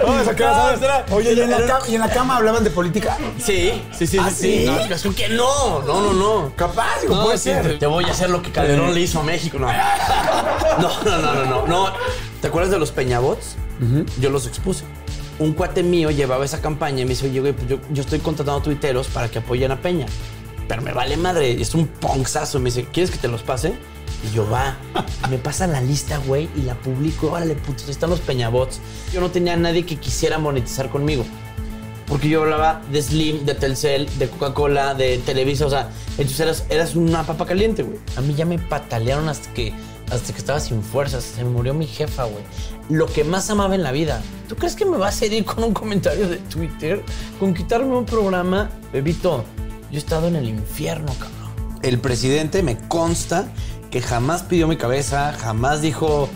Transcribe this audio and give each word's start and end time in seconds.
A 0.00 1.04
Oye, 1.14 1.34
¿y 1.34 1.40
en, 1.40 1.50
la 1.50 1.66
cama, 1.66 1.88
¿y 1.88 1.94
en 1.94 2.00
la 2.00 2.08
cama 2.08 2.36
hablaban 2.36 2.64
de 2.64 2.70
política? 2.70 3.18
Sí, 3.38 3.82
sí, 3.92 4.06
sí, 4.06 4.18
¿Ah, 4.18 4.30
sí, 4.30 4.60
sí. 4.60 4.66
No, 4.66 4.78
es 4.78 5.02
que 5.14 5.28
no, 5.28 5.82
no, 5.82 6.00
no, 6.00 6.12
no. 6.12 6.52
Capaz, 6.56 7.04
No, 7.08 7.24
puede 7.24 7.38
sí, 7.38 7.50
ser. 7.50 7.62
te, 7.62 7.74
te 7.78 7.86
voy 7.86 8.04
a 8.04 8.08
hacer 8.10 8.30
lo 8.30 8.40
que 8.42 8.50
Calderón 8.50 8.94
le 8.94 9.00
hizo 9.00 9.20
a 9.20 9.22
México. 9.22 9.58
No. 9.58 9.68
No, 10.80 11.02
no, 11.04 11.18
no, 11.20 11.44
no, 11.44 11.66
no. 11.66 11.92
¿Te 12.40 12.48
acuerdas 12.48 12.70
de 12.70 12.78
los 12.78 12.90
Peñabots? 12.92 13.56
Yo 14.20 14.30
los 14.30 14.46
expuse. 14.46 14.84
Un 15.38 15.52
cuate 15.52 15.82
mío 15.82 16.10
llevaba 16.10 16.44
esa 16.44 16.60
campaña 16.60 17.00
y 17.00 17.04
me 17.04 17.10
dice, 17.10 17.26
oye, 17.26 17.40
güey, 17.40 17.52
pues 17.52 17.66
yo, 17.68 17.78
yo 17.90 18.02
estoy 18.02 18.20
contratando 18.20 18.60
tuiteros 18.62 19.08
para 19.08 19.28
que 19.30 19.38
apoyen 19.38 19.72
a 19.72 19.80
Peña. 19.80 20.06
Pero 20.68 20.82
me 20.82 20.92
vale 20.92 21.16
madre, 21.16 21.60
es 21.60 21.74
un 21.74 21.86
ponzazo. 21.86 22.58
Me 22.60 22.66
dice, 22.66 22.86
¿quieres 22.92 23.10
que 23.10 23.18
te 23.18 23.28
los 23.28 23.42
pase? 23.42 23.74
Y 24.28 24.34
yo, 24.34 24.48
va. 24.48 24.76
Me 25.30 25.38
pasa 25.38 25.66
la 25.66 25.80
lista, 25.80 26.18
güey, 26.18 26.48
y 26.56 26.62
la 26.62 26.74
publico. 26.74 27.32
Órale, 27.32 27.54
putos, 27.54 27.88
están 27.88 28.10
los 28.10 28.20
Peñabots. 28.20 28.80
Yo 29.12 29.20
no 29.20 29.30
tenía 29.30 29.54
a 29.54 29.56
nadie 29.56 29.84
que 29.86 29.96
quisiera 29.96 30.38
monetizar 30.38 30.90
conmigo. 30.90 31.24
Porque 32.06 32.28
yo 32.28 32.42
hablaba 32.42 32.82
de 32.90 33.00
Slim, 33.00 33.44
de 33.44 33.54
Telcel, 33.54 34.08
de 34.18 34.28
Coca-Cola, 34.28 34.94
de 34.94 35.18
Televisa, 35.18 35.66
o 35.66 35.70
sea, 35.70 35.90
entonces 36.18 36.40
eras, 36.40 36.64
eras 36.68 36.96
una 36.96 37.22
papa 37.22 37.46
caliente, 37.46 37.84
güey. 37.84 37.98
A 38.16 38.20
mí 38.20 38.34
ya 38.34 38.44
me 38.44 38.58
patalearon 38.58 39.28
hasta 39.28 39.54
que, 39.54 39.72
hasta 40.10 40.32
que 40.32 40.38
estaba 40.38 40.58
sin 40.58 40.82
fuerzas, 40.82 41.22
se 41.22 41.44
me 41.44 41.50
murió 41.50 41.72
mi 41.72 41.86
jefa, 41.86 42.24
güey. 42.24 42.42
Lo 42.88 43.06
que 43.06 43.22
más 43.22 43.48
amaba 43.48 43.76
en 43.76 43.84
la 43.84 43.92
vida. 43.92 44.20
¿Tú 44.48 44.56
crees 44.56 44.74
que 44.74 44.84
me 44.84 44.96
vas 44.96 45.22
a 45.22 45.26
herir 45.26 45.44
con 45.44 45.62
un 45.62 45.72
comentario 45.72 46.28
de 46.28 46.38
Twitter? 46.38 47.04
Con 47.38 47.54
quitarme 47.54 47.96
un 47.96 48.04
programa, 48.04 48.68
bebito, 48.92 49.44
yo 49.92 49.96
he 49.96 49.98
estado 49.98 50.26
en 50.26 50.34
el 50.34 50.48
infierno, 50.48 51.12
cabrón. 51.14 51.78
El 51.82 52.00
presidente 52.00 52.64
me 52.64 52.76
consta 52.88 53.46
que 53.90 54.00
jamás 54.00 54.42
pidió 54.42 54.68
mi 54.68 54.76
cabeza, 54.76 55.32
jamás 55.32 55.80
dijo, 55.82 56.28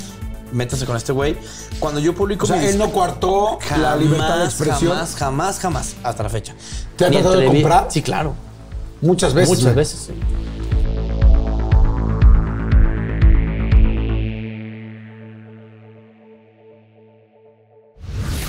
métase 0.52 0.86
con 0.86 0.96
este 0.96 1.12
güey. 1.12 1.36
Cuando 1.78 2.00
yo 2.00 2.14
publico 2.14 2.44
O 2.44 2.48
sea, 2.48 2.62
él 2.68 2.78
no 2.78 2.90
coartó 2.90 3.58
la 3.78 3.96
libertad 3.96 4.38
de 4.38 4.44
expresión. 4.44 4.92
Jamás, 4.92 5.16
jamás, 5.16 5.58
jamás, 5.58 5.96
hasta 6.02 6.22
la 6.22 6.28
fecha. 6.28 6.54
¿Te 6.96 7.04
ha 7.04 7.08
Ni 7.08 7.16
tratado 7.16 7.38
de 7.38 7.46
comprar? 7.46 7.86
Sí, 7.91 8.02
claro. 8.02 8.34
Muchas 9.00 9.34
veces. 9.34 9.58
Muchas 9.58 9.75
veces, 9.75 10.00
sí. 10.06 10.12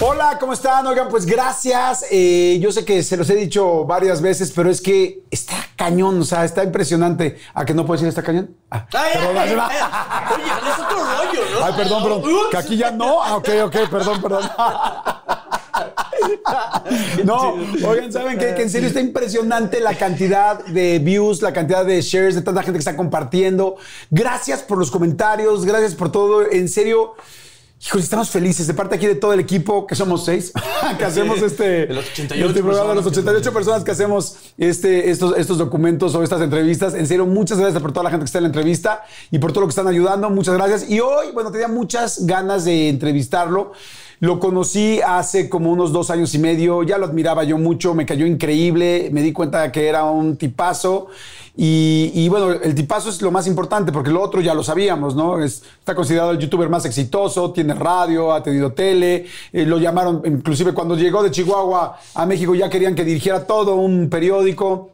Hola, 0.02 0.38
¿cómo 0.42 0.52
están? 0.52 0.86
Oigan, 0.88 1.08
pues 1.08 1.26
gracias. 1.26 2.06
Eh, 2.12 2.60
yo 2.62 2.70
sé 2.74 2.84
que 2.84 3.02
se 3.02 3.16
los 3.16 3.30
he 3.30 3.36
dicho 3.36 3.86
varias 3.86 4.22
veces, 4.22 4.52
pero 4.54 4.70
es 4.70 4.82
que 4.82 5.24
está 5.32 5.56
cañón, 5.78 6.20
o 6.20 6.26
sea, 6.26 6.44
está 6.44 6.66
impresionante. 6.66 7.40
¿A 7.54 7.64
que 7.64 7.74
no 7.74 7.86
puedo 7.86 7.98
decir 7.98 8.10
está 8.10 8.22
cañón? 8.22 8.54
Ah, 8.70 8.86
perdón, 8.92 9.38
ay, 9.38 9.50
ay, 9.52 9.58
ay, 9.58 9.78
ay. 9.80 10.34
Oye, 10.34 10.70
es 10.70 10.80
otro 10.80 10.98
rollo, 10.98 11.42
¿no? 11.54 11.66
Ay, 11.66 11.74
perdón, 11.78 12.04
perdón. 12.04 12.24
Que 12.52 12.58
aquí 12.58 12.76
ya 12.76 12.92
no. 12.92 13.24
Ah, 13.24 13.38
ok, 13.38 13.50
ok, 13.64 13.76
perdón, 13.90 14.22
perdón. 14.22 14.44
No, 17.24 17.56
oigan, 17.88 18.12
¿saben 18.12 18.38
qué? 18.38 18.54
Que 18.56 18.64
en 18.64 18.70
serio 18.70 18.88
está 18.88 19.00
impresionante 19.00 19.80
la 19.80 19.96
cantidad 19.96 20.64
de 20.66 21.00
views, 21.00 21.42
la 21.42 21.52
cantidad 21.52 21.86
de 21.86 22.02
shares, 22.02 22.36
de 22.36 22.42
tanta 22.42 22.62
gente 22.62 22.74
que 22.74 22.80
está 22.80 22.96
compartiendo. 22.96 23.76
Gracias 24.10 24.62
por 24.62 24.78
los 24.78 24.92
comentarios, 24.92 25.66
gracias 25.66 25.96
por 25.96 26.12
todo. 26.12 26.50
En 26.50 26.70
serio, 26.70 27.16
híjole, 27.86 28.04
estamos 28.04 28.30
felices. 28.30 28.68
De 28.68 28.74
parte 28.74 28.96
aquí 28.96 29.06
de 29.06 29.16
todo 29.16 29.34
el 29.34 29.40
equipo, 29.40 29.86
que 29.86 29.96
somos 29.96 30.26
seis, 30.26 30.52
que 30.98 31.06
hacemos 31.06 31.42
este, 31.42 31.88
De 31.88 31.94
los 31.94 32.06
88 32.10 32.50
este 32.50 32.62
programa, 32.62 32.90
de 32.90 32.96
los 32.96 33.04
personas 33.04 33.26
que 33.26 33.30
88 33.30 33.54
personas 33.54 33.84
que 33.84 33.92
hacemos 33.92 34.36
este, 34.58 35.10
estos, 35.12 35.38
estos 35.38 35.58
documentos 35.58 36.16
o 36.16 36.24
estas 36.24 36.42
entrevistas. 36.42 36.94
En 36.94 37.08
serio, 37.08 37.26
muchas 37.26 37.60
gracias 37.60 37.82
por 37.82 37.92
toda 37.92 38.04
la 38.06 38.10
gente 38.10 38.24
que 38.24 38.28
está 38.28 38.40
en 38.40 38.44
la 38.44 38.50
entrevista 38.50 39.04
y 39.32 39.40
por 39.40 39.52
todo 39.52 39.62
lo 39.62 39.68
que 39.68 39.72
están 39.72 39.88
ayudando. 39.88 40.30
Muchas 40.30 40.56
gracias. 40.56 40.90
Y 40.90 41.00
hoy, 41.00 41.28
bueno, 41.34 41.52
tenía 41.52 41.68
muchas 41.68 42.26
ganas 42.26 42.66
de 42.66 42.90
entrevistarlo. 42.90 43.74
Lo 44.22 44.40
conocí 44.40 45.02
hace 45.06 45.50
como 45.50 45.72
unos 45.72 45.92
dos 45.92 46.10
años 46.10 46.34
y 46.34 46.40
medio, 46.40 46.84
ya 46.84 46.98
lo 46.98 47.06
admiraba 47.06 47.44
yo 47.44 47.58
mucho, 47.58 47.94
me 47.94 48.06
cayó 48.06 48.26
increíble, 48.26 49.10
me 49.12 49.22
di 49.22 49.34
cuenta 49.34 49.72
que 49.74 49.88
era 49.88 50.06
un 50.06 50.38
tipazo 50.38 51.08
y, 51.58 52.12
y 52.14 52.28
bueno, 52.28 52.52
el 52.52 52.76
tipazo 52.76 53.10
es 53.10 53.22
lo 53.22 53.32
más 53.32 53.48
importante 53.48 53.92
porque 53.92 54.10
lo 54.12 54.22
otro 54.22 54.42
ya 54.42 54.54
lo 54.54 54.64
sabíamos, 54.64 55.16
¿no? 55.16 55.42
Es- 55.42 55.64
está 55.80 55.96
considerado 55.96 56.32
el 56.32 56.40
youtuber 56.40 56.68
más 56.70 56.86
exitoso, 56.86 57.52
tiene 57.52 57.74
radio, 57.74 58.34
ha 58.34 58.44
tenido 58.44 58.74
tele, 58.74 59.26
eh, 59.54 59.66
lo 59.66 59.78
llamaron, 59.78 60.22
inclusive 60.26 60.74
cuando 60.74 60.96
llegó 60.98 61.24
de 61.24 61.32
Chihuahua 61.32 61.98
a 62.14 62.26
México 62.26 62.54
ya 62.56 62.70
querían 62.70 62.94
que 62.96 63.06
dirigiera 63.06 63.46
todo 63.48 63.76
un 63.76 64.10
periódico 64.10 64.92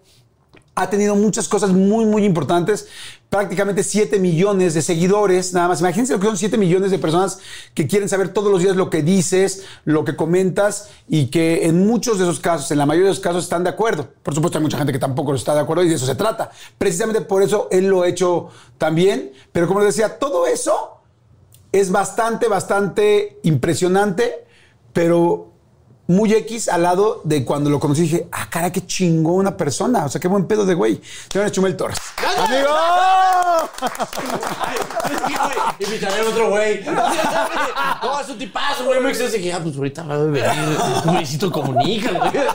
ha 0.75 0.89
tenido 0.89 1.15
muchas 1.15 1.47
cosas 1.47 1.71
muy, 1.71 2.05
muy 2.05 2.23
importantes. 2.23 2.87
Prácticamente 3.29 3.83
7 3.83 4.19
millones 4.19 4.73
de 4.73 4.81
seguidores, 4.81 5.53
nada 5.53 5.69
más. 5.69 5.79
Imagínense 5.79 6.13
lo 6.13 6.19
que 6.19 6.27
son 6.27 6.37
7 6.37 6.57
millones 6.57 6.91
de 6.91 6.99
personas 6.99 7.39
que 7.73 7.87
quieren 7.87 8.09
saber 8.09 8.29
todos 8.29 8.51
los 8.51 8.61
días 8.61 8.75
lo 8.75 8.89
que 8.89 9.03
dices, 9.03 9.63
lo 9.85 10.03
que 10.03 10.15
comentas 10.15 10.89
y 11.07 11.27
que 11.27 11.65
en 11.65 11.85
muchos 11.85 12.17
de 12.17 12.25
esos 12.25 12.39
casos, 12.39 12.71
en 12.71 12.77
la 12.77 12.85
mayoría 12.85 13.09
de 13.09 13.15
los 13.15 13.19
casos, 13.21 13.43
están 13.43 13.63
de 13.63 13.69
acuerdo. 13.69 14.09
Por 14.23 14.33
supuesto, 14.33 14.57
hay 14.57 14.63
mucha 14.63 14.77
gente 14.77 14.91
que 14.91 14.99
tampoco 14.99 15.33
está 15.33 15.53
de 15.53 15.61
acuerdo 15.61 15.83
y 15.83 15.89
de 15.89 15.95
eso 15.95 16.05
se 16.05 16.15
trata. 16.15 16.51
Precisamente 16.77 17.21
por 17.21 17.41
eso 17.43 17.67
él 17.71 17.87
lo 17.87 18.01
ha 18.01 18.07
hecho 18.07 18.49
también. 18.77 19.31
Pero 19.51 19.67
como 19.67 19.79
les 19.81 19.95
decía, 19.95 20.19
todo 20.19 20.47
eso 20.47 21.01
es 21.71 21.91
bastante, 21.91 22.47
bastante 22.47 23.39
impresionante, 23.43 24.45
pero 24.93 25.50
muy 26.11 26.33
X 26.33 26.69
al 26.69 26.83
lado 26.83 27.22
de 27.23 27.44
cuando 27.45 27.69
lo 27.69 27.79
conocí 27.79 28.01
dije, 28.01 28.27
ah, 28.31 28.47
cara, 28.49 28.72
qué 28.72 28.85
chingón 28.85 29.35
una 29.35 29.57
persona. 29.57 30.05
O 30.05 30.09
sea, 30.09 30.19
qué 30.19 30.27
buen 30.27 30.45
pedo 30.45 30.66
de 30.66 30.73
güey. 30.73 31.01
Señor 31.31 31.51
Chumel 31.51 31.75
Torres. 31.75 31.97
¡Amigo! 32.38 32.69
Invitaré 35.79 36.22
a 36.22 36.29
otro 36.29 36.49
güey. 36.49 36.81
No, 38.01 38.19
es 38.19 38.29
un 38.29 38.38
tipazo, 38.38 38.85
güey. 38.85 38.99
Me 38.99 39.13
dije, 39.13 39.53
ah, 39.53 39.59
pues 39.61 39.75
ahorita 39.75 40.03
va 40.03 40.16
a 40.16 40.17
venir 40.17 40.44
un 41.05 41.13
güeycito 41.13 41.51
comunica, 41.51 42.11
güey. 42.31 42.45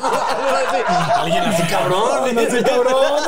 Alguien 1.15 1.43
así 1.44 1.62
cabrón. 1.65 2.34
No 2.34 2.41
sé, 2.43 2.62
cabrón. 2.62 3.23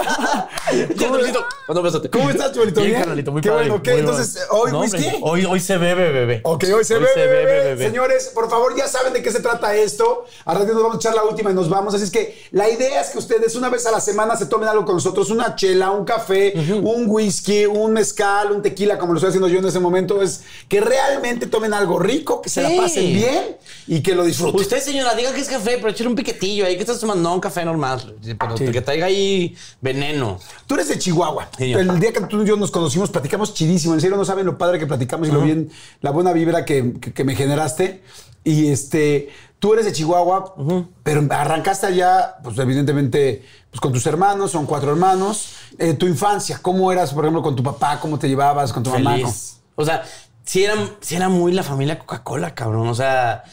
¿Cómo 2.10 2.31
estás, 2.31 2.53
Chubelito? 2.53 2.81
Bien, 2.81 2.99
carnalito, 2.99 3.33
muy 3.33 3.41
Qué 3.41 3.50
bueno, 3.50 3.83
¿qué? 3.83 3.93
muy 3.93 4.00
Entonces. 4.00 4.47
¿hoy 4.50 4.72
whisky? 4.72 5.10
Hoy, 5.22 5.45
hoy 5.45 5.60
se 5.60 5.78
bebe, 5.78 6.10
bebé. 6.10 6.41
Ok, 6.45 6.65
hoy 6.75 6.84
se, 6.84 6.99
bebe, 6.99 7.45
bebé. 7.45 7.87
Señores, 7.87 8.31
por 8.34 8.50
favor, 8.50 8.77
ya 8.77 8.89
saben 8.89 9.12
de 9.12 9.22
qué 9.22 9.31
se 9.31 9.41
trata 9.41 9.75
esto. 9.75 10.18
A 10.45 10.55
ratito 10.55 10.75
nos 10.75 10.83
vamos 10.83 10.97
a 10.97 10.99
echar 10.99 11.15
la 11.15 11.25
última 11.25 11.51
y 11.51 11.55
nos 11.55 11.69
vamos. 11.69 11.95
Así 11.95 12.05
es 12.05 12.11
que 12.11 12.43
la 12.53 12.69
idea 12.69 13.01
es 13.01 13.09
que 13.11 13.19
ustedes 13.19 13.55
una 13.56 13.69
vez 13.69 13.87
a 13.87 13.91
la 13.91 14.01
semana 14.01 14.37
se 14.37 14.47
tomen 14.47 14.69
algo 14.69 14.84
con 14.84 14.95
nosotros. 14.97 15.31
Una 15.31 15.55
chela, 15.56 15.91
un 15.91 16.05
café, 16.05 16.53
un 16.83 17.05
whisky, 17.09 17.67
un 17.67 17.93
mezcal, 17.93 18.53
un 18.53 18.62
tequila, 18.62 18.99
como 18.99 19.12
lo 19.12 19.19
estoy 19.19 19.28
haciendo 19.28 19.49
yo 19.49 19.59
en 19.59 19.67
ese 19.67 19.81
momento. 19.81 20.21
Es 20.23 20.43
que 20.69 20.81
realmente 20.81 21.47
tomen 21.47 21.75
algo 21.75 21.99
rico, 21.99 22.41
que 22.43 22.49
se 22.49 22.65
Sí. 22.67 22.75
la 22.77 22.83
pasen 22.83 23.05
bien 23.12 23.57
y 23.87 24.01
que 24.03 24.15
lo 24.15 24.25
disfruten. 24.25 24.61
Usted, 24.61 24.81
señora, 24.81 25.15
diga 25.15 25.33
que 25.33 25.41
es 25.41 25.49
café, 25.49 25.77
pero 25.78 25.91
échale 25.91 26.09
un 26.09 26.17
piquetillo 26.17 26.65
ahí. 26.67 26.75
que 26.77 26.83
estás 26.83 27.01
tomando? 27.01 27.28
No, 27.28 27.34
un 27.34 27.41
café 27.41 27.65
normal. 27.65 28.15
Pero 28.39 28.57
Sí. 28.57 28.67
que 28.71 28.81
traiga 28.81 29.07
ahí 29.07 29.57
veneno. 29.81 30.39
Tú 30.67 30.75
eres 30.75 30.89
de 30.89 30.99
Chihuahua. 30.99 31.49
Sí, 31.59 31.73
el 31.73 31.99
día 32.01 32.12
que 32.12 32.21
tú 32.23 32.43
y 32.43 32.47
yo 32.47 32.57
nos 32.57 32.71
conocimos, 32.71 33.11
platicamos 33.11 33.55
chidísimo. 33.55 33.95
En 33.95 34.01
serio, 34.01 34.17
no 34.17 34.25
saben 34.25 34.47
lo 34.47 34.57
padre 34.59 34.78
que 34.78 34.87
platicamos 34.87 35.28
y 35.28 35.33
lo 35.33 35.41
bien, 35.41 35.71
la 36.01 36.11
buena 36.11 36.33
vibra 36.33 36.65
que, 36.65 36.95
que- 37.01 37.12
que 37.12 37.25
me 37.25 37.34
generaste. 37.34 38.03
Y 38.48 38.69
este, 38.69 39.28
tú 39.59 39.75
eres 39.75 39.84
de 39.84 39.92
Chihuahua, 39.92 40.54
pero 41.03 41.26
arrancaste 41.28 41.86
allá, 41.86 42.36
pues 42.42 42.59
evidentemente, 42.59 43.44
pues 43.70 43.78
con 43.78 43.92
tus 43.92 44.06
hermanos, 44.06 44.53
son 44.53 44.64
cuatro 44.64 44.91
hermanos. 44.91 45.50
Eh, 45.78 45.92
tu 45.92 46.06
infancia, 46.06 46.59
¿cómo 46.62 46.91
eras, 46.91 47.12
por 47.12 47.25
ejemplo, 47.25 47.42
con 47.42 47.54
tu 47.54 47.62
papá? 47.62 48.00
¿Cómo 48.00 48.19
te 48.19 48.26
llevabas 48.26 48.72
con 48.72 48.82
tu 48.82 48.91
mamá? 48.91 49.16
Feliz. 49.16 49.60
O 49.75 49.84
sea, 49.84 50.03
sí 50.44 50.64
era, 50.64 50.75
sí 51.00 51.14
era 51.14 51.28
muy 51.28 51.53
la 51.53 51.62
familia 51.62 51.98
Coca-Cola, 51.98 52.54
cabrón. 52.54 52.88
O 52.88 52.94
sea, 52.94 53.44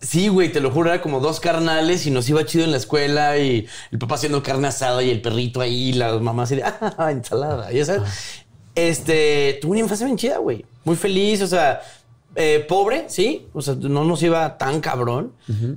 sí, 0.00 0.28
güey, 0.28 0.50
te 0.50 0.60
lo 0.60 0.70
juro, 0.70 0.88
era 0.90 1.02
como 1.02 1.20
dos 1.20 1.40
carnales 1.40 2.06
y 2.06 2.10
nos 2.10 2.26
iba 2.30 2.46
chido 2.46 2.64
en 2.64 2.70
la 2.70 2.78
escuela 2.78 3.36
y 3.36 3.66
el 3.90 3.98
papá 3.98 4.14
haciendo 4.14 4.42
carne 4.42 4.68
asada 4.68 5.02
y 5.02 5.10
el 5.10 5.20
perrito 5.20 5.60
ahí, 5.60 5.90
y 5.90 5.92
la 5.92 6.18
mamá 6.18 6.44
así 6.44 6.56
de, 6.56 6.64
ah, 6.80 7.10
ensalada, 7.10 7.70
ya 7.70 7.84
sabes. 7.84 8.08
Este, 8.74 9.58
tuve 9.60 9.72
una 9.72 9.80
infancia 9.80 10.06
bien 10.06 10.16
chida, 10.16 10.38
güey. 10.38 10.64
Muy 10.84 10.96
feliz, 10.96 11.42
o 11.42 11.46
sea, 11.46 11.82
eh, 12.40 12.64
pobre, 12.68 13.06
sí. 13.08 13.46
O 13.52 13.60
sea, 13.60 13.74
no 13.74 14.04
nos 14.04 14.22
iba 14.22 14.56
tan 14.58 14.80
cabrón. 14.80 15.32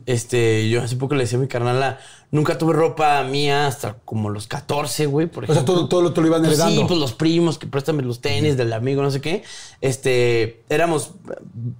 Este, 0.05 0.69
yo 0.69 0.83
hace 0.83 0.95
poco 0.95 1.15
le 1.15 1.24
decía 1.24 1.39
a 1.39 1.41
mi 1.41 1.47
carnala, 1.47 1.97
nunca 2.30 2.57
tuve 2.57 2.74
ropa 2.74 3.24
mía 3.24 3.65
hasta 3.68 3.95
como 4.06 4.30
los 4.30 4.45
14, 4.47 5.07
güey, 5.07 5.25
por 5.27 5.44
O 5.44 5.47
sea, 5.47 5.56
ejemplo. 5.56 5.88
todo, 5.88 6.09
todo 6.12 6.21
lo 6.21 6.27
iban 6.27 6.41
Pues 6.44 6.53
heredando. 6.53 6.81
sí, 6.81 6.88
pues 6.88 7.00
los 7.00 7.13
primos 7.13 7.57
que 7.57 7.65
préstame 7.68 8.03
los 8.03 8.21
tenis 8.21 8.57
del 8.57 8.71
amigo, 8.74 9.01
no 9.01 9.09
sé 9.09 9.21
qué. 9.21 9.44
Este, 9.81 10.63
éramos, 10.69 11.12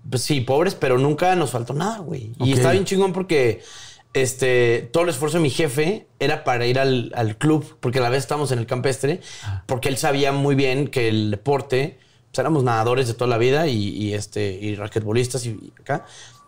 pues 0.10 0.24
sí, 0.24 0.42
pobres, 0.42 0.74
pero 0.76 0.98
nunca 0.98 1.36
nos 1.36 1.52
faltó 1.52 1.74
nada, 1.74 2.00
güey. 2.00 2.32
Y 2.40 2.54
está 2.54 2.72
bien 2.72 2.84
chingón 2.86 3.14
porque 3.14 3.62
este, 4.14 4.90
todo 4.92 5.04
el 5.04 5.10
esfuerzo 5.10 5.38
de 5.38 5.44
mi 5.44 5.50
jefe 5.50 6.08
era 6.20 6.44
para 6.44 6.66
ir 6.66 6.80
al, 6.80 7.12
al 7.16 7.38
club, 7.38 7.78
porque 7.80 8.00
a 8.00 8.02
la 8.02 8.10
vez 8.10 8.20
estábamos 8.24 8.52
en 8.52 8.60
el 8.60 8.66
campestre, 8.66 9.22
Ah. 9.44 9.64
porque 9.68 9.90
él 9.90 9.98
sabía 9.98 10.32
muy 10.32 10.56
bien 10.56 10.88
que 10.88 11.08
el 11.08 11.32
deporte, 11.32 12.00
pues 12.32 12.40
éramos 12.40 12.64
nadadores 12.64 13.08
de 13.08 13.14
toda 13.14 13.28
la 13.30 13.38
vida 13.38 13.68
y, 13.68 13.90
y, 13.90 14.14
este, 14.14 14.54
y 14.54 14.76
raquetbolistas 14.76 15.46
y, 15.46 15.74
acá, 15.80 16.06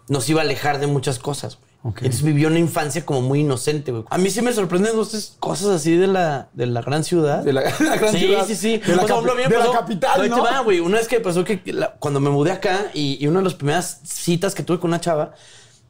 nos 0.07 0.27
iba 0.29 0.41
a 0.41 0.43
alejar 0.43 0.79
de 0.79 0.87
muchas 0.87 1.19
cosas, 1.19 1.55
güey. 1.59 1.73
Entonces 1.97 2.21
vivió 2.23 2.47
una 2.47 2.59
infancia 2.59 3.05
como 3.05 3.21
muy 3.21 3.41
inocente, 3.41 3.91
güey. 3.91 4.05
A 4.09 4.17
mí 4.17 4.29
sí 4.29 4.41
me 4.41 4.53
sorprenden 4.53 4.93
cosas 5.39 5.65
así 5.67 5.97
de 5.97 6.07
la, 6.07 6.47
de 6.53 6.65
la 6.65 6.81
gran 6.81 7.03
ciudad. 7.03 7.43
De 7.43 7.51
la- 7.51 7.61
de 7.63 7.71
la 7.85 7.97
gran 7.97 8.13
sí, 8.13 8.19
ciudad. 8.19 8.47
Sí, 8.47 8.55
sí, 8.55 8.77
De 8.77 8.95
la 8.95 9.03
capi- 9.03 9.35
mío 9.35 9.49
de 9.49 9.57
la 9.57 9.65
pasó- 9.65 9.71
capital, 9.73 10.29
¿no? 10.29 10.43
va, 10.43 10.59
güey. 10.61 10.79
Una 10.79 10.97
vez 10.99 11.09
que 11.09 11.19
pasó 11.19 11.43
que 11.43 11.61
la- 11.65 11.91
cuando 11.95 12.21
me 12.21 12.29
mudé 12.29 12.51
acá 12.51 12.89
y, 12.93 13.17
y 13.21 13.27
una 13.27 13.39
de 13.39 13.43
las 13.45 13.55
primeras 13.55 13.99
citas 14.05 14.55
que 14.55 14.63
tuve 14.63 14.79
con 14.79 14.91
una 14.91 15.01
chava, 15.01 15.33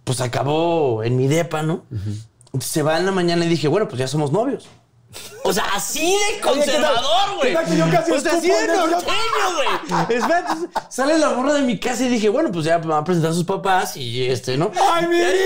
pues 0.03 0.19
acabó 0.19 1.03
en 1.03 1.15
mi 1.15 1.27
depa, 1.27 1.61
¿no? 1.61 1.83
Se 2.59 2.81
va 2.81 2.97
en 2.97 3.05
la 3.05 3.11
mañana 3.11 3.45
y 3.45 3.49
dije, 3.49 3.67
bueno, 3.67 3.87
pues 3.87 3.99
ya 3.99 4.07
somos 4.07 4.31
novios. 4.31 4.67
O 5.43 5.53
sea, 5.53 5.65
así 5.75 6.11
de 6.11 6.39
conservador, 6.41 7.35
güey. 7.37 7.49
¿Qué 7.49 7.55
tal 7.55 7.65
que 7.65 7.77
yo 7.77 7.89
casi 7.89 8.11
O 8.11 8.19
sea, 8.19 8.33
así 8.33 8.47
de 8.49 8.67
norteño, 8.67 9.45
güey. 9.55 10.17
Es 10.17 10.21
más, 10.21 10.39
entonces, 10.39 10.69
Sale 10.89 11.17
la 11.17 11.29
morra 11.31 11.53
de 11.53 11.61
mi 11.61 11.79
casa 11.79 12.03
y 12.03 12.09
dije, 12.09 12.29
bueno, 12.29 12.51
pues 12.51 12.65
ya 12.65 12.77
me 12.79 12.87
va 12.87 12.99
a 12.99 13.03
presentar 13.03 13.31
a 13.31 13.33
sus 13.33 13.45
papás 13.45 13.97
y 13.97 14.25
este, 14.25 14.57
¿no? 14.57 14.71
¡Ay, 14.93 15.07
mi 15.07 15.17
vida! 15.17 15.31
Sí, 15.31 15.41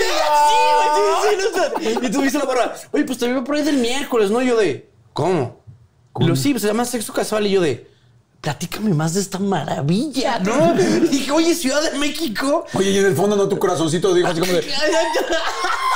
güey, 0.78 0.90
sí, 0.96 1.30
sí, 1.30 1.36
no 1.38 1.90
está. 1.94 2.06
Y 2.06 2.12
tú 2.12 2.22
viste 2.22 2.38
la 2.38 2.46
morra, 2.46 2.74
oye, 2.92 3.04
pues 3.04 3.18
te 3.18 3.28
veo 3.28 3.44
por 3.44 3.56
ahí 3.56 3.64
del 3.64 3.78
miércoles, 3.78 4.30
¿no? 4.30 4.42
Y 4.42 4.48
yo 4.48 4.58
de, 4.58 4.90
¿cómo? 5.14 5.62
Y 6.20 6.26
lo 6.26 6.36
sí, 6.36 6.52
pues 6.52 6.62
se 6.62 6.68
llama 6.68 6.86
sexo 6.86 7.14
casual. 7.14 7.48
Y 7.48 7.52
yo 7.52 7.62
de, 7.62 7.90
platícame 8.42 8.94
más 8.94 9.14
de 9.14 9.22
esta 9.22 9.40
maravilla, 9.40 10.40
¿no? 10.40 10.74
Dije, 11.10 11.32
oye, 11.32 11.54
Ciudad 11.54 11.92
de 11.92 11.98
México. 11.98 12.66
Oye, 12.74 12.92
y 12.92 12.98
en 13.00 13.06
el 13.06 13.16
fondo 13.16 13.36
no 13.36 13.48
tu 13.48 13.58
corazoncito 13.60 14.14
dijo 14.14 14.28
así 14.28 14.40
como 14.40 14.54
de. 14.54 14.62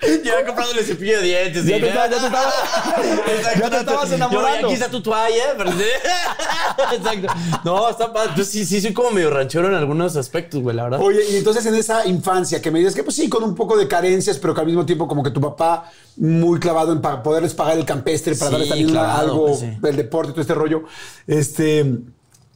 Ya 0.24 0.44
comprándole 0.46 0.82
cepillo 0.82 1.18
de 1.18 1.22
dientes. 1.24 1.64
Ya 1.64 1.76
y- 1.76 1.80
te 1.80 1.88
estaba- 1.88 2.06
ya 2.10 2.18
te 2.18 2.26
estaba- 2.26 2.52
Exacto. 3.36 3.60
ya 3.60 3.70
te 3.70 3.76
estabas 3.78 4.08
Yo, 4.10 4.14
enamorando. 4.16 4.66
aquí 4.66 4.74
está 4.74 4.90
tu 4.90 5.00
toalla. 5.02 5.44
pero- 5.56 5.70
Exacto. 6.96 7.32
No, 7.64 7.88
está 7.88 8.12
padre. 8.12 8.32
Yo 8.36 8.44
sí, 8.44 8.64
sí 8.66 8.80
soy 8.80 8.92
como 8.92 9.10
medio 9.10 9.30
ranchero 9.30 9.68
en 9.68 9.74
algunos 9.74 10.16
aspectos, 10.16 10.60
güey, 10.62 10.76
la 10.76 10.84
verdad. 10.84 11.00
Oye, 11.00 11.20
y 11.30 11.36
entonces 11.36 11.64
en 11.66 11.74
esa 11.74 12.06
infancia 12.06 12.60
que 12.60 12.70
me 12.70 12.78
dices 12.78 12.94
que 12.94 13.02
pues 13.02 13.16
sí, 13.16 13.28
con 13.28 13.42
un 13.42 13.54
poco 13.54 13.76
de 13.76 13.88
carencias, 13.88 14.38
pero 14.38 14.54
que 14.54 14.60
al 14.60 14.66
mismo 14.66 14.84
tiempo 14.86 15.08
como 15.08 15.22
que 15.22 15.30
tu 15.30 15.40
papá 15.40 15.90
muy 16.16 16.58
clavado 16.60 16.92
en 16.92 17.00
pa- 17.00 17.22
poderles 17.22 17.54
pagar 17.54 17.78
el 17.78 17.84
campestre 17.84 18.34
para 18.36 18.46
Sí, 18.50 18.52
darles 18.52 18.68
también 18.68 18.90
clavado, 18.90 19.18
algo 19.30 19.56
sí. 19.56 19.70
del 19.80 19.96
deporte 19.96 20.30
y 20.30 20.32
todo 20.32 20.42
este 20.42 20.54
rollo, 20.54 20.82
este, 21.26 21.98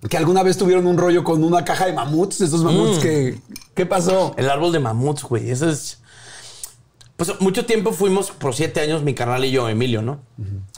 que 0.09 0.17
alguna 0.17 0.43
vez 0.43 0.57
tuvieron 0.57 0.87
un 0.87 0.97
rollo 0.99 1.23
con 1.25 1.43
una 1.45 1.65
caja 1.65 1.87
de 1.87 1.93
mamuts, 1.93 2.41
esos 2.41 2.63
mamuts 2.63 2.99
Mm. 2.99 3.03
que, 3.03 3.39
¿qué 3.75 3.87
pasó? 3.87 4.35
El 4.37 4.49
árbol 4.51 4.73
de 4.73 4.79
mamuts, 4.81 5.23
güey. 5.25 5.51
Eso 5.51 5.69
es. 5.69 5.99
Pues 7.21 7.39
mucho 7.39 7.67
tiempo 7.67 7.93
fuimos, 7.93 8.31
por 8.31 8.55
siete 8.55 8.81
años, 8.81 9.03
mi 9.03 9.13
carnal 9.13 9.45
y 9.45 9.51
yo, 9.51 9.69
Emilio, 9.69 10.01
¿no? 10.01 10.23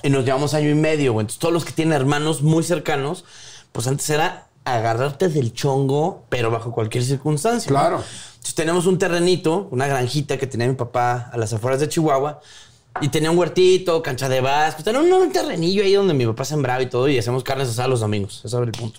Y 0.03 0.11
nos 0.11 0.25
llevamos 0.25 0.55
año 0.55 0.71
y 0.71 0.75
medio, 0.75 1.13
güey. 1.13 1.23
Entonces, 1.23 1.39
todos 1.39 1.55
los 1.55 1.65
que 1.65 1.71
tienen 1.71 1.93
hermanos 1.95 2.43
muy 2.43 2.65
cercanos, 2.65 3.25
pues 3.71 3.87
antes 3.87 4.11
era 4.11 4.49
agarrarte 4.65 5.29
del 5.29 5.53
chongo, 5.53 6.25
pero 6.31 6.51
bajo 6.51 6.73
cualquier 6.73 7.05
circunstancia. 7.05 7.71
¿no? 7.71 7.79
Claro. 7.79 7.97
Entonces, 7.99 8.57
tenemos 8.57 8.87
un 8.87 8.99
terrenito, 8.99 9.69
una 9.71 9.87
granjita 9.87 10.37
que 10.37 10.49
tenía 10.49 10.67
mi 10.67 10.75
papá 10.75 11.31
a 11.33 11.37
las 11.39 11.53
afueras 11.53 11.79
de 11.79 11.89
Chihuahua. 11.89 12.41
Y 13.01 13.11
tenía 13.11 13.31
un 13.31 13.39
huertito, 13.39 14.03
cancha 14.03 14.29
de 14.29 14.41
básquet. 14.41 14.85
Tenía 14.85 15.01
un, 15.01 15.13
un 15.13 15.31
terrenillo 15.31 15.85
ahí 15.85 15.93
donde 15.93 16.13
mi 16.13 16.27
papá 16.27 16.45
sembraba 16.45 16.83
y 16.83 16.87
todo. 16.87 17.07
Y 17.07 17.19
hacemos 17.19 17.45
carnes 17.45 17.69
asadas 17.69 17.89
los 17.89 18.01
domingos. 18.01 18.43
Ese 18.45 18.57
era 18.57 18.67
el 18.67 18.73
punto. 18.73 18.99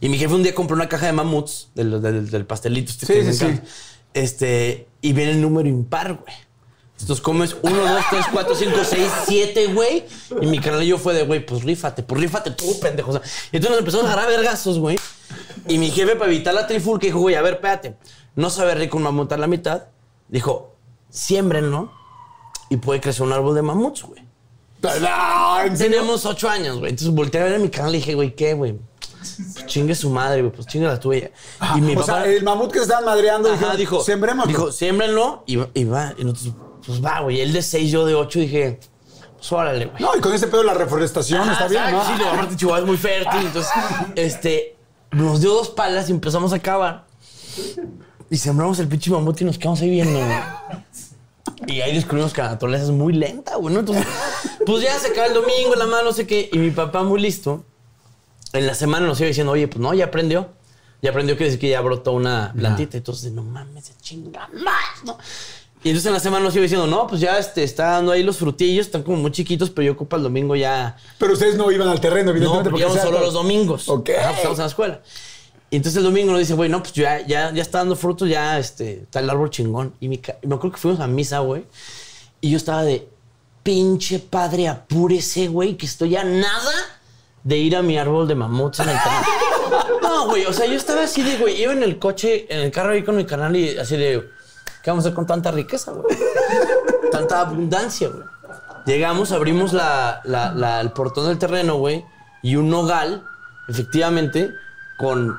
Y 0.00 0.08
mi 0.08 0.16
jefe 0.16 0.32
un 0.32 0.42
día 0.42 0.54
compró 0.54 0.74
una 0.74 0.88
caja 0.88 1.04
de 1.04 1.12
mamuts 1.12 1.68
del, 1.74 2.00
del, 2.00 2.30
del 2.30 2.46
pastelito. 2.46 2.92
Este 2.92 3.04
Sí, 3.04 3.30
sí, 3.30 3.38
sí. 3.46 3.60
Este, 4.14 4.86
y 5.02 5.12
viene 5.12 5.32
el 5.32 5.42
número 5.42 5.68
impar, 5.68 6.14
güey. 6.14 6.34
Entonces 6.98 7.22
comes 7.22 7.56
1, 7.60 7.76
2, 7.76 8.04
3, 8.08 8.26
4, 8.32 8.54
5, 8.54 8.72
6, 8.82 9.12
7, 9.26 9.66
güey. 9.74 10.04
Y 10.40 10.46
mi 10.46 10.58
canal 10.58 10.82
y 10.82 10.86
yo 10.86 10.96
fue 10.96 11.12
de, 11.12 11.24
güey, 11.24 11.44
pues 11.44 11.62
rífate, 11.62 12.02
pues 12.02 12.20
rífate 12.20 12.52
tú, 12.52 12.78
pendejo. 12.80 13.10
O 13.10 13.12
sea, 13.12 13.22
y 13.52 13.56
entonces 13.56 13.70
nos 13.70 13.78
empezamos 13.80 14.06
a 14.06 14.12
agarrar 14.12 14.30
vergazos, 14.30 14.78
güey. 14.78 14.96
Y 15.68 15.76
mi 15.78 15.90
jefe, 15.90 16.16
para 16.16 16.30
evitar 16.30 16.54
la 16.54 16.66
trifulca, 16.66 17.06
dijo, 17.06 17.18
güey, 17.18 17.34
a 17.34 17.42
ver, 17.42 17.54
espérate. 17.54 17.96
No 18.36 18.48
sabe 18.48 18.74
rico 18.76 18.96
un 18.96 19.02
mamut 19.02 19.30
a 19.32 19.36
la 19.36 19.46
mitad. 19.46 19.84
Dijo, 20.28 20.76
siembrenlo 21.10 21.92
y 22.70 22.76
puede 22.76 23.00
crecer 23.00 23.26
un 23.26 23.32
árbol 23.32 23.54
de 23.54 23.62
mamuts, 23.62 24.02
güey. 24.04 24.22
Teníamos 25.76 26.24
ocho 26.26 26.48
años, 26.48 26.78
güey. 26.78 26.90
Entonces 26.90 27.14
volteé 27.14 27.40
a 27.40 27.44
ver 27.44 27.54
a 27.54 27.58
mi 27.58 27.68
canal 27.68 27.94
y 27.94 27.98
dije, 27.98 28.14
güey, 28.14 28.34
¿qué, 28.34 28.54
güey? 28.54 28.78
Pues 29.52 29.66
chingue 29.66 29.94
su 29.94 30.10
madre, 30.10 30.42
güey. 30.42 30.52
Pues 30.52 30.66
chingue 30.66 30.86
la 30.86 31.00
tuya. 31.00 31.30
Y 31.76 31.80
mi 31.80 31.92
o 31.92 32.00
papá 32.00 32.22
sea, 32.22 32.26
el 32.26 32.42
mamut 32.44 32.70
que 32.70 32.78
se 32.78 32.84
estaban 32.84 33.04
madreando 33.04 33.48
Ajá, 33.48 33.56
dijeron, 33.56 33.76
dijo, 33.76 34.00
sembremos. 34.04 34.48
Dijo, 34.48 34.72
siémbrenlo 34.72 35.44
y, 35.46 35.58
y 35.74 35.84
va. 35.84 36.14
Y 36.18 36.24
nosotros, 36.24 36.54
pues 36.86 37.04
va, 37.04 37.20
güey. 37.20 37.40
Él 37.40 37.52
de 37.52 37.62
seis, 37.62 37.90
yo 37.90 38.04
de 38.06 38.14
ocho, 38.14 38.38
dije, 38.38 38.80
pues 39.36 39.52
órale, 39.52 39.86
güey. 39.86 40.02
No, 40.02 40.16
y 40.16 40.20
con 40.20 40.32
ese 40.32 40.46
pedo 40.46 40.62
la 40.62 40.74
reforestación 40.74 41.40
Ajá, 41.42 41.52
está 41.52 41.68
bien, 41.68 41.90
¿no? 41.92 42.04
Sí, 42.04 42.12
luego, 42.16 42.32
aparte 42.32 42.56
Chihuahua 42.56 42.80
es 42.80 42.86
muy 42.86 42.96
fértil. 42.96 43.40
Entonces, 43.46 43.72
este, 44.16 44.76
nos 45.10 45.40
dio 45.40 45.52
dos 45.54 45.70
palas 45.70 46.08
y 46.08 46.12
empezamos 46.12 46.52
a 46.52 46.58
cavar. 46.58 47.06
Y 48.30 48.36
sembramos 48.36 48.78
el 48.78 48.88
pinche 48.88 49.10
mamut 49.10 49.40
y 49.40 49.44
nos 49.44 49.58
quedamos 49.58 49.80
ahí 49.80 49.90
viendo, 49.90 50.18
güey. 50.18 50.38
Y 51.66 51.80
ahí 51.80 51.94
descubrimos 51.94 52.32
que 52.32 52.42
la 52.42 52.50
naturaleza 52.50 52.84
es 52.84 52.90
muy 52.90 53.12
lenta, 53.12 53.56
güey, 53.56 53.72
¿no? 53.74 53.80
Entonces, 53.80 54.06
pues 54.66 54.82
ya 54.82 54.98
se 54.98 55.08
acaba 55.08 55.26
el 55.26 55.34
domingo, 55.34 55.74
la 55.76 55.86
mano, 55.86 56.04
no 56.04 56.12
sé 56.12 56.26
qué. 56.26 56.48
Y 56.52 56.58
mi 56.58 56.70
papá, 56.70 57.02
muy 57.02 57.20
listo, 57.20 57.64
en 58.54 58.66
la 58.66 58.74
semana 58.74 59.06
nos 59.06 59.20
iba 59.20 59.28
diciendo, 59.28 59.52
oye, 59.52 59.68
pues 59.68 59.80
no, 59.80 59.92
ya 59.94 60.06
aprendió. 60.06 60.48
Ya 61.02 61.10
aprendió 61.10 61.36
que 61.36 61.44
decir 61.44 61.58
que 61.58 61.68
ya 61.68 61.80
brotó 61.82 62.12
una 62.12 62.54
plantita. 62.56 62.96
Entonces, 62.96 63.30
no 63.32 63.42
mames, 63.42 63.84
se 63.84 63.94
chinga 64.00 64.48
más, 64.54 65.04
¿no? 65.04 65.18
Y 65.82 65.90
entonces 65.90 66.06
en 66.06 66.14
la 66.14 66.20
semana 66.20 66.44
nos 66.44 66.54
iba 66.54 66.62
diciendo, 66.62 66.86
no, 66.86 67.06
pues 67.06 67.20
ya 67.20 67.36
este, 67.38 67.62
está 67.62 67.90
dando 67.90 68.12
ahí 68.12 68.22
los 68.22 68.38
frutillos, 68.38 68.86
están 68.86 69.02
como 69.02 69.18
muy 69.18 69.30
chiquitos, 69.32 69.68
pero 69.68 69.84
yo 69.84 69.92
ocupo 69.92 70.16
el 70.16 70.22
domingo 70.22 70.56
ya 70.56 70.96
Pero 71.18 71.34
ustedes 71.34 71.56
no 71.56 71.70
iban 71.70 71.88
al 71.88 72.00
terreno, 72.00 72.30
no, 72.30 72.30
evidentemente. 72.30 72.70
porque 72.70 72.80
íbamos 72.84 73.00
solo 73.02 73.16
todo- 73.18 73.26
los 73.26 73.34
domingos. 73.34 73.86
Ok. 73.90 74.08
Ajá, 74.18 74.28
pues, 74.28 74.36
estamos 74.38 74.58
en 74.58 74.62
la 74.62 74.68
escuela. 74.68 75.02
Y 75.68 75.76
entonces 75.76 75.98
el 75.98 76.04
domingo 76.04 76.30
nos 76.32 76.40
dice, 76.40 76.54
güey, 76.54 76.70
no, 76.70 76.80
pues 76.82 76.94
ya, 76.94 77.26
ya, 77.26 77.52
ya 77.52 77.60
está 77.60 77.78
dando 77.78 77.96
frutos, 77.96 78.30
ya 78.30 78.58
este, 78.58 79.02
está 79.02 79.20
el 79.20 79.28
árbol 79.28 79.50
chingón. 79.50 79.92
Y, 80.00 80.08
mi 80.08 80.22
y 80.42 80.46
me 80.46 80.54
acuerdo 80.54 80.76
que 80.76 80.80
fuimos 80.80 81.00
a 81.00 81.06
misa, 81.06 81.40
güey. 81.40 81.66
Y 82.40 82.50
yo 82.50 82.56
estaba 82.56 82.82
de, 82.82 83.06
pinche 83.62 84.20
padre, 84.20 84.68
apúrese, 84.68 85.48
güey, 85.48 85.76
que 85.76 85.84
estoy 85.84 86.16
a 86.16 86.24
nada 86.24 86.72
de 87.44 87.56
ir 87.58 87.76
a 87.76 87.82
mi 87.82 87.96
árbol 87.98 88.26
de 88.26 88.34
mamuts 88.34 88.80
en 88.80 88.88
el 88.88 88.96
canal. 88.98 89.24
No, 90.02 90.26
güey, 90.28 90.44
o 90.44 90.52
sea, 90.52 90.66
yo 90.66 90.74
estaba 90.74 91.02
así 91.04 91.22
de, 91.22 91.36
güey, 91.38 91.60
iba 91.60 91.72
en 91.72 91.82
el 91.82 91.98
coche, 91.98 92.46
en 92.48 92.60
el 92.60 92.70
carro 92.70 92.90
ahí 92.92 93.02
con 93.02 93.16
mi 93.16 93.24
canal 93.24 93.56
y 93.56 93.76
así 93.78 93.96
de, 93.96 94.22
¿qué 94.82 94.90
vamos 94.90 95.04
a 95.04 95.08
hacer 95.08 95.14
con 95.14 95.26
tanta 95.26 95.50
riqueza, 95.50 95.92
güey? 95.92 96.16
Tanta 97.10 97.40
abundancia, 97.40 98.08
güey. 98.08 98.22
Llegamos, 98.86 99.32
abrimos 99.32 99.72
la, 99.72 100.20
la- 100.24 100.80
el 100.80 100.90
portón 100.92 101.26
del 101.28 101.38
terreno, 101.38 101.76
güey, 101.76 102.04
y 102.42 102.56
un 102.56 102.68
nogal, 102.70 103.24
efectivamente, 103.68 104.50
con 104.98 105.36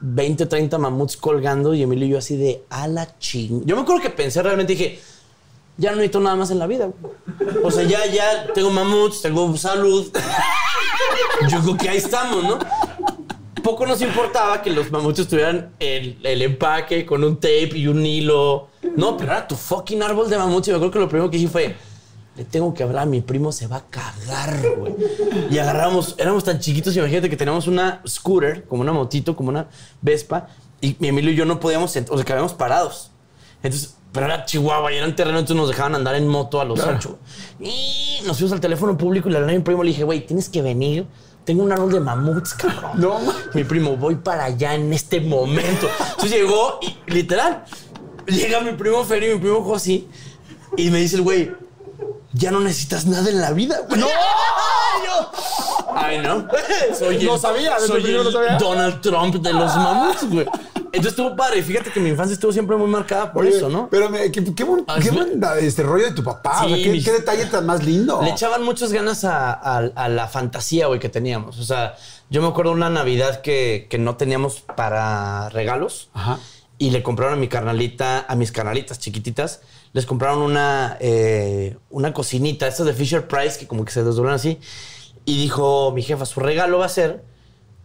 20, 0.00 0.46
30 0.46 0.78
mamuts 0.78 1.16
colgando, 1.16 1.72
y 1.72 1.82
Emilio 1.82 2.06
y 2.06 2.10
yo 2.10 2.18
así 2.18 2.36
de, 2.36 2.64
a 2.70 2.88
la 2.88 3.18
ching. 3.18 3.64
Yo 3.64 3.76
me 3.76 3.82
acuerdo 3.82 4.02
que 4.02 4.10
pensé 4.10 4.42
realmente, 4.42 4.72
dije, 4.74 5.00
ya 5.82 5.90
no 5.90 5.96
necesito 5.96 6.20
nada 6.20 6.36
más 6.36 6.52
en 6.52 6.60
la 6.60 6.68
vida. 6.68 6.90
O 7.64 7.70
sea, 7.72 7.82
ya, 7.82 8.06
ya 8.06 8.46
tengo 8.54 8.70
mamuts, 8.70 9.20
tengo 9.20 9.54
salud. 9.56 10.12
Yo 11.48 11.60
creo 11.60 11.76
que 11.76 11.88
ahí 11.88 11.96
estamos, 11.96 12.44
¿no? 12.44 12.58
Poco 13.64 13.84
nos 13.84 14.00
importaba 14.00 14.62
que 14.62 14.70
los 14.70 14.92
mamuts 14.92 15.26
tuvieran 15.26 15.72
el, 15.80 16.18
el 16.22 16.42
empaque 16.42 17.04
con 17.04 17.24
un 17.24 17.34
tape 17.34 17.70
y 17.74 17.88
un 17.88 18.06
hilo. 18.06 18.68
No, 18.94 19.16
pero 19.16 19.32
era 19.32 19.48
tu 19.48 19.56
fucking 19.56 20.00
árbol 20.04 20.30
de 20.30 20.38
mamuts. 20.38 20.68
Y 20.68 20.70
me 20.70 20.76
acuerdo 20.76 20.92
que 20.92 20.98
lo 21.00 21.08
primero 21.08 21.28
que 21.28 21.38
hice 21.38 21.48
fue, 21.48 21.76
le 22.36 22.44
tengo 22.44 22.72
que 22.72 22.84
hablar 22.84 23.02
a 23.02 23.06
mi 23.06 23.20
primo, 23.20 23.50
se 23.50 23.66
va 23.66 23.78
a 23.78 23.84
cagar, 23.90 24.56
güey. 24.78 24.94
Y 25.50 25.58
agarramos, 25.58 26.14
éramos 26.16 26.44
tan 26.44 26.60
chiquitos, 26.60 26.96
imagínate 26.96 27.28
que 27.28 27.36
teníamos 27.36 27.66
una 27.66 28.02
scooter, 28.06 28.64
como 28.66 28.82
una 28.82 28.92
motito, 28.92 29.34
como 29.34 29.48
una 29.48 29.66
Vespa, 30.00 30.46
y 30.80 30.94
mi 31.00 31.08
Emilio 31.08 31.32
y 31.32 31.34
yo 31.34 31.44
no 31.44 31.58
podíamos, 31.58 31.96
o 32.08 32.16
sea, 32.16 32.24
quedamos 32.24 32.54
parados. 32.54 33.10
Entonces, 33.64 33.96
pero 34.12 34.26
era 34.26 34.44
Chihuahua 34.44 34.92
y 34.92 34.96
era 34.96 35.06
un 35.06 35.16
terreno, 35.16 35.38
entonces 35.38 35.56
nos 35.56 35.68
dejaban 35.68 35.94
andar 35.94 36.14
en 36.14 36.28
moto 36.28 36.60
a 36.60 36.64
los 36.64 36.80
ocho. 36.80 37.18
Y 37.60 38.20
nos 38.26 38.36
fuimos 38.36 38.52
al 38.52 38.60
teléfono 38.60 38.96
público 38.96 39.28
y 39.28 39.32
le 39.32 39.38
hablé 39.38 39.54
a 39.54 39.56
mi 39.58 39.62
primo, 39.64 39.82
le 39.82 39.90
dije, 39.90 40.04
güey, 40.04 40.26
tienes 40.26 40.48
que 40.48 40.62
venir. 40.62 41.06
Tengo 41.44 41.64
un 41.64 41.72
árbol 41.72 41.90
de 41.90 41.98
mamuts, 41.98 42.54
cabrón. 42.54 42.92
No, 42.94 43.18
Mi 43.54 43.64
primo, 43.64 43.96
voy 43.96 44.14
para 44.16 44.44
allá 44.44 44.74
en 44.74 44.92
este 44.92 45.20
momento. 45.20 45.88
Entonces 46.10 46.30
llegó 46.30 46.78
y 46.82 47.10
literal, 47.10 47.64
llega 48.26 48.60
mi 48.60 48.72
primo 48.72 49.02
Fer 49.04 49.24
y 49.24 49.34
mi 49.34 49.38
primo 49.40 49.64
Josi 49.64 50.06
y 50.76 50.90
me 50.90 50.98
dice 51.00 51.16
el 51.16 51.22
güey, 51.22 51.50
ya 52.32 52.50
no 52.52 52.60
necesitas 52.60 53.06
nada 53.06 53.28
en 53.28 53.40
la 53.40 53.50
vida. 53.52 53.80
güey". 53.88 54.00
¡No! 54.00 54.06
Ay, 55.94 56.18
no. 56.18 56.46
Soy 56.98 57.24
No 57.24 57.38
sabía, 57.38 57.78
soy 57.78 57.96
el 57.96 58.02
primero 58.02 58.20
el 58.22 58.26
no 58.26 58.32
sabía. 58.32 58.56
Donald 58.56 59.00
Trump 59.00 59.34
de 59.36 59.52
los 59.52 59.76
mamuts, 59.76 60.30
güey. 60.30 60.46
Entonces 60.92 61.12
estuvo 61.12 61.34
padre. 61.34 61.62
Fíjate 61.62 61.90
que 61.90 62.00
mi 62.00 62.10
infancia 62.10 62.34
estuvo 62.34 62.52
siempre 62.52 62.76
muy 62.76 62.88
marcada 62.88 63.32
por 63.32 63.44
Oye, 63.46 63.56
eso, 63.56 63.68
¿no? 63.68 63.88
Pero 63.90 64.10
me- 64.10 64.30
qué, 64.30 64.44
qué 64.54 64.64
buen, 64.64 64.84
Ah, 64.86 64.98
qué 65.02 65.10
buen 65.10 65.40
este 65.60 65.82
rollo 65.82 66.04
de 66.06 66.12
tu 66.12 66.22
papá. 66.22 66.64
o 66.64 66.68
sea, 66.68 66.76
Sí, 66.76 67.02
qué, 67.04 67.12
detalle 67.12 67.46
tan 67.46 67.66
más 67.66 67.82
lindo. 67.84 68.20
Le 68.22 68.30
echaban 68.30 68.62
muchas 68.62 68.92
ganas 68.92 69.24
a, 69.24 69.52
a- 69.52 69.78
a 69.94 70.08
la 70.08 70.28
fantasía, 70.28 70.86
güey, 70.86 71.00
que 71.00 71.08
teníamos. 71.08 71.58
O 71.58 71.64
sea, 71.64 71.96
yo 72.30 72.42
me 72.42 72.48
acuerdo 72.48 72.72
una 72.72 72.90
Navidad 72.90 73.40
que, 73.40 73.86
que 73.90 73.98
no 73.98 74.16
teníamos 74.16 74.60
para 74.60 75.48
regalos. 75.50 76.10
Ajá. 76.14 76.38
Y 76.78 76.90
le 76.90 77.02
compraron 77.02 77.34
a 77.34 77.36
mi 77.36 77.48
carnalita, 77.48 78.24
a 78.28 78.34
mis 78.34 78.50
carnalitas 78.50 78.98
chiquititas, 78.98 79.60
les 79.92 80.04
compraron 80.04 80.38
una, 80.42 80.96
eh, 81.00 81.76
una 81.90 82.12
cocinita, 82.12 82.66
estas 82.66 82.86
de 82.86 82.92
Fisher 82.94 83.28
Price, 83.28 83.58
que 83.58 83.66
como 83.68 83.84
que 83.84 83.92
se 83.92 84.02
desdoblan 84.02 84.34
así. 84.34 84.58
Y 85.24 85.40
dijo 85.42 85.92
mi 85.92 86.02
jefa, 86.02 86.26
su 86.26 86.40
regalo 86.40 86.78
va 86.78 86.86
a 86.86 86.88
ser 86.88 87.22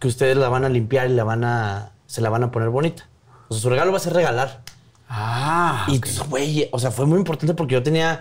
que 0.00 0.08
ustedes 0.08 0.36
la 0.36 0.48
van 0.48 0.64
a 0.64 0.68
limpiar 0.68 1.08
y 1.08 1.14
la 1.14 1.22
van 1.22 1.44
a, 1.44 1.92
se 2.08 2.20
la 2.20 2.28
van 2.30 2.42
a 2.42 2.50
poner 2.50 2.70
bonita. 2.70 3.06
O 3.48 3.54
sea, 3.54 3.62
su 3.62 3.70
regalo 3.70 3.92
va 3.92 3.98
a 3.98 4.00
ser 4.00 4.14
regalar. 4.14 4.62
Ah, 5.08 5.86
Y 5.88 6.00
güey, 6.28 6.68
o 6.72 6.78
sea, 6.78 6.90
fue 6.90 7.06
muy 7.06 7.18
importante 7.18 7.54
porque 7.54 7.74
yo 7.74 7.82
tenía 7.82 8.20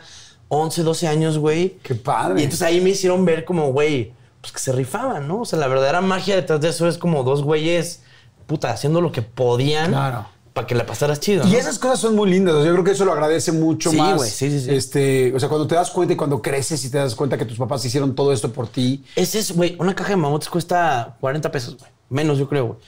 11, 0.50 0.84
12 0.84 1.08
años, 1.08 1.38
güey. 1.38 1.78
Qué 1.84 1.96
padre. 1.96 2.40
Y 2.42 2.44
entonces 2.44 2.66
ahí 2.68 2.80
me 2.82 2.92
hicieron 2.92 3.26
ver 3.26 3.44
como, 3.44 3.72
güey, 3.72 4.14
pues 4.42 4.54
que 4.54 4.60
se 4.60 4.72
rifaban, 4.72 5.28
¿no? 5.28 5.42
O 5.42 5.46
sea, 5.46 5.58
la 5.60 5.68
verdadera 5.68 6.02
magia 6.02 6.36
detrás 6.36 6.62
de 6.62 6.70
eso 6.70 6.88
es 6.88 6.98
como 6.98 7.24
dos 7.24 7.44
güeyes, 7.44 8.02
puta, 8.46 8.72
haciendo 8.72 9.02
lo 9.02 9.12
que 9.12 9.22
podían 9.22 9.90
Claro. 9.92 10.26
para 10.54 10.66
que 10.68 10.76
la 10.76 10.86
pasaras 10.86 11.20
chido. 11.20 11.46
Y 11.46 11.52
¿no? 11.52 11.58
esas 11.58 11.78
cosas 11.80 12.00
son 12.00 12.16
muy 12.16 12.30
lindas. 12.30 12.56
Yo 12.64 12.72
creo 12.72 12.84
que 12.86 12.92
eso 12.92 13.04
lo 13.04 13.12
agradece 13.12 13.52
mucho 13.52 13.92
Sí, 13.92 13.98
más. 13.98 14.16
güey, 14.16 14.30
sí, 14.30 14.50
sí, 14.50 14.62
sí. 14.62 14.74
Este, 14.74 15.34
o 15.36 15.40
sea, 15.42 15.50
cuando 15.50 15.68
te 15.68 15.76
das 15.76 15.90
cuenta 15.92 16.14
y 16.14 16.18
cuando 16.18 16.42
creces 16.42 16.84
y 16.86 16.90
te 16.90 16.98
das 17.00 17.16
cuenta 17.16 17.38
que 17.38 17.46
tus 17.46 17.58
papás 17.58 17.84
hicieron 17.84 18.16
todo 18.16 18.32
esto 18.32 18.52
por 18.54 18.68
ti. 18.70 19.04
Ese 19.16 19.40
es, 19.40 19.52
güey, 19.52 19.76
una 19.80 19.94
caja 19.94 20.12
de 20.12 20.16
mamuts 20.18 20.48
cuesta 20.50 21.18
40 21.20 21.52
pesos, 21.52 21.78
güey. 21.78 21.92
Menos, 22.10 22.38
yo 22.38 22.48
creo, 22.48 22.68
güey. 22.68 22.80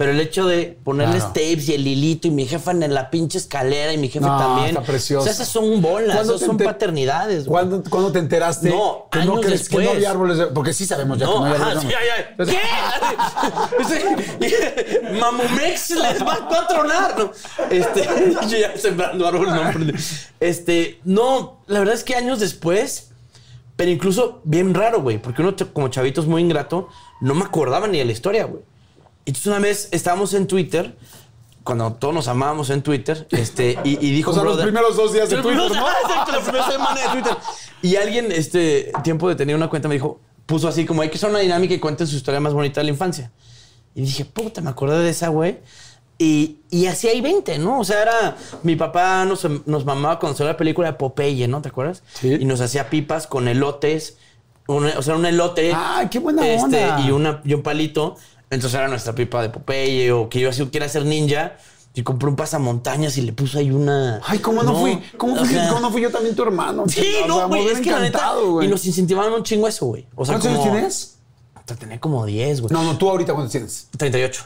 Pero 0.00 0.12
el 0.12 0.20
hecho 0.20 0.46
de 0.46 0.78
ponerles 0.82 1.16
Claro. 1.24 1.32
tapes 1.34 1.68
y 1.68 1.74
el 1.74 1.86
hilito 1.86 2.26
y 2.26 2.30
mi 2.30 2.46
jefa 2.46 2.70
en 2.70 2.94
la 2.94 3.10
pinche 3.10 3.36
escalera 3.36 3.92
y 3.92 3.98
mi 3.98 4.08
jefe 4.08 4.24
No, 4.24 4.38
también. 4.38 4.68
está 4.70 4.80
precioso. 4.80 5.20
O 5.20 5.24
sea, 5.24 5.32
esas 5.34 5.48
son 5.48 5.82
bolas, 5.82 6.16
¿Cuándo 6.16 6.36
esas 6.36 6.46
son 6.46 6.56
paternidades. 6.56 7.44
¿Cuándo, 7.44 7.82
cuándo 7.86 8.10
te 8.10 8.18
enteraste 8.18 8.70
No, 8.70 9.08
que 9.12 9.18
no 9.26 9.42
crees 9.42 9.68
que 9.68 9.76
no 9.76 9.90
había 9.90 10.10
árboles? 10.10 10.38
de- 10.38 10.46
porque 10.46 10.72
sí 10.72 10.86
sabemos 10.86 11.18
ya 11.18 11.26
que 11.26 11.32
no 11.34 11.44
ajá, 11.44 11.66
árboles. 11.72 11.82
sí. 11.82 12.54
¿Qué? 14.38 15.10
Mamumex 15.20 15.90
les 15.90 16.22
va 16.26 16.32
a 16.34 16.66
tronar. 16.66 17.18
No, 17.18 17.30
este, 17.70 18.08
yo 18.48 18.56
ya 18.56 18.76
sembrando 18.78 19.26
árboles, 19.26 19.52
no. 19.54 19.92
Este, 20.40 21.00
no, 21.04 21.60
la 21.66 21.78
verdad 21.80 21.94
es 21.94 22.04
que 22.04 22.14
años 22.14 22.40
después, 22.40 23.10
pero 23.76 23.90
incluso 23.90 24.40
bien 24.44 24.72
raro, 24.72 25.02
güey, 25.02 25.18
porque 25.20 25.42
uno 25.42 25.54
como 25.74 25.88
chavito 25.88 26.22
es 26.22 26.26
muy 26.26 26.40
ingrato, 26.40 26.88
no 27.20 27.34
me 27.34 27.44
acordaba 27.44 27.86
ni 27.86 27.98
de 27.98 28.06
la 28.06 28.12
historia, 28.12 28.44
güey. 28.44 28.62
Entonces 29.30 29.46
una 29.46 29.58
vez 29.60 29.88
estábamos 29.92 30.34
en 30.34 30.46
Twitter, 30.46 30.96
cuando 31.64 31.92
todos 31.92 32.12
nos 32.14 32.26
amábamos 32.28 32.70
en 32.70 32.82
Twitter, 32.82 33.26
este, 33.30 33.78
y, 33.84 33.90
y 34.04 34.10
dijo 34.12 34.30
O 34.32 34.34
sea, 34.34 34.42
los 34.42 34.54
brother- 34.56 34.64
primeros 34.64 34.96
dos 34.96 35.12
días 35.12 35.28
de 35.30 35.36
Twitter, 35.36 35.56
¿no? 35.70 35.74
Ah, 35.86 35.94
exacto, 36.04 36.32
la 36.32 36.40
primera 36.40 36.70
semana 36.70 37.00
de 37.00 37.08
Twitter. 37.20 37.36
Y 37.82 37.96
alguien, 37.96 38.32
este, 38.32 38.92
tiempo 39.04 39.28
de 39.28 39.36
tener 39.36 39.54
una 39.56 39.68
cuenta, 39.68 39.88
me 39.88 39.94
dijo, 39.94 40.20
puso 40.46 40.66
así 40.68 40.84
como 40.84 41.02
hay 41.02 41.10
que 41.10 41.16
hacer 41.16 41.30
una 41.30 41.38
dinámica 41.38 41.72
y 41.74 41.78
cuenten 41.78 42.06
su 42.06 42.16
historia 42.16 42.40
más 42.40 42.52
bonita 42.54 42.80
de 42.80 42.84
la 42.84 42.90
infancia. 42.90 43.30
Y 43.94 44.02
dije, 44.02 44.24
puta, 44.24 44.60
me 44.60 44.70
acordé 44.70 44.98
de 44.98 45.10
esa, 45.10 45.28
güey. 45.28 45.58
Y, 46.18 46.58
y 46.70 46.86
así 46.86 47.08
hay 47.08 47.20
20, 47.20 47.58
¿no? 47.58 47.80
O 47.80 47.84
sea, 47.84 48.02
era. 48.02 48.36
Mi 48.62 48.76
papá 48.76 49.24
nos, 49.24 49.46
nos 49.66 49.84
mamaba 49.86 50.18
cuando 50.18 50.36
salió 50.36 50.52
la 50.52 50.56
película 50.58 50.88
de 50.88 50.94
Popeye, 50.98 51.48
¿no? 51.48 51.62
¿Te 51.62 51.68
acuerdas? 51.70 52.02
Sí. 52.14 52.36
Y 52.40 52.44
nos 52.44 52.60
hacía 52.60 52.90
pipas 52.90 53.26
con 53.26 53.48
elotes. 53.48 54.18
un- 54.66 54.84
o 54.86 55.02
sea, 55.02 55.14
un 55.16 55.24
elote. 55.24 55.72
¡Ay, 55.74 56.08
qué 56.10 56.18
buena 56.18 56.46
este, 56.46 56.62
onda! 56.64 57.00
Y, 57.00 57.10
una, 57.10 57.40
y 57.44 57.54
un 57.54 57.62
palito. 57.62 58.16
Entonces 58.50 58.78
era 58.78 58.88
nuestra 58.88 59.14
pipa 59.14 59.42
de 59.42 59.48
Popeye. 59.50 60.12
O 60.12 60.28
que 60.28 60.40
yo 60.40 60.50
así 60.50 60.64
quiera 60.66 60.88
ser 60.88 61.04
ninja. 61.04 61.56
Y 61.92 62.02
compré 62.02 62.28
un 62.28 62.36
pasamontañas 62.36 63.16
y 63.16 63.22
le 63.22 63.32
puse 63.32 63.58
ahí 63.58 63.70
una. 63.70 64.20
Ay, 64.24 64.38
¿cómo 64.38 64.62
no, 64.62 64.76
fui? 64.76 65.02
¿Cómo, 65.16 65.34
fui 65.44 65.56
Ajá. 65.56 65.68
¿Cómo 65.68 65.80
no 65.80 65.90
fui 65.90 66.02
yo 66.02 66.10
también 66.10 66.36
tu 66.36 66.42
hermano? 66.42 66.84
Sí, 66.86 67.16
O 67.24 67.26
no, 67.26 67.48
güey. 67.48 67.66
Es 67.66 67.80
que 67.80 67.90
la 67.90 68.00
neta. 68.00 68.32
Y 68.62 68.68
nos 68.68 68.84
incentivaban 68.86 69.32
un 69.32 69.42
chingo 69.42 69.66
eso, 69.66 69.86
güey. 69.86 70.06
O 70.14 70.24
sea, 70.24 70.34
¿Cuántos 70.34 70.52
años 70.52 70.62
tienes? 70.62 71.16
Hasta 71.54 71.74
Tenía 71.74 71.98
como 72.00 72.24
10, 72.24 72.60
güey. 72.60 72.72
No, 72.72 72.84
no, 72.84 72.96
tú 72.96 73.10
ahorita 73.10 73.32
cuántos 73.32 73.52
tienes. 73.52 73.88
38. 73.96 74.44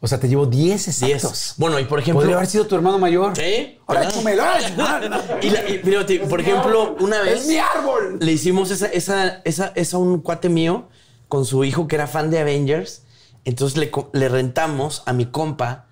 O 0.00 0.06
sea, 0.06 0.20
te 0.20 0.28
llevo 0.28 0.44
10 0.46 0.88
exactos. 0.88 1.32
10. 1.32 1.54
Bueno, 1.56 1.78
y 1.80 1.84
por 1.84 1.98
ejemplo. 1.98 2.20
Podría 2.20 2.36
haber 2.36 2.46
sido 2.46 2.66
tu 2.66 2.74
hermano 2.74 2.98
mayor. 2.98 3.34
Sí. 3.36 3.78
Ahora 3.86 4.04
échamelo. 4.04 4.44
Y, 5.42 5.50
la- 5.50 5.68
y 5.68 5.78
fíjate, 5.78 6.18
por 6.20 6.40
ejemplo, 6.40 6.94
una 7.00 7.22
vez. 7.22 7.40
¡Es 7.40 7.46
mi 7.46 7.56
árbol! 7.56 8.18
Le 8.20 8.32
hicimos 8.32 8.70
esa, 8.70 8.86
esa, 8.86 9.40
esa, 9.44 9.72
esa 9.74 9.96
a 9.96 10.00
un 10.00 10.20
cuate 10.20 10.48
mío 10.48 10.88
con 11.28 11.44
su 11.46 11.64
hijo 11.64 11.88
que 11.88 11.96
era 11.96 12.06
fan 12.06 12.30
de 12.30 12.38
Avengers. 12.38 13.03
Entonces 13.44 13.78
le, 13.78 13.90
le 14.12 14.28
rentamos 14.28 15.02
a 15.06 15.12
mi 15.12 15.26
compa 15.26 15.86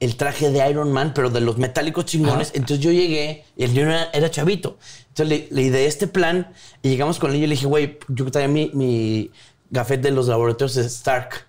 el 0.00 0.16
traje 0.16 0.50
de 0.50 0.68
Iron 0.68 0.92
Man, 0.92 1.12
pero 1.14 1.30
de 1.30 1.40
los 1.40 1.56
metálicos 1.56 2.04
chingones. 2.04 2.52
Entonces 2.54 2.80
yo 2.80 2.92
llegué 2.92 3.44
y 3.56 3.64
el 3.64 3.72
niño 3.72 3.90
era, 3.90 4.10
era 4.12 4.30
chavito. 4.30 4.78
Entonces 5.08 5.28
le, 5.28 5.48
le 5.50 5.62
ideé 5.62 5.86
este 5.86 6.06
plan 6.06 6.52
y 6.82 6.90
llegamos 6.90 7.18
con 7.18 7.30
él 7.30 7.36
y 7.36 7.40
le 7.46 7.54
dije, 7.54 7.66
güey, 7.66 7.98
yo 8.08 8.30
traía 8.30 8.48
mi, 8.48 8.70
mi 8.74 9.30
gafet 9.70 10.00
de 10.00 10.10
los 10.10 10.28
laboratorios 10.28 10.74
de 10.74 10.82
Stark. 10.82 11.46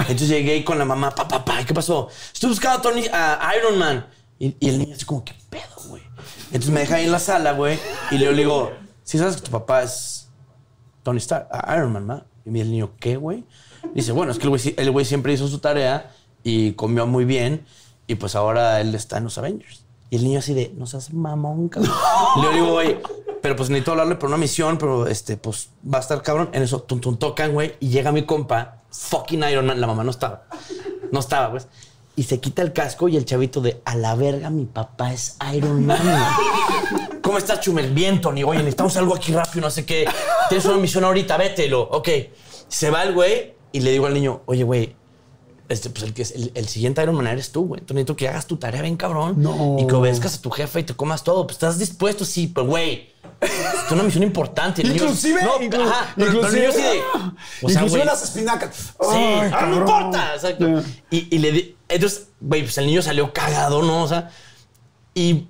Entonces 0.00 0.28
llegué 0.28 0.64
con 0.64 0.78
la 0.78 0.84
mamá, 0.84 1.14
papá, 1.14 1.44
papá, 1.44 1.64
¿qué 1.64 1.72
pasó? 1.72 2.08
Estoy 2.32 2.50
buscando 2.50 2.78
a, 2.78 2.82
Tony, 2.82 3.06
a 3.12 3.52
Iron 3.58 3.78
Man. 3.78 4.06
Y, 4.38 4.54
y 4.60 4.68
el 4.68 4.78
niño 4.78 4.94
así 4.94 5.04
como, 5.04 5.24
¿qué 5.24 5.34
pedo, 5.48 5.88
güey? 5.88 6.02
Entonces 6.46 6.70
me 6.70 6.80
deja 6.80 6.96
ahí 6.96 7.06
en 7.06 7.12
la 7.12 7.18
sala, 7.18 7.52
güey, 7.52 7.78
y 8.10 8.18
le 8.18 8.32
digo, 8.34 8.72
si 9.02 9.18
sabes 9.18 9.36
que 9.36 9.42
tu 9.42 9.50
papá 9.50 9.82
es 9.82 10.28
Tony 11.02 11.18
Stark, 11.18 11.48
Iron 11.74 11.92
Man, 11.92 12.06
¿no? 12.06 12.24
Y 12.44 12.60
el 12.60 12.70
niño, 12.70 12.92
¿qué, 13.00 13.16
güey? 13.16 13.44
Dice, 13.94 14.12
bueno, 14.12 14.32
es 14.32 14.38
que 14.38 14.44
el 14.44 14.50
güey, 14.50 14.74
el 14.76 14.90
güey 14.90 15.04
siempre 15.04 15.32
hizo 15.32 15.48
su 15.48 15.58
tarea 15.58 16.12
y 16.42 16.72
comió 16.72 17.06
muy 17.06 17.24
bien 17.24 17.64
y 18.06 18.14
pues 18.16 18.34
ahora 18.36 18.80
él 18.80 18.94
está 18.94 19.18
en 19.18 19.24
los 19.24 19.38
Avengers. 19.38 19.84
Y 20.10 20.16
el 20.16 20.24
niño 20.24 20.38
así 20.38 20.54
de, 20.54 20.72
no 20.76 20.86
seas 20.86 21.12
mamón, 21.12 21.68
cabrón. 21.68 21.92
Le 22.42 22.54
digo, 22.54 22.72
güey, 22.72 22.98
pero 23.42 23.56
pues 23.56 23.70
necesito 23.70 23.92
hablarle 23.92 24.14
por 24.14 24.28
una 24.28 24.36
misión, 24.36 24.78
pero 24.78 25.06
este, 25.06 25.36
pues 25.36 25.70
va 25.92 25.98
a 25.98 26.00
estar 26.00 26.22
cabrón. 26.22 26.50
En 26.52 26.62
eso, 26.62 26.80
tum, 26.82 27.00
tum, 27.00 27.16
tocan, 27.16 27.52
güey, 27.52 27.74
y 27.80 27.88
llega 27.88 28.12
mi 28.12 28.22
compa, 28.22 28.82
fucking 28.90 29.42
Iron 29.50 29.66
Man. 29.66 29.80
La 29.80 29.86
mamá 29.86 30.04
no 30.04 30.10
estaba. 30.10 30.46
No 31.10 31.20
estaba, 31.20 31.50
pues. 31.50 31.66
Y 32.14 32.22
se 32.22 32.40
quita 32.40 32.62
el 32.62 32.72
casco 32.72 33.08
y 33.08 33.16
el 33.16 33.24
chavito 33.24 33.60
de, 33.60 33.82
a 33.84 33.94
la 33.96 34.14
verga, 34.14 34.48
mi 34.50 34.64
papá 34.64 35.12
es 35.12 35.36
Iron 35.54 35.84
Man. 35.84 36.00
güey". 36.02 37.20
¿Cómo 37.22 37.38
estás, 37.38 37.60
Chumel? 37.60 37.92
Bien, 37.92 38.20
Tony. 38.20 38.44
Oye, 38.44 38.58
necesitamos 38.60 38.96
algo 38.96 39.16
aquí 39.16 39.32
rápido, 39.32 39.62
no 39.66 39.70
sé 39.70 39.84
qué. 39.84 40.06
Tienes 40.48 40.64
una 40.64 40.76
misión 40.76 41.02
ahorita, 41.02 41.36
vételo. 41.36 41.82
Ok. 41.82 42.08
Se 42.68 42.90
va 42.90 43.02
el 43.02 43.14
güey 43.14 43.55
y 43.76 43.80
le 43.80 43.90
digo 43.90 44.06
al 44.06 44.14
niño, 44.14 44.40
oye, 44.46 44.62
güey, 44.62 44.96
este, 45.68 45.90
pues 45.90 46.04
el, 46.04 46.14
que 46.14 46.22
es, 46.22 46.30
el, 46.30 46.50
el 46.54 46.68
siguiente 46.68 47.02
Iron 47.02 47.14
Man 47.16 47.26
eres 47.26 47.50
tú, 47.52 47.66
güey. 47.66 47.80
Entonces 47.80 47.96
necesito 47.96 48.16
que 48.16 48.28
hagas 48.28 48.46
tu 48.46 48.56
tarea 48.56 48.82
bien 48.82 48.96
cabrón. 48.96 49.34
No. 49.36 49.76
Y 49.78 49.86
que 49.86 49.94
obedezcas 49.94 50.36
a 50.36 50.40
tu 50.40 50.50
jefe 50.50 50.80
y 50.80 50.82
te 50.84 50.94
comas 50.94 51.24
todo. 51.24 51.46
Pues 51.46 51.56
estás 51.56 51.78
dispuesto, 51.78 52.24
sí, 52.24 52.46
pero 52.54 52.66
güey. 52.66 53.14
Es 53.40 53.92
una 53.92 54.02
misión 54.02 54.22
importante. 54.22 54.80
El 54.80 54.88
niño- 54.94 55.02
Inclusive, 55.02 55.42
no, 55.42 55.58
inclu- 55.60 55.86
ajá, 55.86 56.14
inclusive, 56.16 56.52
niño 56.60 56.68
así 56.70 56.80
de, 56.80 56.88
o 56.88 57.12
sea, 57.20 57.32
inclusive 57.60 57.88
güey, 57.88 58.04
las 58.06 58.22
espinacas. 58.22 58.74
Sí, 58.74 58.92
Ay, 59.10 59.50
ah, 59.52 59.66
no 59.68 59.76
importa. 59.76 60.34
Exacto. 60.34 60.82
Y, 61.10 61.34
y 61.36 61.38
le 61.40 61.52
di, 61.52 61.76
entonces, 61.88 62.28
güey, 62.40 62.62
pues 62.62 62.78
el 62.78 62.86
niño 62.86 63.02
salió 63.02 63.32
cagado, 63.34 63.82
¿no? 63.82 64.04
O 64.04 64.08
sea, 64.08 64.30
y 65.14 65.48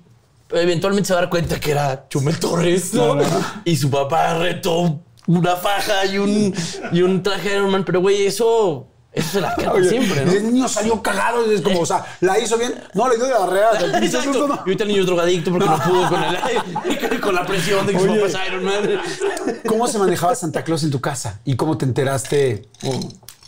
eventualmente 0.51 1.07
se 1.07 1.13
va 1.13 1.19
a 1.19 1.21
dar 1.23 1.29
cuenta 1.29 1.59
que 1.59 1.71
era 1.71 2.07
Chumel 2.09 2.37
Torres, 2.39 2.93
¿no? 2.93 3.17
Y 3.63 3.77
su 3.77 3.89
papá 3.89 4.33
retó 4.33 4.99
una 5.27 5.55
faja 5.55 6.05
y 6.05 6.17
un, 6.17 6.53
y 6.91 7.01
un 7.01 7.21
traje 7.21 7.49
de 7.49 7.55
Iron 7.57 7.69
Man, 7.71 7.83
pero 7.85 7.99
güey, 8.01 8.25
eso, 8.25 8.87
eso 9.11 9.29
se 9.29 9.41
la 9.41 9.55
Oye, 9.73 9.89
siempre, 9.89 10.25
¿no? 10.25 10.33
y 10.33 10.35
El 10.37 10.53
niño 10.53 10.67
salió 10.67 11.01
cagado 11.01 11.51
y 11.51 11.55
es 11.55 11.61
como, 11.61 11.81
o 11.81 11.85
sea, 11.85 12.05
la 12.21 12.39
hizo 12.39 12.57
bien. 12.57 12.73
No, 12.93 13.07
le 13.09 13.17
dio 13.17 13.25
Exacto. 13.25 14.21
susto, 14.23 14.47
no. 14.47 14.55
Y 14.55 14.59
ahorita 14.59 14.83
el 14.83 14.89
niño 14.89 15.01
es 15.01 15.05
drogadicto 15.07 15.51
porque 15.51 15.65
no 15.67 15.77
pudo 15.79 16.09
con 16.09 16.23
el 16.23 17.19
con 17.21 17.35
la 17.35 17.45
presión 17.45 17.85
de 17.85 17.93
que 17.93 17.99
su 17.99 18.05
Oye. 18.11 18.21
papá 18.21 18.43
es 18.43 18.47
Iron 18.47 18.63
Man. 18.63 19.01
¿Cómo 19.67 19.87
se 19.87 19.97
manejaba 19.99 20.33
Santa 20.35 20.63
Claus 20.63 20.83
en 20.83 20.91
tu 20.91 21.01
casa? 21.01 21.39
¿Y 21.45 21.55
cómo 21.55 21.77
te 21.77 21.85
enteraste? 21.85 22.69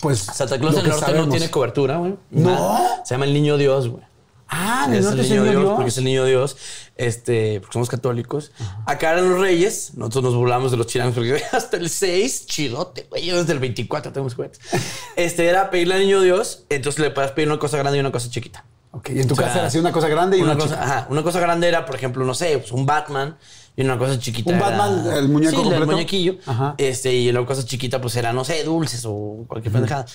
Pues. 0.01 0.19
Santa 0.19 0.57
Claus 0.59 0.75
en 0.75 0.85
el 0.85 0.89
norte 0.89 1.13
no 1.13 1.29
tiene 1.29 1.49
cobertura, 1.49 1.97
güey. 1.97 2.15
¿No? 2.31 2.77
Se 3.03 3.13
llama 3.13 3.25
el 3.25 3.33
niño 3.33 3.57
Dios, 3.57 3.87
güey. 3.89 4.03
Ah, 4.51 4.85
¿en 4.87 4.93
el 4.95 4.99
Es 4.99 5.05
el 5.11 5.17
niño 5.17 5.43
Dios, 5.43 5.61
Dios? 5.61 5.73
porque 5.75 5.89
es 5.89 5.97
el 5.99 6.03
niño 6.05 6.25
Dios, 6.25 6.57
este, 6.95 7.59
porque 7.61 7.73
somos 7.73 7.87
católicos. 7.89 8.51
Acá 8.85 9.11
eran 9.13 9.29
los 9.29 9.39
reyes, 9.39 9.91
nosotros 9.95 10.23
nos 10.23 10.35
burlamos 10.35 10.71
de 10.71 10.77
los 10.77 10.87
chilangos 10.87 11.13
porque 11.15 11.41
hasta 11.51 11.77
el 11.77 11.89
6, 11.89 12.47
chidote, 12.47 13.05
güey, 13.09 13.25
yo 13.25 13.37
desde 13.37 13.53
el 13.53 13.59
24 13.59 14.11
tenemos 14.11 14.33
juguetes. 14.33 14.59
Este 15.15 15.47
era 15.47 15.69
pedirle 15.69 15.95
al 15.95 16.01
niño 16.01 16.21
Dios, 16.21 16.63
entonces 16.69 16.99
le 16.99 17.11
puedes 17.11 17.31
pedir 17.31 17.47
una 17.49 17.59
cosa 17.59 17.77
grande 17.77 17.97
y 17.97 17.99
una 18.01 18.11
cosa 18.11 18.29
chiquita. 18.29 18.65
Ok, 18.91 19.11
y 19.11 19.19
en 19.19 19.27
tu 19.27 19.33
O 19.33 19.37
sea, 19.37 19.45
casa 19.45 19.59
era 19.59 19.67
así 19.67 19.77
una 19.77 19.91
cosa 19.91 20.07
grande 20.07 20.37
y 20.39 20.41
una, 20.41 20.55
cosa, 20.55 20.69
chica. 20.69 20.83
Ajá, 20.83 21.07
una 21.11 21.21
cosa 21.21 21.39
grande 21.39 21.67
era, 21.67 21.85
por 21.85 21.95
ejemplo, 21.95 22.25
no 22.25 22.33
sé, 22.33 22.57
pues 22.57 22.71
un 22.71 22.87
Batman 22.87 23.37
y 23.75 23.83
una 23.83 23.99
cosa 23.99 24.17
chiquita. 24.17 24.49
¿Un 24.49 24.57
era- 24.57 24.69
Batman, 24.75 25.13
el 25.15 25.29
muñeco 25.29 25.51
sí, 25.51 25.55
completo? 25.57 25.83
el 25.83 25.89
muñequillo. 25.91 26.37
Ajá. 26.47 26.73
Este, 26.79 27.13
y 27.13 27.31
la 27.31 27.45
cosa 27.45 27.63
chiquita, 27.63 28.01
pues 28.01 28.15
era, 28.15 28.33
no 28.33 28.43
sé, 28.43 28.63
dulces 28.63 29.03
o 29.05 29.45
cualquier 29.47 29.73
pendejada. 29.73 30.07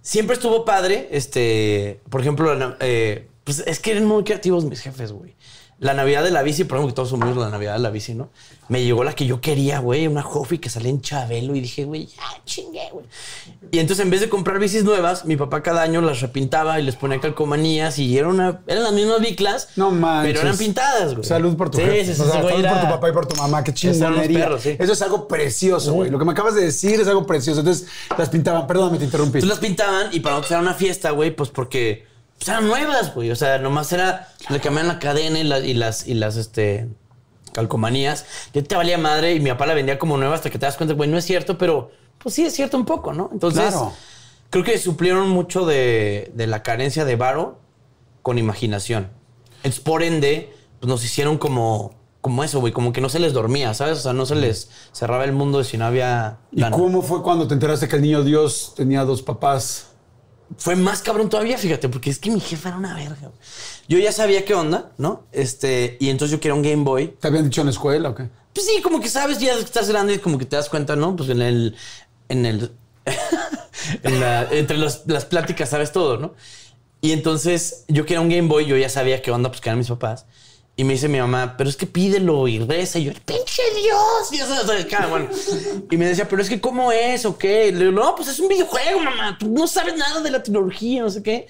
Siempre 0.00 0.34
estuvo 0.34 0.64
padre, 0.64 1.08
este, 1.12 2.00
por 2.08 2.22
ejemplo, 2.22 2.50
eh, 2.80 3.28
pues 3.44 3.62
es 3.66 3.78
que 3.80 3.92
eran 3.92 4.06
muy 4.06 4.24
creativos 4.24 4.64
mis 4.64 4.80
jefes, 4.80 5.12
güey. 5.12 5.34
La 5.78 5.94
Navidad 5.94 6.22
de 6.22 6.30
la 6.30 6.42
bici, 6.42 6.62
por 6.62 6.78
ejemplo, 6.78 6.92
que 6.92 6.96
todos 6.96 7.08
somos 7.08 7.36
la 7.36 7.50
Navidad 7.50 7.72
de 7.72 7.80
la 7.80 7.90
bici, 7.90 8.14
¿no? 8.14 8.28
Me 8.68 8.84
llegó 8.84 9.02
la 9.02 9.14
que 9.14 9.26
yo 9.26 9.40
quería, 9.40 9.80
güey, 9.80 10.06
una 10.06 10.22
Jofi 10.22 10.58
que 10.58 10.70
salía 10.70 10.90
en 10.90 11.00
Chabelo 11.00 11.56
y 11.56 11.60
dije, 11.60 11.84
güey, 11.84 12.06
ya 12.06 12.22
chingué, 12.44 12.88
güey. 12.92 13.04
Y 13.72 13.80
entonces 13.80 14.04
en 14.04 14.10
vez 14.10 14.20
de 14.20 14.28
comprar 14.28 14.60
bicis 14.60 14.84
nuevas, 14.84 15.24
mi 15.24 15.36
papá 15.36 15.60
cada 15.60 15.82
año 15.82 16.00
las 16.00 16.20
repintaba 16.20 16.78
y 16.78 16.84
les 16.84 16.94
ponía 16.94 17.18
calcomanías 17.18 17.98
y 17.98 18.16
era 18.16 18.28
una, 18.28 18.60
eran 18.68 18.84
las 18.84 18.92
mismas 18.92 19.20
biclas, 19.20 19.70
No 19.74 19.90
manches. 19.90 20.34
pero 20.34 20.46
eran 20.46 20.56
pintadas, 20.56 21.14
güey. 21.14 21.24
Salud 21.26 21.56
por 21.56 21.68
tu 21.72 21.78
sí, 21.78 21.84
jefe. 21.84 22.04
Sí, 22.04 22.14
sí, 22.14 22.20
O 22.20 22.24
sea, 22.26 22.34
salud 22.42 22.62
por 22.68 22.80
tu 22.80 22.86
papá 22.88 23.08
y 23.08 23.12
por 23.12 23.26
tu 23.26 23.34
mamá. 23.34 23.64
Qué 23.64 23.74
chingonería. 23.74 24.38
perros, 24.38 24.62
sí. 24.62 24.76
Eso 24.78 24.92
es 24.92 25.02
algo 25.02 25.26
precioso, 25.26 25.94
güey. 25.94 26.10
Lo 26.10 26.18
que 26.20 26.24
me 26.24 26.30
acabas 26.30 26.54
de 26.54 26.62
decir 26.62 27.00
es 27.00 27.08
algo 27.08 27.26
precioso. 27.26 27.58
Entonces, 27.58 27.88
las 28.16 28.28
pintaban. 28.28 28.68
Perdóname, 28.68 28.98
te 28.98 29.06
interrumpí. 29.06 29.38
Entonces 29.38 29.48
las 29.48 29.58
pintaban 29.58 30.10
y 30.12 30.20
para 30.20 30.36
nosotros 30.36 30.52
era 30.52 30.60
una 30.60 30.74
fiesta, 30.74 31.10
güey, 31.10 31.34
pues 31.34 31.48
porque 31.50 32.11
pues, 32.44 32.48
eran 32.48 32.66
nuevas, 32.68 33.14
güey. 33.14 33.30
O 33.30 33.36
sea, 33.36 33.58
nomás 33.58 33.92
era, 33.92 34.28
le 34.48 34.60
cambiaban 34.60 34.88
la 34.88 34.98
cadena 34.98 35.38
y, 35.38 35.44
la- 35.44 35.60
y 35.60 35.74
las, 35.74 36.06
y 36.06 36.14
las, 36.14 36.36
este, 36.36 36.88
calcomanías. 37.52 38.24
Yo 38.54 38.64
te 38.64 38.74
valía 38.76 38.98
madre 38.98 39.34
y 39.34 39.40
mi 39.40 39.50
papá 39.50 39.66
la 39.66 39.74
vendía 39.74 39.98
como 39.98 40.16
nueva 40.16 40.34
hasta 40.34 40.50
que 40.50 40.58
te 40.58 40.66
das 40.66 40.76
cuenta, 40.76 40.94
güey, 40.94 41.08
no 41.08 41.18
es 41.18 41.24
cierto, 41.24 41.58
pero 41.58 41.90
pues 42.18 42.34
sí 42.34 42.44
es 42.44 42.54
cierto 42.54 42.76
un 42.76 42.84
poco, 42.84 43.12
¿no? 43.12 43.28
Entonces, 43.32 43.62
Claro. 43.70 43.92
creo 44.50 44.64
que 44.64 44.78
suplieron 44.78 45.28
mucho 45.28 45.66
de, 45.66 46.30
de 46.34 46.46
la 46.46 46.62
carencia 46.62 47.04
de 47.04 47.16
varo 47.16 47.58
con 48.22 48.38
imaginación. 48.38 49.08
Entonces, 49.56 49.80
por 49.80 50.02
ende, 50.02 50.52
pues 50.80 50.88
nos 50.88 51.04
hicieron 51.04 51.36
como, 51.38 51.94
como 52.20 52.42
eso, 52.44 52.60
güey, 52.60 52.72
como 52.72 52.92
que 52.92 53.00
no 53.00 53.08
se 53.08 53.18
les 53.18 53.32
dormía, 53.32 53.74
¿sabes? 53.74 53.98
O 53.98 54.02
sea, 54.02 54.12
no 54.12 54.24
se 54.26 54.34
les 54.36 54.70
cerraba 54.92 55.24
el 55.24 55.32
mundo 55.32 55.62
si 55.64 55.76
no 55.76 55.84
había 55.86 56.38
¿Y 56.52 56.62
cómo 56.70 57.02
fue 57.02 57.22
cuando 57.22 57.46
te 57.48 57.54
enteraste 57.54 57.88
que 57.88 57.96
el 57.96 58.02
niño 58.02 58.22
Dios 58.24 58.72
tenía 58.76 59.04
dos 59.04 59.22
papás? 59.22 59.88
Fue 60.58 60.76
más 60.76 61.02
cabrón 61.02 61.28
todavía, 61.28 61.56
fíjate, 61.58 61.88
porque 61.88 62.10
es 62.10 62.18
que 62.18 62.30
mi 62.30 62.40
jefa 62.40 62.70
era 62.70 62.78
una 62.78 62.94
verga. 62.94 63.16
güey. 63.20 63.32
Yo 63.88 63.98
ya 63.98 64.12
sabía 64.12 64.44
qué 64.44 64.54
onda, 64.54 64.92
¿no? 64.98 65.24
Este, 65.32 65.96
y 66.00 66.08
entonces 66.10 66.32
yo 66.32 66.40
quería 66.40 66.54
un 66.54 66.62
Game 66.62 66.84
Boy. 66.84 67.08
¿Te 67.20 67.28
habían 67.28 67.44
dicho 67.44 67.60
en 67.62 67.66
la 67.66 67.72
escuela 67.72 68.10
o 68.10 68.14
qué? 68.14 68.28
Pues 68.54 68.66
sí, 68.66 68.82
como 68.82 69.00
que 69.00 69.08
sabes, 69.08 69.38
ya 69.38 69.54
estás 69.54 69.88
grande 69.88 70.14
y 70.14 70.18
como 70.18 70.38
que 70.38 70.44
te 70.44 70.56
das 70.56 70.68
cuenta, 70.68 70.94
¿no? 70.96 71.16
Pues 71.16 71.28
en 71.30 71.42
el. 71.42 71.76
En 72.28 72.44
el. 72.46 72.70
en 74.02 74.20
la- 74.20 74.48
entre 74.50 74.76
los- 74.78 75.02
las 75.06 75.24
pláticas 75.24 75.70
sabes 75.70 75.92
todo, 75.92 76.16
¿no? 76.18 76.34
Y 77.00 77.12
entonces 77.12 77.84
yo 77.88 78.04
quería 78.06 78.20
un 78.20 78.28
Game 78.28 78.48
Boy, 78.48 78.66
yo 78.66 78.76
ya 78.76 78.88
sabía 78.88 79.22
qué 79.22 79.30
onda, 79.30 79.48
pues 79.48 79.60
que 79.60 79.68
eran 79.70 79.78
mis 79.78 79.88
papás. 79.88 80.26
Y 80.74 80.84
me 80.84 80.94
dice 80.94 81.06
mi 81.08 81.18
mamá, 81.18 81.54
pero 81.58 81.68
es 81.68 81.76
que 81.76 81.86
pídelo 81.86 82.48
y 82.48 82.58
reza. 82.58 82.98
Y 82.98 83.04
yo, 83.04 83.12
pinche 83.26 83.62
Dios. 83.76 84.86
Cada, 84.88 85.06
bueno. 85.06 85.28
y 85.90 85.96
me 85.96 86.06
decía, 86.06 86.26
pero 86.28 86.40
es 86.40 86.48
que 86.48 86.60
¿cómo 86.60 86.90
es 86.92 87.26
o 87.26 87.36
qué? 87.36 87.70
Le 87.70 87.78
digo, 87.78 87.92
no, 87.92 88.14
pues 88.14 88.28
es 88.28 88.40
un 88.40 88.48
videojuego, 88.48 89.00
mamá. 89.00 89.36
Tú 89.38 89.48
no 89.50 89.66
sabes 89.66 89.96
nada 89.96 90.20
de 90.20 90.30
la 90.30 90.42
tecnología, 90.42 91.02
no 91.02 91.10
sé 91.10 91.22
qué. 91.22 91.46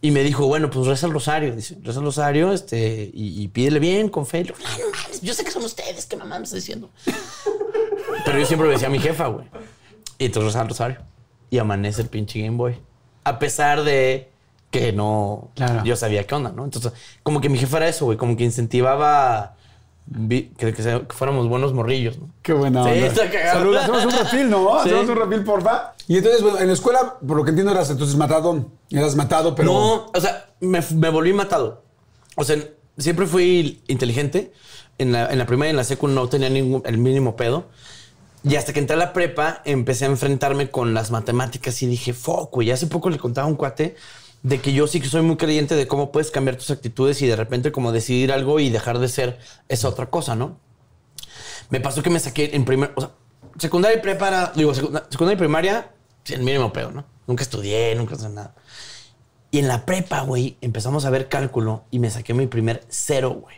Y 0.00 0.10
me 0.10 0.24
dijo, 0.24 0.48
bueno, 0.48 0.68
pues 0.68 0.88
reza 0.88 1.06
el 1.06 1.12
rosario. 1.12 1.54
Dice, 1.54 1.78
reza 1.82 2.00
el 2.00 2.06
rosario 2.06 2.52
este, 2.52 3.08
y, 3.14 3.46
pídele 3.48 3.78
bien, 3.78 4.08
con 4.08 4.26
fe. 4.26 4.42
Digo, 4.42 4.56
"No, 4.60 4.86
no 4.86 5.20
yo 5.22 5.34
sé 5.34 5.44
que 5.44 5.52
son 5.52 5.62
ustedes, 5.62 6.06
que 6.06 6.16
mamá 6.16 6.38
me 6.38 6.44
está 6.44 6.56
diciendo. 6.56 6.90
Pero 8.24 8.38
yo 8.40 8.44
siempre 8.44 8.66
le 8.66 8.74
decía 8.74 8.88
a 8.88 8.90
mi 8.90 8.98
jefa, 8.98 9.28
güey. 9.28 9.46
Y 10.18 10.24
entonces 10.24 10.52
reza 10.52 10.62
el 10.62 10.68
rosario. 10.68 10.98
Y 11.50 11.58
amanece 11.58 12.02
el 12.02 12.08
pinche 12.08 12.40
Game 12.40 12.56
Boy. 12.56 12.76
A 13.22 13.38
pesar 13.38 13.84
de 13.84 14.31
que 14.72 14.92
no... 14.92 15.50
Claro. 15.54 15.84
Yo 15.84 15.94
sabía 15.94 16.26
qué 16.26 16.34
onda, 16.34 16.50
¿no? 16.50 16.64
Entonces, 16.64 16.92
como 17.22 17.40
que 17.40 17.48
mi 17.48 17.58
jefa 17.58 17.76
era 17.76 17.88
eso, 17.88 18.06
güey. 18.06 18.18
Como 18.18 18.36
que 18.36 18.42
incentivaba 18.42 19.54
vi- 20.06 20.50
que, 20.56 20.72
que 20.74 21.04
fuéramos 21.10 21.48
buenos 21.48 21.72
morrillos, 21.72 22.18
¿no? 22.18 22.30
Qué 22.42 22.52
buena 22.54 22.82
Sí, 22.82 22.90
onda. 22.90 23.06
está 23.06 23.30
cagado. 23.30 23.58
Salud, 23.60 23.76
hacemos 23.76 24.04
un 24.06 24.12
refil, 24.18 24.50
¿no? 24.50 24.68
Sí. 24.82 24.88
Hacemos 24.88 25.08
un 25.10 25.16
refil, 25.16 25.44
porfa. 25.44 25.92
Y 26.08 26.16
entonces, 26.16 26.42
bueno, 26.42 26.58
en 26.58 26.66
la 26.66 26.72
escuela, 26.72 27.18
por 27.24 27.36
lo 27.36 27.44
que 27.44 27.50
entiendo, 27.50 27.70
eras 27.70 27.90
entonces 27.90 28.16
matado. 28.16 28.66
Eras 28.90 29.14
matado, 29.14 29.54
pero... 29.54 29.72
No, 29.72 30.06
o 30.12 30.20
sea, 30.20 30.46
me, 30.60 30.80
me 30.94 31.08
volví 31.10 31.32
matado. 31.32 31.82
O 32.36 32.42
sea, 32.44 32.56
siempre 32.98 33.26
fui 33.26 33.82
inteligente. 33.86 34.52
En 34.98 35.12
la, 35.12 35.30
en 35.32 35.38
la 35.38 35.46
primaria 35.46 35.68
y 35.68 35.72
en 35.72 35.76
la 35.78 35.84
secu 35.84 36.06
no 36.08 36.28
tenía 36.28 36.48
ningún, 36.50 36.82
el 36.84 36.98
mínimo 36.98 37.34
pedo. 37.36 37.66
Y 38.44 38.56
hasta 38.56 38.72
que 38.72 38.80
entré 38.80 38.94
a 38.94 38.98
la 38.98 39.12
prepa, 39.12 39.62
empecé 39.64 40.04
a 40.04 40.08
enfrentarme 40.08 40.70
con 40.70 40.94
las 40.94 41.10
matemáticas 41.10 41.80
y 41.82 41.86
dije, 41.86 42.12
foco. 42.12 42.60
Y 42.62 42.70
hace 42.70 42.86
poco 42.86 43.08
le 43.10 43.18
contaba 43.18 43.46
a 43.46 43.50
un 43.50 43.56
cuate 43.56 43.96
de 44.42 44.60
que 44.60 44.72
yo 44.72 44.86
sí 44.86 45.00
que 45.00 45.08
soy 45.08 45.22
muy 45.22 45.36
creyente 45.36 45.74
de 45.76 45.86
cómo 45.86 46.10
puedes 46.12 46.30
cambiar 46.30 46.56
tus 46.56 46.70
actitudes 46.70 47.22
y 47.22 47.26
de 47.26 47.36
repente 47.36 47.70
como 47.72 47.92
decidir 47.92 48.32
algo 48.32 48.58
y 48.60 48.70
dejar 48.70 48.98
de 48.98 49.08
ser 49.08 49.38
esa 49.68 49.88
otra 49.88 50.06
cosa, 50.06 50.34
¿no? 50.34 50.58
Me 51.70 51.80
pasó 51.80 52.02
que 52.02 52.10
me 52.10 52.18
saqué 52.18 52.50
en 52.54 52.64
primer, 52.64 52.92
o 52.96 53.00
sea, 53.00 53.10
secundaria 53.58 53.98
y 53.98 54.02
prepa, 54.02 54.28
era- 54.28 54.52
digo, 54.54 54.74
secunda- 54.74 55.06
secundaria 55.10 55.36
y 55.36 55.38
primaria, 55.38 55.90
el 56.28 56.42
mínimo 56.42 56.72
pedo, 56.72 56.90
¿no? 56.90 57.04
Nunca 57.26 57.42
estudié, 57.42 57.94
nunca 57.94 58.14
hice 58.16 58.28
nada. 58.28 58.54
Y 59.50 59.58
en 59.58 59.68
la 59.68 59.84
prepa, 59.86 60.22
güey, 60.22 60.56
empezamos 60.60 61.04
a 61.04 61.10
ver 61.10 61.28
cálculo 61.28 61.84
y 61.90 61.98
me 61.98 62.10
saqué 62.10 62.34
mi 62.34 62.46
primer 62.46 62.82
cero, 62.88 63.38
güey. 63.40 63.56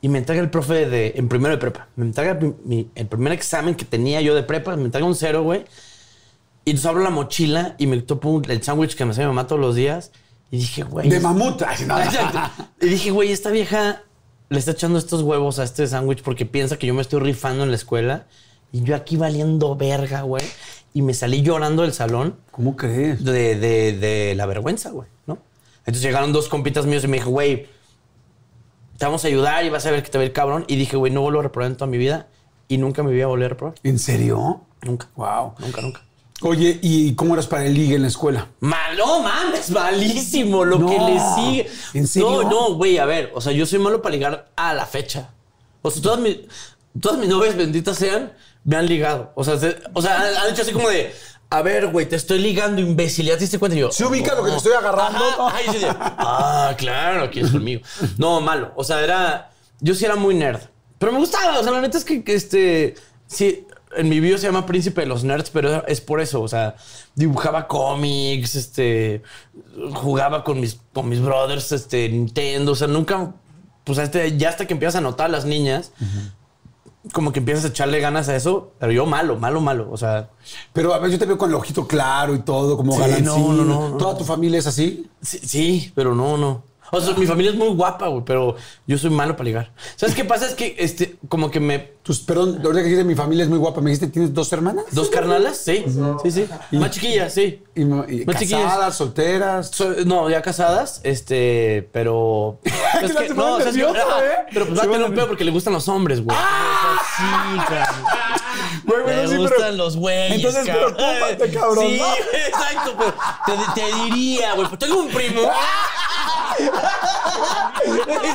Y 0.00 0.08
me 0.08 0.18
entrega 0.18 0.40
el 0.42 0.50
profe 0.50 0.86
de, 0.88 1.12
en 1.16 1.28
primero 1.28 1.54
de 1.54 1.58
prepa, 1.58 1.88
me 1.94 2.04
entrega 2.04 2.36
el 2.40 3.06
primer 3.06 3.32
examen 3.32 3.76
que 3.76 3.84
tenía 3.84 4.20
yo 4.20 4.34
de 4.34 4.42
prepa, 4.42 4.74
me 4.76 4.84
entrega 4.84 5.06
un 5.06 5.14
cero, 5.14 5.42
güey. 5.44 5.64
Y 6.64 6.70
entonces 6.70 6.86
abro 6.86 7.02
la 7.02 7.10
mochila 7.10 7.74
y 7.78 7.86
me 7.86 8.00
topo 8.02 8.40
el 8.48 8.62
sándwich 8.62 8.94
que 8.94 9.04
me 9.04 9.10
hacía 9.12 9.24
mi 9.24 9.28
mamá 9.34 9.46
todos 9.46 9.60
los 9.60 9.74
días. 9.74 10.12
Y 10.50 10.58
dije, 10.58 10.82
güey. 10.82 11.08
De 11.08 11.18
mamut. 11.20 11.62
Y 12.80 12.86
dije, 12.86 13.10
güey, 13.10 13.32
esta 13.32 13.50
vieja 13.50 14.02
le 14.48 14.58
está 14.58 14.72
echando 14.72 14.98
estos 14.98 15.22
huevos 15.22 15.58
a 15.58 15.64
este 15.64 15.86
sándwich 15.86 16.22
porque 16.22 16.46
piensa 16.46 16.76
que 16.78 16.86
yo 16.86 16.94
me 16.94 17.02
estoy 17.02 17.20
rifando 17.20 17.64
en 17.64 17.70
la 17.70 17.76
escuela. 17.76 18.26
Y 18.70 18.82
yo 18.82 18.94
aquí 18.96 19.16
valiendo 19.16 19.76
verga, 19.76 20.22
güey. 20.22 20.44
Y 20.94 21.02
me 21.02 21.14
salí 21.14 21.42
llorando 21.42 21.82
del 21.82 21.92
salón 21.94 22.36
¿Cómo 22.50 22.76
crees? 22.76 23.24
de, 23.24 23.56
de- 23.56 23.92
de 23.98 24.34
la 24.36 24.44
vergüenza, 24.46 24.90
güey, 24.90 25.08
¿no? 25.26 25.38
Entonces 25.80 26.02
llegaron 26.02 26.32
dos 26.34 26.48
compitas 26.48 26.84
míos 26.86 27.02
y 27.04 27.08
me 27.08 27.16
dijo, 27.16 27.30
güey, 27.30 27.66
te 28.98 29.06
vamos 29.06 29.24
a 29.24 29.28
ayudar 29.28 29.64
y 29.64 29.70
vas 29.70 29.84
a 29.86 29.90
ver 29.90 30.02
que 30.02 30.10
te 30.10 30.18
a 30.18 30.22
ir 30.24 30.32
cabrón. 30.32 30.64
Y 30.68 30.76
dije, 30.76 30.96
güey, 30.96 31.10
no 31.12 31.22
vuelvo 31.22 31.40
a 31.40 31.42
reprobar 31.44 31.70
en 31.70 31.76
toda 31.76 31.90
mi 31.90 31.96
vida 31.98 32.28
y 32.68 32.76
nunca 32.78 33.02
me 33.02 33.10
voy 33.10 33.20
a 33.22 33.26
volver 33.26 33.46
a 33.46 33.48
reprobar. 33.50 33.74
¿En 33.82 33.98
serio? 33.98 34.60
Nunca. 34.82 35.08
Wow. 35.16 35.54
Nunca, 35.58 35.80
nunca. 35.80 36.02
Oye, 36.42 36.78
¿y 36.82 37.14
cómo 37.14 37.34
eras 37.34 37.46
para 37.46 37.64
el 37.66 37.74
ligue 37.74 37.94
en 37.94 38.02
la 38.02 38.08
escuela? 38.08 38.48
Malo, 38.60 39.20
mames, 39.20 39.70
malísimo 39.70 40.64
lo 40.64 40.78
No. 40.78 40.86
que 40.88 40.98
le 40.98 41.20
sigue. 41.36 41.70
¿En 41.94 42.06
serio? 42.06 42.42
No, 42.42 42.50
no, 42.50 42.74
güey, 42.74 42.98
a 42.98 43.04
ver, 43.04 43.30
o 43.34 43.40
sea, 43.40 43.52
yo 43.52 43.64
soy 43.64 43.78
malo 43.78 44.02
para 44.02 44.14
ligar 44.14 44.50
a 44.56 44.74
la 44.74 44.84
fecha. 44.86 45.30
O 45.82 45.90
sea, 45.90 46.02
todas 46.02 46.18
mis, 46.20 46.38
todas 47.00 47.18
mis 47.18 47.28
novias 47.28 47.56
benditas 47.56 47.96
sean, 47.96 48.32
me 48.64 48.76
han 48.76 48.86
ligado. 48.86 49.32
O 49.36 49.44
sea, 49.44 49.58
se- 49.58 49.76
o 49.94 50.02
sea, 50.02 50.20
han, 50.20 50.36
han 50.36 50.50
hecho 50.50 50.62
así 50.62 50.72
como 50.72 50.88
de, 50.88 51.14
a 51.50 51.62
ver, 51.62 51.88
güey, 51.88 52.08
te 52.08 52.16
estoy 52.16 52.38
ligando, 52.38 52.80
imbécil, 52.80 53.26
¿ya 53.26 53.34
te 53.34 53.40
diste 53.40 53.58
cuenta? 53.58 53.76
Y 53.76 53.80
yo, 53.80 53.92
¿Se 53.92 54.04
ubica 54.04 54.34
lo 54.34 54.42
que 54.44 54.50
te 54.50 54.56
estoy 54.56 54.72
agarrando? 54.72 55.24
Ajá, 55.46 55.56
ay, 55.56 55.64
sí, 55.70 55.78
sí. 55.78 55.86
ah, 55.88 56.74
claro, 56.76 57.24
aquí 57.24 57.40
es 57.40 57.50
conmigo. 57.52 57.82
No, 58.18 58.40
malo. 58.40 58.72
O 58.74 58.82
sea, 58.84 59.00
era, 59.02 59.50
yo 59.80 59.94
sí 59.94 60.04
era 60.04 60.16
muy 60.16 60.34
nerd. 60.34 60.60
Pero 60.98 61.12
me 61.12 61.18
gustaba, 61.18 61.58
o 61.58 61.62
sea, 61.62 61.72
la 61.72 61.80
neta 61.80 61.98
es 61.98 62.04
que, 62.04 62.22
que, 62.24 62.34
este, 62.34 62.94
sí, 63.26 63.66
en 63.96 64.08
mi 64.08 64.20
video 64.20 64.38
se 64.38 64.46
llama 64.46 64.66
Príncipe 64.66 65.02
de 65.02 65.06
los 65.06 65.24
Nerds, 65.24 65.50
pero 65.50 65.86
es 65.86 66.00
por 66.00 66.20
eso, 66.20 66.40
o 66.42 66.48
sea, 66.48 66.76
dibujaba 67.14 67.68
cómics, 67.68 68.54
este, 68.54 69.22
jugaba 69.94 70.44
con 70.44 70.60
mis, 70.60 70.78
con 70.92 71.08
mis 71.08 71.20
brothers, 71.20 71.72
este, 71.72 72.08
Nintendo, 72.08 72.72
o 72.72 72.74
sea, 72.74 72.88
nunca, 72.88 73.32
pues 73.84 73.98
este, 73.98 74.36
ya 74.36 74.48
hasta 74.48 74.66
que 74.66 74.74
empiezas 74.74 74.96
a 74.96 75.00
notar 75.00 75.26
a 75.26 75.28
las 75.30 75.44
niñas, 75.44 75.92
como 77.12 77.32
que 77.32 77.40
empiezas 77.40 77.64
a 77.64 77.68
echarle 77.68 78.00
ganas 78.00 78.28
a 78.28 78.36
eso, 78.36 78.72
pero 78.78 78.92
yo 78.92 79.06
malo, 79.06 79.36
malo, 79.36 79.60
malo, 79.60 79.88
o 79.90 79.96
sea, 79.96 80.30
Pero 80.72 80.94
a 80.94 80.98
ver, 80.98 81.10
yo 81.10 81.18
te 81.18 81.26
veo 81.26 81.36
con 81.36 81.50
el 81.50 81.56
ojito 81.56 81.86
claro 81.86 82.34
y 82.34 82.40
todo, 82.40 82.76
como 82.76 82.92
Sí, 82.92 83.22
no, 83.22 83.52
no, 83.52 83.64
no, 83.64 83.88
no. 83.90 83.96
¿Toda 83.96 84.16
tu 84.16 84.24
familia 84.24 84.58
es 84.58 84.66
así? 84.66 85.10
Sí, 85.20 85.38
sí, 85.42 85.92
pero 85.94 86.14
no, 86.14 86.36
no. 86.36 86.62
O 86.94 87.00
sea, 87.00 87.14
mi 87.14 87.26
familia 87.26 87.52
es 87.52 87.56
muy 87.56 87.68
guapa, 87.68 88.08
güey, 88.08 88.22
pero 88.22 88.54
yo 88.86 88.98
soy 88.98 89.08
malo 89.08 89.34
para 89.34 89.44
ligar. 89.44 89.72
¿Sabes 89.96 90.14
qué 90.14 90.26
pasa? 90.26 90.44
Es 90.46 90.54
que, 90.54 90.76
este, 90.78 91.16
como 91.28 91.50
que 91.50 91.58
me... 91.58 91.90
Tus, 92.02 92.18
perdón, 92.20 92.56
ahorita 92.62 92.74
que 92.80 92.82
dijiste 92.82 93.04
mi 93.04 93.14
familia 93.14 93.44
es 93.44 93.48
muy 93.48 93.58
guapa, 93.58 93.80
me 93.80 93.88
dijiste, 93.90 94.08
¿tienes 94.08 94.34
dos 94.34 94.52
hermanas? 94.52 94.84
¿Dos 94.90 95.08
carnalas? 95.08 95.56
Sí, 95.56 95.84
sí, 96.22 96.30
sí. 96.30 96.46
Más 96.72 96.90
chiquillas, 96.90 97.32
sí. 97.32 97.62
Y, 97.74 97.82
y 97.82 97.84
Más 97.86 98.36
chiquillas. 98.38 98.62
casadas, 98.64 98.94
solteras. 98.96 99.70
So- 99.70 99.94
no, 100.04 100.28
ya 100.28 100.42
casadas, 100.42 101.00
este, 101.04 101.88
pero... 101.92 102.58
Que 103.00 103.06
es 103.06 103.14
la 103.14 103.22
que, 103.22 103.28
no, 103.34 103.56
que- 103.58 103.64
nerviosa, 103.64 104.02
ajá, 104.02 104.24
¿eh? 104.26 104.46
pero 104.52 104.66
pues 104.66 104.78
va 104.78 104.82
a 104.82 104.86
tener 104.90 105.06
un 105.08 105.14
pedo 105.14 105.28
porque 105.28 105.44
le 105.44 105.50
gustan 105.50 105.72
los 105.72 105.88
hombres, 105.88 106.22
güey. 106.22 106.36
Ah. 106.38 107.00
Sí, 107.16 107.58
cabrón. 107.68 108.04
Güey, 108.84 109.02
bueno, 109.02 109.22
sí, 109.22 109.28
pero- 109.36 109.42
gustan 109.48 109.76
los 109.78 109.96
güeyes, 109.96 110.32
Entonces, 110.36 110.66
cabrón. 110.66 110.94
preocúpate, 110.96 111.50
cabrón. 111.52 111.86
Sí, 111.88 111.94
exacto, 112.48 112.94
pero 112.98 113.14
te, 113.74 113.80
te 113.80 113.94
diría, 114.04 114.52
güey, 114.54 114.68
pues 114.68 114.78
tengo 114.78 114.98
un 114.98 115.08
primo. 115.08 115.40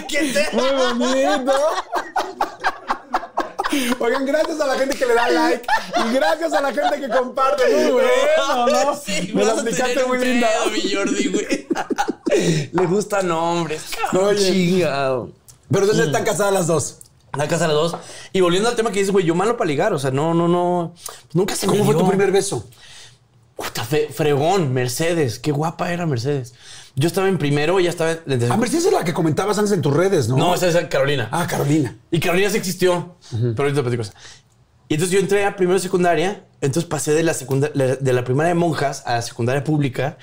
Que 0.08 0.20
te- 0.34 0.50
Muy 0.56 0.70
bonito. 1.00 1.54
Oigan, 4.00 4.26
gracias 4.26 4.60
a 4.62 4.66
la 4.68 4.76
gente 4.78 4.98
que 4.98 5.06
le 5.06 5.14
da 5.14 5.30
like 5.30 5.68
y 6.10 6.14
gracias 6.14 6.54
a 6.54 6.62
la 6.62 6.74
gente 6.74 7.02
que 7.02 7.10
comparte. 7.10 7.64
Muy 7.76 7.92
bueno, 7.92 8.68
¿no? 8.68 8.96
Sí, 8.96 9.32
Me 9.34 9.44
vas 9.44 9.60
a 9.60 9.64
tener 9.64 10.08
muy 10.08 10.18
linda. 10.20 10.48
mi 10.72 10.94
Jordi, 10.94 11.28
güey. 11.28 11.68
Le 12.72 12.86
gustan 12.86 13.30
hombres. 13.32 13.84
Oye. 14.14 14.38
Chingado. 14.52 15.32
Pero 15.70 15.84
entonces 15.84 16.06
están 16.08 16.24
casadas 16.24 16.54
las 16.54 16.68
dos. 16.68 17.00
La 17.38 17.48
casa 17.48 17.68
de 17.68 17.74
las 17.74 17.92
dos. 17.92 17.98
Y 18.32 18.40
volviendo 18.42 18.70
al 18.70 18.76
tema 18.76 18.92
que 18.92 19.00
dices, 19.00 19.12
güey, 19.12 19.26
yo 19.26 19.36
malo 19.36 19.58
para 19.58 19.68
ligar. 19.68 19.94
O 19.94 20.00
sea, 20.00 20.12
no, 20.12 20.34
no, 20.34 20.48
no. 20.48 20.94
Nunca 21.34 21.56
se 21.56 21.68
me 21.68 21.74
¿Cómo 21.74 21.84
fue 21.86 21.94
dio. 21.94 22.04
tu 22.04 22.10
primer 22.10 22.32
beso? 22.32 22.66
Puta, 23.56 23.84
fe- 23.84 24.10
fregón, 24.14 24.74
Mercedes. 24.74 25.40
Qué 25.40 25.52
guapa 25.52 25.92
era 25.92 26.06
Mercedes. 26.06 26.54
Yo 27.00 27.08
estaba 27.08 27.30
en 27.30 27.38
primero, 27.38 27.80
ya 27.80 27.92
estaba. 27.92 28.18
en- 28.26 28.52
A 28.52 28.58
ver, 28.58 28.70
si 28.70 28.78
esa 28.78 28.88
es 28.88 28.94
la 28.94 29.04
que 29.04 29.14
comentabas 29.14 29.58
antes 29.60 29.72
en 29.72 29.82
tus 29.84 29.94
redes, 29.96 30.28
¿no? 30.28 30.36
No, 30.36 30.56
esa 30.56 30.68
es 30.68 30.76
Carolina. 30.88 31.30
Ah, 31.32 31.46
Carolina. 31.48 31.96
Y 32.10 32.20
Carolina 32.20 32.50
sí 32.50 32.58
existió. 32.58 33.16
Pero 33.30 33.54
ahorita 33.56 33.76
te 33.76 33.82
platico 33.84 34.02
eso. 34.02 34.14
Y 34.90 34.96
entonces 34.96 35.14
yo 35.14 35.20
entré 35.20 35.46
a 35.46 35.56
primero 35.56 35.78
secundaria. 35.78 36.44
Entonces 36.60 36.90
pasé 36.90 37.14
de 37.14 37.22
la, 37.22 37.36
secunda- 37.36 37.70
la- 37.76 37.98
de 37.98 38.14
la 38.14 38.24
primaria 38.24 38.50
de 38.50 38.56
monjas 38.56 39.04
a 39.06 39.14
la 39.16 39.22
secundaria 39.22 39.64
pública. 39.64 40.18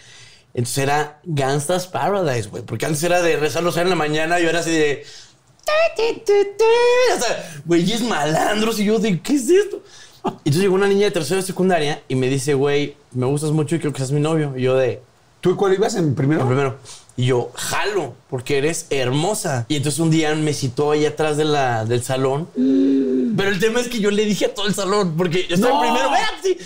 Entonces 0.53 0.79
era 0.79 1.21
Gangsta's 1.25 1.87
Paradise, 1.87 2.49
güey. 2.49 2.65
Porque 2.65 2.87
antes 2.87 3.03
era 3.05 3.23
de 3.23 3.37
rezar 3.37 3.63
los 3.63 3.77
en 3.77 3.89
la 3.89 3.95
mañana 3.97 4.41
y 4.41 4.43
yo 4.43 4.49
era 4.51 4.59
así 4.61 4.71
de. 4.73 5.05
O 7.17 7.21
sea, 7.21 7.61
güeyes 7.65 8.01
malandros. 8.03 8.81
Y 8.81 8.85
yo 8.87 8.99
de, 8.99 9.21
¿qué 9.21 9.35
es 9.35 9.49
esto? 9.49 9.81
Y 10.25 10.29
entonces 10.49 10.63
llegó 10.63 10.75
una 10.75 10.89
niña 10.89 11.05
de 11.07 11.11
tercero 11.13 11.41
de 11.41 11.47
secundaria 11.47 12.03
y 12.09 12.15
me 12.17 12.29
dice, 12.29 12.55
güey, 12.55 12.97
me 13.13 13.27
gustas 13.27 13.51
mucho 13.53 13.77
y 13.77 13.79
quiero 13.79 13.93
que 13.93 13.99
seas 13.99 14.11
mi 14.11 14.21
novio. 14.21 14.55
Y 14.57 14.63
yo 14.63 14.75
de, 14.77 15.03
¿Tú 15.45 15.57
cuál 15.57 15.75
ibas 15.75 15.95
en 15.95 16.15
primero? 16.15 16.41
el 16.41 16.47
primero. 16.47 16.77
Y 17.19 17.27
yo, 17.27 17.51
jalo, 17.55 18.15
porque 18.31 18.57
eres 18.57 18.87
hermosa. 18.89 19.67
Y 19.69 19.77
entonces 19.77 20.01
un 20.01 20.09
día 20.11 20.35
me 20.35 20.55
citó 20.55 20.93
ahí 20.93 21.05
atrás 21.05 21.37
de 21.37 21.45
la, 21.45 21.85
del 21.85 22.03
salón. 22.03 22.49
Pero 23.37 23.51
el 23.51 23.59
tema 23.61 23.81
es 23.81 23.89
que 23.89 24.01
yo 24.01 24.11
le 24.11 24.25
dije 24.25 24.47
a 24.47 24.55
todo 24.55 24.67
el 24.67 24.75
salón, 24.75 25.19
porque 25.19 25.47
yo 25.47 25.57
estaba 25.57 25.75
¡No! 25.75 25.85
en 25.85 25.93
primero. 25.93 26.11
"Vean, 26.11 26.31
sí". 26.43 26.57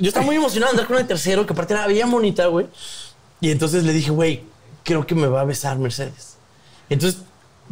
Yo 0.00 0.06
estaba 0.06 0.24
muy 0.24 0.36
emocionado 0.36 0.70
de 0.72 0.76
andar 0.78 0.86
con 0.86 0.98
el 0.98 1.06
tercero, 1.08 1.44
que 1.46 1.52
aparte 1.52 1.74
era 1.74 1.88
bien 1.88 2.08
bonita, 2.12 2.46
güey. 2.46 2.66
Y 3.40 3.50
entonces 3.50 3.82
le 3.82 3.92
dije, 3.92 4.12
güey, 4.12 4.44
creo 4.84 5.04
que 5.04 5.16
me 5.16 5.26
va 5.26 5.40
a 5.40 5.44
besar 5.44 5.76
Mercedes. 5.76 6.36
Entonces, 6.88 7.22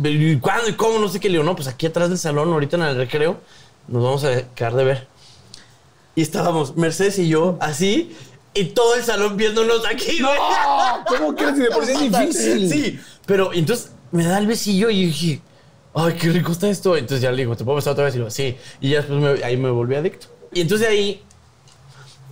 ¿y 0.03 0.37
¿cuándo 0.39 0.69
y 0.69 0.73
cómo? 0.73 0.99
No 0.99 1.09
sé 1.09 1.21
qué 1.21 1.29
le 1.29 1.35
digo, 1.35 1.45
no, 1.45 1.55
pues 1.55 1.69
aquí 1.69 1.87
atrás 1.87 2.09
del 2.09 2.19
salón, 2.19 2.53
ahorita 2.53 2.77
en 2.77 2.83
el 2.83 2.97
recreo, 2.97 3.39
nos 3.87 4.03
vamos 4.03 4.25
a 4.25 4.43
quedar 4.53 4.75
de 4.75 4.83
ver. 4.83 5.07
Y 6.17 6.23
estábamos 6.23 6.77
Mercedes 6.77 7.21
y 7.21 7.29
yo 7.29 7.57
así. 7.61 8.17
Y 8.57 8.65
todo 8.67 8.95
el 8.95 9.03
salón 9.05 9.37
viéndonos 9.37 9.85
aquí, 9.87 10.21
güey. 10.21 10.35
No, 10.39 11.05
¿cómo 11.07 11.35
crees? 11.37 11.59
De 11.59 11.67
por 11.71 11.85
sí 11.87 11.93
es 11.93 12.01
difícil. 12.01 12.71
Sí, 12.71 13.01
pero 13.27 13.53
entonces 13.53 13.91
me 14.13 14.25
da 14.25 14.39
el 14.39 14.47
besillo 14.47 14.91
y 14.91 15.07
dije, 15.07 15.41
ay, 15.95 16.15
qué 16.15 16.31
rico 16.31 16.53
está 16.53 16.69
esto. 16.69 16.97
Entonces 16.97 17.21
ya 17.23 17.31
le 17.31 17.39
digo, 17.39 17.57
¿te 17.57 17.65
puedo 17.65 17.77
besar 17.77 17.93
otra 17.93 18.05
vez? 18.05 18.15
Y 18.15 18.19
digo, 18.19 18.31
sí. 18.31 18.57
Y 18.81 18.91
ya 18.91 18.99
después 19.03 19.21
me- 19.21 19.45
ahí 19.45 19.57
me 19.57 19.71
volví 19.71 19.95
adicto. 19.95 20.27
Y 20.53 20.61
entonces 20.63 20.89
ahí, 20.89 21.23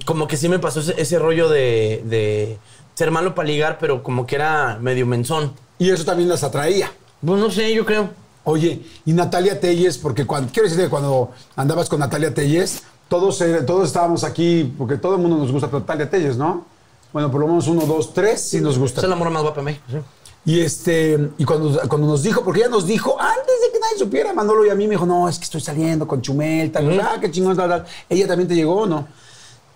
como 0.04 0.26
que 0.28 0.37
sí 0.37 0.48
me 0.48 0.58
pasó 0.58 0.80
ese, 0.80 0.94
ese 1.00 1.18
rollo 1.18 1.48
de, 1.48 2.02
de 2.04 2.58
ser 2.94 3.10
malo 3.10 3.34
para 3.34 3.48
ligar, 3.48 3.78
pero 3.78 4.02
como 4.02 4.26
que 4.26 4.37
era 4.37 4.78
medio 4.80 5.06
menzón. 5.06 5.52
Y 5.78 5.90
eso 5.90 6.04
también 6.04 6.28
las 6.28 6.42
atraía. 6.44 6.90
Pues 7.24 7.40
no 7.40 7.50
sé, 7.50 7.74
yo 7.74 7.84
creo. 7.84 8.10
Oye, 8.44 8.80
y 9.06 9.12
Natalia 9.14 9.58
Telles, 9.58 9.96
porque 9.96 10.26
cuando, 10.26 10.52
quiero 10.52 10.64
decirte 10.68 10.84
que 10.84 10.90
cuando 10.90 11.32
andabas 11.56 11.88
con 11.88 12.00
Natalia 12.00 12.34
Telles, 12.34 12.82
todos, 13.18 13.42
todos 13.66 13.87
estábamos 13.87 14.24
aquí, 14.24 14.74
porque 14.77 14.96
todo 14.96 15.14
el 15.14 15.20
mundo 15.20 15.37
nos 15.37 15.53
gusta 15.53 15.68
Natalia 15.72 16.11
Telles, 16.11 16.37
¿no? 16.37 16.64
Bueno, 17.12 17.31
por 17.31 17.40
lo 17.40 17.46
menos 17.46 17.68
uno, 17.68 17.87
dos, 17.87 18.12
tres, 18.12 18.40
sí 18.40 18.61
nos 18.61 18.77
gusta. 18.79 19.00
Es 19.00 19.09
la 19.09 19.14
morra 19.14 19.31
más 19.31 19.42
guapa 19.42 19.61
de 19.61 19.64
México, 19.66 19.85
sí. 19.90 19.98
Y 20.46 20.61
este, 20.61 21.31
y 21.38 21.44
cuando, 21.44 21.81
cuando 21.88 22.07
nos 22.09 22.22
dijo, 22.22 22.42
porque 22.44 22.61
ella 22.61 22.68
nos 22.68 22.87
dijo, 22.87 23.16
antes 23.20 23.61
de 23.62 23.72
que 23.72 23.79
nadie 23.79 23.98
supiera, 23.98 24.33
Manolo 24.35 24.66
y 24.66 24.70
a 24.70 24.74
mí 24.74 24.85
me 24.87 24.90
dijo, 24.90 25.07
no, 25.07 25.29
es 25.29 25.38
que 25.38 25.44
estoy 25.44 25.61
saliendo 25.61 26.07
con 26.09 26.20
Chumel, 26.20 26.70
tal, 26.72 26.88
Ujú. 26.90 27.00
ah, 27.00 27.16
qué 27.20 27.31
chingón, 27.31 27.57
tal, 27.57 27.68
tal. 27.68 27.87
¿Ella 28.11 28.27
también 28.27 28.48
te 28.48 28.55
llegó 28.55 28.83
o 28.83 28.87
no? 28.87 29.07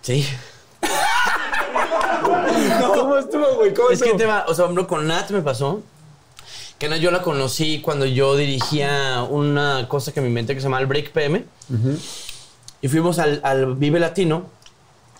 Sí. 0.02 0.26
¿Cómo 2.94 3.16
estuvo, 3.16 3.54
güey? 3.56 3.72
¿Cómo 3.72 3.90
Es 3.90 3.98
que 4.00 4.06
estuvo? 4.10 4.18
te 4.18 4.26
va, 4.26 4.44
o 4.48 4.54
sea, 4.54 4.64
ejemplo, 4.64 4.86
con 4.86 5.06
Nat 5.06 5.30
me 5.30 5.40
pasó. 5.42 5.80
Que 6.78 6.88
Nat 6.88 6.98
yo 7.00 7.10
la 7.10 7.22
conocí 7.22 7.80
cuando 7.80 8.04
yo 8.04 8.36
dirigía 8.36 9.26
una 9.28 9.86
cosa 9.88 10.12
que 10.12 10.20
me 10.20 10.28
inventé 10.28 10.54
que 10.54 10.60
se 10.60 10.64
llama 10.66 10.80
el 10.80 10.86
Break 10.86 11.12
PM. 11.12 11.44
Y 12.80 12.88
fuimos 12.88 13.18
al, 13.18 13.40
al 13.42 13.74
Vive 13.74 13.98
Latino 13.98 14.44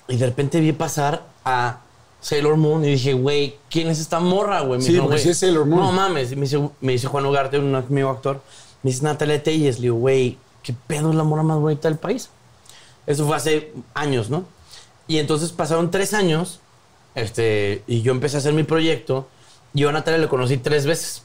y 0.08 0.16
de 0.16 0.26
repente 0.26 0.60
vi 0.60 0.72
pasar 0.72 1.24
a 1.44 1.80
Sailor 2.20 2.56
Moon 2.56 2.84
y 2.84 2.88
dije, 2.88 3.12
güey, 3.12 3.56
¿quién 3.70 3.88
es 3.88 4.00
esta 4.00 4.20
morra, 4.20 4.60
güey? 4.60 4.80
Me 4.80 4.86
Sí, 4.86 4.92
porque 4.92 5.06
güey, 5.06 5.18
sí 5.18 5.28
es 5.30 5.38
Sailor 5.38 5.66
Moon. 5.66 5.80
No 5.80 5.92
mames. 5.92 6.34
Me 6.34 6.42
dice, 6.42 6.68
me 6.80 6.92
dice 6.92 7.06
Juan 7.06 7.26
Ugarte, 7.26 7.58
un 7.58 7.74
amigo 7.74 8.10
actor, 8.10 8.40
me 8.82 8.90
dice 8.90 9.04
Natalia 9.04 9.42
Telles. 9.42 9.76
Le 9.76 9.82
digo, 9.82 9.96
güey, 9.96 10.38
¿qué 10.62 10.74
pedo 10.86 11.10
es 11.10 11.16
la 11.16 11.24
morra 11.24 11.42
más 11.42 11.58
bonita 11.58 11.88
del 11.88 11.98
país? 11.98 12.30
Eso 13.06 13.26
fue 13.26 13.36
hace 13.36 13.72
años, 13.94 14.30
¿no? 14.30 14.44
Y 15.06 15.18
entonces 15.18 15.52
pasaron 15.52 15.90
tres 15.90 16.12
años 16.12 16.60
este, 17.14 17.82
y 17.86 18.02
yo 18.02 18.12
empecé 18.12 18.36
a 18.36 18.40
hacer 18.40 18.52
mi 18.52 18.64
proyecto. 18.64 19.26
Yo 19.72 19.88
a 19.88 19.92
Natalia 19.92 20.18
le 20.18 20.28
conocí 20.28 20.56
tres 20.58 20.86
veces. 20.86 21.22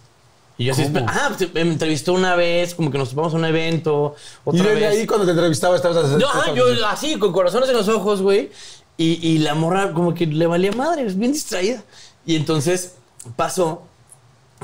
Y 0.58 0.66
yo 0.66 0.74
así, 0.74 0.84
ah, 1.08 1.32
pues, 1.38 1.54
me 1.54 1.62
entrevistó 1.62 2.14
una 2.14 2.36
vez, 2.36 2.76
como 2.76 2.92
que 2.92 2.98
nos 3.00 3.10
topamos 3.10 3.34
a 3.34 3.38
un 3.38 3.46
evento, 3.46 4.16
Y 4.46 4.50
otra 4.50 4.64
desde 4.70 4.80
vez. 4.88 5.00
ahí 5.00 5.08
cuando 5.08 5.26
te 5.26 5.32
entrevistaba 5.32 5.76
estabas 5.76 6.20
Yo, 6.20 6.28
ajá, 6.30 6.54
yo 6.54 6.66
así, 6.88 7.18
con 7.18 7.32
corazones 7.34 7.70
en 7.70 7.76
los 7.76 7.88
ojos, 7.88 8.22
güey. 8.22 8.52
Y, 8.96 9.28
y 9.28 9.40
la 9.40 9.56
morra 9.56 9.92
como 9.94 10.14
que 10.14 10.28
le 10.28 10.46
valía 10.46 10.72
madre, 10.72 11.04
es 11.06 11.18
bien 11.18 11.32
distraída. 11.34 11.84
Y 12.26 12.36
entonces 12.36 12.96
pasó 13.36 13.84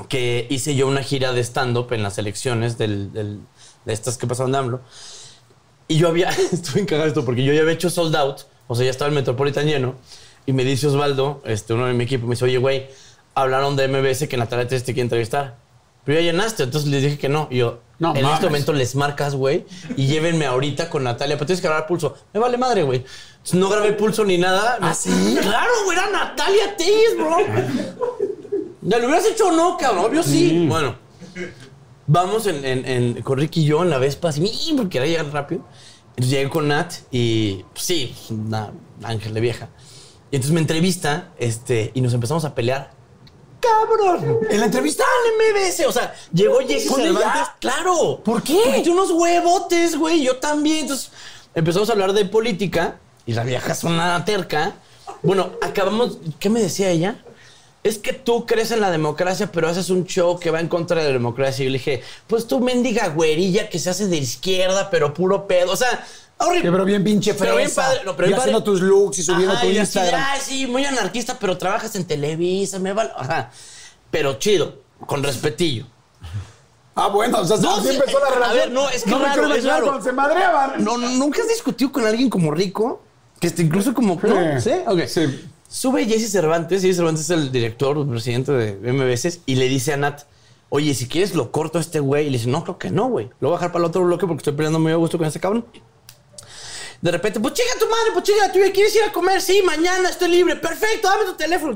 que 0.07 0.45
hice 0.49 0.75
yo 0.75 0.87
una 0.87 1.01
gira 1.01 1.33
de 1.33 1.41
stand-up 1.43 1.91
en 1.91 2.03
las 2.03 2.17
elecciones 2.19 2.77
del, 2.77 3.11
del- 3.11 3.39
de 3.85 3.93
estas 3.93 4.17
que 4.17 4.27
pasaron 4.27 4.51
de 4.51 4.57
AMLO. 4.59 4.81
Y 5.87 5.97
yo 5.97 6.07
había, 6.07 6.29
estuve 6.51 6.81
encagado 6.81 7.07
esto 7.07 7.25
porque 7.25 7.43
yo 7.43 7.51
ya 7.53 7.61
había 7.61 7.73
hecho 7.73 7.89
sold 7.89 8.15
out, 8.15 8.41
o 8.67 8.75
sea, 8.75 8.85
ya 8.85 8.91
estaba 8.91 9.09
el 9.09 9.15
Metropolitan 9.15 9.65
lleno. 9.65 9.95
Y 10.45 10.53
me 10.53 10.63
dice 10.63 10.87
Osvaldo, 10.87 11.41
este, 11.45 11.73
uno 11.73 11.87
de 11.87 11.93
mi 11.93 12.03
equipo, 12.03 12.27
me 12.27 12.35
dice, 12.35 12.45
oye, 12.45 12.57
güey, 12.57 12.87
hablaron 13.35 13.75
de 13.75 13.87
MBS 13.87 14.27
que 14.27 14.37
Natalia 14.37 14.67
te 14.67 14.79
quiere 14.83 15.01
entrevistar. 15.01 15.57
Pero 16.09 16.21
ya 16.21 16.31
llenaste, 16.31 16.63
entonces 16.63 16.89
les 16.89 17.03
dije 17.03 17.19
que 17.19 17.29
no. 17.29 17.47
Y 17.51 17.57
yo, 17.57 17.81
No 17.99 18.15
en 18.15 18.23
mames. 18.23 18.37
este 18.37 18.47
momento 18.47 18.73
les 18.73 18.95
marcas, 18.95 19.35
güey, 19.35 19.63
y 19.95 20.07
llévenme 20.07 20.47
ahorita 20.47 20.89
con 20.89 21.03
Natalia, 21.03 21.35
pero 21.35 21.45
tienes 21.45 21.61
que 21.61 21.67
grabar 21.67 21.85
pulso. 21.85 22.15
Me 22.33 22.39
vale 22.39 22.57
madre, 22.57 22.81
güey. 22.81 23.05
Entonces, 23.33 23.53
No 23.59 23.69
grabé 23.69 23.93
pulso 23.93 24.25
ni 24.25 24.39
nada. 24.39 24.79
¿Ah, 24.81 24.95
sí? 24.95 25.11
Claro, 25.39 25.69
güey, 25.85 25.95
era 25.99 26.09
Natalia 26.09 26.75
Telles, 26.75 27.15
bro. 27.15 27.37
¿Ya 28.81 28.97
lo 28.97 29.05
hubieras 29.05 29.23
hecho 29.27 29.49
o 29.49 29.51
no, 29.51 29.77
cabrón? 29.77 30.05
Obvio 30.05 30.23
sí. 30.23 30.65
Bueno, 30.67 30.95
vamos 32.07 32.47
en, 32.47 32.65
en- 32.65 32.85
en- 32.87 33.21
con 33.21 33.37
Ricky 33.37 33.61
y 33.61 33.65
yo 33.65 33.83
en 33.83 33.91
la 33.91 33.99
Vespa, 33.99 34.29
así, 34.29 34.73
porque 34.75 34.97
quería 34.97 35.19
llegar 35.19 35.31
rápido. 35.31 35.63
Entonces 36.15 36.31
llegué 36.31 36.49
con 36.49 36.67
Nat 36.69 36.91
y, 37.11 37.63
pues, 37.73 37.85
sí, 37.85 38.15
una 38.31 38.71
ángel 39.03 39.35
de 39.35 39.41
vieja. 39.41 39.69
Y 40.31 40.37
entonces 40.37 40.53
me 40.53 40.59
entrevista 40.61 41.29
este, 41.37 41.91
y 41.93 42.01
nos 42.01 42.15
empezamos 42.15 42.45
a 42.45 42.55
pelear. 42.55 42.97
¡Cabrón! 43.59 44.39
¿En 44.49 44.59
la 44.59 44.65
entrevista? 44.65 45.03
¡Dale, 45.03 45.51
MBS! 45.51 45.85
O 45.87 45.91
sea, 45.91 46.13
llegó 46.33 46.59
Jesse. 46.59 46.89
Cervantes. 46.89 47.47
¡Claro! 47.59 48.21
¿Por 48.23 48.41
qué? 48.41 48.59
Porque 48.63 48.81
tiene 48.81 48.91
unos 48.99 49.11
huevotes, 49.11 49.97
güey. 49.97 50.23
Yo 50.23 50.37
también. 50.37 50.79
Entonces 50.81 51.11
empezamos 51.53 51.89
a 51.89 51.93
hablar 51.93 52.13
de 52.13 52.25
política 52.25 52.99
y 53.25 53.33
la 53.33 53.43
vieja 53.43 53.73
es 53.73 53.83
una 53.83 54.23
terca. 54.25 54.73
Bueno, 55.21 55.51
acabamos. 55.61 56.17
¿Qué 56.39 56.49
me 56.49 56.61
decía 56.61 56.89
ella? 56.89 57.23
Es 57.83 57.97
que 57.97 58.11
tú 58.13 58.45
crees 58.45 58.71
en 58.71 58.81
la 58.81 58.91
democracia, 58.91 59.49
pero 59.51 59.69
haces 59.69 59.89
un 59.89 60.05
show 60.05 60.37
que 60.37 60.51
va 60.51 60.59
en 60.59 60.67
contra 60.67 60.99
de 61.01 61.07
la 61.07 61.13
democracia. 61.13 61.63
Y 61.63 61.67
yo 61.67 61.71
le 61.71 61.77
dije, 61.77 62.01
pues 62.27 62.45
tú 62.45 62.59
mendiga 62.59 63.07
güerilla 63.07 63.69
que 63.69 63.79
se 63.79 63.89
hace 63.89 64.07
de 64.07 64.17
izquierda, 64.17 64.89
pero 64.89 65.13
puro 65.13 65.47
pedo. 65.47 65.71
O 65.71 65.75
sea, 65.77 66.05
horrible. 66.37 66.71
Pero 66.71 66.83
bien 66.85 67.03
pinche 67.05 67.31
fresa. 67.33 67.45
Pero 67.45 67.57
bien 67.57 67.71
padre. 67.73 68.01
No, 68.05 68.15
pero 68.17 68.27
y 68.27 68.29
bien 68.31 68.39
haciendo 68.39 68.59
padre. 68.63 68.71
tus 68.79 68.81
looks 68.81 69.19
y 69.19 69.23
subiendo 69.23 69.53
Ajá, 69.53 69.61
tu 69.61 69.67
y 69.67 69.77
así 69.77 69.79
Instagram. 69.97 70.23
Ay, 70.27 70.39
sí, 70.43 70.67
muy 70.67 70.83
anarquista, 70.85 71.37
pero 71.39 71.57
trabajas 71.57 71.95
en 71.95 72.05
Televisa, 72.05 72.79
me 72.79 72.91
vale. 72.91 73.11
Ajá. 73.15 73.49
Pero 74.11 74.33
chido, 74.39 74.79
con 75.05 75.23
respetillo. 75.23 75.85
Ah, 76.95 77.07
bueno, 77.07 77.39
o 77.39 77.45
sea, 77.45 77.55
No, 77.57 77.77
así 77.77 77.89
empezó 77.95 78.19
la 78.19 78.27
a 78.27 78.31
relación. 78.31 78.57
ver, 78.57 78.71
no, 78.71 78.89
es 78.89 79.03
que 79.05 79.09
no 79.09 79.19
me 79.19 79.25
raro, 79.25 79.41
quiero 79.43 79.55
es 79.55 79.63
raro. 79.63 79.85
cuando 79.85 80.03
se 80.03 80.11
madreaban. 80.11 80.83
No, 80.83 80.97
no, 80.97 81.07
¿Nunca 81.11 81.41
has 81.41 81.47
discutido 81.47 81.93
con 81.93 82.05
alguien 82.05 82.29
como 82.29 82.51
rico? 82.51 83.01
Que 83.39 83.47
esté 83.47 83.61
incluso 83.61 83.93
como... 83.93 84.19
¿no? 84.21 84.59
¿Sí? 84.59 84.71
Ok. 84.85 85.05
Sí. 85.07 85.45
Sube 85.71 86.05
Jesse 86.05 86.31
Cervantes, 86.31 86.81
Jesse 86.81 86.95
Cervantes 86.97 87.25
es 87.25 87.29
el 87.29 87.51
director, 87.51 87.97
el 87.97 88.07
presidente 88.07 88.51
de 88.51 88.91
MBS, 88.91 89.41
y 89.45 89.55
le 89.55 89.69
dice 89.69 89.93
a 89.93 89.97
Nat, 89.97 90.21
oye, 90.69 90.93
si 90.95 91.07
quieres 91.07 91.35
lo 91.35 91.51
corto 91.51 91.77
a 91.77 91.81
este 91.81 91.99
güey. 91.99 92.25
Y 92.27 92.29
le 92.31 92.37
dice, 92.39 92.49
no, 92.49 92.63
creo 92.63 92.77
que 92.79 92.89
no, 92.89 93.07
güey. 93.07 93.29
Lo 93.39 93.49
voy 93.49 93.55
a 93.55 93.59
dejar 93.59 93.71
para 93.71 93.85
el 93.85 93.89
otro 93.89 94.03
bloque 94.03 94.25
porque 94.25 94.39
estoy 94.41 94.53
peleando 94.53 94.79
muy 94.79 94.91
a 94.91 94.95
gusto 94.95 95.17
con 95.19 95.27
ese 95.27 95.39
cabrón. 95.39 95.65
De 97.01 97.11
repente, 97.11 97.39
pues 97.39 97.53
chica 97.53 97.69
tu 97.79 97.85
madre, 97.85 98.09
pues 98.13 98.25
chica 98.25 98.51
tú, 98.51 98.59
¿quieres 98.73 98.93
ir 98.95 99.03
a 99.03 99.11
comer? 99.13 99.41
Sí, 99.41 99.61
mañana 99.63 100.09
estoy 100.09 100.29
libre. 100.31 100.55
Perfecto, 100.57 101.07
dame 101.07 101.25
tu 101.25 101.33
teléfono. 101.37 101.73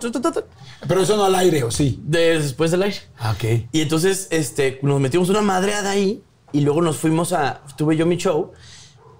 Pero 0.87 1.01
eso 1.01 1.15
no 1.15 1.23
al 1.23 1.35
aire, 1.35 1.63
¿o 1.63 1.71
sí? 1.71 1.97
De- 2.03 2.39
después 2.41 2.71
del 2.71 2.83
aire. 2.83 2.97
Ah, 3.19 3.31
ok. 3.31 3.67
Y 3.71 3.81
entonces 3.81 4.27
este, 4.31 4.79
nos 4.81 4.99
metimos 4.99 5.29
una 5.29 5.41
madreada 5.41 5.91
ahí 5.91 6.21
y 6.51 6.59
luego 6.61 6.81
nos 6.81 6.97
fuimos 6.97 7.31
a. 7.31 7.61
Tuve 7.77 7.95
yo 7.95 8.05
mi 8.05 8.17
show. 8.17 8.51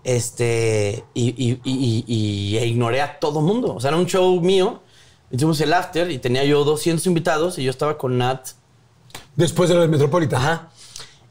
Este. 0.04 1.04
Y, 1.14 1.30
y- 1.30 1.60
y- 1.64 2.04
y- 2.08 2.58
e 2.58 2.66
ignoré 2.68 3.02
a 3.02 3.20
todo 3.20 3.42
mundo. 3.42 3.76
O 3.76 3.80
sea, 3.80 3.90
era 3.90 3.98
un 3.98 4.06
show 4.06 4.40
mío. 4.42 4.82
Hicimos 5.32 5.60
el 5.62 5.74
after 5.74 6.12
y 6.12 6.20
tenía 6.20 6.44
yo 6.44 6.64
200 6.64 7.06
invitados 7.08 7.58
y 7.58 7.64
yo 7.64 7.72
estaba 7.72 7.98
con 7.98 8.18
Nat. 8.18 8.50
Después 9.36 9.70
de 9.70 9.76
lo 9.76 9.82
del 9.82 9.90
Metropolitan. 9.90 10.40
Ajá. 10.42 10.70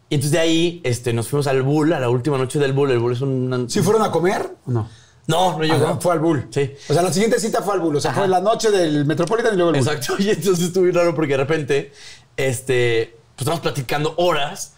Y 0.08 0.16
entonces 0.16 0.32
de 0.32 0.38
ahí 0.40 0.80
este, 0.84 1.12
nos 1.12 1.28
fuimos 1.28 1.46
al 1.46 1.62
Bull, 1.62 1.92
a 1.92 2.00
la 2.00 2.10
última 2.10 2.36
noche 2.36 2.58
del 2.58 2.72
Bull. 2.72 2.90
El 2.90 2.98
Bull 2.98 3.12
es 3.12 3.20
un. 3.20 3.66
¿Sí 3.70 3.80
fueron 3.80 4.02
a 4.02 4.10
comer 4.10 4.56
o 4.66 4.70
no? 4.70 4.88
No, 5.28 5.56
no 5.56 5.62
llegó. 5.64 5.86
Ajá, 5.86 5.98
fue 6.00 6.12
al 6.14 6.18
Bull. 6.18 6.48
Sí. 6.50 6.72
O 6.88 6.92
sea, 6.92 7.02
la 7.02 7.12
siguiente 7.12 7.38
cita 7.38 7.62
fue 7.62 7.74
al 7.74 7.80
Bull. 7.80 7.96
O 7.96 8.00
sea, 8.00 8.10
Ajá. 8.10 8.20
fue 8.22 8.28
la 8.28 8.40
noche 8.40 8.70
del 8.72 9.04
Metropolitan 9.04 9.54
y 9.54 9.56
luego 9.56 9.70
el 9.70 9.80
Bull. 9.80 9.88
Exacto. 9.94 10.14
Y 10.22 10.30
entonces 10.30 10.66
estuvo 10.66 10.90
raro 10.90 11.14
porque 11.14 11.32
de 11.32 11.36
repente, 11.38 11.92
este, 12.36 13.14
pues 13.36 13.42
estamos 13.42 13.60
platicando 13.60 14.14
horas 14.16 14.74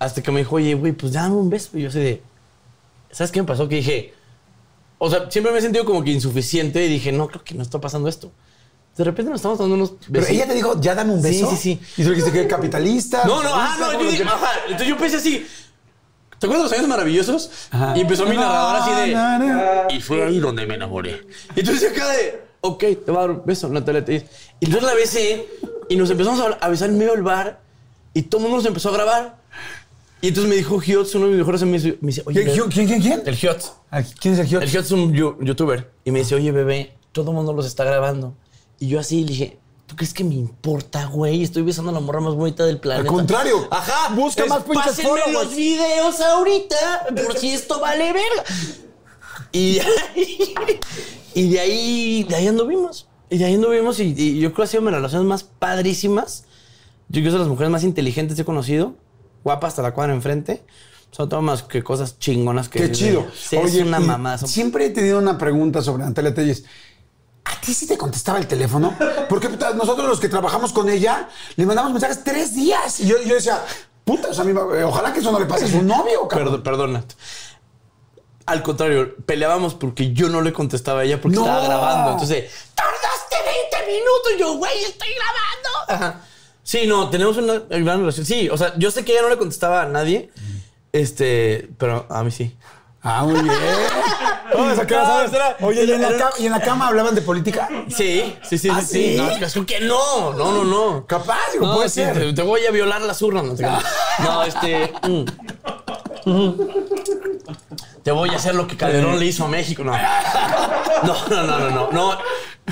hasta 0.00 0.22
que 0.22 0.30
me 0.32 0.40
dijo, 0.40 0.56
oye, 0.56 0.74
güey, 0.74 0.92
pues 0.92 1.12
dame 1.12 1.36
un 1.36 1.48
beso. 1.48 1.78
Y 1.78 1.82
yo 1.82 1.88
así 1.88 2.00
de, 2.00 2.22
¿sabes 3.16 3.32
qué 3.32 3.40
me 3.40 3.46
pasó? 3.48 3.66
Que 3.68 3.76
dije, 3.76 4.12
o 4.98 5.08
sea, 5.10 5.30
siempre 5.30 5.50
me 5.52 5.58
he 5.58 5.62
sentido 5.62 5.84
como 5.86 6.04
que 6.04 6.10
insuficiente 6.10 6.84
y 6.84 6.88
dije, 6.88 7.12
no, 7.12 7.28
creo 7.28 7.42
que 7.42 7.54
no 7.54 7.62
está 7.62 7.80
pasando 7.80 8.08
esto. 8.10 8.30
De 8.96 9.04
repente 9.04 9.30
nos 9.30 9.38
estamos 9.38 9.58
dando 9.58 9.74
unos 9.74 9.92
besos. 9.92 10.08
Pero 10.12 10.26
ella 10.28 10.46
te 10.46 10.54
dijo, 10.54 10.78
ya 10.80 10.94
dame 10.94 11.12
un 11.14 11.22
Sí, 11.22 11.28
beso. 11.28 11.50
sí, 11.50 11.56
sí. 11.56 11.80
Y 11.96 12.04
tú 12.04 12.10
dijiste 12.10 12.30
que 12.32 12.46
capitalista. 12.46 13.24
No, 13.24 13.42
no, 13.42 13.50
ah, 13.52 13.76
no, 13.80 13.86
¿cómo 13.86 14.00
yo 14.02 14.10
dije, 14.10 14.22
ajá. 14.24 14.50
Entonces 14.64 14.88
yo 14.88 14.96
pensé 14.98 15.16
así, 15.16 15.46
¿te 16.38 16.46
acuerdas 16.46 16.58
de 16.58 16.70
los 16.70 16.72
años 16.78 16.88
maravillosos? 16.88 17.50
Ajá. 17.70 17.94
Y 17.96 18.00
empezó 18.02 18.26
mi 18.26 18.36
narrador 18.36 18.76
así 18.82 18.90
de, 19.08 19.14
Na, 19.14 19.38
na, 19.38 19.46
na. 19.46 19.82
y 19.94 20.00
fue 20.00 20.22
ahí 20.22 20.38
donde 20.38 20.66
me 20.66 20.74
enamoré. 20.74 21.26
Y 21.54 21.60
entonces 21.60 21.90
acá 21.90 22.08
de, 22.10 22.42
ok, 22.62 22.78
te 22.80 22.96
voy 23.10 23.16
a 23.16 23.20
dar 23.20 23.30
un 23.30 23.42
beso, 23.46 23.68
Natalia. 23.68 24.04
te 24.04 24.12
dice. 24.12 24.26
Y 24.60 24.66
entonces 24.66 24.88
la 24.88 24.94
besé 24.94 25.46
y 25.88 25.96
nos 25.96 26.10
empezamos 26.10 26.40
a, 26.40 26.46
a 26.64 26.68
besar 26.68 26.88
en 26.90 26.98
medio 26.98 27.12
del 27.12 27.22
bar 27.22 27.60
y 28.14 28.22
todo 28.22 28.38
el 28.38 28.42
mundo 28.44 28.56
nos 28.58 28.66
empezó 28.66 28.88
a 28.88 28.92
grabar. 28.92 29.36
Y 30.22 30.28
entonces 30.28 30.48
me 30.48 30.56
dijo 30.56 30.78
Giotz, 30.80 31.14
uno 31.14 31.26
de 31.26 31.30
mis 31.32 31.38
mejores 31.38 31.62
amigos, 31.62 31.84
me 32.00 32.06
dice, 32.08 32.22
oye, 32.24 32.44
¿Quién, 32.44 32.68
quién, 32.70 32.86
quién? 32.86 33.00
quién? 33.02 33.22
el 33.26 33.36
Giotz. 33.36 33.72
Ah, 33.90 34.02
¿Quién 34.20 34.34
es 34.34 34.40
el 34.40 34.46
Giot? 34.46 34.62
El 34.62 34.68
Giotz 34.70 34.86
es 34.86 34.92
un 34.92 35.12
youtuber. 35.12 35.92
Y 36.04 36.10
me 36.10 36.20
dice, 36.20 36.34
oye, 36.34 36.50
bebé, 36.52 36.96
todo 37.12 37.30
el 37.30 37.36
mundo 37.36 37.52
los 37.52 37.66
está 37.66 37.84
grabando. 37.84 38.34
Y 38.78 38.88
yo 38.88 38.98
así 38.98 39.20
le 39.20 39.26
dije, 39.28 39.58
¿tú 39.86 39.94
crees 39.94 40.14
que 40.14 40.24
me 40.24 40.34
importa, 40.34 41.04
güey? 41.06 41.42
Estoy 41.42 41.62
besando 41.62 41.90
a 41.90 41.94
la 41.94 42.00
morra 42.00 42.20
más 42.20 42.34
bonita 42.34 42.64
del 42.64 42.78
planeta. 42.80 43.08
contrario. 43.08 43.68
Ajá. 43.70 44.14
Busca 44.14 44.44
Es, 44.44 44.48
más 44.48 44.62
pinches 44.64 44.84
Pásenme 44.86 45.08
followers. 45.10 45.32
los 45.32 45.54
videos 45.54 46.20
ahorita, 46.20 47.06
por 47.24 47.36
si 47.38 47.50
esto 47.50 47.78
vale 47.80 48.12
verga. 48.12 48.44
Y 49.52 49.74
de 49.74 49.80
ahí, 49.82 50.54
y 51.34 51.50
de 51.50 51.60
ahí, 51.60 52.22
de 52.24 52.34
ahí 52.36 52.46
anduvimos. 52.48 53.06
Y 53.28 53.38
de 53.38 53.44
ahí 53.44 53.54
anduvimos 53.54 54.00
y, 54.00 54.14
y 54.16 54.38
yo 54.40 54.48
creo 54.52 54.56
que 54.56 54.62
ha 54.62 54.66
sido 54.66 54.82
mis 54.82 54.92
relaciones 54.94 55.26
más 55.28 55.42
padrísimas. 55.44 56.44
Yo 57.08 57.20
creo 57.20 57.24
que 57.24 57.30
son 57.32 57.40
las 57.40 57.48
mujeres 57.48 57.70
más 57.70 57.84
inteligentes 57.84 58.34
que 58.36 58.42
he 58.42 58.44
conocido. 58.44 58.94
Guapa 59.46 59.68
hasta 59.68 59.80
la 59.80 59.94
cuadra 59.94 60.12
enfrente. 60.12 60.64
Son 61.12 61.28
todo 61.28 61.40
más 61.40 61.62
que 61.62 61.80
cosas 61.84 62.18
chingonas 62.18 62.68
que... 62.68 62.80
Qué 62.80 62.90
chido. 62.90 63.24
Sí, 63.32 63.54
es 63.56 63.74
una 63.76 64.00
mamada. 64.00 64.38
son- 64.38 64.48
Siempre 64.48 64.86
he 64.86 64.90
tenido 64.90 65.20
una 65.20 65.38
pregunta 65.38 65.82
sobre 65.82 66.02
Natalia 66.04 66.34
Telles. 66.34 66.64
¿A 67.44 67.60
ti 67.60 67.72
sí 67.72 67.86
te 67.86 67.96
contestaba 67.96 68.38
el 68.38 68.48
teléfono? 68.48 68.92
Porque 69.28 69.48
puta, 69.48 69.72
nosotros 69.72 70.08
los 70.08 70.18
que 70.18 70.28
trabajamos 70.28 70.72
con 70.72 70.88
ella 70.88 71.28
le 71.54 71.64
mandamos 71.64 71.92
mensajes 71.92 72.24
tres 72.24 72.56
días. 72.56 72.98
Y 72.98 73.06
yo, 73.06 73.22
yo 73.22 73.36
decía, 73.36 73.62
puta, 74.04 74.30
o 74.30 74.34
sea, 74.34 74.44
ojalá 74.84 75.12
que 75.12 75.20
eso 75.20 75.30
no 75.30 75.38
le 75.38 75.46
pase 75.46 75.66
a 75.66 75.68
su 75.68 75.80
novio, 75.80 76.26
cabrón. 76.26 76.60
Perdón, 76.60 76.62
perdona. 76.64 77.04
Al 78.46 78.64
contrario, 78.64 79.14
peleábamos 79.26 79.74
porque 79.74 80.12
yo 80.12 80.28
no 80.28 80.40
le 80.40 80.52
contestaba 80.52 81.02
a 81.02 81.04
ella 81.04 81.20
porque 81.20 81.36
No. 81.36 81.42
estaba 81.44 81.64
grabando. 81.64 82.12
Entonces, 82.12 82.50
tardaste 82.74 83.36
20 83.76 83.92
minutos. 83.92 84.32
Y 84.34 84.40
yo, 84.40 84.56
güey, 84.56 84.82
estoy 84.82 85.08
grabando. 85.14 86.04
Ajá. 86.04 86.20
Sí, 86.66 86.84
no, 86.88 87.10
tenemos 87.10 87.36
una 87.36 87.60
gran 87.70 88.00
relación. 88.00 88.26
Sí, 88.26 88.48
o 88.50 88.58
sea, 88.58 88.74
yo 88.76 88.90
sé 88.90 89.04
que 89.04 89.12
ella 89.12 89.22
no 89.22 89.28
le 89.28 89.38
contestaba 89.38 89.82
a 89.82 89.86
nadie. 89.86 90.30
Este, 90.92 91.68
pero 91.78 92.06
a 92.10 92.24
mí 92.24 92.32
sí. 92.32 92.56
Ah, 93.02 93.22
muy 93.22 93.40
bien. 93.40 93.54
No, 94.52 94.72
esa 94.72 94.84
cara, 94.84 95.02
No, 95.02 95.06
¿sabes? 95.08 95.24
espera. 95.26 95.56
Oye, 95.60 95.84
¿y 95.84 95.92
en, 95.92 96.02
la 96.02 96.16
cama, 96.16 96.30
¿y 96.40 96.46
en 96.46 96.50
la 96.52 96.60
cama 96.60 96.88
hablaban 96.88 97.14
de 97.14 97.22
política? 97.22 97.68
Sí, 97.88 98.36
sí, 98.42 98.58
sí, 98.58 98.68
¿Ah, 98.68 98.80
sí, 98.82 99.16
sí. 99.48 99.64
que 99.64 99.78
no? 99.80 100.32
No, 100.32 100.50
no, 100.50 100.64
no. 100.64 101.06
Capaz, 101.06 101.38
digo, 101.52 101.66
No, 101.66 101.76
puede 101.76 101.88
sí, 101.88 102.00
ser. 102.00 102.14
Te, 102.18 102.32
te 102.32 102.42
voy 102.42 102.66
a 102.66 102.72
violar 102.72 103.00
las 103.02 103.22
urnas. 103.22 103.44
No, 103.44 103.54
te 103.54 103.62
no 104.24 104.42
este. 104.42 104.92
mm. 105.06 105.24
Mm. 106.30 106.54
Te 108.02 108.10
voy 108.10 108.30
a 108.30 108.36
hacer 108.36 108.56
lo 108.56 108.66
que 108.66 108.76
Calderón 108.76 109.20
le 109.20 109.26
hizo 109.26 109.44
a 109.44 109.48
México. 109.48 109.84
No. 109.84 109.92
No, 109.92 111.28
no, 111.28 111.42
no, 111.44 111.58
no, 111.58 111.70
no. 111.70 111.92
no. 111.92 112.18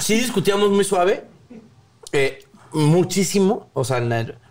Sí 0.01 0.15
discutíamos 0.15 0.69
muy 0.71 0.85
suave. 0.85 1.25
eh, 2.11 2.45
muchísimo. 2.75 3.71
O 3.73 3.85
sea, 3.85 4.03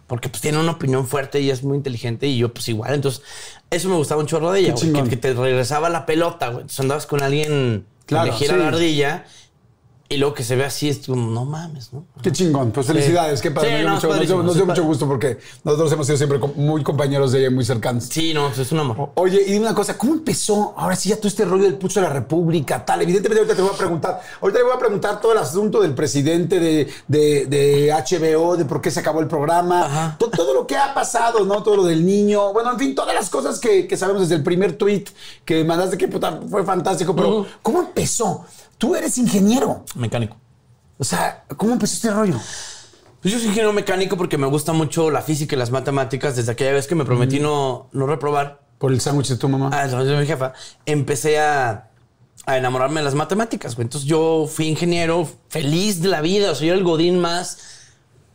porque 0.07 0.29
pues 0.29 0.41
tiene 0.41 0.59
una 0.59 0.71
opinión 0.71 1.07
fuerte 1.07 1.39
y 1.39 1.49
es 1.49 1.63
muy 1.63 1.77
inteligente. 1.77 2.27
Y 2.27 2.37
yo, 2.37 2.53
pues 2.53 2.67
igual. 2.69 2.93
Entonces, 2.93 3.21
eso 3.69 3.89
me 3.89 3.95
gustaba 3.95 4.21
un 4.21 4.27
chorro 4.27 4.51
de 4.51 4.61
ella, 4.61 4.73
güey. 4.73 4.93
Que, 4.93 5.09
que 5.09 5.17
te 5.17 5.33
regresaba 5.33 5.89
la 5.89 6.05
pelota, 6.05 6.47
güey. 6.47 6.61
Entonces 6.61 6.79
andabas 6.79 7.05
con 7.05 7.21
alguien 7.23 7.85
Claro, 8.05 8.25
que 8.25 8.31
le 8.31 8.37
gira 8.37 8.53
sí. 8.55 8.59
la 8.59 8.67
ardilla. 8.67 9.25
Y 10.13 10.17
luego 10.17 10.33
que 10.35 10.43
se 10.43 10.55
ve 10.55 10.63
así, 10.65 10.89
es 10.89 10.99
como, 11.07 11.29
no 11.31 11.45
mames, 11.45 11.91
¿no? 11.91 12.05
Qué 12.21 12.31
chingón. 12.31 12.71
Pues 12.71 12.85
felicidades, 12.87 13.41
qué 13.41 13.51
padre. 13.51 13.79
Sí, 13.79 13.83
no, 13.85 13.95
mucho, 13.95 14.07
nos 14.07 14.27
dio- 14.27 14.43
nos 14.43 14.65
mucho 14.65 14.83
gusto 14.83 15.07
porque 15.07 15.37
nosotros 15.63 15.91
hemos 15.91 16.05
sido 16.05 16.17
siempre 16.17 16.39
muy 16.55 16.83
compañeros 16.83 17.31
de 17.31 17.39
ella, 17.39 17.49
muy 17.51 17.65
cercanos. 17.65 18.05
Sí, 18.05 18.33
no, 18.33 18.49
es 18.49 18.71
un 18.71 18.79
amor. 18.79 19.09
Oye, 19.15 19.41
y 19.47 19.51
dime 19.53 19.65
una 19.65 19.75
cosa, 19.75 19.97
¿cómo 19.97 20.13
empezó 20.13 20.73
ahora 20.77 20.95
sí 20.95 21.09
ya 21.09 21.17
todo 21.17 21.27
este 21.27 21.45
rollo 21.45 21.63
del 21.63 21.75
pucho 21.75 21.99
de 21.99 22.07
la 22.07 22.13
República, 22.13 22.85
tal? 22.85 23.01
Evidentemente 23.01 23.39
ahorita 23.41 23.55
te 23.55 23.61
voy 23.61 23.71
a 23.73 23.77
preguntar, 23.77 24.21
ahorita 24.41 24.59
le 24.59 24.65
voy 24.65 24.73
a 24.75 24.79
preguntar 24.79 25.19
todo 25.21 25.31
el 25.31 25.37
asunto 25.39 25.81
del 25.81 25.93
presidente 25.95 26.59
de, 26.59 26.87
de- 27.07 27.45
de 27.47 27.91
HBO, 27.91 28.55
de 28.55 28.65
por 28.65 28.81
qué 28.81 28.91
se 28.91 28.99
acabó 28.99 29.19
el 29.19 29.27
programa, 29.27 29.85
Ajá. 29.85 30.15
to- 30.19 30.29
todo, 30.29 30.53
lo 30.53 30.67
que 30.67 30.77
ha 30.77 30.93
pasado, 30.93 31.43
¿no? 31.45 31.63
Todo 31.63 31.77
lo 31.77 31.83
del 31.85 32.05
niño, 32.05 32.53
bueno, 32.53 32.71
en 32.71 32.77
fin, 32.79 32.93
todas 32.95 33.15
las 33.15 33.29
cosas 33.29 33.59
que, 33.59 33.87
que 33.87 33.97
sabemos 33.97 34.21
desde 34.23 34.35
el 34.35 34.43
primer 34.43 34.73
tweet 34.77 35.05
que 35.45 35.63
mandaste, 35.63 35.97
que 35.97 36.07
puta, 36.07 36.39
fue 36.49 36.63
fantástico, 36.63 37.15
pero. 37.15 37.45
¿cómo 37.61 37.79
empezó? 37.81 38.45
Tú 38.83 38.95
eres 38.97 39.17
ingeniero, 39.17 39.85
Mecánico. 39.95 40.35
o 40.97 41.05
sea, 41.05 41.45
¿cómo 41.55 41.71
empezó 41.71 41.93
este 41.93 42.11
rollo? 42.11 42.33
Pues 43.21 43.31
yo 43.33 43.39
soy 43.39 43.47
ingeniero 43.47 43.71
mecánico 43.71 44.17
porque 44.17 44.37
me 44.37 44.45
gusta 44.47 44.73
mucho 44.73 45.09
la 45.09 45.21
física 45.21 45.55
y 45.55 45.57
las 45.57 45.71
matemáticas. 45.71 46.35
Desde 46.35 46.51
aquella 46.51 46.73
vez 46.73 46.85
que 46.87 46.93
me 46.95 47.05
prometí 47.05 47.39
no, 47.39 47.87
no 47.93 48.07
reprobar, 48.07 48.59
Por 48.79 48.91
el 48.91 48.99
sándwich 48.99 49.29
de 49.29 49.37
tu 49.37 49.47
mamá. 49.47 49.69
a 49.69 49.87
la 49.87 50.03
de 50.03 50.17
mi 50.17 50.25
jefa, 50.25 50.51
empecé 50.85 51.39
a, 51.39 51.91
a 52.45 52.57
enamorarme 52.57 52.99
de 52.99 53.05
las 53.05 53.15
matemáticas. 53.15 53.75
güey. 53.75 53.85
Entonces 53.85 54.05
yo 54.09 54.47
fui 54.53 54.67
ingeniero 54.67 55.29
feliz 55.47 56.01
de 56.01 56.09
la 56.09 56.19
vida. 56.19 56.51
O 56.51 56.55
sea, 56.55 56.67
yo 56.67 56.73
era 56.73 56.77
el 56.79 56.83
godín 56.83 57.19
más 57.21 57.59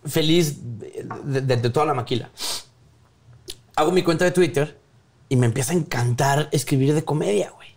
feliz 0.07 0.57
de, 0.79 1.07
de- 1.43 1.57
de 1.59 1.69
toda 1.69 1.85
la 1.85 1.93
maquila. 1.93 2.31
Hago 3.77 3.93
mi 3.93 4.03
cuenta 4.03 4.25
de 4.25 4.31
Twitter 4.31 4.79
y 5.29 5.37
me 5.37 5.45
empieza 5.45 5.73
a 5.75 5.77
encantar 5.77 6.49
escribir 6.53 6.95
de 6.95 7.05
comedia, 7.05 7.51
güey. 7.51 7.68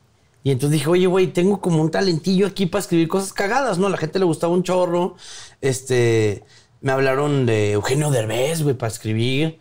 Y 0.44 0.52
entonces 0.52 0.80
dije, 0.80 0.90
oye, 0.90 1.06
güey, 1.08 1.28
tengo 1.28 1.62
como 1.62 1.82
un 1.82 1.92
talentillo 1.92 2.48
aquí 2.48 2.66
para 2.66 2.82
escribir 2.82 3.08
cosas 3.08 3.32
cagadas, 3.34 3.78
¿no? 3.78 3.88
A 3.88 3.90
la 3.92 3.98
gente 3.98 4.18
le 4.20 4.26
gustaba 4.26 4.54
un 4.54 4.64
chorro. 4.64 5.16
Este, 5.62 6.44
me 6.82 6.92
hablaron 6.92 7.46
de 7.46 7.74
Eugenio 7.74 8.10
Derbez, 8.10 8.64
güey, 8.64 8.76
para 8.76 8.92
escribir. 8.92 9.60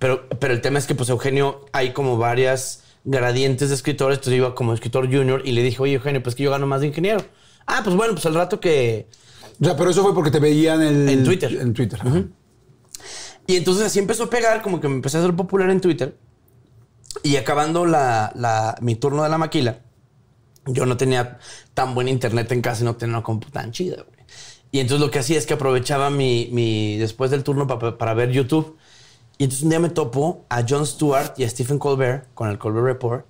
Pero, 0.00 0.28
pero 0.40 0.52
el 0.52 0.60
tema 0.60 0.78
es 0.80 0.86
que, 0.86 0.94
pues, 0.96 1.08
Eugenio, 1.10 1.64
hay 1.72 1.92
como 1.92 2.18
varias 2.18 2.82
gradientes 3.04 3.68
de 3.68 3.76
escritores. 3.76 4.18
Entonces 4.18 4.32
yo 4.38 4.46
iba 4.46 4.54
como 4.56 4.74
escritor 4.74 5.06
junior 5.06 5.42
y 5.44 5.52
le 5.52 5.62
dije, 5.62 5.80
oye, 5.80 5.94
Eugenio, 5.94 6.22
pues 6.22 6.34
que 6.34 6.42
yo 6.42 6.50
gano 6.50 6.66
más 6.66 6.80
de 6.80 6.88
ingeniero. 6.88 7.24
Ah, 7.66 7.82
pues 7.84 7.94
bueno, 7.94 8.14
pues 8.14 8.26
al 8.26 8.34
rato 8.34 8.58
que, 8.58 9.06
O 9.60 9.64
sea, 9.64 9.76
pero 9.76 9.90
eso 9.90 10.02
fue 10.02 10.12
porque 10.12 10.32
te 10.32 10.40
veían 10.40 10.82
el, 10.82 11.08
En 11.08 11.22
Twitter. 11.24 11.52
En 11.60 11.72
Twitter. 11.72 12.00
Y 13.46 13.54
entonces 13.56 13.86
así 13.86 14.00
empezó 14.00 14.24
a 14.24 14.30
pegar, 14.30 14.60
como 14.60 14.80
que 14.80 14.88
me 14.88 14.96
empecé 14.96 15.18
a 15.18 15.20
hacer 15.20 15.34
popular 15.36 15.70
en 15.70 15.80
Twitter. 15.80 16.16
Y 17.22 17.36
acabando 17.36 17.86
la, 17.86 18.32
la- 18.34 18.76
mi 18.80 18.96
turno 18.96 19.22
de 19.22 19.28
la 19.28 19.38
maquila, 19.38 19.78
yo 20.66 20.86
no 20.86 20.96
tenía 20.96 21.38
tan 21.74 21.94
buen 21.94 22.08
internet 22.08 22.50
en 22.52 22.60
casa 22.62 22.82
y 22.82 22.84
no 22.84 22.96
tenía 22.96 23.16
una 23.16 23.22
compu 23.22 23.50
tan 23.50 23.72
chida, 23.72 23.96
güey. 24.02 24.16
Y 24.72 24.80
entonces 24.80 25.04
lo 25.06 25.10
que 25.10 25.20
hacía 25.20 25.38
es 25.38 25.46
que 25.46 25.54
aprovechaba 25.54 26.10
mi, 26.10 26.48
mi 26.52 26.96
después 26.98 27.30
del 27.30 27.44
turno 27.44 27.66
pa- 27.66 27.78
pa- 27.78 27.96
para 27.98 28.14
ver 28.14 28.30
YouTube. 28.30 28.76
Y 29.38 29.44
entonces 29.44 29.62
un 29.64 29.70
día 29.70 29.78
me 29.80 29.90
topo 29.90 30.44
a 30.48 30.64
Jon 30.68 30.86
Stewart 30.86 31.32
y 31.38 31.44
a 31.44 31.48
Stephen 31.48 31.78
Colbert 31.78 32.26
con 32.34 32.48
el 32.50 32.58
Colbert 32.58 32.84
Report. 32.84 33.26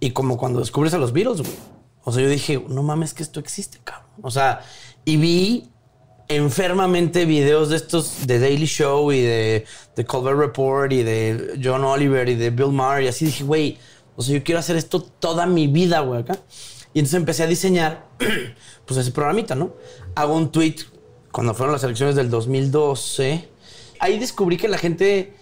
Y 0.00 0.10
como 0.12 0.36
cuando 0.36 0.60
descubres 0.60 0.94
a 0.94 0.98
los 0.98 1.12
Beatles, 1.12 1.38
güey. 1.42 1.56
O 2.04 2.12
sea, 2.12 2.22
yo 2.22 2.28
dije, 2.28 2.62
no 2.68 2.82
mames 2.82 3.14
que 3.14 3.22
esto 3.22 3.38
existe, 3.40 3.78
cabrón. 3.84 4.08
O 4.22 4.30
sea, 4.30 4.60
y 5.04 5.16
vi 5.16 5.68
enfermamente 6.28 7.24
videos 7.24 7.68
de 7.68 7.76
estos 7.76 8.26
de 8.26 8.38
Daily 8.38 8.66
Show 8.66 9.12
y 9.12 9.20
de, 9.20 9.64
de 9.94 10.04
Colbert 10.04 10.38
Report 10.38 10.92
y 10.92 11.02
de 11.02 11.58
John 11.62 11.84
Oliver 11.84 12.28
y 12.28 12.34
de 12.34 12.50
Bill 12.50 12.72
Maher 12.72 13.04
y 13.04 13.08
así 13.08 13.26
dije, 13.26 13.44
güey, 13.44 13.78
o 14.22 14.24
sea, 14.24 14.38
yo 14.38 14.44
quiero 14.44 14.60
hacer 14.60 14.76
esto 14.76 15.02
toda 15.02 15.46
mi 15.46 15.66
vida, 15.66 16.00
güey, 16.00 16.20
acá. 16.20 16.38
Y 16.94 17.00
entonces 17.00 17.18
empecé 17.18 17.42
a 17.42 17.46
diseñar, 17.46 18.06
pues 18.86 18.98
ese 19.00 19.10
programita, 19.10 19.54
¿no? 19.54 19.74
Hago 20.14 20.36
un 20.36 20.52
tweet 20.52 20.76
cuando 21.30 21.54
fueron 21.54 21.72
las 21.72 21.82
elecciones 21.84 22.14
del 22.14 22.30
2012. 22.30 23.48
Ahí 23.98 24.18
descubrí 24.18 24.56
que 24.56 24.68
la 24.68 24.78
gente 24.78 25.34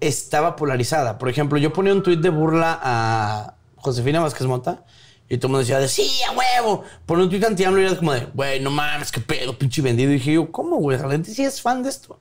estaba 0.00 0.56
polarizada. 0.56 1.18
Por 1.18 1.28
ejemplo, 1.28 1.58
yo 1.58 1.72
ponía 1.72 1.92
un 1.92 2.02
tweet 2.02 2.18
de 2.18 2.30
burla 2.30 2.78
a 2.82 3.56
Josefina 3.76 4.20
Vázquez 4.20 4.46
Mota 4.46 4.84
y 5.28 5.38
todo 5.38 5.48
el 5.48 5.50
mundo 5.52 5.58
decía 5.60 5.78
de 5.78 5.88
sí, 5.88 6.10
a 6.28 6.32
huevo. 6.32 6.84
Ponía 7.06 7.24
un 7.24 7.30
tweet 7.30 7.44
anti 7.44 7.62
y 7.62 7.66
era 7.66 7.96
como 7.96 8.12
de, 8.12 8.26
güey, 8.34 8.60
no 8.60 8.70
mames, 8.70 9.10
qué 9.10 9.20
pedo, 9.20 9.56
pinche 9.58 9.80
vendido. 9.80 10.10
Y 10.10 10.14
dije 10.14 10.34
yo, 10.34 10.52
¿cómo, 10.52 10.76
güey? 10.76 10.98
La 10.98 11.08
gente 11.10 11.32
sí 11.32 11.42
es 11.42 11.60
fan 11.62 11.82
de 11.82 11.88
esto. 11.88 12.20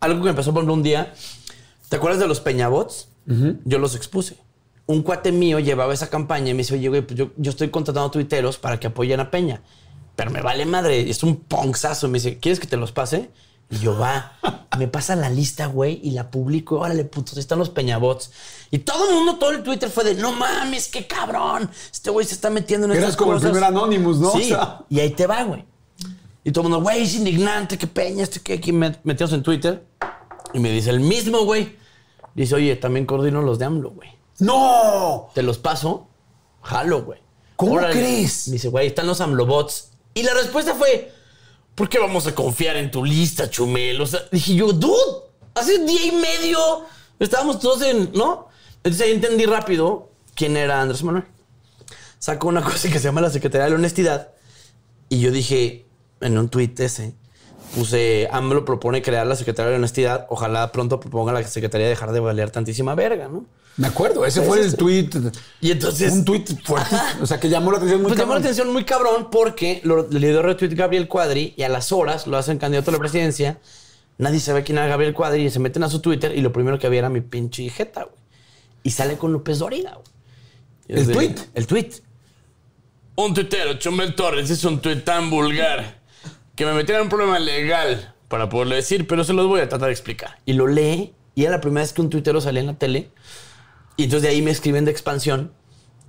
Algo 0.00 0.18
que 0.18 0.24
me 0.24 0.30
empezó 0.30 0.50
a 0.50 0.54
poner 0.54 0.70
un 0.70 0.82
día. 0.82 1.14
¿Te 1.88 1.96
acuerdas 1.96 2.20
de 2.20 2.26
los 2.26 2.40
peñabots? 2.40 3.08
Yo 3.64 3.78
los 3.78 3.94
expuse. 3.94 4.36
Un 4.86 5.02
cuate 5.02 5.32
mío 5.32 5.58
llevaba 5.60 5.94
esa 5.94 6.10
campaña 6.10 6.50
y 6.50 6.54
me 6.54 6.58
dice, 6.58 6.74
oye, 6.74 6.88
güey, 6.88 7.02
pues 7.02 7.18
yo, 7.18 7.30
yo 7.36 7.50
estoy 7.50 7.70
contratando 7.70 8.10
tuiteros 8.10 8.58
para 8.58 8.78
que 8.78 8.88
apoyen 8.88 9.18
a 9.20 9.30
Peña. 9.30 9.62
Pero 10.16 10.30
me 10.30 10.42
vale 10.42 10.66
madre, 10.66 11.08
es 11.08 11.22
un 11.22 11.36
ponzazo. 11.36 12.06
Me 12.08 12.18
dice, 12.18 12.38
¿quieres 12.38 12.60
que 12.60 12.66
te 12.66 12.76
los 12.76 12.92
pase? 12.92 13.30
Y 13.70 13.78
yo, 13.78 13.98
va. 13.98 14.32
Me 14.78 14.88
pasa 14.88 15.14
la 15.16 15.30
lista, 15.30 15.66
güey, 15.66 16.00
y 16.02 16.10
la 16.10 16.30
publico. 16.30 16.80
Órale, 16.80 17.04
putos, 17.04 17.38
están 17.38 17.58
los 17.60 17.70
peñabots. 17.70 18.30
Y 18.72 18.78
todo 18.80 19.08
el 19.08 19.14
mundo, 19.14 19.36
todo 19.36 19.52
el 19.52 19.62
Twitter 19.62 19.88
fue 19.88 20.02
de, 20.04 20.14
no 20.16 20.32
mames, 20.32 20.88
qué 20.88 21.06
cabrón. 21.06 21.70
Este 21.92 22.10
güey 22.10 22.26
se 22.26 22.34
está 22.34 22.50
metiendo 22.50 22.86
en 22.86 22.92
estas 22.92 23.16
como 23.16 23.32
el 23.32 23.38
cosas. 23.38 23.52
primer 23.52 23.68
Anonymous, 23.68 24.18
¿no? 24.18 24.32
Sí, 24.32 24.38
O 24.52 24.56
sea. 24.56 24.80
y 24.90 24.98
ahí 25.00 25.10
te 25.10 25.26
va, 25.28 25.44
güey. 25.44 25.64
Y 26.42 26.50
todo 26.52 26.64
el 26.66 26.70
mundo, 26.70 26.82
güey, 26.82 27.02
es 27.04 27.14
indignante, 27.14 27.78
qué 27.78 27.86
peña, 27.86 28.22
este 28.24 28.40
que 28.40 28.54
aquí 28.54 28.72
met- 28.72 28.98
metidos 29.04 29.32
en 29.32 29.42
Twitter. 29.42 29.86
Y 30.52 30.58
me 30.58 30.70
dice 30.70 30.90
el 30.90 31.00
mismo, 31.00 31.44
güey. 31.44 31.76
Dice, 32.34 32.56
oye, 32.56 32.76
también 32.76 33.06
coordino 33.06 33.40
los 33.42 33.58
de 33.60 33.64
AMLO, 33.64 33.90
güey. 33.90 34.10
¡No! 34.38 35.30
Te 35.34 35.42
los 35.42 35.58
paso, 35.58 36.08
jalo, 36.62 37.04
güey. 37.04 37.20
¿Cómo 37.56 37.78
crees? 37.78 38.48
Me 38.48 38.54
dice, 38.54 38.68
güey, 38.68 38.88
están 38.88 39.06
los 39.06 39.20
AMLObots. 39.20 39.90
Y 40.14 40.22
la 40.22 40.34
respuesta 40.34 40.74
fue, 40.74 41.12
¿por 41.74 41.88
qué 41.88 41.98
vamos 41.98 42.26
a 42.26 42.34
confiar 42.34 42.76
en 42.76 42.90
tu 42.90 43.04
lista, 43.04 43.48
Chumel? 43.48 44.00
O 44.00 44.06
sea, 44.06 44.20
dije 44.30 44.54
yo, 44.54 44.72
dude, 44.72 45.24
hace 45.54 45.76
un 45.76 45.86
día 45.86 46.06
y 46.06 46.12
medio 46.12 46.58
estábamos 47.18 47.60
todos 47.60 47.82
en, 47.82 48.12
¿no? 48.12 48.48
Entonces 48.76 49.02
ahí 49.02 49.12
entendí 49.12 49.46
rápido 49.46 50.10
quién 50.34 50.56
era 50.56 50.80
Andrés 50.80 51.02
Manuel. 51.02 51.24
Sacó 52.18 52.48
una 52.48 52.62
cosa 52.62 52.88
que 52.88 52.98
se 52.98 53.04
llama 53.04 53.20
la 53.20 53.30
Secretaría 53.30 53.64
de 53.64 53.70
la 53.70 53.76
Honestidad. 53.76 54.30
Y 55.08 55.20
yo 55.20 55.30
dije, 55.30 55.86
en 56.20 56.38
un 56.38 56.48
tuit 56.48 56.78
ese, 56.80 57.14
puse, 57.74 58.28
AMLO 58.30 58.64
propone 58.64 59.02
crear 59.02 59.26
la 59.26 59.36
Secretaría 59.36 59.66
de 59.66 59.72
la 59.72 59.78
Honestidad. 59.78 60.26
Ojalá 60.30 60.72
pronto 60.72 61.00
proponga 61.00 61.32
la 61.32 61.46
Secretaría 61.46 61.88
dejar 61.88 62.12
de 62.12 62.20
valer 62.20 62.50
tantísima 62.50 62.94
verga, 62.94 63.28
¿no? 63.28 63.46
Me 63.76 63.88
acuerdo, 63.88 64.24
ese 64.24 64.42
fue 64.42 64.60
el 64.60 64.76
tweet. 64.76 65.10
Y 65.60 65.72
entonces... 65.72 66.12
Un 66.12 66.24
tweet 66.24 66.44
fuerte. 66.62 66.94
O 67.20 67.26
sea, 67.26 67.40
que 67.40 67.48
llamó 67.48 67.72
la 67.72 67.78
atención 67.78 68.02
muy 68.02 68.08
Pues 68.08 68.20
llamó 68.20 68.34
la 68.34 68.40
atención 68.40 68.72
muy 68.72 68.84
cabrón 68.84 69.28
porque 69.30 69.80
lo, 69.82 70.08
le 70.08 70.28
dio 70.28 70.42
retweet 70.42 70.74
Gabriel 70.76 71.08
Cuadri 71.08 71.54
y 71.56 71.62
a 71.64 71.68
las 71.68 71.90
horas 71.90 72.26
lo 72.28 72.36
hacen 72.36 72.58
candidato 72.58 72.90
a 72.90 72.92
la 72.92 73.00
presidencia. 73.00 73.58
Nadie 74.16 74.38
sabe 74.38 74.62
quién 74.62 74.78
era 74.78 74.86
Gabriel 74.86 75.12
Cuadri 75.12 75.46
y 75.46 75.50
se 75.50 75.58
meten 75.58 75.82
a 75.82 75.88
su 75.90 76.00
Twitter 76.00 76.36
y 76.36 76.40
lo 76.40 76.52
primero 76.52 76.78
que 76.78 76.86
había 76.86 77.00
era 77.00 77.08
mi 77.08 77.20
pinche 77.20 77.68
jeta, 77.68 78.04
güey. 78.04 78.16
Y 78.84 78.90
sale 78.90 79.16
con 79.16 79.32
López 79.32 79.58
Dóriga, 79.58 79.94
güey. 79.94 80.06
¿El 80.86 81.06
de- 81.06 81.12
tweet? 81.12 81.34
El 81.54 81.66
tweet. 81.66 81.90
Un 83.16 83.34
tuitero, 83.34 83.74
Chumel 83.74 84.14
Torres, 84.14 84.50
es 84.50 84.64
un 84.64 84.80
tuit 84.80 85.04
tan 85.04 85.30
vulgar 85.30 86.00
que 86.54 86.64
me 86.64 86.74
metiera 86.74 87.00
en 87.00 87.04
un 87.04 87.08
problema 87.10 87.38
legal 87.38 88.14
para 88.28 88.48
poderlo 88.48 88.74
decir, 88.74 89.06
pero 89.06 89.24
se 89.24 89.32
los 89.32 89.46
voy 89.46 89.60
a 89.60 89.68
tratar 89.68 89.86
de 89.86 89.92
explicar. 89.92 90.38
Y 90.44 90.52
lo 90.52 90.66
lee 90.66 91.12
y 91.34 91.42
era 91.42 91.52
la 91.52 91.60
primera 91.60 91.82
vez 91.82 91.92
que 91.92 92.00
un 92.00 92.10
tuitero 92.10 92.40
salía 92.40 92.60
en 92.60 92.66
la 92.66 92.74
tele. 92.74 93.10
Y 93.96 94.04
entonces 94.04 94.22
de 94.22 94.28
ahí 94.28 94.42
me 94.42 94.50
escriben 94.50 94.84
de 94.84 94.90
expansión 94.90 95.52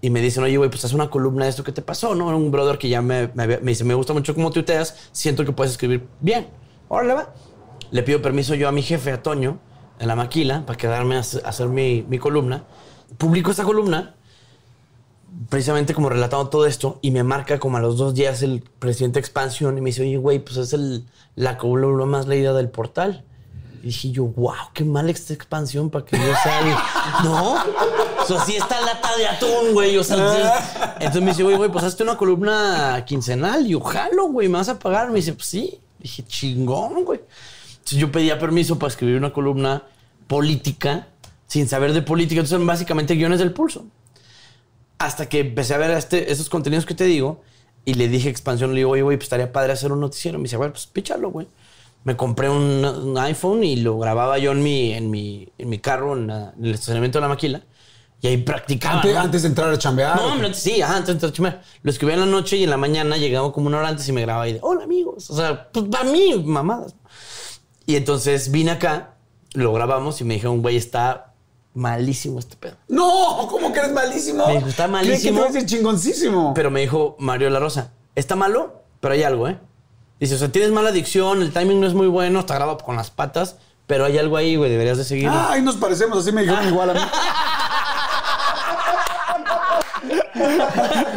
y 0.01 0.09
me 0.09 0.21
dicen, 0.21 0.43
oye, 0.43 0.57
güey, 0.57 0.69
pues 0.69 0.85
haz 0.85 0.93
una 0.93 1.09
columna 1.09 1.45
de 1.45 1.49
esto 1.49 1.63
que 1.63 1.71
te 1.71 1.81
pasó, 1.81 2.15
¿no? 2.15 2.27
Un 2.35 2.51
brother 2.51 2.77
que 2.77 2.89
ya 2.89 3.01
me, 3.01 3.29
me, 3.33 3.57
dice, 3.57 3.83
me 3.83 3.93
gusta 3.93 4.13
mucho 4.13 4.35
cómo 4.35 4.51
tuiteas, 4.51 5.09
siento 5.11 5.45
que 5.45 5.51
puedes 5.51 5.71
escribir 5.71 6.07
bien. 6.19 6.47
Órale, 6.87 7.13
va. 7.13 7.33
Le 7.91 8.03
pido 8.03 8.21
permiso 8.21 8.55
yo 8.55 8.67
a 8.67 8.71
mi 8.71 8.81
jefe, 8.81 9.11
a 9.11 9.23
Toño, 9.23 9.59
en 9.99 10.07
la 10.07 10.15
maquila, 10.15 10.65
para 10.65 10.77
quedarme 10.77 11.15
a 11.15 11.19
hacer 11.19 11.45
a 11.45 11.49
hacer 11.49 11.67
mi, 11.69 12.05
mi 12.07 12.19
columna. 12.19 12.65
Publico 13.17 13.51
esta 13.51 13.63
columna, 13.63 14.15
precisamente 15.49 15.93
como 15.93 16.09
relatando 16.09 16.49
todo 16.49 16.65
esto, 16.65 16.99
y 17.01 17.11
me 17.11 17.23
marca 17.23 17.59
como 17.59 17.77
a 17.77 17.79
los 17.79 17.97
dos 17.97 18.13
días 18.13 18.41
el 18.43 18.63
presidente 18.79 19.15
de 19.15 19.21
Expansión 19.21 19.77
y 19.77 19.81
me 19.81 19.89
dice, 19.89 20.01
oye, 20.01 20.17
güey, 20.17 20.39
pues 20.39 20.57
es 20.57 20.73
el, 20.73 21.05
la 21.35 21.57
columna 21.57 22.05
más 22.05 22.27
leída 22.27 22.53
del 22.53 22.69
portal. 22.69 23.25
Y 23.85 23.89
dije 23.89 24.09
yo, 24.09 24.23
wow, 24.23 24.55
qué 24.73 24.83
mal 24.83 25.07
esta 25.11 25.31
expansión 25.31 25.91
para 25.91 26.03
que 26.05 26.17
yo 26.17 26.23
el- 26.23 26.33
¿No? 27.23 27.53
O 27.53 28.25
sea, 28.27 28.43
sí 28.43 28.55
está 28.55 28.81
lata 28.81 29.15
de 29.15 29.27
atún, 29.27 29.73
güey. 29.73 29.95
O 29.95 30.03
sea, 30.03 30.17
sí. 30.33 30.89
Entonces 31.01 31.21
me 31.21 31.29
dice, 31.29 31.43
güey, 31.43 31.55
güey, 31.55 31.71
pues 31.71 31.85
hazte 31.85 32.01
una 32.01 32.17
columna 32.17 33.03
quincenal. 33.05 33.63
Y 33.67 33.69
yo, 33.69 33.81
jalo, 33.81 34.29
güey, 34.29 34.47
¿me 34.49 34.57
vas 34.57 34.69
a 34.69 34.79
pagar? 34.79 35.09
Me 35.09 35.17
dice, 35.17 35.33
pues 35.33 35.45
sí. 35.47 35.79
Dije, 35.99 36.23
chingón, 36.25 37.05
güey. 37.05 37.19
Entonces 37.73 37.99
yo 37.99 38.11
pedía 38.11 38.39
permiso 38.39 38.79
para 38.79 38.89
escribir 38.89 39.17
una 39.17 39.31
columna 39.31 39.83
política 40.25 41.07
sin 41.45 41.67
saber 41.67 41.93
de 41.93 42.01
política. 42.01 42.41
Entonces, 42.41 42.65
básicamente, 42.65 43.13
guiones 43.13 43.37
del 43.37 43.53
pulso. 43.53 43.85
Hasta 44.97 45.29
que 45.29 45.41
empecé 45.41 45.75
a 45.75 45.77
ver 45.77 45.91
este, 45.91 46.31
esos 46.31 46.49
contenidos 46.49 46.87
que 46.87 46.95
te 46.95 47.03
digo 47.03 47.43
y 47.85 47.93
le 47.93 48.07
dije 48.07 48.29
Expansión, 48.29 48.71
le 48.71 48.77
digo, 48.77 48.89
oye, 48.89 49.03
güey, 49.03 49.17
pues 49.17 49.25
estaría 49.25 49.51
padre 49.53 49.73
hacer 49.73 49.91
un 49.91 49.99
noticiero. 49.99 50.39
Me 50.39 50.43
dice, 50.45 50.57
güey, 50.57 50.71
pues 50.71 50.87
píchalo, 50.87 51.29
güey. 51.29 51.47
Me 52.05 52.15
compré 52.15 52.49
un, 52.49 52.85
un 52.85 53.17
iPhone 53.17 53.63
y 53.63 53.75
lo 53.77 53.97
grababa 53.99 54.37
yo 54.37 54.53
en 54.53 54.63
mi, 54.63 54.93
en 54.93 55.09
mi, 55.11 55.49
en 55.57 55.67
mi 55.69 55.79
carro, 55.79 56.13
en, 56.15 56.27
la- 56.27 56.53
en 56.57 56.65
el 56.65 56.73
estacionamiento 56.75 57.17
de 57.17 57.21
la 57.23 57.27
maquila. 57.27 57.61
Y 58.21 58.27
ahí 58.27 58.37
practicaba. 58.37 58.95
Antes, 59.01 59.13
¿no? 59.13 59.19
antes 59.19 59.41
de 59.41 59.47
entrar 59.49 59.69
a 59.69 59.77
chambear. 59.77 60.15
No, 60.15 60.27
hombre, 60.33 60.53
sí, 60.53 60.81
ajá, 60.81 60.95
antes 60.97 61.19
de 61.19 61.31
chumar. 61.33 61.61
Lo 61.83 61.91
escribía 61.91 62.13
en 62.15 62.21
la 62.21 62.25
noche 62.27 62.55
y 62.57 62.63
en 62.63 62.69
la 62.69 62.77
mañana 62.77 63.17
llegaba 63.17 63.51
como 63.51 63.67
una 63.67 63.79
hora 63.79 63.89
antes 63.89 64.07
y 64.07 64.11
me 64.13 64.21
grababa 64.21 64.47
y 64.47 64.53
de, 64.53 64.59
hola 64.61 64.85
amigos. 64.85 65.29
O 65.29 65.35
sea, 65.35 65.69
pues 65.71 65.85
para 65.89 66.05
mí, 66.05 66.41
mamadas. 66.45 66.95
Y 67.85 67.95
entonces 67.97 68.49
vine 68.51 68.71
acá, 68.71 69.15
lo 69.53 69.73
grabamos 69.73 70.21
y 70.21 70.23
me 70.23 70.35
dijeron, 70.35 70.61
güey, 70.61 70.77
está 70.77 71.33
malísimo 71.73 72.39
este 72.39 72.55
pedo. 72.55 72.77
No, 72.87 73.47
¿cómo 73.49 73.71
que 73.73 73.79
eres 73.79 73.91
malísimo? 73.91 74.47
Me 74.47 74.53
dijo, 74.55 74.67
está 74.69 74.85
Creí 74.87 75.01
que 75.01 75.07
malísimo. 75.07 75.33
te 75.35 75.39
iba 75.41 75.49
a 75.49 75.51
decir 75.51 75.65
chingoncísimo. 75.69 76.53
Pero 76.55 76.71
me 76.71 76.81
dijo 76.81 77.15
Mario 77.19 77.49
La 77.49 77.59
Rosa, 77.59 77.91
está 78.15 78.35
malo, 78.35 78.83
pero 79.01 79.13
hay 79.13 79.23
algo, 79.23 79.47
¿eh? 79.47 79.57
Dice, 80.19 80.35
o 80.35 80.37
sea, 80.37 80.49
tienes 80.51 80.71
mala 80.71 80.89
adicción, 80.89 81.41
el 81.41 81.51
timing 81.51 81.81
no 81.81 81.87
es 81.87 81.93
muy 81.93 82.07
bueno, 82.07 82.39
está 82.39 82.55
grabado 82.55 82.77
con 82.77 82.95
las 82.95 83.11
patas, 83.11 83.57
pero 83.85 84.05
hay 84.05 84.17
algo 84.17 84.37
ahí, 84.37 84.55
güey, 84.55 84.69
deberías 84.71 84.97
de 84.97 85.03
seguir. 85.03 85.29
Ay, 85.31 85.61
nos 85.61 85.75
parecemos, 85.75 86.17
así 86.19 86.31
me 86.31 86.41
dijeron 86.41 86.67
igual 86.67 86.91
a 86.91 86.93
mí. 86.93 86.99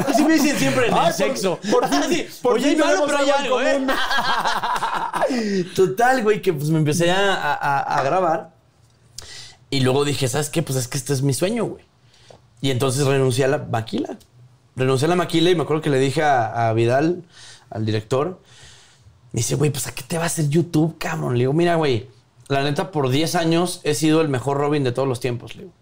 Así 0.09 0.25
me 0.25 0.35
dicen 0.35 0.57
siempre 0.57 0.87
en 0.89 0.95
Ay, 0.95 0.99
el 1.01 1.05
por- 1.07 1.13
sexo. 1.13 1.59
por 1.71 1.89
fin- 1.89 2.27
por 2.43 2.55
Oye, 2.55 2.71
fin 2.71 2.71
hay 2.73 2.77
malo, 2.79 2.91
tenemos 3.07 3.07
pero 3.07 3.19
hay 3.19 3.31
algo 3.31 3.59
algo, 3.59 3.69
en 3.69 3.91
¿eh? 5.31 5.65
Total, 5.77 6.23
güey, 6.23 6.41
que 6.41 6.53
pues 6.53 6.71
me 6.71 6.79
empecé 6.79 7.11
a, 7.11 7.35
a- 7.55 7.79
a 7.99 8.03
grabar. 8.03 8.51
Y 9.71 9.81
luego 9.81 10.05
dije, 10.05 10.29
¿sabes 10.29 10.49
qué? 10.49 10.63
Pues 10.63 10.79
es 10.79 10.89
que 10.89 10.97
este 10.97 11.13
es 11.13 11.23
mi 11.23 11.35
sueño, 11.35 11.65
güey. 11.65 11.85
Y 12.61 12.71
entonces 12.71 13.07
renuncié 13.07 13.45
a 13.45 13.49
la 13.49 13.59
maquila. 13.59 14.17
Renuncié 14.77 15.07
a 15.07 15.09
la 15.11 15.17
maquila 15.17 15.51
y 15.51 15.55
me 15.55 15.63
acuerdo 15.65 15.83
que 15.83 15.91
le 15.91 15.99
dije 15.99 16.23
a, 16.23 16.69
a 16.69 16.73
Vidal, 16.73 17.23
al 17.71 17.85
director, 17.85 18.41
me 19.33 19.39
dice, 19.39 19.57
güey, 19.57 19.71
pues 19.71 19.87
¿a 19.87 19.95
qué 19.95 20.03
te 20.03 20.17
va 20.17 20.25
a 20.25 20.27
hacer 20.27 20.49
YouTube, 20.49 20.97
cabrón? 20.99 21.35
Le 21.35 21.41
digo, 21.41 21.53
mira, 21.53 21.77
güey, 21.77 22.09
la 22.49 22.63
neta, 22.63 22.91
por 22.91 23.11
10 23.11 23.35
años 23.35 23.81
he 23.85 23.95
sido 23.95 24.21
el 24.21 24.29
mejor 24.29 24.57
Robin 24.57 24.85
de 24.85 24.93
todos 24.93 25.07
los 25.07 25.21
tiempos, 25.21 25.55
le 25.55 25.63
digo. 25.65 25.75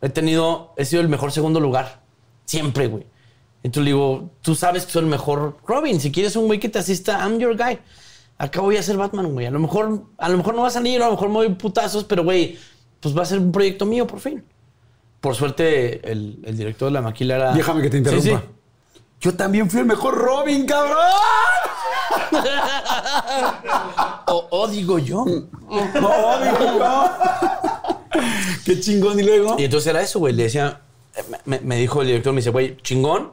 He 0.00 0.08
tenido, 0.08 0.74
he 0.76 0.84
sido 0.84 1.00
el 1.00 1.08
mejor 1.08 1.32
segundo 1.32 1.60
lugar. 1.60 2.02
Siempre, 2.44 2.88
güey. 2.88 3.06
Entonces 3.62 3.84
le 3.84 3.90
digo, 3.92 4.30
tú 4.42 4.54
sabes 4.54 4.84
que 4.84 4.92
soy 4.92 5.02
el 5.04 5.08
mejor 5.08 5.56
Robin. 5.66 5.98
Si 5.98 6.12
quieres 6.12 6.36
un 6.36 6.46
güey 6.46 6.60
que 6.60 6.68
te 6.68 6.78
asista, 6.78 7.20
I'm 7.20 7.38
your 7.38 7.56
guy. 7.56 7.78
Acá 8.36 8.60
voy 8.60 8.76
a 8.76 8.82
ser 8.82 8.98
Batman, 8.98 9.32
güey. 9.32 9.46
A 9.46 9.50
lo 9.50 9.58
mejor, 9.60 10.02
a 10.18 10.28
lo 10.28 10.36
mejor 10.36 10.54
no 10.54 10.62
va 10.62 10.68
a 10.68 10.72
salir, 10.72 11.00
a 11.00 11.06
lo 11.06 11.12
mejor 11.12 11.28
me 11.28 11.34
doy 11.36 11.48
putazos, 11.54 12.04
pero 12.04 12.24
güey, 12.24 12.58
pues 13.00 13.16
va 13.16 13.22
a 13.22 13.26
ser 13.26 13.38
un 13.38 13.52
proyecto 13.52 13.86
mío 13.86 14.06
por 14.06 14.20
fin. 14.20 14.44
Por 15.20 15.34
suerte, 15.34 16.10
el, 16.10 16.40
el 16.44 16.56
director 16.56 16.88
de 16.88 16.92
la 16.92 17.00
maquila 17.00 17.36
era. 17.36 17.52
Déjame 17.54 17.80
que 17.80 17.88
te 17.88 17.96
interrumpa. 17.96 18.22
Sí, 18.22 18.30
sí. 18.92 19.00
Yo 19.20 19.34
también 19.34 19.70
fui 19.70 19.80
el 19.80 19.86
mejor 19.86 20.14
Robin, 20.18 20.66
cabrón. 20.66 20.98
O, 24.26 24.46
o 24.50 24.68
digo 24.68 24.98
yo. 24.98 25.24
No, 25.24 26.40
digo, 26.40 26.78
no. 26.78 27.10
Qué 28.64 28.80
chingón. 28.80 29.18
Y 29.20 29.22
luego. 29.22 29.56
Y 29.58 29.64
entonces 29.64 29.88
era 29.88 30.00
eso, 30.02 30.18
güey. 30.18 30.34
Le 30.34 30.44
decía, 30.44 30.80
me, 31.44 31.60
me 31.60 31.76
dijo 31.76 32.00
el 32.02 32.08
director, 32.08 32.32
me 32.32 32.38
dice, 32.40 32.50
güey, 32.50 32.76
chingón, 32.82 33.32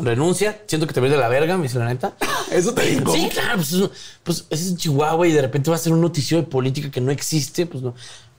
renuncia, 0.00 0.62
siento 0.66 0.86
que 0.86 0.94
te 0.94 1.00
ves 1.00 1.10
de 1.10 1.16
la 1.16 1.28
verga, 1.28 1.56
me 1.56 1.64
dice 1.64 1.78
la 1.78 1.86
neta. 1.86 2.14
Eso 2.50 2.72
te 2.74 2.82
digo. 2.86 3.12
Sí, 3.12 3.28
claro, 3.32 3.56
pues, 3.56 3.72
es- 3.72 3.90
pues 4.22 4.46
ese 4.50 4.64
es 4.70 4.76
Chihuahua 4.76 5.26
y 5.28 5.32
de 5.32 5.42
repente 5.42 5.70
va 5.70 5.76
a 5.76 5.78
ser 5.78 5.92
un 5.92 6.00
noticiero 6.00 6.42
de 6.42 6.48
política 6.48 6.90
que 6.90 7.00
no 7.00 7.10
existe, 7.10 7.66
pues 7.66 7.82
no. 7.82 7.94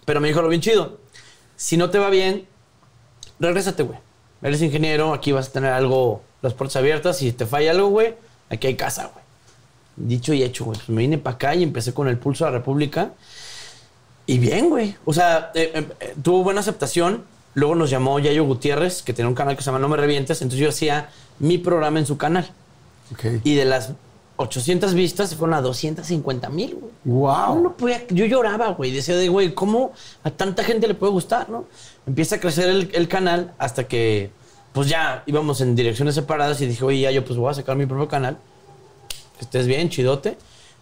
Pero 0.05 0.19
me 0.21 0.27
dijo 0.27 0.41
lo 0.41 0.47
bien 0.49 0.61
chido. 0.61 0.99
Si 1.55 1.77
no 1.77 1.89
te 1.89 1.99
va 1.99 2.09
bien, 2.09 2.47
regrésate, 3.39 3.83
güey. 3.83 3.99
Eres 4.41 4.61
ingeniero, 4.61 5.13
aquí 5.13 5.31
vas 5.33 5.49
a 5.49 5.51
tener 5.51 5.73
algo, 5.73 6.23
las 6.41 6.53
puertas 6.53 6.77
abiertas. 6.77 7.17
Si 7.17 7.31
te 7.33 7.45
falla 7.45 7.71
algo, 7.71 7.89
güey, 7.89 8.15
aquí 8.49 8.67
hay 8.67 8.75
casa, 8.75 9.11
güey. 9.13 9.25
Dicho 9.99 10.33
y 10.33 10.41
hecho, 10.43 10.65
güey. 10.65 10.77
Pues 10.77 10.89
me 10.89 11.01
vine 11.01 11.17
para 11.17 11.35
acá 11.35 11.55
y 11.55 11.61
empecé 11.63 11.93
con 11.93 12.07
el 12.07 12.17
pulso 12.17 12.45
de 12.45 12.51
la 12.51 12.57
República. 12.57 13.11
Y 14.25 14.37
bien, 14.39 14.69
güey. 14.69 14.95
O 15.05 15.13
sea, 15.13 15.51
eh, 15.55 15.71
eh, 15.73 15.87
eh, 15.99 16.15
tuvo 16.23 16.43
buena 16.43 16.59
aceptación. 16.61 17.23
Luego 17.55 17.75
nos 17.75 17.89
llamó 17.89 18.19
Yayo 18.19 18.45
Gutiérrez, 18.45 19.01
que 19.01 19.11
tenía 19.13 19.27
un 19.27 19.35
canal 19.35 19.55
que 19.55 19.61
se 19.63 19.67
llama 19.67 19.79
No 19.79 19.89
Me 19.89 19.97
Revientes. 19.97 20.41
Entonces 20.41 20.59
yo 20.61 20.69
hacía 20.69 21.09
mi 21.39 21.57
programa 21.57 21.99
en 21.99 22.05
su 22.05 22.17
canal. 22.17 22.49
Y 23.43 23.55
de 23.55 23.65
las 23.65 23.91
800 24.37 24.93
vistas 24.93 25.29
se 25.31 25.35
fueron 25.35 25.55
a 25.55 25.61
250 25.61 26.49
mil, 26.49 26.75
güey. 26.79 26.91
Wow. 27.05 27.55
Yo 27.55 27.61
no 27.61 27.73
podía- 27.75 28.05
yo 28.09 28.25
lloraba, 28.25 28.69
güey. 28.69 28.91
Decía 28.91 29.17
de, 29.17 29.27
güey, 29.29 29.53
¿cómo 29.53 29.91
a 30.23 30.29
tanta 30.29 30.63
gente 30.63 30.87
le 30.87 30.93
puede 30.93 31.11
gustar, 31.11 31.49
no? 31.49 31.65
Empieza 32.07 32.35
a 32.35 32.39
crecer 32.39 32.69
el, 32.69 32.89
el 32.93 33.07
canal 33.07 33.53
hasta 33.57 33.85
que, 33.87 34.29
pues 34.71 34.87
ya 34.87 35.23
íbamos 35.25 35.59
en 35.61 35.75
direcciones 35.75 36.13
separadas 36.15 36.61
y 36.61 36.67
dije, 36.67 36.85
oye, 36.85 37.01
ya 37.01 37.11
yo 37.11 37.25
pues 37.25 37.37
voy 37.37 37.49
a 37.49 37.55
sacar 37.55 37.75
mi 37.75 37.85
propio 37.87 38.07
canal. 38.07 38.37
Que 39.39 39.45
estés 39.45 39.65
bien, 39.65 39.89
chidote. 39.89 40.37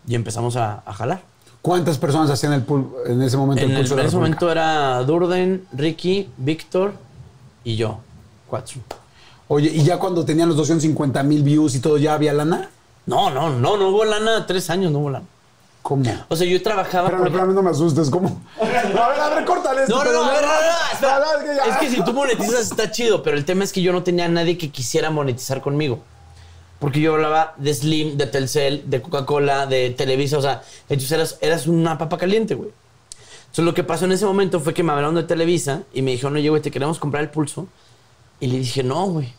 Y 0.07 0.15
empezamos 0.15 0.55
a, 0.57 0.81
a 0.85 0.93
jalar. 0.93 1.21
¿Cuántas 1.61 1.97
personas 1.97 2.29
hacían 2.29 2.53
el 2.53 2.65
pul- 2.65 2.89
en 3.05 3.21
ese 3.21 3.37
momento 3.37 3.63
En, 3.63 3.69
el 3.71 3.75
el- 3.77 3.81
pulso 3.83 3.95
de 3.95 4.01
en 4.01 4.07
ese 4.07 4.15
momento 4.17 4.51
era 4.51 5.01
Durden, 5.03 5.65
Ricky, 5.73 6.29
Víctor 6.37 6.93
y 7.63 7.75
yo. 7.75 7.99
Cuatro. 8.47 8.81
Oye, 9.49 9.69
y 9.73 9.83
ya 9.83 9.97
cuando 9.99 10.25
tenían 10.25 10.47
los 10.49 10.57
250 10.57 11.23
mil 11.23 11.43
views 11.43 11.75
y 11.75 11.79
todo, 11.79 11.97
¿ya 11.97 12.13
había 12.15 12.33
lana? 12.33 12.69
No, 13.05 13.29
no, 13.29 13.49
no, 13.49 13.77
no 13.77 13.89
hubo 13.89 14.03
lana. 14.05 14.45
Tres 14.45 14.69
años 14.69 14.91
no 14.91 14.99
hubo 14.99 15.09
lana. 15.09 15.25
¿Cómo? 15.81 16.03
O 16.27 16.35
sea, 16.35 16.45
yo 16.47 16.61
trabajaba. 16.61 17.07
Espérame, 17.09 17.53
no 17.53 17.61
me 17.61 17.69
asustes, 17.69 18.09
¿cómo? 18.09 18.41
A 18.61 18.65
ver, 18.65 19.19
a 19.21 19.29
ver, 19.35 19.45
córtale 19.45 19.83
esto. 19.83 19.95
No, 19.95 20.03
no, 20.03 20.09
pero 20.09 20.21
no. 20.41 21.65
No, 21.65 21.71
Es 21.71 21.77
que 21.77 21.89
si 21.89 22.03
tú 22.03 22.13
monetizas 22.13 22.61
está 22.71 22.91
chido, 22.91 23.21
pero 23.23 23.37
el 23.37 23.45
tema 23.45 23.63
es 23.63 23.71
que 23.71 23.81
yo 23.81 23.93
no 23.93 24.03
tenía 24.03 24.25
a 24.25 24.29
nadie 24.29 24.57
que 24.57 24.69
quisiera 24.69 25.09
monetizar 25.11 25.61
conmigo. 25.61 25.99
Porque 26.79 26.99
yo 27.01 27.15
hablaba 27.15 27.55
de 27.57 27.73
Slim, 27.73 28.17
de 28.17 28.27
Telcel, 28.27 28.83
de 28.89 29.01
Coca-Cola, 29.01 29.65
de 29.65 29.89
Televisa, 29.91 30.37
o 30.37 30.41
sea, 30.41 30.61
entonces 30.89 31.11
eras, 31.11 31.37
eras 31.41 31.67
una 31.67 31.97
papa 31.97 32.17
caliente, 32.17 32.53
güey. 32.55 32.69
Entonces 33.41 33.65
lo 33.65 33.73
que 33.73 33.83
pasó 33.83 34.05
en 34.05 34.11
ese 34.11 34.25
momento 34.25 34.59
fue 34.59 34.73
que 34.73 34.83
me 34.83 34.91
hablaron 34.91 35.15
de 35.15 35.23
Televisa 35.23 35.83
y 35.93 36.01
me 36.03 36.11
dijeron, 36.11 36.35
oye, 36.35 36.49
güey, 36.49 36.61
te 36.61 36.69
queremos 36.69 36.99
comprar 36.99 37.23
el 37.23 37.29
pulso. 37.29 37.67
Y 38.39 38.47
le 38.47 38.59
dije, 38.59 38.83
no, 38.83 39.07
güey. 39.07 39.33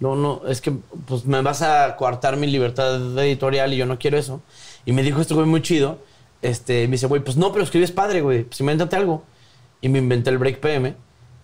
No, 0.00 0.16
no, 0.16 0.42
es 0.48 0.60
que 0.60 0.72
pues 1.06 1.24
me 1.26 1.40
vas 1.42 1.62
a 1.62 1.94
coartar 1.96 2.36
mi 2.36 2.48
libertad 2.48 3.16
editorial 3.20 3.72
y 3.72 3.76
yo 3.76 3.86
no 3.86 4.00
quiero 4.00 4.18
eso. 4.18 4.40
Y 4.84 4.90
me 4.90 5.04
dijo 5.04 5.20
esto, 5.20 5.36
güey, 5.36 5.46
muy 5.46 5.62
chido. 5.62 5.98
Este, 6.40 6.88
me 6.88 6.92
dice, 6.92 7.06
güey, 7.06 7.22
pues 7.22 7.36
no, 7.36 7.52
pero 7.52 7.62
escribes 7.62 7.92
padre, 7.92 8.20
güey. 8.20 8.42
Pues 8.42 8.58
invéntate 8.58 8.96
algo. 8.96 9.22
Y 9.80 9.88
me 9.88 10.00
inventé 10.00 10.30
el 10.30 10.38
Break 10.38 10.58
PM. 10.58 10.96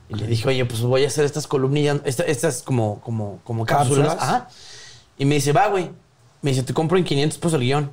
Y 0.09 0.14
le 0.14 0.27
dije, 0.27 0.48
oye, 0.48 0.64
pues 0.64 0.81
voy 0.81 1.05
a 1.05 1.07
hacer 1.07 1.24
estas 1.24 1.46
columnillas, 1.46 2.01
esta- 2.05 2.24
estas 2.24 2.62
como, 2.62 3.01
como, 3.03 3.38
como 3.44 3.64
cápsulas. 3.64 4.09
¿Cápsulas? 4.09 4.22
Ajá. 4.29 4.48
Y 5.18 5.24
me 5.24 5.35
dice, 5.37 5.52
va, 5.52 5.68
güey. 5.68 5.90
Me 6.42 6.50
dice, 6.52 6.62
te 6.62 6.72
compro 6.72 6.96
en 6.98 7.04
500 7.04 7.38
pesos 7.38 7.54
el 7.54 7.66
guion. 7.66 7.85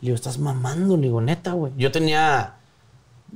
Le 0.00 0.06
digo, 0.06 0.14
estás 0.14 0.38
mamando, 0.38 0.96
le 0.96 1.04
digo, 1.04 1.20
neta, 1.20 1.52
güey. 1.52 1.72
Yo 1.76 1.92
tenía, 1.92 2.56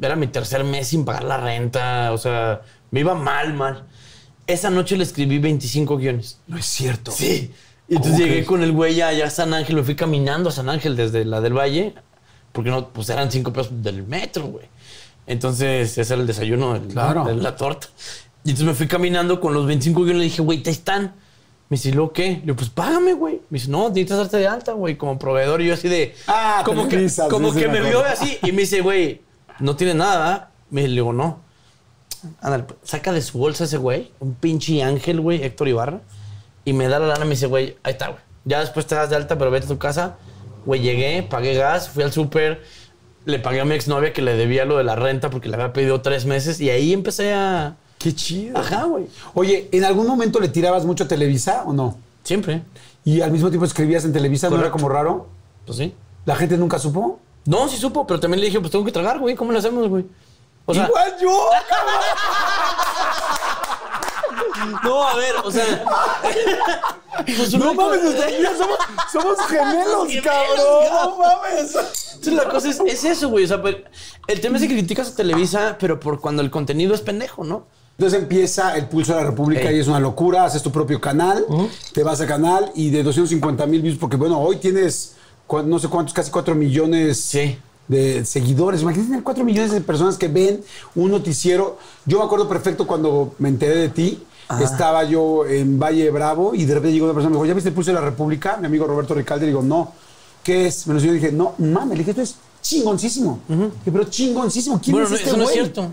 era 0.01 0.17
mi 0.17 0.27
tercer 0.27 0.65
mes 0.65 0.89
sin 0.89 1.05
pagar 1.05 1.25
la 1.25 1.37
renta, 1.37 2.11
o 2.12 2.19
sea, 2.19 2.62
me 2.91 3.01
iba 3.01 3.15
mal, 3.15 3.55
mal. 3.55 3.85
Esa 4.47 4.71
noche 4.71 4.97
le 4.97 5.05
escribí 5.05 5.39
25 5.39 5.97
guiones. 5.97 6.41
No 6.47 6.59
es 6.59 6.67
cierto. 6.67 7.12
Sí. 7.12 7.53
Y 7.89 7.97
entonces 7.97 8.21
¿Cómo 8.21 8.27
llegué 8.27 8.45
con 8.47 8.62
el 8.62 8.73
güey 8.73 9.01
allá 9.03 9.27
a 9.27 9.31
San 9.31 9.53
Ángel, 9.55 9.77
me 9.77 9.83
fui 9.85 9.95
caminando 9.95 10.49
a 10.49 10.53
San 10.53 10.69
Ángel 10.69 10.97
desde 10.97 11.25
la 11.25 11.41
del 11.41 11.53
Valle, 11.57 11.95
porque 12.53 12.71
no, 12.71 12.89
pues 12.89 13.09
eran 13.11 13.31
5 13.31 13.53
pesos 13.53 13.83
del 13.83 14.03
metro, 14.07 14.47
güey. 14.47 14.67
Entonces, 15.27 15.97
ese 15.97 16.12
era 16.15 16.21
el 16.21 16.27
desayuno 16.27 16.81
Claro. 16.91 17.25
de 17.25 17.35
la 17.37 17.57
torta. 17.57 17.89
Y 18.43 18.51
entonces 18.51 18.67
me 18.67 18.75
fui 18.75 18.87
caminando 18.89 19.41
con 19.41 19.55
los 19.55 19.67
25 19.67 20.01
guiones 20.03 20.17
y 20.17 20.19
le 20.19 20.25
dije, 20.25 20.43
güey, 20.43 20.62
ahí 20.65 20.73
están. 20.73 21.15
Me 21.69 21.77
dice, 21.77 21.89
¿y 21.89 21.93
luego 21.93 22.12
qué? 22.12 22.29
Le 22.29 22.41
digo, 22.43 22.57
pues 22.57 22.71
págame, 22.71 23.15
güey. 23.15 23.41
Me 23.49 23.59
dice, 23.59 23.71
no, 23.71 23.89
necesitas 23.89 24.19
darte 24.19 24.37
de 24.37 24.47
alta, 24.47 24.73
güey, 24.73 24.97
como 24.97 25.19
proveedor. 25.19 25.62
Y 25.62 25.67
yo 25.67 25.75
así 25.75 25.89
de. 25.89 26.15
Ah, 26.27 26.62
como 26.65 26.89
que, 26.89 27.09
como 27.31 27.49
sí, 27.53 27.59
sí, 27.59 27.65
que 27.65 27.69
me 27.69 27.81
vio 27.81 28.05
así 28.05 28.39
y 28.43 28.53
me 28.53 28.62
dice, 28.62 28.81
güey, 28.81 29.23
no 29.61 29.77
tiene 29.77 29.95
nada. 29.95 30.51
Me 30.71 30.83
le 30.83 30.95
digo, 30.95 31.12
no. 31.12 31.41
Ándale, 32.41 32.65
saca 32.83 33.12
de 33.12 33.23
su 33.23 33.39
bolsa 33.39 33.65
ese 33.65 33.77
güey, 33.77 34.11
un 34.21 34.35
pinche 34.35 34.83
ángel, 34.83 35.21
güey, 35.21 35.43
Héctor 35.43 35.69
Ibarra, 35.69 36.01
y 36.65 36.73
me 36.73 36.89
da 36.89 36.99
la 36.99 37.09
lana 37.09 37.25
y 37.25 37.29
me 37.29 37.35
dice, 37.35 37.47
güey, 37.47 37.77
ahí 37.83 37.93
está, 37.93 38.09
güey. 38.09 38.21
Ya 38.45 38.61
después 38.61 38.87
te 38.87 38.95
das 38.95 39.11
de 39.11 39.17
alta, 39.17 39.39
pero 39.39 39.51
vete 39.51 39.67
a 39.67 39.69
tu 39.69 39.79
casa. 39.79 40.17
Güey, 40.67 40.81
llegué, 40.81 41.23
pagué 41.23 41.55
gas, 41.55 41.91
fui 41.91 42.03
al 42.03 42.12
súper, 42.12 42.62
le 43.25 43.39
pagué 43.39 43.61
a 43.61 43.65
mi 43.65 43.75
exnovia 43.75 44.12
que 44.12 44.23
le 44.23 44.35
debía 44.37 44.65
lo 44.65 44.79
de 44.79 44.85
la 44.85 44.97
renta 44.97 45.31
porque 45.31 45.49
le 45.49 45.57
había 45.57 45.73
pedido 45.73 46.01
tres 46.01 46.25
meses 46.27 46.61
y 46.61 46.71
ahí 46.71 46.93
empecé 46.93 47.33
a... 47.33 47.77
Qué 48.05 48.15
chido. 48.15 48.59
Ajá, 48.59 48.85
güey. 48.85 49.07
Oye, 49.33 49.71
¿en 49.73 49.83
algún 49.83 50.07
momento 50.07 50.39
le 50.39 50.49
tirabas 50.49 50.85
mucho 50.85 51.05
a 51.05 51.09
Televisa 51.09 51.63
o 51.65 51.73
no? 51.73 51.97
Siempre. 52.23 52.63
Y 53.03 53.23
al 53.23 53.31
mismo 53.31 53.49
tiempo 53.49 53.65
escribías 53.65 54.05
en 54.05 54.13
Televisa, 54.13 54.51
¿no 54.51 54.59
era 54.59 54.71
como 54.71 54.91
raro? 54.91 55.27
Pues 55.65 55.79
sí. 55.79 55.95
¿La 56.27 56.37
gente 56.37 56.59
nunca 56.59 56.79
supo? 56.79 57.19
No, 57.47 57.67
sí 57.67 57.79
supo, 57.79 58.07
pero 58.07 58.21
también 58.21 58.41
le 58.41 58.47
dije, 58.49 58.61
pues 58.61 58.71
tengo 58.71 58.85
que 58.85 58.93
tragar, 58.93 59.19
güey. 59.19 59.35
¿Cómo 59.35 59.53
lo 59.53 59.59
hacemos, 59.59 59.89
güey? 59.89 60.05
O 60.67 60.75
sea, 60.75 60.87
Igual 60.87 61.15
yo, 61.19 61.31
no, 64.85 65.09
a 65.09 65.17
ver, 65.17 65.37
o 65.43 65.51
sea. 65.51 65.65
pues 67.25 67.59
No 67.59 67.73
mames, 67.73 68.03
vida 68.03 68.51
somos, 68.59 68.77
somos 69.11 69.41
gemelos, 69.49 70.09
Gemelos, 70.09 70.25
cabrón. 70.25 70.59
No 70.59 70.91
cabrón. 70.91 71.19
mames. 71.21 71.75
Entonces 72.17 72.35
la 72.35 72.51
cosa 72.51 72.69
es, 72.69 72.81
es 72.81 73.03
eso, 73.05 73.31
güey. 73.31 73.45
O 73.45 73.49
sea, 73.49 73.63
pues, 73.63 73.77
el 74.27 74.43
tema 74.43 74.59
es 74.59 74.65
que 74.65 74.69
criticas 74.69 75.09
a 75.09 75.17
Televisa, 75.17 75.79
pero 75.81 75.99
por 75.99 76.21
cuando 76.21 76.43
el 76.43 76.51
contenido 76.51 76.95
es 76.95 77.01
pendejo, 77.01 77.45
¿no? 77.45 77.65
Entonces 77.97 78.19
empieza 78.21 78.77
el 78.77 78.87
Pulso 78.89 79.13
de 79.15 79.21
la 79.23 79.27
República 79.31 79.71
Ey. 79.71 79.77
y 79.77 79.81
es 79.81 79.87
una 79.89 80.01
locura. 80.01 80.45
Haces 80.45 80.63
tu 80.63 80.73
propio 80.73 81.01
canal, 81.01 81.45
te 81.93 82.03
vas 82.03 82.21
al 82.21 82.27
canal 82.27 82.73
y 82.75 82.91
de 82.91 83.03
250 83.03 83.67
mil 83.67 83.83
views, 83.83 83.99
porque 83.99 84.17
bueno, 84.17 84.41
hoy 84.41 84.57
tienes 84.57 85.15
no 85.67 85.79
sé 85.79 85.89
cuántos, 85.89 86.13
casi 86.15 86.31
4 86.33 86.55
millones 86.57 87.19
Sí. 87.21 87.57
de 87.87 88.25
seguidores. 88.25 88.83
Imagínate 88.83 89.09
tener 89.11 89.23
4 89.23 89.45
millones 89.45 89.71
de 89.71 89.81
personas 89.81 90.17
que 90.19 90.27
ven 90.27 90.63
un 90.97 91.11
noticiero. 91.13 91.79
Yo 92.07 92.19
me 92.19 92.25
acuerdo 92.25 92.49
perfecto 92.49 92.87
cuando 92.87 93.35
me 93.39 93.49
enteré 93.51 93.77
de 93.77 93.89
ti. 93.91 94.23
Estaba 94.61 95.05
yo 95.05 95.47
en 95.47 95.79
Valle 95.79 96.11
Bravo 96.11 96.55
y 96.55 96.65
de 96.65 96.75
repente 96.75 96.93
llegó 96.93 97.07
una 97.07 97.15
persona 97.15 97.31
y 97.31 97.33
me 97.33 97.37
dijo, 97.39 97.47
¿ya 97.47 97.55
viste 97.55 97.69
el 97.71 97.75
Pulso 97.75 97.91
de 97.93 97.95
la 97.95 98.01
República? 98.01 98.57
Mi 98.59 98.67
amigo 98.67 98.87
Roberto 98.87 99.15
Ricalde. 99.15 99.47
Le 99.47 99.53
digo, 99.53 99.63
no. 99.63 99.93
¿Qué 100.43 100.67
es? 100.67 100.87
Me 100.87 100.95
lo 100.95 100.99
enseñó 100.99 101.15
y 101.15 101.21
dije, 101.21 101.33
no, 101.33 101.55
mames. 101.59 101.91
Le 101.97 101.99
dije, 102.05 102.11
esto 102.11 102.23
es 102.23 102.35
chingoncísimo. 102.61 103.39
Dije, 103.49 103.71
pero 103.85 104.05
chingoncísimo. 104.05 104.81
¿Quién 104.83 104.93
Bueno, 104.97 105.05
es 105.07 105.11
no, 105.13 105.17
este 105.17 105.29
eso 105.29 105.37
no 105.37 105.43
es 105.45 105.51
güey? 105.51 105.61
cierto. 105.63 105.89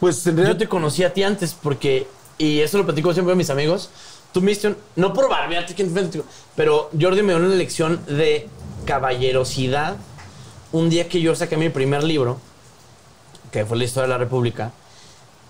Pues 0.00 0.26
en 0.26 0.36
realidad 0.36 0.54
Yo 0.54 0.58
te 0.58 0.68
conocí 0.68 1.04
a 1.04 1.12
ti 1.12 1.22
antes 1.22 1.54
porque, 1.54 2.08
y 2.38 2.60
eso 2.60 2.78
lo 2.78 2.84
platico 2.84 3.12
siempre 3.12 3.32
a 3.32 3.36
mis 3.36 3.50
amigos, 3.50 3.90
tú 4.32 4.40
me 4.40 4.56
no 4.96 5.12
por 5.12 5.28
barbearte, 5.28 5.74
¿quién 5.74 5.92
te 5.92 6.02
digo? 6.04 6.24
pero 6.56 6.90
Jordi 6.98 7.22
me 7.22 7.34
dio 7.34 7.44
una 7.44 7.54
lección 7.54 8.00
de 8.06 8.48
caballerosidad 8.86 9.96
un 10.72 10.88
día 10.88 11.08
que 11.08 11.20
yo 11.20 11.34
saqué 11.34 11.56
mi 11.56 11.68
primer 11.68 12.02
libro, 12.02 12.38
que 13.50 13.66
fue 13.66 13.76
la 13.76 13.84
historia 13.84 14.06
de 14.06 14.12
la 14.14 14.18
República, 14.18 14.72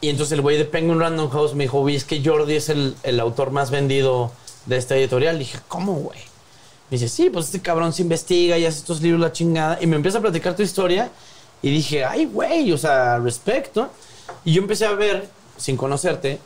y 0.00 0.08
entonces 0.08 0.32
el 0.32 0.40
güey 0.40 0.56
de 0.56 0.64
Penguin 0.64 0.98
Random 0.98 1.28
House 1.30 1.54
me 1.54 1.64
dijo, 1.64 1.86
es 1.88 2.04
que 2.04 2.24
Jordi 2.24 2.56
es 2.56 2.70
el, 2.70 2.96
el 3.02 3.20
autor 3.20 3.50
más 3.50 3.70
vendido 3.70 4.32
de 4.64 4.78
esta 4.78 4.96
editorial. 4.96 5.38
dije, 5.38 5.58
¿cómo, 5.68 5.92
güey? 5.94 6.18
Me 6.90 6.96
dice, 6.96 7.08
sí, 7.08 7.28
pues 7.28 7.46
este 7.46 7.60
cabrón 7.60 7.92
se 7.92 8.02
investiga 8.02 8.56
y 8.56 8.64
hace 8.64 8.78
estos 8.78 9.02
libros 9.02 9.20
la 9.20 9.32
chingada. 9.32 9.78
Y 9.80 9.86
me 9.86 9.96
empieza 9.96 10.18
a 10.18 10.20
platicar 10.22 10.56
tu 10.56 10.62
historia 10.62 11.10
y 11.60 11.70
dije, 11.70 12.04
ay, 12.04 12.24
güey, 12.24 12.72
o 12.72 12.78
sea, 12.78 13.18
respecto. 13.18 13.90
Y 14.44 14.52
yo 14.52 14.62
empecé 14.62 14.86
a 14.86 14.92
ver, 14.92 15.28
sin 15.56 15.76
conocerte, 15.76 16.38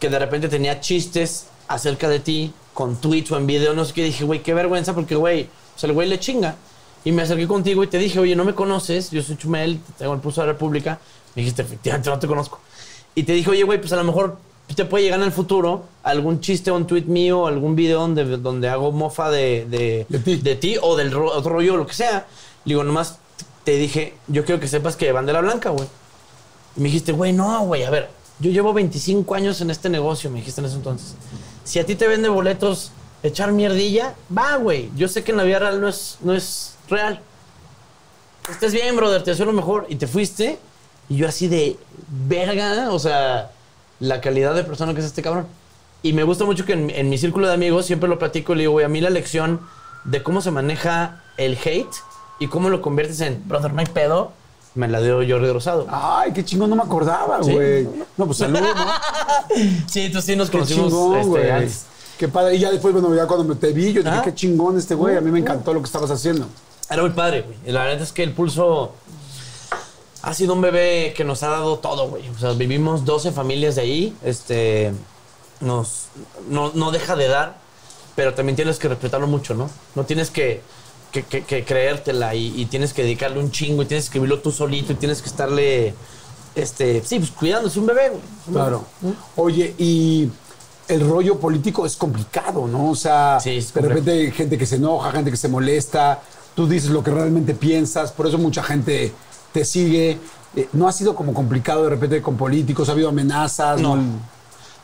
que 0.00 0.08
de 0.10 0.18
repente 0.18 0.48
tenía 0.48 0.80
chistes 0.80 1.46
acerca 1.68 2.08
de 2.08 2.20
ti, 2.20 2.52
con 2.72 2.96
tweets 2.96 3.30
o 3.32 3.36
en 3.36 3.46
video, 3.46 3.74
no 3.74 3.84
sé 3.84 3.92
qué. 3.94 4.04
Dije, 4.04 4.24
güey, 4.24 4.42
qué 4.42 4.52
vergüenza, 4.54 4.94
porque, 4.94 5.14
güey, 5.14 5.44
o 5.44 5.78
sea, 5.78 5.88
el 5.88 5.94
güey 5.94 6.08
le 6.08 6.18
chinga. 6.18 6.56
Y 7.04 7.12
me 7.12 7.22
acerqué 7.22 7.46
contigo 7.46 7.84
y 7.84 7.86
te 7.86 7.98
dije, 7.98 8.18
oye, 8.18 8.34
no 8.34 8.44
me 8.44 8.54
conoces, 8.54 9.10
yo 9.10 9.22
soy 9.22 9.36
Chumel, 9.36 9.78
tengo 9.98 10.14
el 10.14 10.20
pulso 10.20 10.40
de 10.40 10.46
la 10.46 10.52
República. 10.54 10.98
Me 11.34 11.42
dijiste, 11.42 11.62
efectivamente, 11.62 12.10
no 12.10 12.18
te 12.18 12.26
conozco. 12.26 12.60
Y 13.14 13.22
te 13.24 13.32
dije, 13.32 13.50
oye, 13.50 13.62
güey, 13.62 13.78
pues 13.78 13.92
a 13.92 13.96
lo 13.96 14.04
mejor 14.04 14.38
te 14.74 14.84
puede 14.86 15.04
llegar 15.04 15.20
en 15.20 15.26
el 15.26 15.32
futuro 15.32 15.84
algún 16.02 16.40
chiste 16.40 16.70
o 16.70 16.76
un 16.76 16.86
tweet 16.86 17.02
mío, 17.02 17.46
algún 17.46 17.76
video 17.76 18.00
donde, 18.00 18.24
donde 18.38 18.68
hago 18.68 18.90
mofa 18.92 19.30
de, 19.30 19.66
de, 19.68 20.06
De 20.08 20.54
ti. 20.56 20.76
o 20.80 20.96
del 20.96 21.12
ro- 21.12 21.30
otro 21.32 21.52
rollo, 21.52 21.76
lo 21.76 21.86
que 21.86 21.92
sea. 21.94 22.26
Le 22.64 22.70
digo, 22.72 22.82
nomás 22.82 23.18
te 23.64 23.72
dije, 23.76 24.14
yo 24.26 24.44
quiero 24.44 24.58
que 24.60 24.66
sepas 24.66 24.96
que 24.96 25.12
bandera 25.12 25.40
blanca, 25.42 25.70
güey. 25.70 25.86
Me 26.76 26.84
dijiste, 26.84 27.12
güey, 27.12 27.32
no, 27.32 27.66
güey, 27.66 27.84
a 27.84 27.90
ver, 27.90 28.10
yo 28.40 28.50
llevo 28.50 28.72
25 28.72 29.34
años 29.34 29.60
en 29.60 29.70
este 29.70 29.88
negocio, 29.88 30.30
me 30.30 30.38
dijiste 30.38 30.60
en 30.60 30.66
ese 30.66 30.76
entonces. 30.76 31.14
Si 31.64 31.78
a 31.78 31.86
ti 31.86 31.94
te 31.94 32.08
vende 32.08 32.28
boletos 32.28 32.90
echar 33.22 33.52
mierdilla, 33.52 34.14
va, 34.36 34.56
güey. 34.56 34.90
Yo 34.96 35.08
sé 35.08 35.24
que 35.24 35.30
en 35.32 35.38
la 35.38 35.44
vida 35.44 35.60
real 35.60 35.80
no 35.80 35.88
es, 35.88 36.18
no 36.20 36.34
es 36.34 36.76
real. 36.88 37.20
Estés 38.50 38.72
bien, 38.72 38.94
brother, 38.96 39.22
te 39.22 39.30
deseo 39.30 39.46
lo 39.46 39.52
mejor. 39.52 39.86
Y 39.88 39.96
te 39.96 40.06
fuiste, 40.06 40.58
y 41.08 41.16
yo 41.16 41.28
así 41.28 41.48
de 41.48 41.78
verga, 42.28 42.90
o 42.90 42.98
sea, 42.98 43.52
la 44.00 44.20
calidad 44.20 44.54
de 44.54 44.64
persona 44.64 44.92
que 44.94 45.00
es 45.00 45.06
este 45.06 45.22
cabrón. 45.22 45.46
Y 46.02 46.12
me 46.12 46.22
gusta 46.22 46.44
mucho 46.44 46.66
que 46.66 46.74
en, 46.74 46.90
en 46.90 47.08
mi 47.08 47.16
círculo 47.16 47.46
de 47.46 47.54
amigos 47.54 47.86
siempre 47.86 48.08
lo 48.08 48.18
platico 48.18 48.52
y 48.52 48.56
le 48.56 48.62
digo, 48.62 48.72
güey, 48.72 48.84
a 48.84 48.88
mí 48.88 49.00
la 49.00 49.10
lección 49.10 49.60
de 50.04 50.22
cómo 50.22 50.42
se 50.42 50.50
maneja 50.50 51.22
el 51.36 51.56
hate 51.64 51.94
y 52.38 52.48
cómo 52.48 52.68
lo 52.68 52.82
conviertes 52.82 53.20
en, 53.20 53.42
brother, 53.48 53.72
no 53.72 53.80
hay 53.80 53.86
pedo, 53.86 54.32
me 54.74 54.88
la 54.88 55.00
dio 55.00 55.16
Jordi 55.16 55.52
Rosado. 55.52 55.86
Ay, 55.90 56.32
qué 56.32 56.44
chingón, 56.44 56.70
no 56.70 56.76
me 56.76 56.82
acordaba, 56.82 57.42
Sí. 57.42 57.52
güey. 57.52 57.88
No, 58.16 58.26
pues 58.26 58.38
salud, 58.38 58.60
¿no? 58.60 58.66
Sí, 59.88 60.10
tú 60.10 60.20
sí 60.20 60.34
nos 60.36 60.50
Qué 60.50 60.58
conocimos 60.58 60.88
chingón, 60.90 61.16
este, 61.16 61.28
güey. 61.28 61.50
antes. 61.50 61.84
Qué 62.18 62.28
padre. 62.28 62.56
Y 62.56 62.60
ya 62.60 62.70
después, 62.70 62.92
bueno, 62.94 63.14
ya 63.14 63.26
cuando 63.26 63.44
me 63.44 63.54
te 63.56 63.72
vi, 63.72 63.92
yo 63.92 64.02
dije, 64.02 64.16
Ah. 64.16 64.22
qué 64.22 64.34
chingón 64.34 64.78
este 64.78 64.94
güey. 64.94 65.16
A 65.16 65.20
mí 65.20 65.30
me 65.30 65.38
encantó 65.40 65.72
lo 65.74 65.80
que 65.80 65.86
estabas 65.86 66.10
haciendo. 66.10 66.46
Era 66.90 67.02
muy 67.02 67.10
padre, 67.12 67.42
güey. 67.42 67.56
La 67.72 67.84
verdad 67.84 68.02
es 68.02 68.12
que 68.12 68.22
el 68.22 68.32
pulso 68.32 68.92
ha 70.22 70.32
sido 70.34 70.54
un 70.54 70.60
bebé 70.60 71.12
que 71.16 71.24
nos 71.24 71.42
ha 71.42 71.48
dado 71.48 71.78
todo, 71.78 72.08
güey. 72.08 72.28
O 72.30 72.38
sea, 72.38 72.52
vivimos 72.52 73.04
12 73.04 73.32
familias 73.32 73.74
de 73.76 73.82
ahí. 73.82 74.16
Este, 74.24 74.92
nos, 75.60 76.06
no, 76.48 76.70
no 76.74 76.90
deja 76.92 77.14
de 77.16 77.28
dar, 77.28 77.56
pero 78.16 78.32
también 78.34 78.56
tienes 78.56 78.78
que 78.78 78.88
respetarlo 78.88 79.26
mucho, 79.26 79.54
¿no? 79.54 79.68
No 79.94 80.04
tienes 80.04 80.30
que, 80.30 80.62
que, 81.14 81.22
que- 81.22 81.44
que 81.44 81.64
creértela 81.64 82.34
y, 82.34 82.60
y 82.60 82.66
tienes 82.66 82.92
que 82.92 83.02
dedicarle 83.04 83.38
un 83.38 83.52
chingo 83.52 83.82
y 83.82 83.86
tienes 83.86 84.04
que 84.04 84.08
escribirlo 84.08 84.40
tú 84.40 84.50
solito 84.50 84.92
y 84.92 84.96
tienes 84.96 85.22
que 85.22 85.28
estarle, 85.28 85.94
este, 86.56 87.02
sí, 87.04 87.20
pues 87.20 87.30
cuidando. 87.30 87.68
Es 87.68 87.76
un 87.76 87.86
bebé, 87.86 88.10
un 88.48 88.52
Claro. 88.52 88.84
bebé. 89.00 89.14
Oye, 89.36 89.74
y 89.78 90.28
el 90.88 91.08
rollo 91.08 91.38
político 91.38 91.86
es 91.86 91.94
complicado, 91.96 92.66
¿no? 92.66 92.90
O 92.90 92.96
sea, 92.96 93.38
Sí, 93.40 93.60
de 93.74 93.80
repente 93.80 94.10
hay 94.10 94.30
gente 94.32 94.58
que 94.58 94.66
se 94.66 94.74
enoja, 94.76 95.12
gente 95.12 95.30
que 95.30 95.36
se 95.36 95.48
molesta. 95.48 96.20
Tú 96.56 96.66
dices 96.66 96.90
lo 96.90 97.02
que 97.04 97.10
realmente 97.12 97.54
piensas, 97.54 98.10
por 98.12 98.26
eso 98.26 98.36
mucha 98.38 98.62
gente 98.64 99.12
te 99.52 99.64
sigue. 99.64 100.18
Eh, 100.56 100.68
¿No 100.72 100.88
ha 100.88 100.92
sido 100.92 101.14
como 101.14 101.32
complicado 101.32 101.84
de 101.84 101.90
repente 101.90 102.20
con 102.22 102.36
políticos? 102.36 102.88
¿Ha 102.88 102.92
habido 102.92 103.08
amenazas? 103.10 103.80
No. 103.80 103.96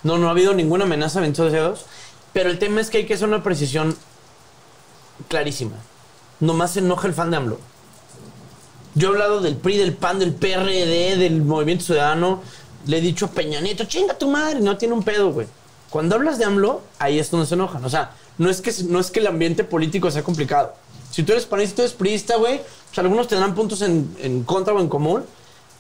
No, 0.03 0.17
no 0.17 0.29
ha 0.29 0.31
habido 0.31 0.55
ninguna 0.55 0.85
amenaza, 0.85 1.21
bendito 1.21 1.51
sea 1.51 1.61
Dios. 1.69 1.85
Pero 2.33 2.51
el 2.51 2.59
tema 2.61 2.81
es 2.81 2.89
que 2.89 2.99
hay 2.99 3.07
que 3.07 3.15
hacer 3.15 3.27
una 3.29 3.43
precisión 3.43 3.97
clarísima. 5.29 5.73
Nomás 6.41 6.73
se 6.73 6.79
enoja 6.81 7.07
el 7.09 7.15
fan 7.15 7.31
de 7.31 7.37
AMLO. 7.37 7.59
Yo 8.95 9.09
he 9.09 9.13
hablado 9.13 9.41
del 9.41 9.57
PRI, 9.57 9.77
del 9.79 9.93
PAN, 9.95 10.19
del 10.19 10.35
PRD, 10.35 11.17
del 11.17 11.43
Movimiento 11.43 11.85
Ciudadano. 11.85 12.43
Le 12.87 12.99
he 12.99 13.01
dicho 13.01 13.27
a 13.27 13.31
Peña 13.31 13.61
Nieto, 13.61 13.85
chinga 13.85 14.15
tu 14.15 14.29
madre, 14.29 14.61
no 14.61 14.77
tiene 14.77 14.95
un 14.95 15.03
pedo, 15.03 15.33
güey. 15.33 15.47
Cuando 15.91 16.17
hablas 16.17 16.39
de 16.39 16.45
AMLO, 16.45 16.83
ahí 16.99 17.19
es 17.19 17.31
donde 17.31 17.47
se 17.47 17.55
enojan. 17.55 17.85
O 17.85 17.91
sea, 17.91 18.13
no 18.39 18.49
es 18.51 18.61
que, 18.61 18.73
no 18.89 18.99
es 19.01 19.11
que 19.11 19.21
el 19.21 19.27
ambiente 19.27 19.65
político 19.65 20.11
sea 20.11 20.23
complicado. 20.23 20.75
Si 21.11 21.23
tú 21.23 21.33
eres 21.33 21.45
panista, 21.47 21.77
tú 21.77 21.83
eres 21.83 21.93
priista, 21.95 22.37
güey, 22.37 22.61
pues 22.89 22.99
algunos 22.99 23.29
tendrán 23.29 23.55
puntos 23.55 23.83
en, 23.83 24.15
en 24.21 24.45
contra 24.45 24.73
o 24.73 24.81
en 24.81 24.89
común, 24.89 25.25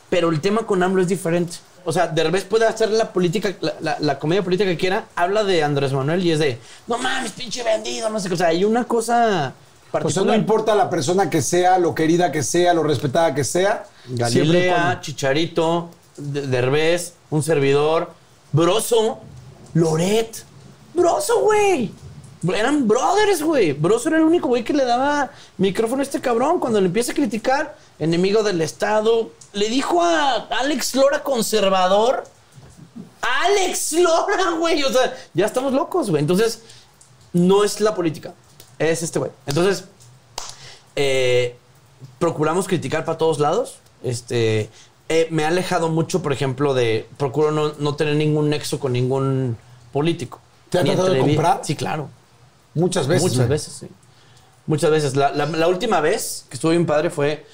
pero 0.09 0.29
el 0.29 0.41
tema 0.41 0.67
con 0.67 0.83
AMLO 0.83 1.03
es 1.03 1.09
diferente. 1.09 1.57
O 1.85 1.93
sea, 1.93 2.07
de 2.09 2.23
revés 2.25 2.45
puede 2.45 2.67
hacer 2.67 2.91
la 2.91 3.13
política, 3.13 3.55
la, 3.81 3.97
la- 4.01 4.19
comedia 4.19 4.43
política 4.43 4.69
que 4.69 4.77
quiera, 4.77 5.07
habla 5.17 5.45
de 5.45 5.63
Andrés 5.65 5.93
Manuel 5.95 6.25
y 6.27 6.33
es 6.33 6.39
de, 6.39 6.59
no 6.87 6.99
mames, 6.99 7.33
pinche 7.33 7.63
vendido, 7.63 8.11
no 8.11 8.21
sé 8.21 8.29
qué. 8.29 8.35
O 8.35 8.37
sea, 8.37 8.49
hay 8.49 8.65
una 8.65 8.85
cosa 8.85 9.55
O 9.91 9.93
sea, 9.93 10.01
particular. 10.03 10.27
no 10.27 10.35
importa 10.35 10.75
la 10.75 10.89
persona 10.89 11.29
que 11.29 11.43
sea, 11.43 11.79
lo 11.79 11.95
querida 11.95 12.31
que 12.31 12.43
sea, 12.43 12.73
lo 12.75 12.83
respetada 12.83 13.35
que 13.35 13.45
sea. 13.45 13.85
Galilea, 14.09 15.01
Chicharito, 15.01 15.91
De- 16.17 16.47
Derbez, 16.47 17.15
un 17.31 17.43
servidor, 17.43 18.13
Broso, 18.53 19.19
Loret. 19.75 20.45
Broso, 20.95 21.41
güey. 21.41 21.93
Eran 22.55 22.89
brothers, 22.89 23.43
güey. 23.43 23.73
Broso 23.73 24.09
era 24.09 24.19
el 24.19 24.25
único 24.25 24.49
güey 24.49 24.65
que 24.65 24.73
le 24.73 24.85
daba 24.85 25.31
micrófono 25.59 26.01
a 26.01 26.05
este 26.05 26.21
cabrón. 26.21 26.59
Cuando 26.59 26.81
le 26.81 26.87
empieza 26.87 27.13
a 27.13 27.15
criticar, 27.15 27.77
enemigo 27.99 28.43
del 28.43 28.61
Estado, 28.63 29.31
le 29.53 29.69
dijo 29.69 30.03
a 30.03 30.47
Alex 30.61 30.95
Lora 30.95 31.23
conservador. 31.23 32.25
Alex 33.21 33.93
Lora, 33.93 34.53
güey. 34.59 34.83
O 34.83 34.93
sea, 34.93 35.15
ya 35.35 35.47
estamos 35.47 35.73
locos, 35.73 36.11
güey. 36.11 36.21
Entonces, 36.23 36.63
no 37.33 37.63
es 37.65 37.81
la 37.81 37.95
política. 37.95 38.33
Es 38.81 39.03
este 39.05 39.19
güey. 39.21 39.31
Entonces, 39.47 39.85
eh, 40.97 41.57
procuramos 42.19 42.67
criticar 42.67 43.05
para 43.05 43.19
todos 43.19 43.39
lados. 43.39 43.79
Este, 44.03 44.71
eh, 45.09 45.29
me 45.31 45.45
ha 45.45 45.49
alejado 45.49 45.89
mucho, 45.91 46.23
por 46.23 46.33
ejemplo, 46.33 46.75
de. 46.75 47.07
Procuro 47.19 47.51
no, 47.53 47.73
no 47.79 47.95
tener 47.95 48.17
ningún 48.17 48.49
nexo 48.51 48.81
con 48.81 48.93
ningún 48.93 49.57
político. 49.93 50.41
¿Te 50.71 50.79
ha 50.79 50.85
tratado 50.85 51.11
de 51.13 51.21
comprar? 51.21 51.61
Sí, 51.63 51.77
claro. 51.77 52.09
Muchas 52.75 53.07
veces. 53.07 53.23
Muchas 53.23 53.37
güey. 53.39 53.49
veces, 53.49 53.73
sí. 53.75 53.89
Muchas 54.67 54.91
veces. 54.91 55.17
La, 55.17 55.31
la- 55.33 55.47
la 55.47 55.69
última 55.69 56.01
vez 56.01 56.47
que 56.49 56.55
estuvo 56.55 56.71
bien 56.71 56.87
padre 56.87 57.11
fue. 57.11 57.45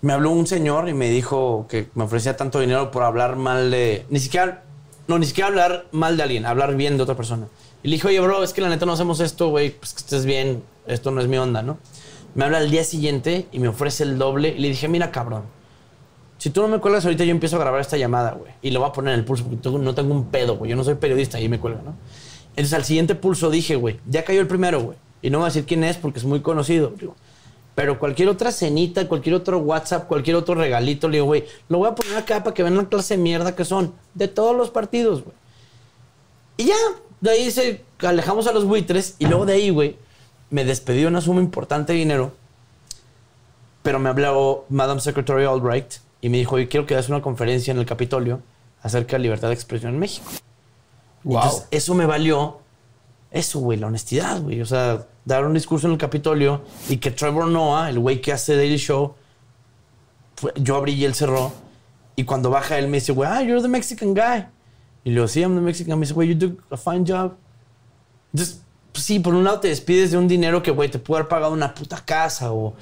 me 0.00 0.12
habló 0.12 0.30
un 0.30 0.46
señor 0.48 0.88
y 0.88 0.94
me 0.94 1.08
dijo 1.10 1.66
que 1.68 1.88
me 1.94 2.04
ofrecía 2.04 2.36
tanto 2.36 2.58
dinero 2.58 2.90
por 2.90 3.04
hablar 3.04 3.36
mal 3.36 3.70
de. 3.70 4.04
Ni 4.10 4.18
siquiera. 4.18 4.64
No, 5.06 5.18
ni 5.18 5.26
siquiera 5.26 5.48
hablar 5.48 5.86
mal 5.92 6.16
de 6.16 6.22
alguien, 6.24 6.46
hablar 6.46 6.74
bien 6.76 6.96
de 6.96 7.02
otra 7.02 7.14
persona. 7.16 7.46
Y 7.82 7.88
le 7.88 7.96
dije, 7.96 8.08
oye, 8.08 8.20
bro, 8.20 8.42
es 8.42 8.52
que 8.52 8.60
la 8.60 8.68
neta 8.68 8.86
no 8.86 8.92
hacemos 8.92 9.20
esto, 9.20 9.48
güey, 9.48 9.70
pues 9.70 9.92
que 9.92 10.00
estés 10.00 10.24
bien, 10.24 10.62
esto 10.86 11.10
no 11.10 11.20
es 11.20 11.28
mi 11.28 11.36
onda, 11.36 11.62
¿no? 11.62 11.78
Me 12.34 12.44
habla 12.44 12.58
al 12.58 12.70
día 12.70 12.84
siguiente 12.84 13.46
y 13.52 13.58
me 13.58 13.68
ofrece 13.68 14.04
el 14.04 14.18
doble. 14.18 14.54
Y 14.56 14.60
le 14.60 14.68
dije, 14.68 14.88
mira, 14.88 15.10
cabrón, 15.10 15.42
si 16.38 16.50
tú 16.50 16.62
no 16.62 16.68
me 16.68 16.78
cuelgas 16.78 17.04
ahorita, 17.04 17.24
yo 17.24 17.30
empiezo 17.30 17.56
a 17.56 17.60
grabar 17.60 17.80
esta 17.80 17.96
llamada, 17.96 18.32
güey. 18.32 18.52
Y 18.62 18.70
lo 18.70 18.80
voy 18.80 18.88
a 18.88 18.92
poner 18.92 19.14
en 19.14 19.20
el 19.20 19.24
pulso 19.24 19.44
porque 19.44 19.68
no 19.68 19.94
tengo 19.94 20.12
un 20.12 20.26
pedo, 20.26 20.56
güey. 20.56 20.70
Yo 20.70 20.76
no 20.76 20.84
soy 20.84 20.94
periodista 20.94 21.40
y 21.40 21.48
me 21.48 21.60
cuelga, 21.60 21.82
¿no? 21.82 21.94
Entonces 22.50 22.74
al 22.74 22.84
siguiente 22.84 23.14
pulso 23.14 23.50
dije, 23.50 23.76
güey, 23.76 24.00
ya 24.08 24.24
cayó 24.24 24.40
el 24.40 24.46
primero, 24.46 24.80
güey. 24.82 24.98
Y 25.22 25.30
no 25.30 25.38
voy 25.38 25.44
a 25.44 25.48
decir 25.48 25.64
quién 25.66 25.84
es 25.84 25.96
porque 25.96 26.18
es 26.18 26.24
muy 26.24 26.40
conocido. 26.40 26.94
Pero 27.74 27.98
cualquier 27.98 28.28
otra 28.28 28.50
cenita, 28.50 29.08
cualquier 29.08 29.36
otro 29.36 29.58
WhatsApp, 29.58 30.06
cualquier 30.06 30.36
otro 30.36 30.54
regalito, 30.54 31.08
le 31.08 31.18
digo, 31.18 31.26
güey, 31.26 31.44
lo 31.68 31.78
voy 31.78 31.88
a 31.88 31.94
poner 31.94 32.16
acá 32.16 32.42
para 32.42 32.52
que 32.52 32.62
vean 32.62 32.76
la 32.76 32.86
clase 32.86 33.16
de 33.16 33.22
mierda 33.22 33.54
que 33.54 33.64
son. 33.64 33.94
De 34.14 34.28
todos 34.28 34.56
los 34.56 34.70
partidos, 34.70 35.22
güey. 35.22 35.36
Y 36.56 36.64
ya, 36.64 36.74
de 37.22 37.30
ahí 37.30 37.50
se 37.50 37.82
alejamos 38.00 38.46
a 38.46 38.52
los 38.52 38.64
buitres 38.66 39.16
y 39.18 39.26
luego 39.26 39.46
de 39.46 39.54
ahí, 39.54 39.70
güey, 39.70 39.96
me 40.50 40.64
despedió 40.66 41.08
una 41.08 41.22
suma 41.22 41.40
importante 41.40 41.94
de 41.94 41.98
dinero. 42.00 42.32
Pero 43.82 43.98
me 43.98 44.10
habló 44.10 44.66
Madam 44.68 45.00
Secretary 45.00 45.44
Albright 45.44 45.94
y 46.20 46.28
me 46.28 46.36
dijo, 46.38 46.56
oye, 46.56 46.68
quiero 46.68 46.86
que 46.86 46.94
hagas 46.94 47.08
una 47.08 47.22
conferencia 47.22 47.70
en 47.72 47.78
el 47.78 47.86
Capitolio 47.86 48.40
acerca 48.82 49.16
de 49.16 49.22
libertad 49.22 49.48
de 49.48 49.54
expresión 49.54 49.94
en 49.94 49.98
México. 49.98 50.26
Wow. 51.24 51.36
Entonces, 51.42 51.68
eso 51.70 51.94
me 51.94 52.06
valió, 52.06 52.60
eso, 53.30 53.60
güey, 53.60 53.78
la 53.78 53.86
honestidad, 53.86 54.40
güey. 54.40 54.60
O 54.60 54.66
sea, 54.66 55.06
dar 55.24 55.44
un 55.46 55.54
discurso 55.54 55.86
en 55.86 55.92
el 55.94 55.98
Capitolio 55.98 56.62
y 56.88 56.98
que 56.98 57.10
Trevor 57.10 57.46
Noah, 57.46 57.88
el 57.90 57.98
güey 57.98 58.20
que 58.20 58.32
hace 58.32 58.56
Daily 58.56 58.76
Show, 58.78 59.14
fue- 60.36 60.52
yo 60.56 60.76
abrí 60.76 60.92
y 60.94 61.04
él 61.04 61.14
cerró. 61.14 61.52
Y 62.14 62.24
cuando 62.24 62.50
baja 62.50 62.78
él 62.78 62.88
me 62.88 62.98
dice, 62.98 63.12
güey, 63.12 63.28
ah, 63.32 63.42
you're 63.42 63.62
the 63.62 63.68
Mexican 63.68 64.14
guy. 64.14 64.44
Y 65.04 65.10
le 65.10 65.16
digo, 65.16 65.28
sí, 65.28 65.40
I'm 65.40 65.54
the. 65.54 65.60
Me 65.60 65.72
dice, 65.72 66.14
güey, 66.14 66.28
you 66.28 66.34
do 66.34 66.56
a 66.70 66.76
fine 66.76 67.04
job. 67.06 67.32
Entonces, 68.32 68.62
pues, 68.92 69.04
sí, 69.04 69.18
por 69.18 69.34
un 69.34 69.44
lado 69.44 69.60
te 69.60 69.68
despides 69.68 70.10
de 70.10 70.18
un 70.18 70.28
dinero 70.28 70.62
que, 70.62 70.70
güey, 70.70 70.90
te 70.90 70.98
puede 70.98 71.20
haber 71.20 71.28
pagado 71.28 71.52
una 71.52 71.74
puta 71.74 72.04
casa 72.04 72.52
o, 72.52 72.74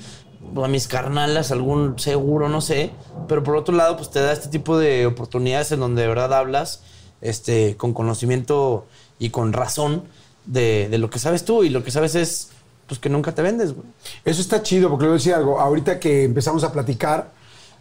o 0.55 0.65
a 0.65 0.69
mis 0.69 0.87
carnalas 0.89 1.51
algún 1.51 1.99
seguro, 1.99 2.49
no 2.49 2.61
sé. 2.61 2.91
Pero 3.29 3.43
por 3.43 3.57
otro 3.57 3.75
lado, 3.75 3.97
pues 3.97 4.11
te 4.11 4.21
da 4.21 4.33
este 4.33 4.49
tipo 4.49 4.79
de 4.79 5.07
oportunidades 5.07 5.73
en 5.73 5.81
donde 5.81 6.03
de 6.03 6.09
verdad 6.09 6.35
hablas 6.35 6.83
este, 7.21 7.77
con 7.77 7.95
conocimiento 7.95 8.87
y 9.19 9.31
con 9.31 9.53
razón 9.53 10.05
de, 10.47 10.89
de 10.91 10.99
lo 10.99 11.11
que 11.11 11.19
sabes 11.19 11.45
tú. 11.45 11.65
Y 11.65 11.71
lo 11.71 11.85
que 11.85 11.91
sabes 11.91 12.15
es, 12.15 12.51
pues 12.87 12.99
que 12.99 13.09
nunca 13.09 13.33
te 13.33 13.43
vendes, 13.43 13.73
güey. 13.73 13.87
Eso 14.25 14.41
está 14.41 14.63
chido, 14.63 14.91
porque 14.91 15.05
le 15.05 15.11
voy 15.11 15.17
a 15.17 15.19
decir 15.19 15.35
algo. 15.35 15.61
Ahorita 15.61 16.01
que 16.01 16.25
empezamos 16.25 16.65
a 16.65 16.73
platicar, 16.73 17.31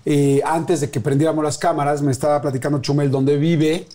eh, 0.06 0.42
antes 0.46 0.82
de 0.82 0.90
que 0.90 1.02
prendiéramos 1.02 1.44
las 1.44 1.58
cámaras, 1.58 2.02
me 2.02 2.12
estaba 2.12 2.42
platicando 2.42 2.80
Chumel 2.80 3.10
dónde 3.12 3.38
vive. 3.38 3.88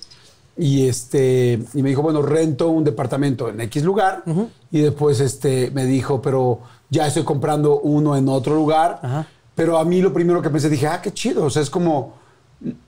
Y, 0.56 0.86
este, 0.86 1.60
y 1.74 1.82
me 1.82 1.88
dijo, 1.88 2.02
bueno, 2.02 2.22
rento 2.22 2.68
un 2.68 2.84
departamento 2.84 3.48
en 3.48 3.60
X 3.62 3.82
lugar. 3.82 4.22
Y 4.70 4.80
después 4.80 5.20
este, 5.20 5.70
me 5.72 5.84
dijo, 5.84 6.22
pero 6.22 6.60
ya 6.90 7.06
estoy 7.06 7.24
comprando 7.24 7.80
uno 7.80 8.16
en 8.16 8.28
otro 8.28 8.54
lugar. 8.54 9.00
Ajá. 9.02 9.26
Pero 9.54 9.78
a 9.78 9.84
mí 9.84 10.00
lo 10.00 10.12
primero 10.12 10.42
que 10.42 10.50
pensé, 10.50 10.68
dije, 10.68 10.86
ah, 10.86 11.00
qué 11.02 11.12
chido. 11.12 11.44
O 11.44 11.50
sea, 11.50 11.62
es 11.62 11.70
como, 11.70 12.14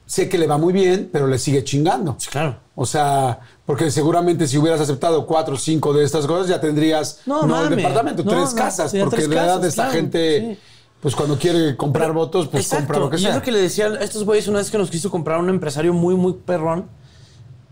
sé 0.04 0.28
que 0.28 0.38
le 0.38 0.46
va 0.46 0.58
muy 0.58 0.72
bien, 0.72 1.08
pero 1.12 1.26
le 1.26 1.38
sigue 1.38 1.62
chingando. 1.64 2.16
Sí, 2.18 2.28
claro. 2.28 2.56
O 2.74 2.86
sea, 2.86 3.40
porque 3.64 3.90
seguramente 3.90 4.46
si 4.46 4.58
hubieras 4.58 4.80
aceptado 4.80 5.26
cuatro 5.26 5.54
o 5.54 5.58
cinco 5.58 5.92
de 5.92 6.04
estas 6.04 6.26
cosas, 6.26 6.48
ya 6.48 6.60
tendrías 6.60 7.20
No, 7.26 7.46
no, 7.46 7.62
el 7.64 7.74
departamento, 7.74 8.22
No, 8.22 8.30
tres 8.30 8.50
no, 8.52 8.56
casas. 8.56 8.92
porque 8.92 9.16
tres 9.16 9.24
en 9.26 9.30
realidad 9.32 9.54
casas, 9.56 9.68
esta 9.68 9.82
claro, 9.84 9.96
gente, 9.98 10.40
sí. 10.40 10.58
pues 11.00 11.14
cuando 11.16 11.38
quiere 11.38 11.76
comprar 11.76 12.12
votos, 12.12 12.48
pues 12.48 12.64
Exacto. 12.64 12.84
compra 12.84 12.98
lo 13.00 13.10
que 13.10 13.16
y 13.16 13.20
sea. 13.20 13.30
es 13.30 13.36
lo 13.36 13.42
que 13.42 13.52
le 13.52 13.60
decía 13.60 13.86
a 13.86 14.00
estos 14.04 14.24
güeyes 14.24 14.46
una 14.48 14.58
vez 14.58 14.70
que 14.70 14.78
nos 14.78 14.90
quiso 14.90 15.10
comprar 15.10 15.40
un 15.40 15.48
empresario 15.48 15.92
muy, 15.94 16.14
muy 16.14 16.34
perrón. 16.34 16.86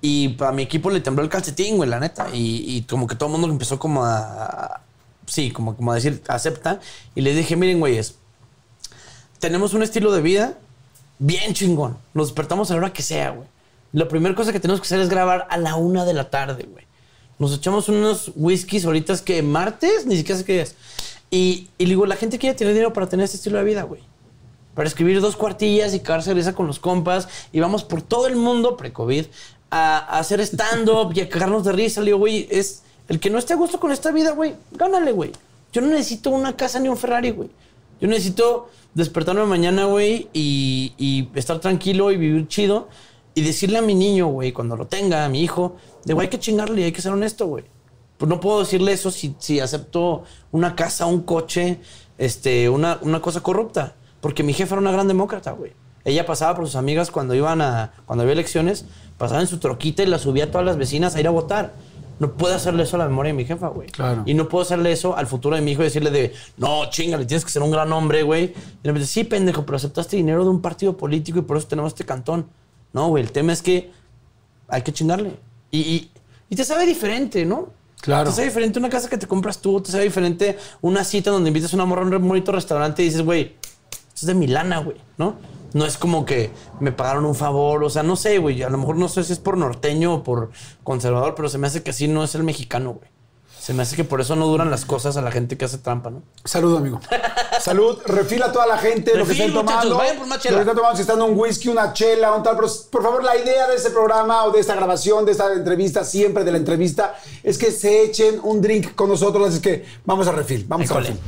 Y 0.07 0.29
para 0.29 0.53
mi 0.53 0.65
equipo 0.65 0.91
le 0.91 1.01
tembló 1.01 1.25
el 1.25 1.31
calcetín, 1.31 1.79
güey, 1.79 1.89
la 1.89 1.99
neta. 1.99 2.29
Y, 2.31 2.77
y 2.77 2.83
como 2.83 3.07
que 3.07 3.15
todo 3.15 3.31
el 3.31 3.33
mundo 3.33 3.49
empezó 3.49 3.79
como 3.79 4.05
a... 4.05 4.83
Sí, 5.27 5.51
como, 5.51 5.75
como 5.75 5.93
a 5.93 5.95
decir, 5.95 6.23
acepta. 6.29 6.79
Y 7.15 7.23
les 7.23 7.35
dije, 7.35 7.57
miren, 7.57 7.81
güeyes, 7.81 8.17
tenemos 9.39 9.73
un 9.73 9.83
estilo 9.83 10.13
de 10.13 10.21
vida 10.21 10.59
bien 11.19 11.55
chingón. 11.55 11.97
Nos 12.13 12.27
despertamos 12.27 12.71
a 12.71 12.75
la 12.75 12.81
hora 12.81 12.93
que 12.93 13.01
sea, 13.01 13.31
güey. 13.31 13.49
La 13.93 14.07
primera 14.07 14.35
cosa 14.35 14.53
que 14.53 14.61
tenemos 14.61 14.83
que 14.83 14.85
hacer 14.85 15.01
es 15.01 15.09
grabar 15.09 15.47
a 15.49 15.57
la 15.57 15.77
una 15.77 16.05
de 16.05 16.13
la 16.13 16.29
tarde, 16.29 16.69
güey. 16.71 16.85
Nos 17.39 17.55
echamos 17.55 17.89
unos 17.89 18.31
whiskies 18.37 18.85
ahorita 18.85 19.17
que 19.25 19.43
martes, 19.43 20.05
ni 20.05 20.19
siquiera 20.19 20.39
sé 20.39 20.45
qué 20.45 20.61
es. 20.61 20.75
Y, 21.31 21.71
y 21.79 21.87
digo, 21.87 22.05
la 22.05 22.17
gente 22.17 22.39
quiere 22.39 22.55
tener 22.55 22.75
dinero 22.75 22.93
para 22.93 23.07
tener 23.07 23.25
este 23.25 23.39
estilo 23.39 23.57
de 23.57 23.65
vida, 23.65 23.85
güey. 23.85 24.03
Para 24.75 24.89
escribir 24.89 25.21
dos 25.21 25.37
cuartillas 25.37 25.95
y 25.95 26.01
cagarse 26.01 26.35
risa 26.35 26.53
con 26.53 26.67
los 26.67 26.79
compas. 26.79 27.29
Y 27.53 27.61
vamos 27.61 27.85
por 27.85 28.03
todo 28.03 28.27
el 28.27 28.35
mundo, 28.37 28.77
pre-COVID, 28.77 29.27
a, 29.75 29.99
a 29.99 30.19
hacer 30.21 30.41
stand-up 30.41 31.13
y 31.15 31.21
a 31.21 31.29
cagarnos 31.29 31.65
de 31.65 31.73
risa. 31.73 32.01
Le 32.01 32.07
digo, 32.07 32.19
güey, 32.19 32.47
es 32.51 32.83
el 33.09 33.21
que 33.21 33.31
no 33.31 33.39
esté 33.39 33.53
a 33.55 33.57
gusto 33.57 33.81
con 33.81 33.93
esta 33.93 34.11
vida, 34.13 34.33
güey, 34.33 34.55
gánale, 34.73 35.13
güey. 35.13 35.33
Yo 35.73 35.81
no 35.81 35.89
necesito 35.89 36.31
una 36.31 36.57
casa 36.57 36.79
ni 36.79 36.89
un 36.89 36.97
Ferrari, 36.97 37.31
güey. 37.31 37.51
Yo 38.01 38.09
necesito 38.09 38.69
despertarme 38.95 39.45
mañana, 39.45 39.87
güey, 39.87 40.29
y, 40.33 41.29
estar 41.35 41.59
tranquilo 41.59 42.13
y 42.13 42.17
vivir 42.17 42.49
chido. 42.49 42.89
Y 43.35 43.43
decirle 43.43 43.79
a 43.79 43.83
mi 43.83 43.97
niño, 43.97 44.29
güey, 44.29 44.53
cuando 44.53 44.77
lo 44.77 44.87
tenga, 44.87 45.25
a 45.25 45.29
mi 45.29 45.43
hijo, 45.43 45.77
de, 46.05 46.15
güey, 46.15 46.27
hay 46.27 46.31
que 46.31 46.39
chingarle 46.39 46.85
hay 46.85 46.93
que 46.93 47.03
ser 47.03 47.13
honesto, 47.13 47.47
güey. 47.49 47.65
Pues 48.17 48.29
no 48.29 48.39
puedo 48.39 48.61
decirle 48.61 48.93
eso 48.93 49.11
si, 49.11 49.35
si 49.41 49.59
acepto 49.59 50.23
una 50.53 50.77
casa, 50.77 51.07
un 51.07 51.23
coche, 51.23 51.81
este, 52.17 52.69
una, 52.69 53.01
una 53.03 53.21
cosa 53.21 53.43
corrupta. 53.43 53.97
Porque 54.21 54.45
mi 54.45 54.53
jefa 54.53 54.77
era 54.77 54.81
una 54.81 54.93
gran 54.93 55.09
demócrata, 55.09 55.51
güey. 55.51 55.73
Ella 56.05 56.27
pasaba 56.27 56.55
por 56.55 56.67
sus 56.67 56.77
amigas 56.77 57.11
cuando 57.11 57.35
iban 57.35 57.61
a, 57.61 57.93
cuando 58.07 58.23
había 58.23 58.35
elecciones, 58.35 58.85
pasaba 59.19 59.41
en 59.41 59.47
su 59.47 59.59
troquita 59.59 60.03
y 60.03 60.07
la 60.07 60.19
subía 60.19 60.45
a 60.45 60.51
todas 60.51 60.67
las 60.67 60.77
vecinas 60.77 61.15
a 61.15 61.21
ir 61.21 61.27
a 61.27 61.31
votar. 61.31 61.75
No 62.21 62.33
puedo 62.33 62.55
hacerle 62.55 62.85
eso 62.85 62.97
a 62.97 63.01
la 63.01 63.09
memoria 63.09 63.33
de 63.33 63.37
mi 63.37 63.45
jefa, 63.45 63.69
güey. 63.69 63.89
Claro. 63.89 64.23
Y 64.25 64.35
no 64.35 64.49
puedo 64.49 64.63
hacerle 64.63 64.93
eso 64.93 65.17
al 65.17 65.27
futuro 65.27 65.57
de 65.57 65.63
mi 65.63 65.73
hijo 65.73 65.83
y 65.83 65.87
decirle 65.87 66.11
de, 66.11 66.33
no, 66.57 66.89
chingale, 66.89 67.25
tienes 67.25 67.45
que 67.45 67.51
ser 67.51 67.63
un 67.63 67.73
gran 67.73 67.93
hombre, 67.93 68.23
güey. 68.23 68.55
Y 68.83 68.87
le 68.87 68.93
dice, 68.93 69.07
sí, 69.07 69.25
pendejo, 69.25 69.67
pero 69.67 69.77
aceptaste 69.77 70.17
dinero 70.17 70.45
de 70.45 70.51
un 70.51 70.63
partido 70.63 70.97
político 70.97 71.41
y 71.41 71.43
por 71.43 71.57
eso 71.57 71.67
tenemos 71.67 71.93
este 71.93 72.05
cantón. 72.05 72.47
No, 72.93 73.09
güey, 73.09 73.25
el 73.25 73.33
tema 73.33 73.53
es 73.53 73.63
que 73.63 73.91
hay 74.69 74.83
que 74.83 74.93
chingarle. 74.93 75.37
Y, 75.73 75.81
y, 75.81 76.11
y 76.49 76.57
te 76.57 76.65
sabe 76.65 76.87
diferente, 76.87 77.45
¿no? 77.45 77.71
Claro. 78.01 78.31
Te 78.31 78.37
sabe 78.37 78.49
diferente 78.49 78.79
una 78.79 78.91
casa 78.91 79.09
que 79.09 79.19
te 79.19 79.27
compras 79.27 79.59
tú, 79.59 79.81
te 79.81 79.91
sabe 79.91 80.05
diferente 80.05 80.57
una 80.83 81.03
cita 81.03 81.31
donde 81.31 81.49
invitas 81.49 81.73
a 81.73 81.77
una 81.77 81.85
morra 81.85 82.03
a 82.03 82.19
un 82.19 82.29
bonito 82.29 82.53
restaurante 82.53 83.03
y 83.03 83.07
dices, 83.07 83.23
güey, 83.23 83.57
esto 83.91 84.21
es 84.21 84.27
de 84.27 84.35
mi 84.35 84.47
lana, 84.47 84.79
güey, 84.79 84.99
¿no? 85.19 85.37
No 85.75 85.85
es 85.85 85.99
como 85.99 86.25
que 86.25 86.51
me 86.81 86.93
pagaron 86.93 87.27
un 87.27 87.35
favor, 87.35 87.85
o 87.85 87.91
sea, 87.91 88.03
no 88.03 88.17
sé, 88.17 88.39
güey, 88.39 88.63
a 88.63 88.71
lo 88.71 88.79
mejor 88.79 88.97
no 88.97 89.09
sé 89.09 89.23
si 89.25 89.35
es 89.35 89.39
por 89.39 89.59
norteño 89.59 90.15
o 90.15 90.23
por 90.23 90.51
conservador, 90.83 91.35
pero 91.35 91.51
se 91.51 91.59
me 91.59 91.67
hace 91.67 91.83
que 91.83 91.91
así 91.91 92.09
no 92.09 92.25
es 92.25 92.35
el 92.35 92.45
mexicano, 92.45 92.95
güey. 92.95 93.15
Se 93.65 93.73
me 93.73 93.83
hace 93.83 93.97
que 93.97 94.05
por 94.05 94.21
eso 94.21 94.37
no 94.37 94.47
duran 94.47 94.71
las 94.71 94.85
cosas 94.85 95.17
a 95.17 95.23
la 95.23 95.31
gente 95.31 95.57
que 95.57 95.65
hace 95.65 95.79
trampa, 95.79 96.11
¿no? 96.11 96.23
Salud, 96.45 96.77
amigo. 96.77 97.01
Salud. 97.61 97.99
Refila 98.05 98.47
a 98.47 98.53
toda 98.53 98.67
la 98.67 98.77
gente 98.77 99.17
lo 99.17 99.25
que 99.25 99.33
estén 99.33 99.55
tomando. 99.55 99.97
vayan 99.97 100.19
por 100.19 100.39
chela. 100.39 100.59
Lo 100.59 100.65
que 100.65 100.71
estén 100.71 100.77
tomando, 100.77 100.97
si 100.97 101.01
están 101.01 101.23
un 101.23 101.39
whisky, 101.39 101.71
una 101.71 101.95
chela, 101.95 102.35
un 102.35 102.43
tal. 102.43 102.57
Pero, 102.57 102.69
por 102.91 103.03
favor, 103.03 103.25
la 103.25 103.39
idea 103.39 103.67
de 103.67 103.77
este 103.77 103.89
programa 103.89 104.45
o 104.45 104.51
de 104.51 104.61
esta 104.61 104.75
grabación, 104.75 105.25
de 105.25 105.33
esta 105.33 105.51
entrevista, 105.51 106.05
siempre 106.05 106.45
de 106.45 106.53
la 106.53 106.59
entrevista, 106.59 107.15
es 107.43 107.57
que 107.57 107.71
se 107.71 108.03
echen 108.03 108.39
un 108.43 108.61
drink 108.61 108.95
con 108.95 109.09
nosotros. 109.09 109.49
Así 109.49 109.63
que 109.63 109.87
vamos 110.05 110.29
a 110.29 110.33
refil. 110.33 110.67
Vamos 110.69 110.91
a 110.91 111.01
refil. 111.01 111.19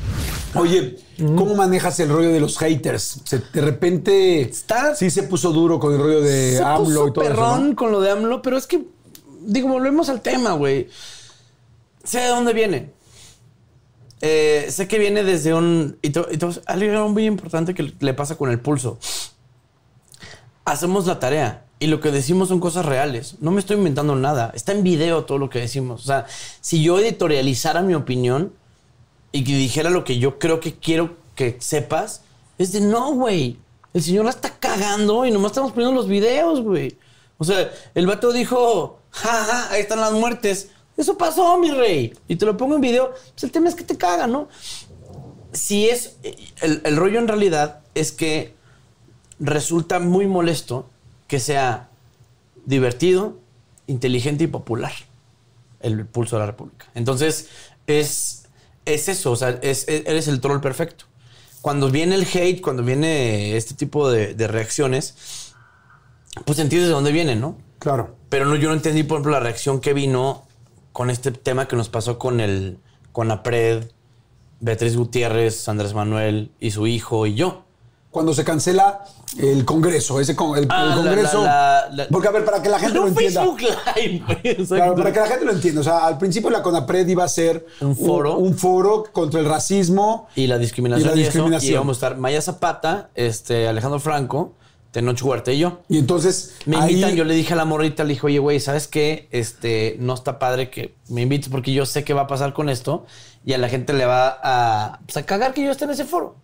Oye, 0.55 0.97
¿cómo 1.19 1.55
manejas 1.55 1.99
el 2.01 2.09
rollo 2.09 2.29
de 2.31 2.41
los 2.41 2.57
haters? 2.59 3.21
Se- 3.25 3.43
de 3.53 3.61
repente 3.61 4.41
Está- 4.43 4.95
sí 4.95 5.11
se 5.11 5.25
puso 5.25 5.53
duro 5.53 5.79
con 5.79 5.93
el 5.93 5.99
rollo 5.99 6.21
de 6.23 6.57
Se 6.57 6.63
AMLO 6.63 6.85
puso 6.85 7.09
y 7.09 7.13
todo 7.13 7.25
eso. 7.25 7.35
perrón 7.35 7.71
¿no? 7.71 7.77
con 7.77 7.91
lo 7.93 8.01
de 8.01 8.11
AMLO, 8.11 8.41
pero 8.43 8.57
es 8.57 8.67
que, 8.67 8.85
digo, 9.43 9.69
volvemos 9.69 10.09
al 10.09 10.21
tema, 10.23 10.53
güey. 10.53 10.89
Sé 12.05 12.21
de 12.21 12.29
dónde 12.29 12.53
viene. 12.55 12.91
Eh, 14.23 14.67
sé 14.71 14.89
que 14.89 14.99
viene 14.99 15.25
desde 15.25 15.53
un... 15.53 15.99
Y 16.01 16.11
te- 16.11 16.25
y 16.31 16.39
te- 16.39 16.49
algo 16.67 17.09
muy 17.11 17.27
importante 17.27 17.75
que 17.75 17.93
le 17.99 18.15
pasa 18.15 18.37
con 18.37 18.51
el 18.51 18.59
pulso. 18.61 18.99
Hacemos 20.65 21.07
la 21.07 21.19
tarea 21.21 21.65
y 21.79 21.87
lo 21.89 22.01
que 22.01 22.11
decimos 22.11 22.49
son 22.49 22.61
cosas 22.61 22.87
reales. 22.87 23.37
No 23.41 23.51
me 23.51 23.61
estoy 23.61 23.77
inventando 23.77 24.17
nada. 24.17 24.53
Está 24.55 24.73
en 24.73 24.83
video 24.83 25.25
todo 25.25 25.37
lo 25.39 25.51
que 25.51 25.59
decimos. 25.61 26.03
O 26.03 26.07
sea, 26.07 26.27
si 26.61 26.83
yo 26.83 26.99
editorializara 26.99 27.83
mi 27.83 27.93
opinión 27.95 28.53
y 29.33 29.45
que 29.45 29.57
dijera 29.57 29.91
lo 29.91 30.05
que 30.05 30.19
yo 30.19 30.39
creo 30.39 30.61
que 30.61 30.75
quiero 30.75 31.17
que 31.35 31.57
sepas, 31.61 32.23
es 32.59 32.73
de 32.73 32.81
no, 32.81 33.15
güey. 33.15 33.59
El 33.93 34.03
señor 34.03 34.25
la 34.25 34.31
está 34.31 34.51
cagando 34.59 35.25
y 35.25 35.31
nomás 35.31 35.53
estamos 35.53 35.73
poniendo 35.73 35.95
los 35.95 36.09
videos, 36.09 36.61
güey. 36.61 36.97
O 37.39 37.45
sea, 37.45 37.71
el 37.95 38.07
vato 38.07 38.33
dijo, 38.33 39.01
jaja, 39.11 39.71
ahí 39.71 39.83
están 39.83 40.01
las 40.01 40.13
muertes. 40.13 40.71
Eso 40.97 41.19
pasó, 41.19 41.59
mi 41.59 41.71
rey. 41.71 42.15
Y 42.29 42.37
te 42.37 42.47
lo 42.47 42.57
pongo 42.57 42.75
en 42.75 42.81
video. 42.81 43.13
Pues 43.33 43.45
el 43.45 43.51
tema 43.51 43.69
es 43.69 43.75
que 43.75 43.85
te 43.85 43.97
caga, 43.97 44.27
¿no? 44.27 44.49
Si 45.53 45.89
es. 45.89 46.17
El, 46.61 46.81
el 46.85 46.97
rollo 46.97 47.19
en 47.19 47.29
realidad 47.29 47.81
es 47.95 48.13
que 48.13 48.55
resulta 49.39 49.99
muy 49.99 50.27
molesto 50.27 50.89
que 51.27 51.41
sea 51.41 51.91
divertido, 52.65 53.39
inteligente 53.87 54.45
y 54.45 54.47
popular 54.49 54.93
el 55.81 56.07
pulso 56.07 56.37
de 56.37 56.41
la 56.41 56.47
República. 56.47 56.87
Entonces, 56.95 57.49
es, 57.87 58.36
es 58.87 59.09
eso, 59.09 59.33
o 59.33 59.37
sea, 59.37 59.51
es- 59.63 59.87
es- 59.89 60.07
eres 60.07 60.29
el 60.29 60.41
troll 60.41 60.61
perfecto. 60.61 61.05
cuando 61.61 61.91
viene 61.91 62.15
el 62.15 62.27
hate, 62.33 62.61
cuando 62.61 62.85
viene 62.85 63.57
este 63.57 63.75
tipo 63.75 64.09
de, 64.09 64.35
de 64.35 64.47
reacciones, 64.47 65.53
pues 66.45 66.59
entiendes 66.61 66.89
de 66.89 66.95
dónde 66.95 67.11
viene, 67.13 67.35
¿no? 67.35 67.59
Claro. 67.81 68.15
Pero 68.29 68.47
no, 68.47 68.55
yo 68.57 68.69
no 68.69 68.75
entendí, 68.75 69.03
por 69.03 69.17
ejemplo, 69.17 69.33
la 69.33 69.41
reacción 69.41 69.81
que 69.81 69.93
vino 69.93 70.47
con 70.93 71.11
este 71.11 71.33
tema 71.33 71.67
que 71.67 71.75
nos 71.77 71.89
pasó 71.89 72.19
con 72.21 72.41
el 72.41 72.79
con 73.13 73.31
APRED, 73.33 73.91
Beatriz 74.61 74.97
Gutiérrez, 74.97 75.69
Andrés 75.69 75.93
Manuel 75.93 76.53
y 76.61 76.71
su 76.71 76.87
hijo 76.87 77.27
y 77.27 77.35
yo. 77.35 77.65
Cuando 78.17 78.33
se 78.33 78.45
cancela 78.45 79.05
el 79.39 79.67
Congreso, 79.67 80.19
ese 80.21 80.35
con, 80.35 80.57
el, 80.57 80.67
Ah, 80.71 80.93
Congreso. 80.97 81.45
la- 81.45 81.87
la- 81.91 81.95
la- 82.05 82.09
porque, 82.09 82.29
a 82.29 82.31
ver, 82.31 82.47
para 82.47 82.63
que 82.63 82.71
la 82.71 82.79
gente 82.79 82.95
lo 82.95 83.03
Un 83.03 83.09
entienda. 83.09 83.43
Facebook 83.43 83.61
Live, 83.61 84.23
güey, 84.27 84.39
exacto. 84.43 84.75
Claro, 84.75 84.95
para 84.95 85.13
que 85.13 85.21
la 85.21 85.27
gente 85.27 85.45
lo 85.45 85.53
entienda. 85.53 85.81
O 85.83 85.85
sea, 85.85 86.07
al 86.07 86.17
principio 86.17 86.49
la 86.49 86.63
CONAPRED 86.63 87.09
iba 87.09 87.25
a 87.25 87.29
ser 87.29 87.67
Un 87.83 87.95
foro. 87.95 88.39
un, 88.39 88.57
foro 88.57 89.05
contra 89.13 89.39
el 89.39 89.45
racismo. 89.47 90.29
Y 90.35 90.47
la 90.47 90.57
discriminación. 90.57 91.07
Y 91.07 91.11
la 91.11 91.23
discriminación. 91.23 91.71
y 91.71 91.75
íbamos 91.75 91.97
a 91.97 91.99
estar 92.07 92.17
Maya 92.17 92.41
Zapata, 92.41 93.11
este, 93.15 93.69
Alejandro 93.69 94.01
Franco, 94.01 94.55
Tenoch 94.93 95.21
Huerta 95.23 95.53
y 95.53 95.59
yo. 95.59 95.81
Y 95.91 95.99
entonces. 95.99 96.55
Me 96.65 96.79
ahí- 96.79 96.93
invitan, 96.93 97.15
yo 97.17 97.25
le 97.25 97.35
dije 97.35 97.53
a 97.53 97.57
la 97.57 97.67
morrita, 97.67 98.03
le 98.05 98.15
dije, 98.15 98.25
oye, 98.27 98.39
güey, 98.39 98.61
¿sabes 98.61 98.89
qué? 98.89 99.29
Este, 99.31 99.97
no 100.01 100.15
está 100.15 100.39
padre 100.39 100.71
que 100.71 100.95
me 101.11 101.21
invites 101.21 101.51
porque 101.51 101.75
yo 101.75 101.85
sé 101.85 102.03
qué 102.03 102.15
va 102.15 102.23
a 102.23 102.27
pasar 102.27 102.55
con 102.55 102.71
esto 102.71 103.05
y 103.45 103.53
a 103.53 103.59
la 103.59 103.69
gente 103.69 103.93
le 103.93 104.07
va 104.07 104.39
a, 104.43 105.01
pues, 105.05 105.19
a 105.19 105.23
cagar 105.27 105.53
que 105.53 105.63
yo 105.63 105.71
esté 105.71 105.85
en 105.85 105.91
ese 105.91 106.07
foro. 106.07 106.37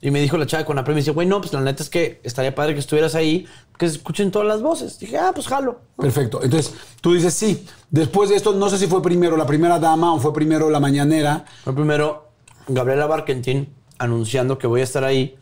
Y 0.00 0.10
me 0.10 0.20
dijo 0.20 0.36
la 0.36 0.46
chava 0.46 0.64
con 0.64 0.76
la 0.76 0.82
dice, 0.82 1.10
güey, 1.10 1.26
no, 1.26 1.40
pues 1.40 1.52
la 1.52 1.60
neta 1.60 1.82
es 1.82 1.88
que 1.88 2.20
estaría 2.22 2.54
padre 2.54 2.74
que 2.74 2.80
estuvieras 2.80 3.14
ahí, 3.14 3.46
que 3.78 3.88
se 3.88 3.96
escuchen 3.96 4.30
todas 4.30 4.46
las 4.46 4.62
voces. 4.62 4.98
Dije, 4.98 5.16
ah, 5.18 5.32
pues 5.34 5.48
jalo. 5.48 5.80
Perfecto. 5.96 6.42
Entonces, 6.42 6.74
tú 7.00 7.14
dices 7.14 7.32
sí. 7.34 7.66
Después 7.90 8.28
de 8.30 8.36
esto, 8.36 8.52
no 8.52 8.68
sé 8.68 8.78
si 8.78 8.86
fue 8.86 9.02
primero 9.02 9.36
la 9.36 9.46
primera 9.46 9.78
dama 9.78 10.12
o 10.12 10.20
fue 10.20 10.32
primero 10.34 10.68
la 10.70 10.80
mañanera. 10.80 11.44
Fue 11.64 11.74
primero 11.74 12.28
Gabriela 12.68 13.06
Barkentin 13.06 13.72
anunciando 13.98 14.58
que 14.58 14.66
voy 14.66 14.82
a 14.82 14.84
estar 14.84 15.02
ahí 15.04 15.36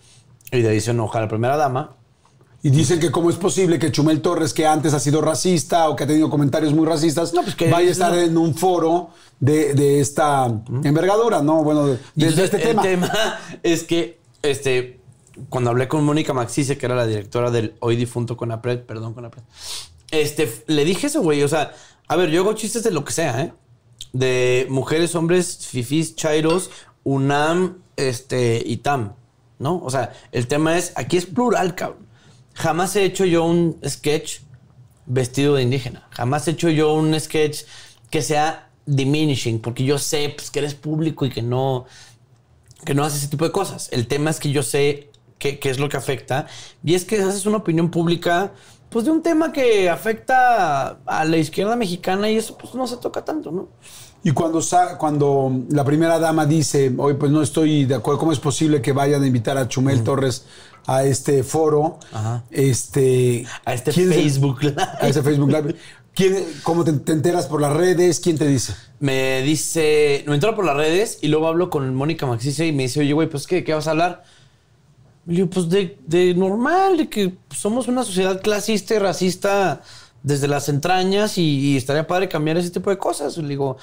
y 0.52 0.62
de 0.62 0.68
ahí 0.68 0.80
se 0.80 0.92
enoja 0.92 1.20
la 1.20 1.28
primera 1.28 1.56
dama. 1.56 1.96
Y 2.62 2.70
dicen 2.70 2.98
que 2.98 3.10
cómo 3.10 3.28
es 3.28 3.36
posible 3.36 3.78
que 3.78 3.92
Chumel 3.92 4.22
Torres, 4.22 4.54
que 4.54 4.66
antes 4.66 4.94
ha 4.94 4.98
sido 4.98 5.20
racista 5.20 5.90
o 5.90 5.96
que 5.96 6.04
ha 6.04 6.06
tenido 6.06 6.30
comentarios 6.30 6.72
muy 6.72 6.86
racistas, 6.86 7.34
No, 7.34 7.42
pues 7.42 7.54
que- 7.54 7.70
vaya 7.70 7.88
a 7.88 7.92
estar 7.92 8.16
en 8.16 8.38
un 8.38 8.54
foro 8.54 9.10
de, 9.38 9.74
de 9.74 10.00
esta 10.00 10.46
envergadura, 10.82 11.42
¿no? 11.42 11.62
Bueno, 11.62 11.86
de, 11.86 11.98
este 12.16 12.58
tema. 12.58 12.82
El 12.82 13.00
tema 13.00 13.12
es 13.62 13.82
que, 13.84 14.18
este, 14.44 15.00
cuando 15.48 15.70
hablé 15.70 15.88
con 15.88 16.04
Mónica 16.04 16.32
Maxice, 16.32 16.78
que 16.78 16.86
era 16.86 16.94
la 16.94 17.06
directora 17.06 17.50
del 17.50 17.74
hoy 17.80 17.96
difunto 17.96 18.36
Conapred, 18.36 18.80
perdón, 18.80 19.14
Conapred, 19.14 19.42
este, 20.10 20.62
le 20.66 20.84
dije 20.84 21.08
eso, 21.08 21.22
güey. 21.22 21.42
O 21.42 21.48
sea, 21.48 21.72
a 22.06 22.16
ver, 22.16 22.30
yo 22.30 22.42
hago 22.42 22.52
chistes 22.52 22.84
de 22.84 22.90
lo 22.90 23.04
que 23.04 23.12
sea, 23.12 23.40
¿eh? 23.40 23.52
De 24.12 24.66
mujeres, 24.70 25.14
hombres, 25.14 25.66
fifís, 25.66 26.14
chairos, 26.14 26.70
UNAM, 27.02 27.78
este, 27.96 28.62
y 28.64 28.76
TAM, 28.78 29.14
¿no? 29.58 29.80
O 29.82 29.90
sea, 29.90 30.12
el 30.30 30.46
tema 30.46 30.78
es, 30.78 30.92
aquí 30.94 31.16
es 31.16 31.26
plural, 31.26 31.74
cabrón. 31.74 32.06
Jamás 32.54 32.94
he 32.94 33.04
hecho 33.04 33.24
yo 33.24 33.44
un 33.44 33.80
sketch 33.86 34.40
vestido 35.06 35.56
de 35.56 35.62
indígena. 35.62 36.06
Jamás 36.10 36.46
he 36.46 36.52
hecho 36.52 36.68
yo 36.68 36.94
un 36.94 37.18
sketch 37.18 37.62
que 38.10 38.22
sea 38.22 38.70
diminishing, 38.86 39.60
porque 39.60 39.84
yo 39.84 39.98
sé 39.98 40.32
pues, 40.36 40.50
que 40.50 40.60
eres 40.60 40.74
público 40.74 41.26
y 41.26 41.30
que 41.30 41.42
no, 41.42 41.86
que 42.84 42.94
no 42.94 43.04
haces 43.04 43.20
ese 43.20 43.28
tipo 43.28 43.44
de 43.44 43.52
cosas. 43.52 43.88
El 43.92 44.06
tema 44.06 44.30
es 44.30 44.38
que 44.40 44.50
yo 44.50 44.62
sé 44.62 45.10
qué, 45.38 45.58
qué 45.58 45.70
es 45.70 45.78
lo 45.78 45.88
que 45.88 45.96
afecta. 45.96 46.46
Y 46.84 46.94
es 46.94 47.04
que 47.04 47.20
haces 47.20 47.46
una 47.46 47.58
opinión 47.58 47.90
pública, 47.90 48.52
pues 48.90 49.04
de 49.06 49.10
un 49.10 49.22
tema 49.22 49.52
que 49.52 49.90
afecta 49.90 50.98
a 51.06 51.24
la 51.24 51.36
izquierda 51.36 51.74
mexicana 51.76 52.30
y 52.30 52.36
eso 52.36 52.56
pues 52.56 52.74
no 52.74 52.86
se 52.86 52.96
toca 52.98 53.24
tanto, 53.24 53.50
¿no? 53.50 53.68
Y 54.22 54.30
cuando, 54.30 54.62
sa- 54.62 54.96
cuando 54.96 55.52
la 55.68 55.84
primera 55.84 56.18
dama 56.18 56.46
dice, 56.46 56.94
hoy 56.96 57.14
pues 57.14 57.30
no 57.30 57.42
estoy 57.42 57.84
de 57.84 57.94
acuerdo, 57.96 58.20
¿cómo 58.20 58.32
es 58.32 58.38
posible 58.40 58.80
que 58.80 58.92
vayan 58.92 59.22
a 59.22 59.26
invitar 59.26 59.58
a 59.58 59.68
Chumel 59.68 60.02
Torres 60.02 60.46
a 60.86 61.04
este 61.04 61.42
foro? 61.42 61.98
Ajá. 62.12 62.42
Este, 62.50 63.44
A 63.66 63.74
este 63.74 63.90
¿quién 63.92 64.10
es 64.10 64.16
el- 64.16 64.22
Facebook 64.22 64.62
Live. 64.62 64.76
a 65.00 65.08
este 65.08 65.22
Facebook 65.22 65.50
Live. 65.50 65.74
¿Quién, 66.14 66.44
¿Cómo 66.62 66.84
te, 66.84 66.92
te 66.92 67.12
enteras 67.12 67.46
por 67.46 67.60
las 67.60 67.72
redes? 67.72 68.20
¿Quién 68.20 68.38
te 68.38 68.46
dice? 68.46 68.74
me 69.04 69.42
dice, 69.42 70.24
me 70.26 70.32
entero 70.34 70.54
por 70.56 70.64
las 70.64 70.78
redes 70.78 71.18
y 71.20 71.28
luego 71.28 71.46
hablo 71.46 71.68
con 71.68 71.94
Mónica 71.94 72.24
Maxice 72.24 72.66
y 72.66 72.72
me 72.72 72.84
dice, 72.84 73.00
oye, 73.00 73.12
güey, 73.12 73.28
pues 73.28 73.46
¿qué, 73.46 73.62
¿qué 73.62 73.74
vas 73.74 73.86
a 73.86 73.90
hablar? 73.90 74.24
Le 75.26 75.34
digo, 75.34 75.50
pues 75.50 75.68
de, 75.68 75.98
de 76.06 76.34
normal, 76.34 76.96
de 76.96 77.10
que 77.10 77.34
somos 77.54 77.86
una 77.86 78.02
sociedad 78.02 78.40
clasista 78.40 78.94
y 78.94 78.98
racista 78.98 79.82
desde 80.22 80.48
las 80.48 80.70
entrañas 80.70 81.36
y, 81.36 81.42
y 81.42 81.76
estaría 81.76 82.06
padre 82.06 82.30
cambiar 82.30 82.56
ese 82.56 82.70
tipo 82.70 82.88
de 82.88 82.96
cosas. 82.96 83.36
Le 83.36 83.46
digo, 83.46 83.76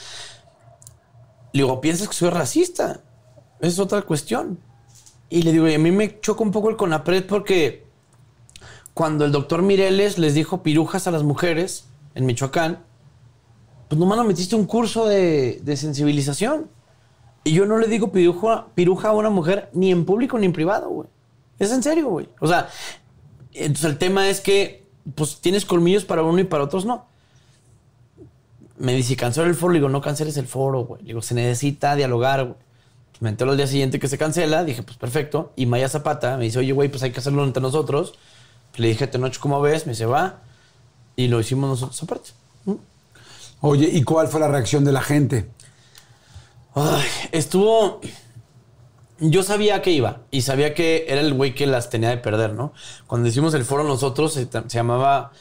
le 1.54 1.62
digo, 1.62 1.80
¿piensas 1.82 2.08
que 2.08 2.16
soy 2.16 2.32
racista? 2.32 3.02
Es 3.60 3.78
otra 3.78 4.02
cuestión. 4.02 4.58
Y 5.30 5.44
le 5.44 5.52
digo, 5.52 5.68
y 5.68 5.76
a 5.76 5.80
mí 5.80 5.92
me 5.92 6.20
choca 6.20 6.42
un 6.42 6.52
poco 6.52 6.72
el 6.72 6.78
CONAPRED 6.78 7.28
porque 7.28 7.86
cuando 8.96 9.24
el 9.24 9.32
doctor 9.32 9.62
Mireles 9.62 10.18
les 10.18 10.34
dijo 10.34 10.64
pirujas 10.64 11.06
a 11.06 11.12
las 11.12 11.22
mujeres 11.22 11.86
en 12.16 12.26
Michoacán, 12.26 12.84
pues 13.88 14.00
nomás 14.00 14.18
no 14.18 14.24
metiste 14.24 14.56
un 14.56 14.66
curso 14.66 15.06
de, 15.06 15.60
de 15.64 15.78
sensibilización. 15.78 16.70
Y 17.44 17.54
yo 17.54 17.66
no 17.66 17.78
le 17.78 17.88
digo 17.88 18.12
piruja, 18.12 18.68
piruja 18.76 19.10
a 19.10 19.14
una 19.14 19.30
mujer 19.30 19.70
ni 19.74 19.92
en 19.92 20.06
público 20.06 20.38
ni 20.38 20.46
en 20.46 20.54
privado, 20.54 20.90
güey. 20.90 21.10
Es 21.60 21.72
en 21.72 21.84
serio, 21.84 22.08
güey. 22.10 22.30
O 22.40 22.48
sea, 22.48 22.70
entonces 23.54 23.86
el 23.86 23.98
tema 23.98 24.30
es 24.30 24.42
que, 24.42 24.88
pues 25.16 25.42
tienes 25.42 25.66
colmillos 25.66 26.06
para 26.06 26.24
uno 26.24 26.40
y 26.40 26.44
para 26.44 26.64
otros 26.64 26.86
no. 26.86 27.06
Me 28.78 28.94
dice, 28.94 29.16
cancela 29.16 29.48
el 29.48 29.56
foro. 29.56 29.74
Le 29.74 29.80
digo, 29.80 29.90
no 29.90 30.02
canceles 30.02 30.38
el 30.38 30.48
foro, 30.48 30.86
güey. 30.86 31.02
Le 31.02 31.08
digo, 31.10 31.22
se 31.22 31.36
necesita 31.36 31.96
dialogar, 31.96 32.46
güey. 32.46 32.58
Me 33.20 33.30
entero 33.30 33.52
al 33.52 33.58
día 33.58 33.68
siguiente 33.68 34.00
que 34.00 34.08
se 34.08 34.18
cancela. 34.18 34.64
Dije, 34.64 34.82
pues 34.82 34.98
perfecto. 34.98 35.54
Y 35.56 35.68
Maya 35.68 35.90
Zapata 35.90 36.38
me 36.38 36.46
dice, 36.46 36.58
oye, 36.58 36.72
güey, 36.72 36.90
pues 36.90 37.04
hay 37.04 37.12
que 37.12 37.20
hacerlo 37.20 37.44
entre 37.44 37.62
nosotros. 37.62 38.16
Le 38.78 38.88
dije, 38.88 39.06
Tenoch, 39.06 39.38
¿cómo 39.38 39.62
ves? 39.62 39.86
Me 39.86 39.92
dice, 39.92 40.06
va. 40.06 40.42
Y 41.16 41.28
lo 41.28 41.40
hicimos 41.40 41.70
nosotros 41.70 42.02
aparte. 42.04 42.32
¿Mm? 42.66 42.76
Oye, 43.62 43.90
¿y 43.92 44.04
cuál 44.04 44.28
fue 44.28 44.40
la 44.40 44.48
reacción 44.48 44.84
de 44.84 44.92
la 44.92 45.02
gente? 45.02 45.50
Ay, 46.74 47.08
estuvo. 47.32 48.02
Yo 49.20 49.44
sabía 49.44 49.82
que 49.82 49.92
iba 49.92 50.22
y 50.32 50.42
sabía 50.42 50.74
que 50.74 51.06
era 51.08 51.22
el 51.22 51.34
güey 51.34 51.54
que 51.54 51.68
las 51.68 51.90
tenía 51.90 52.10
de 52.10 52.18
perder, 52.18 52.54
¿no? 52.54 52.74
Cuando 53.06 53.28
hicimos 53.28 53.54
el 53.54 53.66
foro 53.66 53.84
nosotros 53.84 54.34
se, 54.34 54.48
se 54.52 54.62
llamaba 54.68 55.32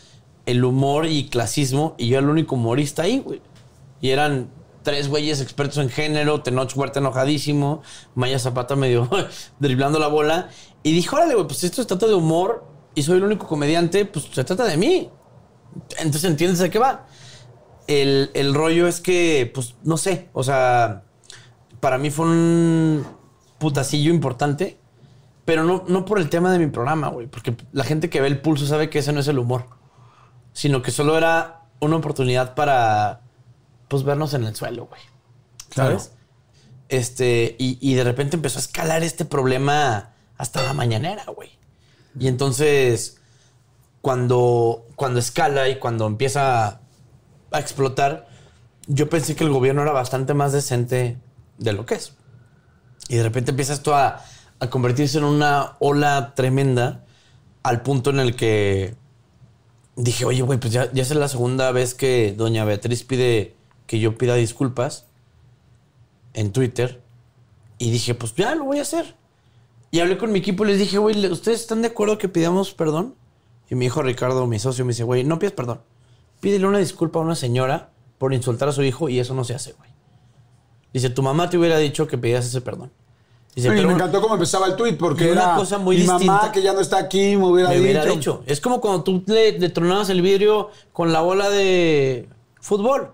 El 0.44 0.64
humor 0.64 1.06
y 1.06 1.28
clasismo 1.28 1.94
y 1.96 2.08
yo 2.08 2.18
era 2.18 2.26
el 2.26 2.30
único 2.30 2.56
humorista 2.56 3.04
ahí, 3.04 3.20
güey. 3.20 3.40
Y 4.02 4.10
eran 4.10 4.50
tres 4.82 5.08
güeyes 5.08 5.40
expertos 5.40 5.78
en 5.78 5.90
género, 5.90 6.42
Tenoch 6.42 6.76
Huerta 6.76 7.00
enojadísimo, 7.00 7.82
Maya 8.14 8.38
Zapata 8.38 8.76
medio 8.76 9.08
driblando 9.58 9.98
la 9.98 10.08
bola. 10.08 10.48
Y 10.82 10.92
dijo, 10.92 11.16
órale, 11.16 11.34
güey, 11.34 11.46
pues 11.46 11.62
esto 11.64 11.82
se 11.82 11.88
trata 11.88 12.06
de 12.06 12.14
humor 12.14 12.64
y 12.94 13.02
soy 13.02 13.18
el 13.18 13.24
único 13.24 13.46
comediante, 13.46 14.04
pues 14.04 14.26
se 14.32 14.44
trata 14.44 14.64
de 14.64 14.76
mí. 14.76 15.10
Entonces 15.98 16.24
entiendes 16.24 16.58
de 16.58 16.70
qué 16.70 16.78
va. 16.78 17.06
El, 17.86 18.30
el 18.34 18.54
rollo 18.54 18.86
es 18.86 19.00
que, 19.00 19.50
pues, 19.52 19.74
no 19.82 19.96
sé, 19.96 20.28
o 20.32 20.42
sea, 20.42 21.02
para 21.80 21.98
mí 21.98 22.10
fue 22.10 22.26
un 22.26 23.06
putacillo 23.58 24.10
importante, 24.10 24.78
pero 25.44 25.64
no, 25.64 25.84
no 25.88 26.04
por 26.04 26.18
el 26.18 26.28
tema 26.28 26.52
de 26.52 26.58
mi 26.58 26.68
programa, 26.68 27.08
güey, 27.08 27.26
porque 27.26 27.56
la 27.72 27.84
gente 27.84 28.08
que 28.08 28.20
ve 28.20 28.28
el 28.28 28.40
pulso 28.40 28.66
sabe 28.66 28.90
que 28.90 29.00
ese 29.00 29.12
no 29.12 29.20
es 29.20 29.28
el 29.28 29.38
humor, 29.38 29.66
sino 30.52 30.82
que 30.82 30.90
solo 30.90 31.18
era 31.18 31.62
una 31.80 31.96
oportunidad 31.96 32.54
para, 32.54 33.22
pues, 33.88 34.04
vernos 34.04 34.34
en 34.34 34.44
el 34.44 34.54
suelo, 34.54 34.86
güey. 34.86 35.00
Claro. 35.70 35.98
¿Sabes? 35.98 36.12
Este, 36.88 37.56
y, 37.58 37.78
y 37.80 37.94
de 37.94 38.04
repente 38.04 38.36
empezó 38.36 38.58
a 38.58 38.62
escalar 38.62 39.02
este 39.02 39.24
problema 39.24 40.12
hasta 40.36 40.62
la 40.62 40.72
mañanera, 40.72 41.24
güey. 41.34 41.50
Y 42.18 42.26
entonces, 42.26 43.19
cuando, 44.02 44.86
cuando 44.96 45.20
escala 45.20 45.68
y 45.68 45.78
cuando 45.78 46.06
empieza 46.06 46.80
a 47.50 47.60
explotar, 47.60 48.28
yo 48.86 49.08
pensé 49.08 49.36
que 49.36 49.44
el 49.44 49.50
gobierno 49.50 49.82
era 49.82 49.92
bastante 49.92 50.34
más 50.34 50.52
decente 50.52 51.18
de 51.58 51.72
lo 51.72 51.86
que 51.86 51.94
es. 51.94 52.14
Y 53.08 53.16
de 53.16 53.22
repente 53.22 53.50
empieza 53.50 53.72
esto 53.72 53.94
a, 53.94 54.22
convertirse 54.68 55.18
en 55.18 55.24
una 55.24 55.76
ola 55.80 56.34
tremenda 56.34 57.06
al 57.62 57.82
punto 57.82 58.10
en 58.10 58.20
el 58.20 58.36
que 58.36 58.94
dije, 59.96 60.26
oye, 60.26 60.42
güey, 60.42 60.58
pues 60.60 60.72
ya, 60.72 60.92
ya 60.92 61.02
es 61.02 61.10
la 61.14 61.28
segunda 61.28 61.72
vez 61.72 61.94
que 61.94 62.34
doña 62.36 62.64
Beatriz 62.66 63.02
pide 63.02 63.56
que 63.86 63.98
yo 64.00 64.18
pida 64.18 64.34
disculpas 64.34 65.06
en 66.34 66.52
Twitter. 66.52 67.02
Y 67.78 67.90
dije, 67.90 68.14
pues 68.14 68.34
ya 68.34 68.54
lo 68.54 68.64
voy 68.64 68.78
a 68.78 68.82
hacer. 68.82 69.16
Y 69.90 70.00
hablé 70.00 70.18
con 70.18 70.30
mi 70.30 70.38
equipo 70.38 70.64
y 70.64 70.68
les 70.68 70.78
dije, 70.78 70.98
güey, 70.98 71.26
¿ustedes 71.26 71.62
están 71.62 71.82
de 71.82 71.88
acuerdo 71.88 72.18
que 72.18 72.28
pidamos 72.28 72.74
perdón? 72.74 73.14
Y 73.70 73.76
mi 73.76 73.86
hijo 73.86 74.02
Ricardo, 74.02 74.46
mi 74.46 74.58
socio, 74.58 74.84
me 74.84 74.90
dice, 74.90 75.04
güey, 75.04 75.24
no 75.24 75.38
pidas 75.38 75.52
perdón. 75.52 75.80
Pídele 76.40 76.66
una 76.66 76.78
disculpa 76.78 77.20
a 77.20 77.22
una 77.22 77.36
señora 77.36 77.90
por 78.18 78.34
insultar 78.34 78.68
a 78.68 78.72
su 78.72 78.82
hijo 78.82 79.08
y 79.08 79.20
eso 79.20 79.32
no 79.32 79.44
se 79.44 79.54
hace, 79.54 79.72
güey. 79.72 79.90
Dice, 80.92 81.08
tu 81.08 81.22
mamá 81.22 81.48
te 81.48 81.56
hubiera 81.56 81.78
dicho 81.78 82.06
que 82.06 82.18
pidieras 82.18 82.46
ese 82.46 82.60
perdón. 82.60 82.90
Dice, 83.54 83.68
y 83.68 83.86
me 83.86 83.92
encantó 83.92 84.20
cómo 84.20 84.34
empezaba 84.34 84.66
el 84.66 84.76
tweet, 84.76 84.94
porque 84.94 85.24
y 85.24 85.30
una 85.30 85.42
era 85.42 85.54
cosa 85.56 85.78
muy 85.78 85.98
mi 85.98 86.04
mamá 86.04 86.18
distinta. 86.18 86.52
que 86.52 86.62
ya 86.62 86.72
no 86.72 86.80
está 86.80 86.98
aquí 86.98 87.36
me 87.36 87.46
hubiera, 87.46 87.68
me 87.68 87.76
dicho. 87.76 87.84
hubiera 87.84 88.04
dicho. 88.04 88.42
Es 88.46 88.60
como 88.60 88.80
cuando 88.80 89.02
tú 89.02 89.24
le, 89.26 89.58
le 89.58 89.68
tronabas 89.70 90.08
el 90.10 90.22
vidrio 90.22 90.70
con 90.92 91.12
la 91.12 91.20
bola 91.20 91.48
de 91.50 92.28
fútbol. 92.60 93.12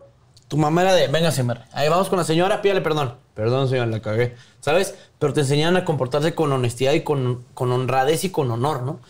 Tu 0.49 0.57
mamá 0.57 0.83
era 0.83 0.95
de, 0.95 1.09
venga, 1.09 1.33
señor. 1.33 1.61
Ahí 1.73 1.89
vamos 1.89 2.09
con 2.09 2.19
la 2.19 2.25
señora, 2.25 2.63
pídale 2.63 2.81
perdón. 2.81 3.17
Perdón, 3.35 3.69
señora, 3.69 3.87
la 3.87 4.01
cagué. 4.01 4.35
¿Sabes? 4.61 4.95
Pero 5.19 5.33
te 5.33 5.41
enseñaban 5.41 5.77
a 5.77 5.85
comportarse 5.85 6.35
con 6.35 6.53
honestidad 6.53 6.93
y 6.93 7.03
con, 7.03 7.45
con 7.55 7.73
honradez 7.73 8.25
y 8.25 8.31
con 8.31 8.51
honor, 8.51 8.83
¿no? 8.83 9.01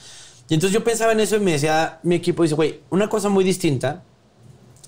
Y 0.49 0.55
entonces 0.55 0.73
yo 0.73 0.85
pensaba 0.85 1.13
en 1.13 1.21
eso 1.21 1.37
y 1.37 1.41
me 1.41 1.53
decía 1.53 1.99
mi 2.03 2.15
equipo, 2.15 2.43
dice, 2.43 2.55
güey, 2.55 2.83
una 2.91 3.09
cosa 3.09 3.29
muy 3.29 3.45
distinta 3.45 4.05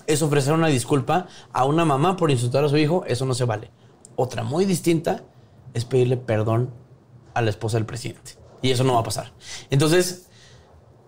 es 0.07 0.21
ofrecer 0.21 0.53
una 0.53 0.67
disculpa 0.67 1.27
a 1.51 1.65
una 1.65 1.85
mamá 1.85 2.15
por 2.15 2.31
insultar 2.31 2.63
a 2.63 2.69
su 2.69 2.77
hijo, 2.77 3.03
eso 3.07 3.25
no 3.25 3.33
se 3.33 3.45
vale. 3.45 3.69
Otra 4.15 4.43
muy 4.43 4.65
distinta 4.65 5.23
es 5.73 5.85
pedirle 5.85 6.17
perdón 6.17 6.71
a 7.33 7.41
la 7.41 7.49
esposa 7.49 7.77
del 7.77 7.85
presidente. 7.85 8.31
Y 8.61 8.71
eso 8.71 8.83
no 8.83 8.93
va 8.93 9.01
a 9.01 9.03
pasar. 9.03 9.31
Entonces, 9.69 10.27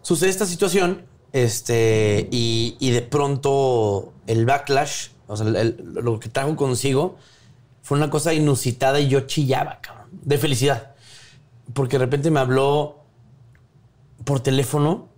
sucede 0.02 0.30
esta 0.30 0.46
situación 0.46 1.06
este, 1.34 2.28
y, 2.32 2.78
y 2.80 2.92
de 2.92 3.02
pronto 3.02 4.14
el 4.28 4.46
backlash, 4.46 5.10
o 5.28 5.36
sea, 5.36 5.48
lo 5.48 6.20
que 6.20 6.30
trajo 6.30 6.56
consigo 6.56 7.16
fue 7.82 7.98
una 7.98 8.10
cosa 8.10 8.34
inusitada 8.34 9.00
y 9.00 9.08
yo 9.08 9.22
chillaba, 9.22 9.80
cabrón, 9.82 10.10
de 10.12 10.38
felicidad. 10.38 10.92
Porque 11.74 11.98
de 11.98 12.06
repente 12.06 12.30
me 12.30 12.40
habló 12.40 13.01
por 14.24 14.40
teléfono 14.40 15.10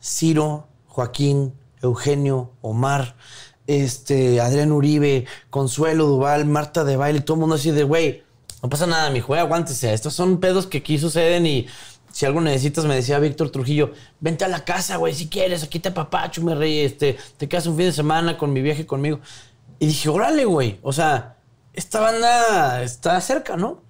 Ciro, 0.00 0.68
Joaquín, 0.86 1.54
Eugenio, 1.82 2.52
Omar, 2.60 3.16
este, 3.66 4.40
Adrián 4.40 4.72
Uribe, 4.72 5.26
Consuelo 5.50 6.06
Duval, 6.06 6.46
Marta 6.46 6.84
de 6.84 6.96
Baile, 6.96 7.20
todo 7.20 7.36
el 7.36 7.40
mundo 7.40 7.56
así 7.56 7.70
de, 7.70 7.84
güey, 7.84 8.24
no 8.62 8.68
pasa 8.68 8.86
nada, 8.86 9.10
mi 9.10 9.20
güey, 9.20 9.40
aguántese. 9.40 9.92
Estos 9.92 10.14
son 10.14 10.38
pedos 10.38 10.66
que 10.66 10.78
aquí 10.78 10.98
suceden 10.98 11.46
y 11.46 11.66
si 12.10 12.26
algo 12.26 12.40
necesitas, 12.40 12.84
me 12.84 12.94
decía 12.94 13.18
Víctor 13.18 13.50
Trujillo, 13.50 13.92
vente 14.18 14.44
a 14.44 14.48
la 14.48 14.64
casa, 14.64 14.96
güey, 14.96 15.14
si 15.14 15.28
quieres, 15.28 15.62
aquí 15.62 15.78
te 15.78 15.90
papacho, 15.90 16.42
me 16.42 16.54
rey, 16.54 16.80
este, 16.80 17.16
te 17.36 17.48
quedas 17.48 17.66
un 17.66 17.76
fin 17.76 17.86
de 17.86 17.92
semana 17.92 18.38
con 18.38 18.52
mi 18.52 18.62
viaje 18.62 18.86
conmigo. 18.86 19.20
Y 19.78 19.86
dije, 19.86 20.08
órale, 20.08 20.44
güey, 20.44 20.80
o 20.82 20.92
sea, 20.92 21.36
esta 21.74 22.00
banda 22.00 22.82
está 22.82 23.20
cerca, 23.20 23.56
¿no? 23.56 23.82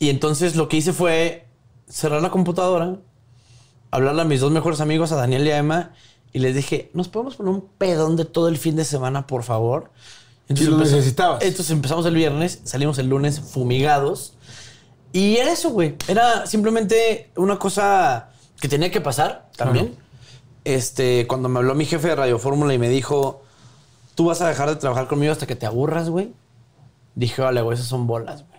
Y 0.00 0.10
entonces 0.10 0.56
lo 0.56 0.68
que 0.68 0.78
hice 0.78 0.92
fue 0.92 1.46
cerrar 1.88 2.22
la 2.22 2.30
computadora, 2.30 2.96
hablarle 3.90 4.22
a 4.22 4.24
mis 4.24 4.40
dos 4.40 4.52
mejores 4.52 4.80
amigos, 4.80 5.12
a 5.12 5.16
Daniel 5.16 5.46
y 5.46 5.50
a 5.50 5.58
Emma, 5.58 5.92
y 6.32 6.40
les 6.40 6.54
dije, 6.54 6.90
¿nos 6.94 7.08
podemos 7.08 7.36
poner 7.36 7.52
un 7.52 7.68
pedón 7.78 8.16
de 8.16 8.24
todo 8.24 8.48
el 8.48 8.58
fin 8.58 8.76
de 8.76 8.84
semana, 8.84 9.26
por 9.26 9.42
favor? 9.42 9.90
Sí, 10.54 10.64
lo 10.64 10.78
necesitabas. 10.78 11.42
Entonces 11.42 11.70
empezamos 11.70 12.06
el 12.06 12.14
viernes, 12.14 12.60
salimos 12.64 12.98
el 12.98 13.08
lunes 13.08 13.40
fumigados. 13.40 14.34
Y 15.12 15.36
era 15.36 15.52
eso, 15.52 15.70
güey. 15.70 15.96
Era 16.06 16.46
simplemente 16.46 17.30
una 17.36 17.58
cosa 17.58 18.30
que 18.60 18.68
tenía 18.68 18.90
que 18.90 19.00
pasar 19.00 19.50
también. 19.56 19.96
Este, 20.64 21.26
cuando 21.26 21.48
me 21.48 21.58
habló 21.58 21.74
mi 21.74 21.84
jefe 21.84 22.08
de 22.08 22.16
Radio 22.16 22.38
Fórmula 22.38 22.74
y 22.74 22.78
me 22.78 22.88
dijo, 22.88 23.42
tú 24.14 24.26
vas 24.26 24.40
a 24.40 24.48
dejar 24.48 24.68
de 24.68 24.76
trabajar 24.76 25.06
conmigo 25.06 25.32
hasta 25.32 25.46
que 25.46 25.56
te 25.56 25.66
aburras, 25.66 26.10
güey. 26.10 26.32
Dije, 27.14 27.42
vale, 27.42 27.62
güey, 27.62 27.74
esas 27.74 27.88
son 27.88 28.06
bolas, 28.06 28.44
güey. 28.48 28.57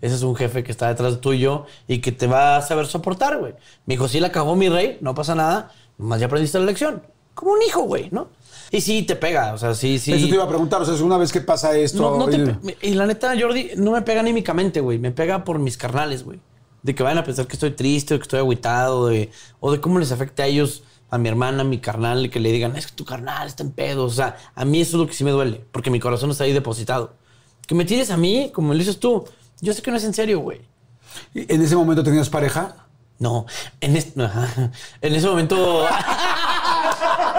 Ese 0.00 0.14
es 0.14 0.22
un 0.22 0.36
jefe 0.36 0.62
que 0.62 0.70
está 0.72 0.88
detrás 0.88 1.20
tuyo 1.20 1.64
y 1.88 1.98
que 2.00 2.12
te 2.12 2.26
va 2.26 2.56
a 2.58 2.62
saber 2.62 2.86
soportar, 2.86 3.38
güey. 3.38 3.54
Me 3.86 3.94
dijo, 3.94 4.08
sí, 4.08 4.20
la 4.20 4.30
cagó 4.30 4.54
mi 4.56 4.68
rey, 4.68 4.98
no 5.00 5.14
pasa 5.14 5.34
nada. 5.34 5.72
Nomás 5.98 6.20
ya 6.20 6.26
aprendiste 6.26 6.58
la 6.58 6.66
lección. 6.66 7.02
Como 7.34 7.52
un 7.52 7.62
hijo, 7.62 7.82
güey, 7.82 8.08
¿no? 8.10 8.28
Y 8.70 8.80
sí, 8.80 9.02
te 9.02 9.16
pega, 9.16 9.54
o 9.54 9.58
sea, 9.58 9.74
sí, 9.74 9.98
sí. 9.98 10.12
Eso 10.12 10.26
te 10.28 10.34
iba 10.34 10.44
a 10.44 10.48
preguntar, 10.48 10.82
o 10.82 10.84
sea, 10.84 10.94
es 10.94 11.00
una 11.00 11.16
vez 11.16 11.32
que 11.32 11.40
pasa 11.40 11.76
esto. 11.76 12.02
No, 12.02 12.18
no 12.18 12.26
te 12.28 12.76
y- 12.82 12.94
la 12.94 13.06
neta, 13.06 13.32
Jordi, 13.38 13.70
no 13.76 13.92
me 13.92 14.02
pega 14.02 14.20
anímicamente, 14.20 14.80
güey. 14.80 14.98
Me 14.98 15.12
pega 15.12 15.44
por 15.44 15.58
mis 15.58 15.76
carnales, 15.76 16.24
güey. 16.24 16.40
De 16.82 16.94
que 16.94 17.02
vayan 17.02 17.18
a 17.18 17.24
pensar 17.24 17.46
que 17.46 17.54
estoy 17.54 17.70
triste 17.70 18.14
o 18.14 18.18
que 18.18 18.22
estoy 18.22 18.38
agüitado, 18.40 19.06
de- 19.08 19.30
o 19.60 19.72
de 19.72 19.80
cómo 19.80 19.98
les 19.98 20.12
afecta 20.12 20.42
a 20.42 20.46
ellos, 20.46 20.82
a 21.10 21.18
mi 21.18 21.28
hermana, 21.28 21.62
a 21.62 21.64
mi 21.64 21.78
carnal, 21.78 22.28
que 22.30 22.40
le 22.40 22.52
digan, 22.52 22.76
es 22.76 22.86
que 22.88 22.94
tu 22.94 23.04
carnal 23.04 23.46
está 23.46 23.62
en 23.62 23.70
pedo. 23.70 24.04
O 24.04 24.10
sea, 24.10 24.36
a 24.54 24.64
mí 24.64 24.80
eso 24.80 24.96
es 24.96 25.00
lo 25.00 25.06
que 25.06 25.14
sí 25.14 25.24
me 25.24 25.30
duele, 25.30 25.64
porque 25.72 25.90
mi 25.90 26.00
corazón 26.00 26.30
está 26.30 26.44
ahí 26.44 26.52
depositado. 26.52 27.14
Que 27.66 27.74
me 27.74 27.84
tires 27.84 28.10
a 28.10 28.16
mí, 28.16 28.50
como 28.52 28.72
lo 28.72 28.78
dices 28.78 28.98
tú, 28.98 29.24
yo 29.60 29.72
sé 29.72 29.82
que 29.82 29.90
no 29.90 29.96
es 29.96 30.04
en 30.04 30.14
serio, 30.14 30.40
güey. 30.40 30.60
¿En 31.34 31.62
ese 31.62 31.76
momento 31.76 32.02
tenías 32.02 32.28
pareja? 32.28 32.76
No, 33.18 33.46
en, 33.80 33.96
este, 33.96 34.20
en 35.00 35.14
ese 35.14 35.26
momento. 35.26 35.86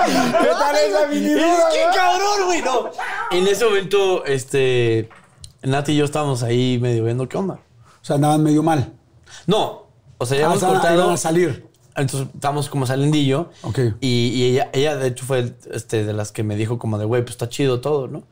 ¿Qué 0.05 0.47
tal 0.47 0.75
esa 0.75 1.07
mini 1.07 1.25
Es 1.31 1.35
que 1.73 1.83
cabrón, 1.95 2.45
güey, 2.45 2.61
no. 2.61 2.89
En 3.31 3.47
ese 3.47 3.65
momento, 3.65 4.25
este. 4.25 5.09
Nati 5.63 5.91
y 5.91 5.97
yo 5.97 6.05
estábamos 6.05 6.43
ahí 6.43 6.77
medio 6.79 7.03
viendo 7.03 7.27
qué 7.27 7.37
onda. 7.37 7.55
O 8.01 8.05
sea, 8.05 8.15
andaban 8.15 8.41
medio 8.43 8.63
mal. 8.63 8.93
No, 9.47 9.87
o 10.17 10.25
sea, 10.25 10.37
ya 10.37 10.43
Ah, 10.45 10.47
hemos 10.47 10.57
estaban- 10.57 10.79
cortado. 10.79 11.09
a 11.11 11.17
salir. 11.17 11.67
Entonces 11.95 12.29
estábamos 12.33 12.69
como 12.69 12.85
salendillo. 12.85 13.49
Ok. 13.63 13.79
Y, 13.99 14.29
y 14.29 14.43
ella, 14.51 14.69
ella, 14.71 14.95
de 14.95 15.07
hecho, 15.07 15.25
fue 15.25 15.55
este, 15.71 16.05
de 16.05 16.13
las 16.13 16.31
que 16.31 16.43
me 16.43 16.55
dijo 16.55 16.77
como 16.77 16.97
de, 16.99 17.05
güey, 17.05 17.23
pues 17.23 17.31
está 17.31 17.49
chido 17.49 17.81
todo, 17.81 18.07
¿no? 18.07 18.23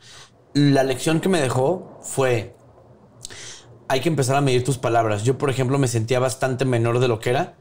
La 0.53 0.83
lección 0.83 1.19
que 1.19 1.29
me 1.29 1.41
dejó 1.41 1.99
fue, 2.01 2.55
hay 3.87 4.01
que 4.01 4.09
empezar 4.09 4.35
a 4.35 4.41
medir 4.41 4.63
tus 4.63 4.77
palabras. 4.77 5.23
Yo, 5.23 5.37
por 5.37 5.49
ejemplo, 5.49 5.77
me 5.77 5.87
sentía 5.87 6.19
bastante 6.19 6.65
menor 6.65 6.99
de 6.99 7.07
lo 7.07 7.19
que 7.19 7.29
era. 7.31 7.55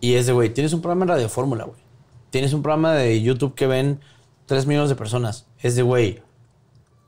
Y 0.00 0.14
es 0.14 0.26
de, 0.26 0.32
güey, 0.32 0.52
tienes 0.52 0.72
un 0.72 0.82
programa 0.82 1.04
en 1.04 1.08
Radio 1.08 1.28
Fórmula, 1.28 1.64
güey. 1.64 1.80
Tienes 2.30 2.52
un 2.52 2.62
programa 2.62 2.94
de 2.94 3.22
YouTube 3.22 3.54
que 3.54 3.66
ven 3.66 4.00
3 4.46 4.66
millones 4.66 4.90
de 4.90 4.96
personas. 4.96 5.46
Es 5.60 5.76
de, 5.76 5.82
güey, 5.82 6.22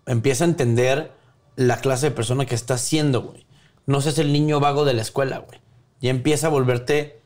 empieza 0.07 0.45
a 0.45 0.49
entender 0.49 1.13
la 1.57 1.81
clase 1.81 2.07
de 2.07 2.17
persona 2.17 2.47
que 2.47 2.55
estás 2.55 2.81
siendo, 2.81 3.23
güey. 3.23 3.47
No 3.87 4.01
seas 4.01 4.19
el 4.19 4.33
niño 4.33 4.61
vago 4.61 4.85
de 4.85 4.95
la 4.95 5.03
escuela, 5.03 5.39
güey. 5.39 5.61
Ya 6.01 6.11
empieza 6.11 6.47
a 6.47 6.51
volverte 6.51 7.21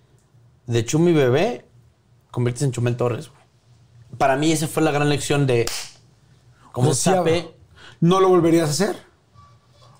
de 0.66 0.84
Chumi 0.84 1.12
bebé, 1.12 1.66
conviertes 2.30 2.62
en 2.62 2.72
Chumel 2.72 2.96
Torres, 2.96 3.28
güey. 3.28 3.42
Para 4.18 4.36
mí 4.36 4.52
esa 4.52 4.68
fue 4.68 4.82
la 4.82 4.90
gran 4.90 5.08
lección 5.08 5.46
de 5.46 5.66
como 6.72 6.94
sape. 6.94 7.54
¿No 8.00 8.20
lo 8.20 8.28
volverías 8.28 8.68
a 8.68 8.72
hacer? 8.72 8.96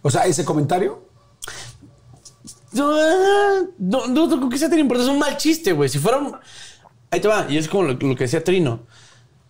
O 0.03 0.11
sea, 0.11 0.27
ese 0.27 0.45
comentario. 0.45 1.12
No, 2.73 3.67
no, 3.79 4.07
no 4.07 4.29
creo 4.29 4.49
que 4.49 4.59
sea 4.59 4.71
tan 4.71 4.79
importante. 4.79 5.11
Es 5.11 5.15
un 5.15 5.21
mal 5.21 5.37
chiste, 5.37 5.73
güey. 5.73 5.89
Si 5.89 5.99
fuera 5.99 6.19
un... 6.19 6.35
Ahí 7.11 7.21
te 7.21 7.29
va. 7.29 7.47
Y 7.49 7.59
es 7.59 7.69
como 7.69 7.85
lo, 7.85 7.93
lo 7.93 8.17
que 8.17 8.25
decía 8.25 8.43
Trino. 8.43 8.81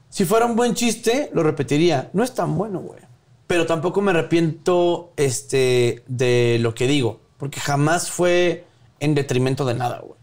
Si 0.09 0.25
fuera 0.25 0.47
un 0.47 0.57
buen 0.57 0.75
chiste, 0.75 1.31
lo 1.33 1.43
repetiría. 1.43 2.11
No 2.13 2.23
es 2.23 2.35
tan 2.35 2.57
bueno, 2.57 2.81
güey. 2.81 3.01
Pero 3.47 3.67
tampoco 3.67 4.01
me 4.01 4.11
arrepiento 4.11 5.13
este, 5.17 6.05
de 6.07 6.59
lo 6.61 6.75
que 6.75 6.87
digo. 6.87 7.21
Porque 7.39 7.61
jamás 7.61 8.11
fue 8.11 8.67
en 9.01 9.15
detrimento 9.15 9.65
de 9.65 9.75
nada, 9.75 10.01
güey. 10.01 10.21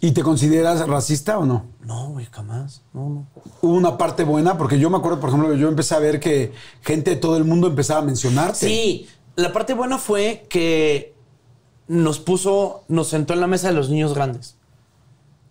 ¿Y 0.00 0.12
te 0.12 0.22
consideras 0.22 0.86
racista 0.86 1.38
o 1.38 1.46
no? 1.46 1.66
No, 1.80 2.10
güey, 2.10 2.26
jamás. 2.30 2.82
No, 2.92 3.08
no. 3.08 3.26
Hubo 3.62 3.74
una 3.74 3.96
parte 3.96 4.22
buena, 4.22 4.58
porque 4.58 4.78
yo 4.78 4.90
me 4.90 4.98
acuerdo, 4.98 5.18
por 5.18 5.30
ejemplo, 5.30 5.54
yo 5.54 5.68
empecé 5.68 5.94
a 5.94 5.98
ver 5.98 6.20
que 6.20 6.52
gente 6.82 7.12
de 7.12 7.16
todo 7.16 7.36
el 7.36 7.44
mundo 7.44 7.68
empezaba 7.68 8.00
a 8.00 8.04
mencionarte. 8.04 8.66
Sí, 8.66 9.08
la 9.36 9.52
parte 9.52 9.72
buena 9.72 9.98
fue 9.98 10.46
que 10.48 11.13
nos 11.88 12.18
puso, 12.18 12.84
nos 12.88 13.08
sentó 13.08 13.34
en 13.34 13.40
la 13.40 13.46
mesa 13.46 13.68
de 13.68 13.74
los 13.74 13.90
niños 13.90 14.14
grandes. 14.14 14.56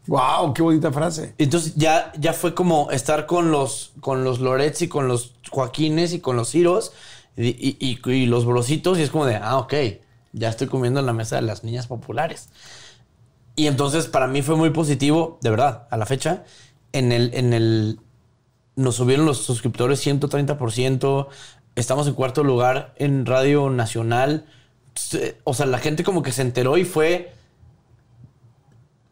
¡Wow! 0.07 0.53
¡Qué 0.53 0.61
bonita 0.61 0.91
frase! 0.91 1.33
Entonces 1.37 1.75
ya, 1.75 2.11
ya 2.19 2.33
fue 2.33 2.53
como 2.53 2.91
estar 2.91 3.25
con 3.25 3.51
los, 3.51 3.93
con 4.01 4.23
los 4.23 4.39
Lorets 4.39 4.81
y 4.81 4.87
con 4.89 5.07
los 5.07 5.35
Joaquines 5.49 6.13
y 6.13 6.19
con 6.19 6.35
los 6.35 6.49
Ciros 6.49 6.91
y, 7.37 7.47
y- 7.47 7.77
y- 7.79 8.11
y 8.11 8.25
los 8.25 8.45
Brositos. 8.45 8.99
Y 8.99 9.03
es 9.03 9.09
como 9.11 9.25
de, 9.25 9.37
ah, 9.37 9.57
ok, 9.59 9.73
ya 10.33 10.49
estoy 10.49 10.67
comiendo 10.67 10.99
en 10.99 11.05
la 11.05 11.13
mesa 11.13 11.37
de 11.37 11.43
las 11.43 11.63
niñas 11.63 11.87
populares. 11.87 12.49
Y 13.55 13.67
entonces 13.67 14.07
para 14.07 14.27
mí 14.27 14.41
fue 14.41 14.55
muy 14.55 14.71
positivo, 14.71 15.37
de 15.41 15.51
verdad, 15.51 15.87
a 15.89 15.95
la 15.97 16.05
fecha. 16.05 16.43
En 16.91 17.11
el, 17.11 17.33
en 17.33 17.53
el, 17.53 17.99
nos 18.75 18.95
subieron 18.95 19.25
los 19.25 19.37
suscriptores 19.37 20.05
130%. 20.05 21.27
Estamos 21.75 22.07
en 22.07 22.13
cuarto 22.13 22.43
lugar 22.43 22.93
en 22.97 23.25
Radio 23.25 23.69
Nacional. 23.69 24.45
Se- 24.95 25.37
O 25.43 25.53
sea, 25.53 25.65
la 25.65 25.79
gente 25.79 26.03
como 26.03 26.21
que 26.21 26.31
se 26.31 26.41
enteró 26.41 26.77
y 26.77 26.85
fue 26.85 27.33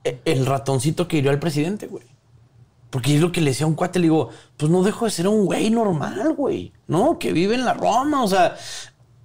e- 0.04 0.20
el 0.26 0.46
ratoncito 0.46 1.08
que 1.08 1.18
hirió 1.18 1.32
al 1.32 1.40
presidente, 1.40 1.88
güey. 1.88 2.06
Porque 2.90 3.16
es 3.16 3.22
lo 3.22 3.32
que 3.32 3.40
le 3.42 3.52
decía 3.52 3.66
a 3.66 3.70
un 3.70 3.76
cuate, 3.76 4.00
le 4.00 4.04
digo, 4.04 4.30
pues 4.58 4.70
no 4.72 4.84
dejo 4.84 5.06
de 5.06 5.12
ser 5.12 5.28
un 5.28 5.46
güey 5.46 5.70
normal, 5.70 6.34
güey, 6.34 6.74
¿no? 6.88 7.18
Que 7.20 7.32
vive 7.32 7.56
en 7.56 7.64
la 7.64 7.74
Roma, 7.74 8.22
o 8.24 8.28
sea, 8.28 8.58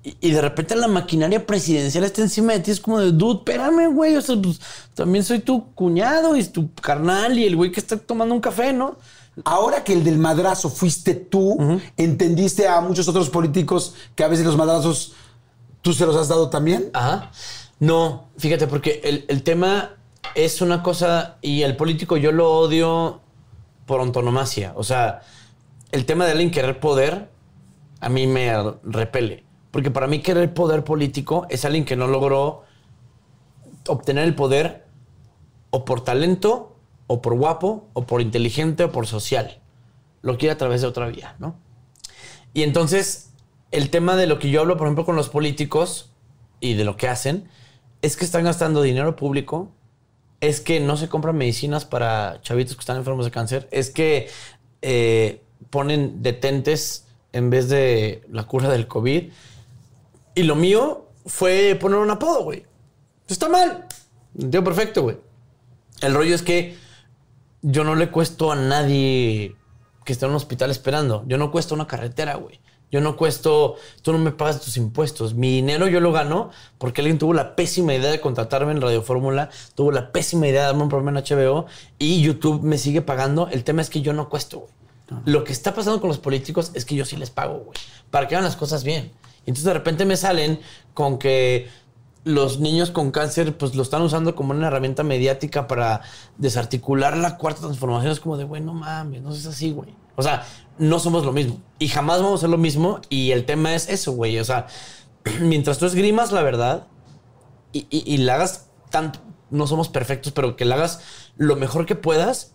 y, 0.04 0.16
y 0.20 0.30
de 0.30 0.40
repente 0.40 0.76
la 0.76 0.86
maquinaria 0.86 1.44
presidencial 1.44 2.04
está 2.04 2.22
encima 2.22 2.52
de 2.52 2.60
ti, 2.60 2.70
es 2.70 2.80
como 2.80 3.00
de, 3.00 3.10
dude, 3.10 3.38
espérame, 3.38 3.92
güey, 3.92 4.14
o 4.16 4.22
sea, 4.22 4.36
pues 4.40 4.60
también 4.94 5.24
soy 5.24 5.40
tu 5.40 5.72
cuñado 5.74 6.36
y 6.36 6.44
tu 6.44 6.72
carnal 6.74 7.36
y 7.38 7.44
el 7.44 7.56
güey 7.56 7.72
que 7.72 7.80
está 7.80 7.96
tomando 7.96 8.34
un 8.36 8.40
café, 8.40 8.72
¿no? 8.72 8.96
Ahora 9.44 9.82
que 9.84 9.92
el 9.92 10.04
del 10.04 10.16
madrazo 10.18 10.70
fuiste 10.70 11.14
tú, 11.14 11.58
¿entendiste 11.96 12.68
a 12.68 12.80
muchos 12.80 13.06
otros 13.08 13.28
políticos 13.30 13.94
que 14.14 14.22
a 14.24 14.28
veces 14.28 14.46
los 14.46 14.56
madrazos 14.56 15.12
tú 15.86 15.92
se 15.92 16.04
los 16.04 16.16
has 16.16 16.26
dado 16.26 16.50
también? 16.50 16.90
Ajá. 16.94 17.30
No, 17.78 18.30
fíjate, 18.38 18.66
porque 18.66 19.00
el, 19.04 19.24
el 19.28 19.44
tema 19.44 19.94
es 20.34 20.60
una 20.60 20.82
cosa 20.82 21.38
y 21.42 21.62
el 21.62 21.76
político 21.76 22.16
yo 22.16 22.32
lo 22.32 22.50
odio 22.50 23.20
por 23.86 24.00
antonomasia. 24.00 24.72
O 24.74 24.82
sea, 24.82 25.20
el 25.92 26.04
tema 26.04 26.24
de 26.24 26.32
alguien 26.32 26.50
querer 26.50 26.80
poder 26.80 27.30
a 28.00 28.08
mí 28.08 28.26
me 28.26 28.52
repele. 28.82 29.44
Porque 29.70 29.92
para 29.92 30.08
mí 30.08 30.22
querer 30.22 30.52
poder 30.52 30.82
político 30.82 31.46
es 31.50 31.64
alguien 31.64 31.84
que 31.84 31.94
no 31.94 32.08
logró 32.08 32.64
obtener 33.86 34.24
el 34.24 34.34
poder 34.34 34.86
o 35.70 35.84
por 35.84 36.02
talento, 36.02 36.74
o 37.06 37.22
por 37.22 37.36
guapo, 37.36 37.86
o 37.92 38.06
por 38.06 38.20
inteligente, 38.22 38.82
o 38.82 38.90
por 38.90 39.06
social. 39.06 39.60
Lo 40.22 40.36
quiere 40.36 40.54
a 40.54 40.58
través 40.58 40.80
de 40.80 40.88
otra 40.88 41.06
vía, 41.06 41.36
¿no? 41.38 41.54
Y 42.54 42.64
entonces, 42.64 43.30
el 43.70 43.90
tema 43.90 44.16
de 44.16 44.26
lo 44.26 44.38
que 44.38 44.50
yo 44.50 44.60
hablo, 44.60 44.76
por 44.76 44.86
ejemplo, 44.86 45.04
con 45.04 45.16
los 45.16 45.28
políticos 45.28 46.10
y 46.60 46.74
de 46.74 46.84
lo 46.84 46.96
que 46.96 47.08
hacen, 47.08 47.48
es 48.02 48.16
que 48.16 48.24
están 48.24 48.44
gastando 48.44 48.82
dinero 48.82 49.16
público, 49.16 49.72
es 50.40 50.60
que 50.60 50.80
no 50.80 50.96
se 50.96 51.08
compran 51.08 51.36
medicinas 51.36 51.84
para 51.84 52.40
chavitos 52.42 52.76
que 52.76 52.80
están 52.80 52.96
enfermos 52.96 53.24
de 53.24 53.30
cáncer, 53.30 53.68
es 53.70 53.90
que 53.90 54.28
eh, 54.82 55.42
ponen 55.70 56.22
detentes 56.22 57.06
en 57.32 57.50
vez 57.50 57.68
de 57.68 58.22
la 58.30 58.44
cura 58.44 58.68
del 58.68 58.86
COVID. 58.86 59.30
Y 60.34 60.42
lo 60.42 60.54
mío 60.54 61.08
fue 61.24 61.76
poner 61.80 61.98
un 61.98 62.10
apodo, 62.10 62.44
güey. 62.44 62.64
Está 63.28 63.48
mal. 63.48 63.86
Entiendo 64.34 64.64
perfecto, 64.64 65.02
güey. 65.02 65.16
El 66.02 66.14
rollo 66.14 66.34
es 66.34 66.42
que 66.42 66.76
yo 67.62 67.84
no 67.84 67.94
le 67.94 68.10
cuesto 68.10 68.52
a 68.52 68.56
nadie 68.56 69.56
que 70.04 70.12
esté 70.12 70.24
en 70.26 70.30
un 70.30 70.36
hospital 70.36 70.70
esperando. 70.70 71.24
Yo 71.26 71.38
no 71.38 71.50
cuesto 71.50 71.74
una 71.74 71.86
carretera, 71.86 72.36
güey. 72.36 72.60
Yo 72.90 73.00
no 73.00 73.16
cuesto, 73.16 73.76
tú 74.02 74.12
no 74.12 74.18
me 74.18 74.30
pagas 74.30 74.60
tus 74.60 74.76
impuestos. 74.76 75.34
Mi 75.34 75.50
dinero 75.50 75.88
yo 75.88 76.00
lo 76.00 76.12
gano 76.12 76.50
porque 76.78 77.00
alguien 77.00 77.18
tuvo 77.18 77.34
la 77.34 77.56
pésima 77.56 77.94
idea 77.94 78.10
de 78.10 78.20
contratarme 78.20 78.72
en 78.72 78.80
Radio 78.80 79.02
Fórmula, 79.02 79.50
tuvo 79.74 79.90
la 79.90 80.12
pésima 80.12 80.46
idea 80.46 80.62
de 80.62 80.66
darme 80.68 80.84
un 80.84 80.88
programa 80.88 81.18
en 81.18 81.24
HBO 81.24 81.66
y 81.98 82.22
YouTube 82.22 82.62
me 82.62 82.78
sigue 82.78 83.02
pagando. 83.02 83.48
El 83.48 83.64
tema 83.64 83.82
es 83.82 83.90
que 83.90 84.02
yo 84.02 84.12
no 84.12 84.28
cuesto, 84.28 84.60
güey. 84.60 84.76
Lo 85.24 85.44
que 85.44 85.52
está 85.52 85.72
pasando 85.74 86.00
con 86.00 86.08
los 86.08 86.18
políticos 86.18 86.72
es 86.74 86.84
que 86.84 86.96
yo 86.96 87.04
sí 87.04 87.16
les 87.16 87.30
pago, 87.30 87.58
güey, 87.58 87.78
para 88.10 88.26
que 88.26 88.34
hagan 88.34 88.44
las 88.44 88.56
cosas 88.56 88.82
bien. 88.82 89.12
Y 89.44 89.50
entonces 89.50 89.64
de 89.64 89.74
repente 89.74 90.04
me 90.04 90.16
salen 90.16 90.60
con 90.94 91.18
que 91.18 91.68
los 92.24 92.58
niños 92.58 92.90
con 92.90 93.12
cáncer 93.12 93.56
pues 93.56 93.76
lo 93.76 93.82
están 93.84 94.02
usando 94.02 94.34
como 94.34 94.50
una 94.50 94.66
herramienta 94.66 95.04
mediática 95.04 95.68
para 95.68 96.00
desarticular 96.38 97.16
la 97.16 97.36
cuarta 97.36 97.60
transformación. 97.60 98.10
Es 98.10 98.18
como 98.18 98.36
de, 98.36 98.44
güey, 98.44 98.60
no 98.62 98.74
mames, 98.74 99.22
no 99.22 99.32
es 99.32 99.46
así, 99.46 99.70
güey. 99.70 99.94
O 100.16 100.22
sea, 100.22 100.44
no 100.78 100.98
somos 100.98 101.24
lo 101.24 101.32
mismo. 101.32 101.60
Y 101.78 101.88
jamás 101.88 102.20
vamos 102.20 102.40
a 102.40 102.42
ser 102.42 102.50
lo 102.50 102.58
mismo. 102.58 103.00
Y 103.08 103.30
el 103.30 103.44
tema 103.44 103.74
es 103.74 103.88
eso, 103.88 104.12
güey. 104.12 104.38
O 104.38 104.44
sea, 104.44 104.66
mientras 105.40 105.78
tú 105.78 105.86
esgrimas 105.86 106.32
la 106.32 106.42
verdad 106.42 106.86
y, 107.72 107.86
y 107.90 108.16
la 108.18 108.34
hagas 108.34 108.68
tanto, 108.90 109.20
no 109.50 109.66
somos 109.66 109.88
perfectos, 109.88 110.32
pero 110.32 110.56
que 110.56 110.64
la 110.64 110.76
hagas 110.76 111.00
lo 111.36 111.56
mejor 111.56 111.86
que 111.86 111.94
puedas, 111.94 112.54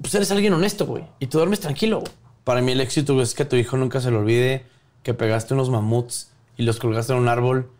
pues 0.00 0.14
eres 0.14 0.30
alguien 0.30 0.52
honesto, 0.52 0.86
güey. 0.86 1.04
Y 1.18 1.26
tú 1.26 1.38
duermes 1.38 1.60
tranquilo, 1.60 2.00
güey. 2.00 2.12
Para 2.44 2.62
mí 2.62 2.72
el 2.72 2.80
éxito 2.80 3.20
es 3.20 3.34
que 3.34 3.42
a 3.42 3.48
tu 3.48 3.56
hijo 3.56 3.76
nunca 3.76 4.00
se 4.00 4.10
le 4.10 4.16
olvide 4.16 4.66
que 5.02 5.14
pegaste 5.14 5.54
unos 5.54 5.70
mamuts 5.70 6.30
y 6.56 6.62
los 6.62 6.78
colgaste 6.78 7.12
en 7.12 7.18
un 7.18 7.28
árbol 7.28 7.70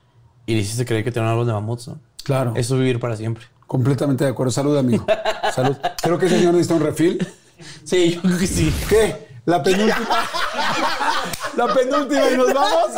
y 0.45 0.55
le 0.55 0.61
hiciste 0.61 0.85
creer 0.85 1.05
que 1.05 1.13
tenía 1.13 1.29
un 1.29 1.33
árbol 1.33 1.47
de 1.47 1.53
mamuts, 1.53 1.89
¿no? 1.89 2.01
Claro. 2.25 2.53
Eso 2.57 2.75
es 2.75 2.81
vivir 2.81 2.99
para 2.99 3.17
siempre. 3.17 3.45
Completamente 3.67 4.25
de 4.25 4.31
acuerdo. 4.31 4.51
Salud, 4.51 4.77
amigo. 4.77 5.07
Salud. 5.55 5.77
Creo 6.03 6.19
que 6.19 6.27
ese 6.27 6.39
señor 6.39 6.53
necesita 6.55 6.75
un 6.75 6.83
refil. 6.83 7.27
Sí, 7.85 8.15
yo 8.15 8.23
creo 8.23 8.39
que 8.39 8.47
sí. 8.47 8.73
¿Qué? 8.89 9.27
La 9.47 9.63
penúltima. 9.63 10.09
La 11.57 11.73
penúltima 11.73 12.31
y 12.31 12.37
nos 12.37 12.53
vamos. 12.53 12.91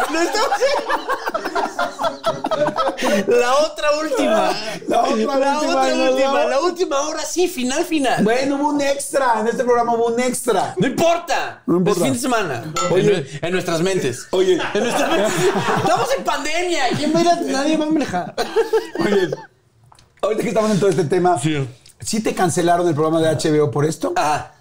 La 3.26 3.54
otra 3.54 3.90
última. 4.00 4.50
La 4.88 5.02
otra 5.02 5.06
La 5.06 5.08
última, 5.08 5.34
otra 5.36 6.10
última. 6.10 6.44
La 6.46 6.60
última, 6.60 6.96
ahora 6.98 7.22
sí, 7.22 7.48
final, 7.48 7.84
final. 7.84 8.24
Bueno, 8.24 8.56
hubo 8.56 8.70
un 8.70 8.80
extra. 8.80 9.40
En 9.40 9.48
este 9.48 9.62
programa 9.64 9.94
hubo 9.94 10.06
un 10.06 10.20
extra. 10.20 10.74
No 10.78 10.86
importa. 10.86 11.62
No 11.66 11.76
importa. 11.76 12.00
Es 12.00 12.04
fin 12.04 12.12
de 12.14 12.18
semana. 12.18 12.72
Oye. 12.90 13.18
En, 13.40 13.44
en 13.46 13.52
nuestras 13.52 13.80
mentes. 13.82 14.26
Oye. 14.30 14.58
En 14.74 14.82
nuestras 14.82 15.10
mentes. 15.10 15.32
Estamos 15.82 16.08
en 16.16 16.24
pandemia. 16.24 16.84
¿Quién 16.96 17.14
va 17.14 17.18
a 17.18 17.22
ir 17.22 17.28
a- 17.28 17.36
Nadie 17.36 17.76
va 17.76 17.84
a 17.84 17.90
manejar. 17.90 18.34
Oye, 19.00 19.28
ahorita 20.22 20.42
que 20.42 20.48
estamos 20.48 20.70
en 20.70 20.80
todo 20.80 20.90
este 20.90 21.04
tema, 21.04 21.38
Sí. 21.38 21.68
¿Sí 22.00 22.20
te 22.20 22.34
cancelaron 22.34 22.86
el 22.88 22.94
programa 22.94 23.20
de 23.20 23.34
HBO 23.34 23.70
por 23.70 23.84
esto? 23.84 24.12
Ah, 24.16 24.52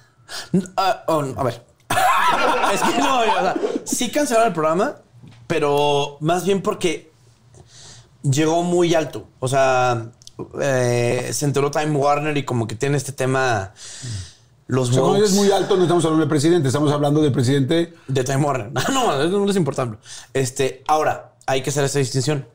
ah, 0.76 1.04
oh, 1.08 1.26
a 1.36 1.44
ver. 1.44 1.66
es 2.74 2.82
que 2.82 2.98
no, 3.00 3.20
o 3.22 3.24
sea, 3.24 3.56
sí 3.86 4.12
cancelaron 4.12 4.48
el 4.48 4.54
programa, 4.54 4.96
pero 5.48 6.18
más 6.20 6.46
bien 6.46 6.62
porque 6.62 7.12
llegó 8.24 8.64
muy 8.64 8.94
alto. 8.94 9.28
O 9.40 9.48
sea, 9.48 10.12
eh, 10.62 11.30
se 11.32 11.46
enteró 11.46 11.72
Time 11.72 11.96
Warner 11.96 12.38
y 12.38 12.44
como 12.44 12.68
que 12.68 12.76
tiene 12.76 12.98
este 12.98 13.12
tema. 13.12 13.74
Los 14.68 14.90
es 14.90 15.32
muy 15.32 15.50
alto, 15.50 15.78
no 15.78 15.84
estamos 15.84 16.04
hablando 16.04 16.20
del 16.20 16.30
presidente, 16.30 16.68
estamos 16.68 16.92
hablando 16.92 17.22
del 17.22 17.32
presidente. 17.32 17.94
de 18.08 18.24
Time 18.24 18.44
Warner. 18.44 18.72
No, 18.92 19.22
eso 19.22 19.40
no 19.40 19.50
es 19.50 19.56
importante. 19.56 19.98
Este, 20.34 20.84
ahora, 20.88 21.36
hay 21.46 21.62
que 21.62 21.70
hacer 21.70 21.86
esa 21.86 22.00
distinción. 22.00 22.46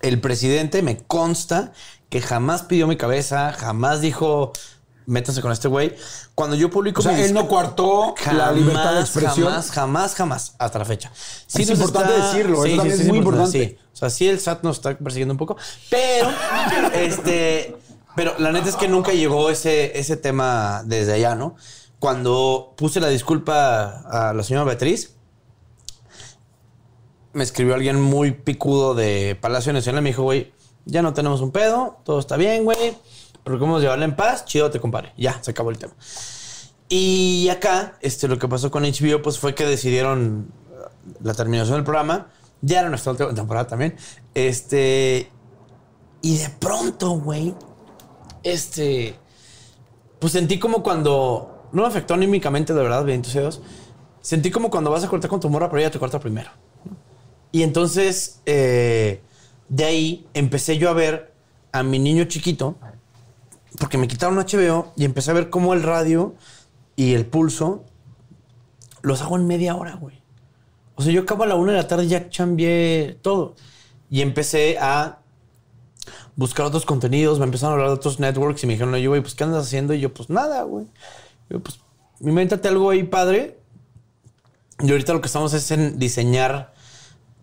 El 0.00 0.20
presidente 0.20 0.80
me 0.82 0.98
consta 0.98 1.72
que 2.08 2.20
jamás 2.20 2.62
pidió 2.62 2.86
mi 2.86 2.96
cabeza, 2.96 3.52
jamás 3.52 4.00
dijo, 4.00 4.52
métanse 5.06 5.40
con 5.40 5.52
este 5.52 5.68
güey. 5.68 5.94
Cuando 6.34 6.56
yo 6.56 6.70
publico 6.70 7.00
O 7.00 7.02
sea, 7.02 7.12
mi 7.12 7.22
él 7.22 7.34
no 7.34 7.48
coartó 7.48 8.14
la 8.32 8.52
libertad 8.52 8.94
de 8.94 9.00
expresión. 9.00 9.48
Jamás, 9.48 9.70
jamás, 9.70 10.14
jamás, 10.14 10.54
hasta 10.58 10.78
la 10.78 10.84
fecha. 10.84 11.12
Es 11.12 11.68
nos 11.68 11.78
importante 11.78 12.12
decirlo, 12.12 12.64
eso 12.64 12.76
también 12.76 13.00
es 13.00 13.06
muy 13.06 13.18
importante. 13.18 13.50
sí. 13.50 13.78
O 13.92 13.96
sea, 13.96 14.10
sí 14.10 14.28
el 14.28 14.40
SAT 14.40 14.64
nos 14.64 14.76
está 14.78 14.96
persiguiendo 14.98 15.34
un 15.34 15.38
poco, 15.38 15.56
pero, 15.88 16.28
este, 16.94 17.76
pero 18.16 18.34
la 18.38 18.50
neta 18.50 18.68
es 18.68 18.74
que 18.74 18.88
nunca 18.88 19.12
llegó 19.12 19.50
ese, 19.50 19.98
ese 19.98 20.16
tema 20.16 20.82
desde 20.84 21.12
allá, 21.12 21.36
¿no? 21.36 21.54
Cuando 22.00 22.74
puse 22.76 22.98
la 22.98 23.08
disculpa 23.08 24.02
a 24.10 24.34
la 24.34 24.42
señora 24.42 24.64
Beatriz, 24.64 25.14
me 27.32 27.44
escribió 27.44 27.74
alguien 27.74 28.00
muy 28.00 28.32
picudo 28.32 28.94
de 28.94 29.38
Palacio 29.40 29.72
Nacional 29.72 30.00
y 30.00 30.04
me 30.04 30.10
dijo, 30.10 30.22
güey, 30.22 30.52
ya 30.84 31.02
no 31.02 31.14
tenemos 31.14 31.40
un 31.40 31.50
pedo, 31.50 31.98
todo 32.04 32.18
está 32.18 32.36
bien, 32.36 32.64
güey, 32.64 32.96
pero 33.42 33.58
cómo 33.58 33.78
llevarla 33.78 34.04
en 34.04 34.16
paz, 34.16 34.44
chido, 34.44 34.70
te 34.70 34.80
compare. 34.80 35.12
Ya, 35.16 35.42
se 35.42 35.50
acabó 35.50 35.70
el 35.70 35.78
tema. 35.78 35.94
Y 36.88 37.48
acá, 37.48 37.98
este, 38.00 38.28
lo 38.28 38.38
que 38.38 38.48
pasó 38.48 38.70
con 38.70 38.84
HBO, 38.84 39.22
pues 39.22 39.38
fue 39.38 39.54
que 39.54 39.64
decidieron 39.64 40.52
uh, 40.70 41.24
la 41.24 41.34
terminación 41.34 41.76
del 41.76 41.84
programa. 41.84 42.28
Ya 42.60 42.80
era 42.80 42.88
nuestra 42.88 43.12
última 43.12 43.34
temporada 43.34 43.66
también. 43.66 43.96
Este. 44.34 45.30
Y 46.22 46.38
de 46.38 46.48
pronto, 46.50 47.10
güey. 47.18 47.54
Este. 48.42 49.16
Pues 50.18 50.32
sentí 50.32 50.58
como 50.58 50.82
cuando. 50.82 51.68
No 51.72 51.82
me 51.82 51.88
afectó 51.88 52.14
anímicamente, 52.14 52.72
de 52.72 52.82
verdad, 52.82 53.04
bendito 53.04 53.30
sea 53.30 53.42
Dios. 53.42 53.60
Sentí 54.20 54.50
como 54.50 54.70
cuando 54.70 54.90
vas 54.90 55.04
a 55.04 55.08
cortar 55.08 55.28
con 55.28 55.40
tu 55.40 55.50
morra, 55.50 55.68
pero 55.68 55.80
ella 55.80 55.90
te 55.90 55.98
corta 55.98 56.20
primero. 56.20 56.50
Y 57.50 57.62
entonces, 57.62 58.40
eh, 58.46 59.20
de 59.68 59.84
ahí 59.84 60.26
empecé 60.34 60.78
yo 60.78 60.90
a 60.90 60.92
ver 60.92 61.32
a 61.72 61.82
mi 61.82 61.98
niño 61.98 62.24
chiquito, 62.24 62.76
porque 63.78 63.98
me 63.98 64.08
quitaron 64.08 64.36
HBO 64.36 64.92
y 64.96 65.04
empecé 65.04 65.30
a 65.30 65.34
ver 65.34 65.50
cómo 65.50 65.74
el 65.74 65.82
radio 65.82 66.34
y 66.96 67.14
el 67.14 67.26
pulso 67.26 67.84
los 69.02 69.20
hago 69.22 69.36
en 69.36 69.46
media 69.46 69.74
hora, 69.74 69.96
güey. 69.96 70.22
O 70.96 71.02
sea, 71.02 71.12
yo 71.12 71.22
acabo 71.22 71.44
a 71.44 71.46
la 71.46 71.56
una 71.56 71.72
de 71.72 71.78
la 71.78 71.88
tarde 71.88 72.04
y 72.04 72.08
ya 72.08 72.28
cambié 72.30 73.18
todo. 73.20 73.56
Y 74.10 74.20
empecé 74.22 74.78
a 74.78 75.18
buscar 76.36 76.66
otros 76.66 76.84
contenidos, 76.84 77.38
me 77.38 77.44
empezaron 77.44 77.72
a 77.72 77.74
hablar 77.74 77.88
de 77.88 77.94
otros 77.94 78.20
networks 78.20 78.62
y 78.62 78.66
me 78.66 78.74
dijeron, 78.74 78.94
oye, 78.94 79.08
güey, 79.08 79.20
pues, 79.20 79.34
¿qué 79.34 79.44
andas 79.44 79.66
haciendo? 79.66 79.94
Y 79.94 80.00
yo, 80.00 80.14
pues, 80.14 80.30
nada, 80.30 80.62
güey. 80.62 80.86
Yo, 81.50 81.60
pues, 81.60 81.80
invéntate 82.20 82.68
algo 82.68 82.90
ahí, 82.90 83.02
padre. 83.02 83.58
Y 84.80 84.90
ahorita 84.90 85.12
lo 85.12 85.20
que 85.20 85.26
estamos 85.26 85.52
es 85.54 85.70
en 85.70 85.98
diseñar 85.98 86.73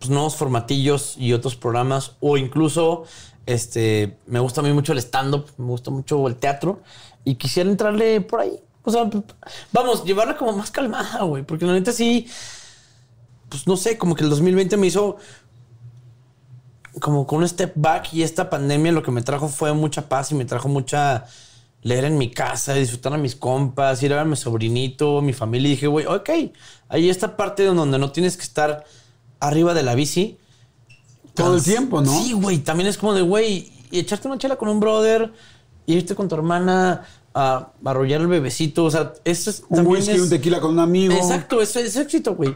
pues, 0.02 0.10
nuevos 0.10 0.34
formatillos 0.34 1.16
y 1.16 1.32
otros 1.32 1.54
programas. 1.54 2.16
O 2.18 2.36
incluso, 2.36 3.04
este, 3.46 4.18
me 4.26 4.40
gusta 4.40 4.60
a 4.60 4.64
mí 4.64 4.72
mucho 4.72 4.92
el 4.92 4.98
stand-up, 4.98 5.46
me 5.58 5.66
gusta 5.66 5.92
mucho 5.92 6.26
el 6.26 6.34
teatro. 6.34 6.80
Y 7.24 7.36
quisiera 7.36 7.70
entrarle 7.70 8.20
por 8.20 8.40
ahí. 8.40 8.58
O 8.82 8.90
sea, 8.90 9.08
vamos, 9.70 10.04
llevarla 10.04 10.36
como 10.36 10.52
más 10.54 10.72
calmada, 10.72 11.22
güey. 11.22 11.44
Porque 11.44 11.66
la 11.66 11.72
neta 11.72 11.92
sí, 11.92 12.26
pues 13.48 13.68
no 13.68 13.76
sé, 13.76 13.96
como 13.96 14.16
que 14.16 14.24
el 14.24 14.30
2020 14.30 14.76
me 14.76 14.88
hizo 14.88 15.18
como 17.00 17.24
con 17.24 17.38
un 17.38 17.48
step 17.48 17.74
back 17.76 18.12
y 18.12 18.24
esta 18.24 18.50
pandemia 18.50 18.90
lo 18.90 19.04
que 19.04 19.12
me 19.12 19.22
trajo 19.22 19.48
fue 19.48 19.72
mucha 19.72 20.08
paz 20.08 20.32
y 20.32 20.34
me 20.34 20.44
trajo 20.44 20.68
mucha 20.68 21.24
leer 21.82 22.06
en 22.06 22.18
mi 22.18 22.30
casa, 22.30 22.74
disfrutar 22.74 23.14
a 23.14 23.18
mis 23.18 23.36
compas, 23.36 24.02
ir 24.02 24.12
a 24.12 24.16
ver 24.16 24.22
a 24.22 24.28
mi 24.28 24.36
sobrinito, 24.36 25.22
mi 25.22 25.32
familia. 25.32 25.68
Y 25.68 25.70
dije, 25.72 25.86
güey, 25.86 26.06
ok, 26.06 26.30
hay 26.88 27.08
esta 27.08 27.36
parte 27.36 27.64
donde 27.64 27.98
no 27.98 28.10
tienes 28.10 28.36
que 28.36 28.42
estar 28.42 28.84
arriba 29.46 29.74
de 29.74 29.82
la 29.82 29.94
bici. 29.94 30.38
Todo 31.34 31.56
el 31.56 31.62
tiempo, 31.62 32.00
¿no? 32.02 32.22
Sí, 32.22 32.32
güey, 32.32 32.58
también 32.58 32.88
es 32.88 32.98
como 32.98 33.14
de, 33.14 33.22
güey, 33.22 33.72
y 33.90 33.98
echarte 34.00 34.28
una 34.28 34.38
chela 34.38 34.56
con 34.56 34.68
un 34.68 34.80
brother, 34.80 35.32
irte 35.86 36.14
con 36.14 36.28
tu 36.28 36.34
hermana 36.34 37.04
a 37.34 37.68
arrollar 37.84 38.20
el 38.20 38.26
bebecito. 38.26 38.84
O 38.84 38.90
sea, 38.90 39.14
eso 39.24 39.48
es, 39.50 39.62
Un 39.68 39.86
whisky, 39.86 40.10
es- 40.12 40.20
un 40.20 40.28
tequila 40.28 40.60
con 40.60 40.72
un 40.72 40.78
amigo. 40.80 41.14
Exacto, 41.14 41.60
eso 41.62 41.80
es 41.80 41.96
éxito, 41.96 42.34
güey. 42.34 42.54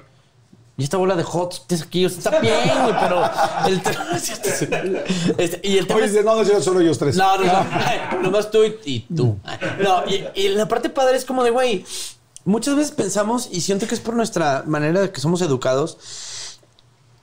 Y 0.79 0.85
esta 0.85 0.99
bola 0.99 1.17
de 1.17 1.23
hot 1.23 1.67
tienes 1.67 1.87
aquí, 1.87 2.05
o 2.05 2.11
sea, 2.11 2.19
está 2.19 2.39
bien, 2.39 2.55
güey, 2.83 2.95
pero 3.01 3.23
el 3.67 3.81
Este, 5.39 5.61
y 5.67 5.79
el 5.79 5.87
tema 5.87 6.01
Oye, 6.01 6.19
es- 6.19 6.25
no, 6.25 6.37
no, 6.37 6.43
yo 6.43 6.61
solo 6.63 6.81
ellos 6.81 6.99
tres. 6.99 7.17
no, 7.17 7.39
no, 7.39 7.45
no. 7.45 7.67
Nomás 8.23 8.51
tú 8.51 8.63
y, 8.63 8.77
y 8.85 9.01
tú. 9.15 9.39
No, 9.83 10.05
y, 10.07 10.25
y 10.35 10.49
la 10.49 10.69
parte 10.69 10.91
padre 10.91 11.17
es 11.17 11.25
como 11.25 11.43
de, 11.45 11.51
güey, 11.51 11.85
muchas 12.45 12.77
veces 12.77 12.93
pensamos, 12.93 13.49
y 13.51 13.63
siento 13.63 13.87
que 13.87 13.95
es 13.95 14.01
por 14.01 14.15
nuestra 14.15 14.65
manera 14.67 15.01
de 15.01 15.11
que 15.11 15.21
somos 15.21 15.41
educados, 15.41 15.97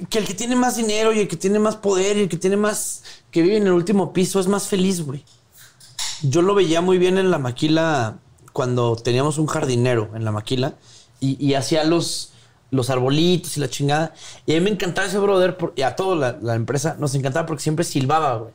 que 0.10 0.20
el 0.20 0.26
que 0.26 0.34
tiene 0.34 0.56
más 0.56 0.76
dinero 0.76 1.14
y 1.14 1.20
el 1.20 1.28
que 1.28 1.38
tiene 1.38 1.60
más 1.60 1.76
poder 1.76 2.18
y 2.18 2.22
el 2.22 2.30
que 2.30 2.38
tiene 2.38 2.58
más, 2.58 3.04
que 3.32 3.42
vive 3.42 3.58
en 3.58 3.68
el 3.68 3.74
último 3.74 4.14
piso 4.14 4.40
es 4.40 4.48
más 4.48 4.68
feliz, 4.68 5.02
güey. 5.02 5.24
Yo 6.24 6.42
lo 6.42 6.56
veía 6.56 6.82
muy 6.82 6.98
bien 6.98 7.18
en 7.18 7.32
la 7.32 7.38
maquila 7.38 8.18
cuando 8.54 8.96
teníamos 8.96 9.38
un 9.38 9.48
jardinero 9.48 10.10
en 10.16 10.24
la 10.26 10.32
maquila 10.32 10.76
y, 11.20 11.54
hacía 11.54 11.86
los, 11.86 12.34
los 12.70 12.90
arbolitos 12.90 13.56
y 13.58 13.62
la 13.62 13.70
chingada. 13.70 14.14
Y 14.46 14.52
a 14.54 14.56
mí 14.56 14.62
me 14.62 14.70
encantaba 14.72 15.08
ese 15.08 15.18
brother, 15.20 15.56
por- 15.58 15.74
y 15.76 15.84
a 15.84 15.96
toda 15.96 16.38
la, 16.42 16.56
empresa 16.56 16.98
nos 17.00 17.16
encantaba 17.16 17.46
porque 17.46 17.64
siempre 17.64 17.86
silbaba, 17.86 18.36
güey. 18.38 18.54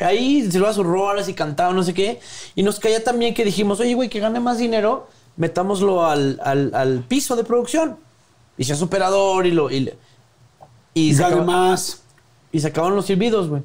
Ahí 0.00 0.50
silbaba 0.50 0.74
sus 0.74 0.84
rolas 0.84 1.28
y 1.28 1.34
cantaba, 1.34 1.72
no 1.72 1.82
sé 1.82 1.94
qué. 1.94 2.20
Y 2.54 2.62
nos 2.62 2.78
caía 2.78 3.02
también 3.02 3.32
que 3.32 3.44
dijimos, 3.44 3.80
oye, 3.80 3.94
güey, 3.94 4.08
que 4.10 4.20
gane 4.20 4.38
más 4.40 4.58
dinero, 4.58 5.08
metámoslo 5.36 6.04
al- 6.04 6.38
al 6.42 7.04
piso 7.08 7.36
de 7.36 7.44
producción. 7.44 7.96
Y 8.58 8.64
sea 8.64 8.76
superador 8.76 9.46
y 9.46 9.50
lo. 9.52 9.70
Y, 9.70 9.80
le- 9.80 9.96
y 10.94 11.10
Y 11.10 11.14
se 11.14 11.22
gane 11.22 11.34
acaba- 11.36 11.46
más. 11.70 12.02
y 12.52 12.60
se 12.60 12.68
acabaron 12.68 12.96
los 12.96 13.06
silbidos, 13.06 13.48
güey. 13.48 13.62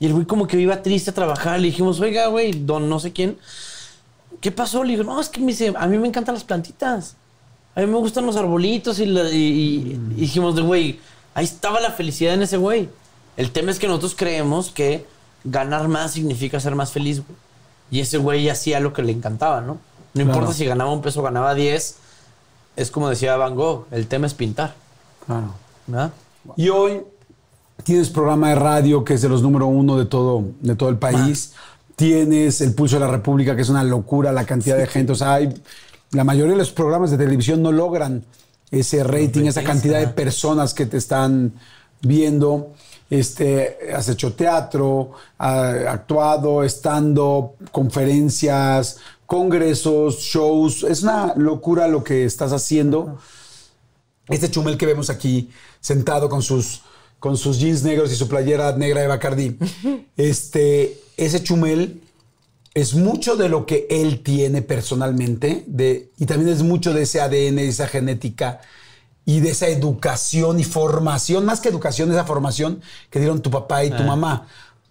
Y 0.00 0.06
el 0.06 0.12
güey 0.12 0.26
como 0.26 0.46
que 0.46 0.60
iba 0.60 0.82
triste 0.82 1.10
a 1.10 1.14
trabajar. 1.14 1.60
Le 1.60 1.66
dijimos, 1.68 2.00
oiga, 2.00 2.26
güey, 2.26 2.52
don 2.52 2.88
no 2.88 2.98
sé 3.00 3.12
quién. 3.12 3.38
¿Qué 4.40 4.50
pasó? 4.50 4.82
Le 4.84 4.90
digo, 4.92 5.04
no, 5.04 5.20
es 5.20 5.28
que 5.28 5.40
me 5.40 5.46
dice, 5.48 5.72
a 5.76 5.86
mí 5.86 5.96
me 5.98 6.08
encantan 6.08 6.34
las 6.34 6.44
plantitas. 6.44 7.16
A 7.74 7.80
mí 7.80 7.86
me 7.86 7.96
gustan 7.98 8.26
los 8.26 8.36
arbolitos 8.36 8.98
y, 8.98 9.06
la- 9.06 9.30
y- 9.30 9.36
y- 9.36 10.00
y 10.16 10.20
dijimos, 10.22 10.54
de 10.56 10.62
güey, 10.62 11.00
ahí 11.34 11.44
estaba 11.44 11.80
la 11.80 11.90
felicidad 11.92 12.34
en 12.34 12.42
ese 12.42 12.56
güey. 12.56 12.88
El 13.36 13.50
tema 13.52 13.70
es 13.70 13.78
que 13.78 13.86
nosotros 13.88 14.14
creemos 14.16 14.70
que 14.70 15.06
ganar 15.44 15.88
más 15.88 16.12
significa 16.12 16.58
ser 16.60 16.74
más 16.74 16.92
feliz, 16.92 17.22
güey. 17.24 17.38
Y 17.90 18.00
ese 18.00 18.18
güey 18.18 18.48
hacía 18.48 18.80
lo 18.80 18.92
que 18.92 19.02
le 19.02 19.12
encantaba, 19.12 19.60
¿no? 19.60 19.78
No 20.14 20.22
importa 20.22 20.52
si 20.52 20.64
ganaba 20.64 20.92
un 20.92 21.02
peso 21.02 21.22
ganaba 21.22 21.54
10. 21.54 21.96
Es 22.76 22.90
como 22.90 23.08
decía 23.08 23.36
Van 23.36 23.54
Gogh, 23.54 23.86
el 23.90 24.06
tema 24.06 24.26
es 24.26 24.34
pintar, 24.34 24.74
Claro. 25.26 25.54
¿verdad? 25.86 26.12
Y 26.56 26.68
hoy 26.68 27.00
tienes 27.84 28.10
programa 28.10 28.48
de 28.50 28.54
radio 28.56 29.04
que 29.04 29.14
es 29.14 29.22
de 29.22 29.28
los 29.28 29.42
número 29.42 29.66
uno 29.66 29.96
de 29.96 30.06
todo, 30.06 30.42
de 30.60 30.74
todo 30.74 30.88
el 30.88 30.96
país. 30.98 31.52
Tienes 31.96 32.60
el 32.60 32.74
Pulso 32.74 32.96
de 32.96 33.00
la 33.00 33.10
República, 33.10 33.54
que 33.54 33.62
es 33.62 33.68
una 33.68 33.84
locura 33.84 34.32
la 34.32 34.44
cantidad 34.44 34.76
de 34.76 34.86
gente. 34.86 35.12
O 35.12 35.14
sea, 35.14 35.34
hay- 35.34 35.54
la 36.10 36.24
mayoría 36.24 36.52
de 36.52 36.58
los 36.58 36.70
programas 36.72 37.10
de 37.10 37.18
televisión 37.18 37.62
no 37.62 37.72
logran 37.72 38.24
ese 38.70 39.04
rating, 39.04 39.44
esa 39.46 39.62
cantidad 39.62 40.00
de 40.00 40.08
personas 40.08 40.74
que 40.74 40.86
te 40.86 40.96
están 40.96 41.52
viendo. 42.02 42.72
Este, 43.10 43.78
has 43.94 44.08
hecho 44.08 44.32
teatro, 44.32 45.12
ha 45.38 45.68
actuado, 45.90 46.64
estando, 46.64 47.54
conferencias, 47.70 48.96
congresos, 49.34 50.20
shows. 50.20 50.84
Es 50.84 51.02
una 51.02 51.34
locura 51.36 51.88
lo 51.88 52.04
que 52.04 52.24
estás 52.24 52.52
haciendo. 52.52 53.18
Este 54.28 54.48
chumel 54.48 54.78
que 54.78 54.86
vemos 54.86 55.10
aquí, 55.10 55.50
sentado 55.80 56.28
con 56.28 56.40
sus, 56.40 56.82
con 57.18 57.36
sus 57.36 57.58
jeans 57.58 57.82
negros 57.82 58.12
y 58.12 58.14
su 58.14 58.28
playera 58.28 58.76
negra 58.76 59.00
de 59.00 59.08
Bacardi, 59.08 59.58
este, 60.16 61.00
ese 61.16 61.42
chumel 61.42 62.00
es 62.74 62.94
mucho 62.94 63.34
de 63.34 63.48
lo 63.48 63.66
que 63.66 63.88
él 63.90 64.22
tiene 64.22 64.62
personalmente 64.62 65.64
de, 65.66 66.10
y 66.16 66.26
también 66.26 66.52
es 66.52 66.62
mucho 66.62 66.94
de 66.94 67.02
ese 67.02 67.20
ADN, 67.20 67.56
de 67.56 67.68
esa 67.68 67.88
genética 67.88 68.60
y 69.24 69.40
de 69.40 69.50
esa 69.50 69.66
educación 69.66 70.60
y 70.60 70.64
formación, 70.64 71.44
más 71.44 71.60
que 71.60 71.70
educación, 71.70 72.08
esa 72.12 72.24
formación 72.24 72.80
que 73.10 73.18
dieron 73.18 73.42
tu 73.42 73.50
papá 73.50 73.84
y 73.84 73.90
tu 73.90 74.04
mamá. 74.04 74.46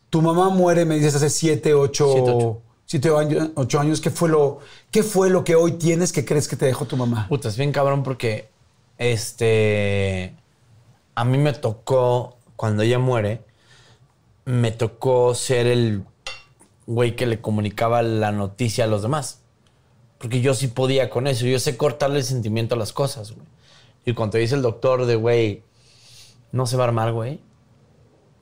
Tu 0.10 0.22
mamá 0.22 0.50
muere, 0.50 0.84
me 0.84 0.96
dices, 0.96 1.16
hace 1.16 1.30
siete, 1.30 1.74
ocho, 1.74 2.62
Siete, 2.86 3.10
años, 3.10 3.50
ocho 3.56 3.80
años. 3.80 4.02
¿Qué 4.02 4.10
fue, 4.10 4.30
lo, 4.30 4.60
¿Qué 4.92 5.04
fue 5.04 5.30
lo 5.30 5.44
que 5.44 5.56
hoy 5.56 5.74
tienes 5.74 6.12
que 6.12 6.26
crees 6.26 6.48
que 6.48 6.56
te 6.56 6.66
dejó 6.66 6.86
tu 6.86 6.98
mamá? 6.98 7.28
Puta, 7.30 7.50
es 7.50 7.58
bien 7.58 7.72
cabrón 7.72 8.04
porque 8.04 8.50
este 8.98 10.36
a 11.16 11.26
mí 11.26 11.38
me 11.38 11.54
tocó 11.54 12.38
cuando 12.56 12.84
ella 12.84 13.00
muere 13.00 13.42
me 14.46 14.72
tocó 14.72 15.34
ser 15.36 15.68
el 15.68 16.04
güey 16.86 17.16
que 17.16 17.26
le 17.26 17.40
comunicaba 17.40 18.02
la 18.02 18.32
noticia 18.32 18.84
a 18.84 18.88
los 18.88 19.02
demás. 19.02 19.42
Porque 20.18 20.42
yo 20.42 20.54
sí 20.54 20.68
podía 20.68 21.10
con 21.10 21.28
eso, 21.28 21.46
yo 21.46 21.60
sé 21.60 21.78
cortarle 21.78 22.20
el 22.20 22.26
sentimiento 22.26 22.76
a 22.76 22.78
las 22.78 22.94
cosas, 22.94 23.32
güey. 23.32 23.46
Y 24.06 24.14
cuando 24.14 24.38
dice 24.38 24.56
el 24.56 24.62
doctor 24.62 25.06
de, 25.06 25.16
güey, 25.16 25.64
no 26.52 26.66
se 26.66 26.78
va 26.78 26.84
a 26.84 26.88
armar, 26.88 27.14
güey, 27.14 27.40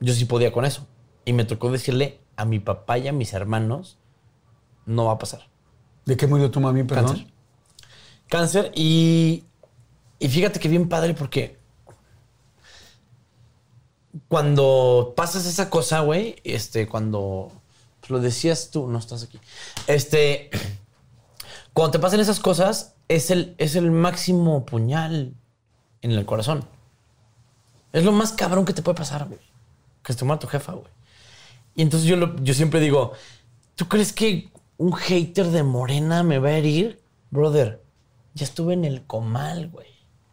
yo 0.00 0.12
sí 0.12 0.24
podía 0.24 0.52
con 0.52 0.64
eso. 0.64 0.86
Y 1.24 1.32
me 1.32 1.44
tocó 1.44 1.70
decirle 1.70 2.18
a 2.36 2.44
mi 2.44 2.58
papá 2.58 2.98
y 2.98 3.08
a 3.08 3.12
mis 3.12 3.32
hermanos, 3.32 3.98
no 4.86 5.06
va 5.06 5.12
a 5.12 5.18
pasar. 5.18 5.48
¿De 6.04 6.16
qué 6.16 6.26
murió 6.26 6.50
tu 6.50 6.60
mami, 6.60 6.82
perdón? 6.84 7.06
Cáncer. 7.16 7.32
Cáncer 8.28 8.72
y, 8.74 9.44
y 10.18 10.28
fíjate 10.28 10.58
que 10.58 10.68
bien 10.68 10.88
padre 10.88 11.14
porque 11.14 11.58
cuando 14.28 15.14
pasas 15.16 15.46
esa 15.46 15.70
cosa, 15.70 16.00
güey, 16.00 16.36
este, 16.44 16.88
cuando 16.88 17.50
pues, 18.00 18.10
lo 18.10 18.20
decías 18.20 18.70
tú, 18.70 18.86
no 18.88 18.98
estás 18.98 19.22
aquí, 19.22 19.38
este, 19.86 20.50
cuando 21.72 21.92
te 21.92 21.98
pasan 21.98 22.20
esas 22.20 22.40
cosas, 22.40 22.94
es 23.08 23.30
el, 23.30 23.54
es 23.58 23.76
el 23.76 23.90
máximo 23.90 24.64
puñal 24.66 25.34
en 26.02 26.10
el 26.12 26.24
corazón. 26.26 26.64
Es 27.92 28.04
lo 28.04 28.12
más 28.12 28.32
cabrón 28.32 28.64
que 28.64 28.72
te 28.72 28.80
puede 28.82 28.96
pasar, 28.96 29.26
güey. 29.28 29.40
Que 30.02 30.12
se 30.14 30.18
te 30.18 30.24
muera 30.24 30.40
tu 30.40 30.46
jefa, 30.46 30.72
güey. 30.72 30.88
Y 31.74 31.82
entonces 31.82 32.08
yo, 32.08 32.16
lo- 32.16 32.36
yo 32.42 32.54
siempre 32.54 32.80
digo, 32.80 33.12
¿tú 33.76 33.86
crees 33.86 34.12
que 34.12 34.50
un 34.82 34.94
hater 34.94 35.46
de 35.46 35.62
Morena 35.62 36.24
me 36.24 36.40
va 36.40 36.48
a 36.48 36.58
herir? 36.58 37.00
Brother, 37.30 37.84
ya 38.34 38.44
estuve 38.44 38.74
en 38.74 38.84
el 38.84 39.06
comal, 39.06 39.68
güey. 39.68 39.86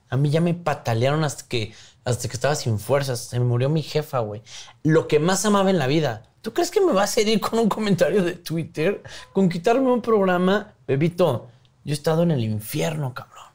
A 0.09 0.17
mí 0.17 0.31
ya 0.31 0.41
me 0.41 0.55
patalearon 0.55 1.23
hasta 1.23 1.47
que, 1.47 1.71
hasta 2.03 2.27
que 2.27 2.33
estaba 2.33 2.55
sin 2.55 2.79
fuerzas. 2.79 3.19
Se 3.19 3.37
me 3.37 3.45
murió 3.45 3.69
mi 3.69 3.83
jefa, 3.83 4.17
güey. 4.19 4.41
Lo 4.81 5.07
que 5.07 5.19
más 5.19 5.45
amaba 5.45 5.69
en 5.69 5.77
la 5.77 5.85
vida. 5.85 6.23
¿Tú 6.41 6.51
crees 6.51 6.71
que 6.71 6.81
me 6.81 6.93
vas 6.93 7.15
a 7.15 7.21
herir 7.21 7.39
con 7.39 7.59
un 7.59 7.69
comentario 7.69 8.23
de 8.23 8.31
Twitter? 8.33 9.03
Con 9.33 9.49
quitarme 9.49 9.91
un 9.91 10.01
programa. 10.01 10.73
Bebito, 10.87 11.49
yo 11.83 11.91
he 11.91 11.93
estado 11.93 12.23
en 12.23 12.31
el 12.31 12.43
infierno, 12.43 13.13
cabrón. 13.13 13.45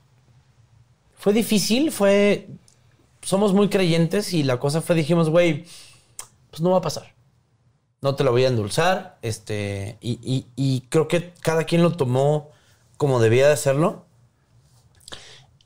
Fue 1.17 1.33
difícil, 1.33 1.91
fue... 1.91 2.47
Somos 3.21 3.53
muy 3.53 3.69
creyentes 3.69 4.33
y 4.33 4.45
la 4.45 4.61
cosa 4.61 4.81
fue, 4.81 4.95
dijimos, 4.95 5.29
güey, 5.29 5.65
pues 6.51 6.63
no 6.63 6.71
va 6.71 6.79
a 6.79 6.83
pasar 6.83 7.14
no 8.05 8.17
te 8.17 8.23
lo 8.23 8.33
voy 8.33 8.45
a 8.45 8.49
endulzar. 8.49 9.17
Este, 9.23 9.97
y, 10.03 10.47
y- 10.57 10.81
creo 10.91 11.09
que 11.09 11.33
cada 11.41 11.65
quien 11.65 11.83
lo 11.83 11.97
tomó 11.97 12.51
como 12.99 13.19
debía 13.19 13.47
de 13.47 13.55
hacerlo. 13.55 14.05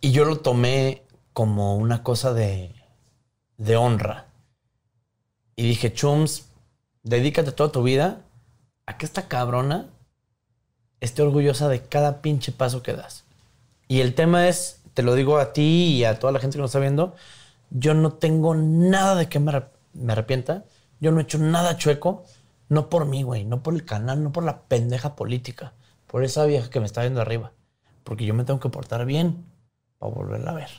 Y 0.01 0.13
yo 0.13 0.25
lo 0.25 0.39
tomé 0.39 1.03
como 1.33 1.75
una 1.77 2.05
cosa 2.05 2.33
de, 2.33 2.77
de 3.57 3.77
honra. 3.77 4.27
Y 5.57 5.65
dije, 5.65 5.93
Chums, 5.93 6.47
dedícate 7.03 7.51
toda 7.51 7.73
tu 7.73 7.83
vida 7.83 8.21
a 8.87 8.97
que 8.99 9.05
esta 9.05 9.27
cabrona 9.27 9.89
esté 11.01 11.23
orgullosa 11.23 11.69
de 11.69 11.83
cada 11.83 12.23
pinche 12.23 12.53
paso 12.53 12.85
que 12.85 12.93
das. 12.93 13.25
Y 13.89 14.01
el 14.01 14.15
tema 14.15 14.47
es, 14.47 14.81
te 14.95 15.03
lo 15.03 15.17
digo 15.17 15.39
a 15.39 15.53
ti 15.53 15.97
y 15.97 16.05
a 16.05 16.21
toda 16.21 16.33
la 16.33 16.39
gente 16.39 16.57
que 16.57 16.63
nos 16.63 16.71
está 16.71 16.79
viendo, 16.79 17.17
yo 17.71 17.95
no 17.95 18.13
tengo 18.13 18.55
nada 18.55 19.17
de 19.17 19.29
que 19.29 19.41
me, 19.41 19.65
me 19.93 20.13
arrepienta. 20.13 20.65
Yo 21.01 21.13
no 21.13 21.21
he 21.21 21.23
hecho 21.23 21.39
nada 21.39 21.77
chueco. 21.77 22.25
No 22.69 22.91
por 22.91 23.07
mí, 23.07 23.23
güey. 23.23 23.45
No 23.45 23.63
por 23.63 23.75
el 23.75 23.85
canal, 23.85 24.23
no 24.23 24.33
por 24.33 24.45
la 24.45 24.63
pendeja 24.63 25.17
política. 25.17 25.73
Por 26.07 26.25
esa 26.25 26.45
vieja 26.45 26.71
que 26.71 26.81
me 26.81 26.87
está 26.87 27.03
viendo 27.03 27.21
arriba. 27.21 27.53
Porque 28.05 28.25
yo 28.25 28.35
me 28.35 28.45
tengo 28.45 28.61
que 28.61 28.69
portar 28.69 29.05
bien 29.05 29.45
para 29.99 30.13
volverla 30.13 30.51
a 30.53 30.55
ver. 30.55 30.71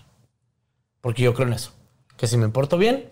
Porque 1.01 1.24
yo 1.24 1.34
creo 1.34 1.47
en 1.47 1.53
eso. 1.53 1.72
Que 2.17 2.28
si 2.28 2.38
me 2.38 2.49
porto 2.49 2.78
bien, 2.78 3.09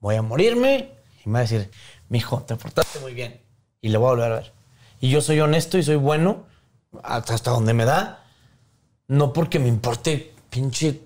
voy 0.00 0.16
a 0.16 0.22
morirme 0.22 0.90
y 1.24 1.28
me 1.28 1.34
va 1.34 1.38
a 1.40 1.42
decir, 1.42 1.70
mijo, 2.08 2.42
te 2.42 2.56
portaste 2.56 3.00
muy 3.00 3.14
bien. 3.14 3.40
Y 3.80 3.88
le 3.88 3.98
voy 3.98 4.08
a 4.08 4.10
volver 4.10 4.32
a 4.32 4.34
ver. 4.36 4.52
Y 5.00 5.10
yo 5.10 5.20
soy 5.20 5.40
honesto 5.40 5.78
y 5.78 5.82
soy 5.82 5.96
bueno 5.96 6.44
hasta 7.02 7.50
donde 7.50 7.74
me 7.74 7.84
da. 7.84 8.24
No 9.08 9.32
porque 9.32 9.58
me 9.58 9.68
importe 9.68 10.34
pinche 10.50 11.02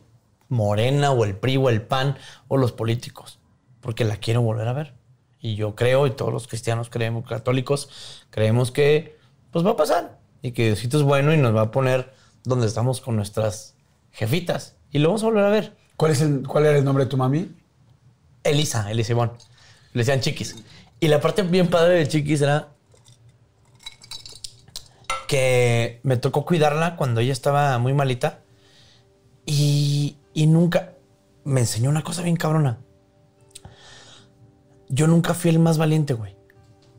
Morena 0.49 1.13
o 1.13 1.25
el 1.25 1.37
PRI 1.37 1.57
o 1.57 1.69
el 1.69 1.83
PAN 1.83 2.17
o 2.49 2.57
los 2.57 2.73
políticos. 2.73 3.39
Porque 3.81 4.05
la 4.05 4.17
quiero 4.17 4.43
volver 4.43 4.69
a 4.69 4.73
ver. 4.73 4.98
Y 5.41 5.55
yo 5.55 5.75
creo, 5.75 6.07
y 6.07 6.11
todos 6.11 6.33
los 6.33 6.49
cristianos 6.49 6.91
creemos, 6.91 7.27
católicos, 7.27 8.25
creemos 8.31 8.71
que 8.73 9.17
pues 9.53 9.65
va 9.65 9.71
a 9.71 9.77
pasar. 9.77 10.19
Y 10.43 10.53
que 10.53 10.67
Diosito 10.67 10.99
es 10.99 11.03
bueno 11.03 11.35
y 11.35 11.37
nos 11.37 11.55
va 11.55 11.63
a 11.63 11.71
poner 11.71 12.13
donde 12.45 12.67
estamos 12.67 13.01
con 13.01 13.17
nuestras 13.17 13.75
jefitas. 14.13 14.77
Y 14.91 14.99
lo 14.99 15.09
vamos 15.09 15.23
a 15.23 15.27
volver 15.27 15.45
a 15.45 15.51
ver. 15.51 15.77
¿Cuál, 15.97 16.13
es 16.13 16.21
el, 16.21 16.47
¿Cuál 16.47 16.67
era 16.67 16.79
el 16.79 16.85
nombre 16.85 17.05
de 17.05 17.11
tu 17.11 17.17
mami? 17.17 17.55
Elisa, 18.45 18.91
Elisa 18.91 19.13
Ivonne. 19.13 19.33
Le 19.93 20.01
decían 20.01 20.21
chiquis. 20.21 20.57
Y 21.01 21.09
la 21.09 21.21
parte 21.21 21.43
bien 21.43 21.69
padre 21.69 21.95
de 21.95 22.09
chiquis 22.09 22.41
era 22.41 22.69
que 25.27 26.01
me 26.03 26.17
tocó 26.17 26.45
cuidarla 26.45 26.97
cuando 26.97 27.21
ella 27.21 27.33
estaba 27.33 27.79
muy 27.79 27.95
malita. 27.95 28.41
Y, 29.45 30.17
y 30.35 30.47
nunca 30.47 30.95
me 31.45 31.61
enseñó 31.61 31.91
una 31.91 32.03
cosa 32.03 32.23
bien 32.23 32.37
cabrona. 32.37 32.79
Yo 34.89 35.07
nunca 35.07 35.35
fui 35.35 35.51
el 35.51 35.59
más 35.59 35.79
valiente, 35.79 36.15
güey. 36.15 36.37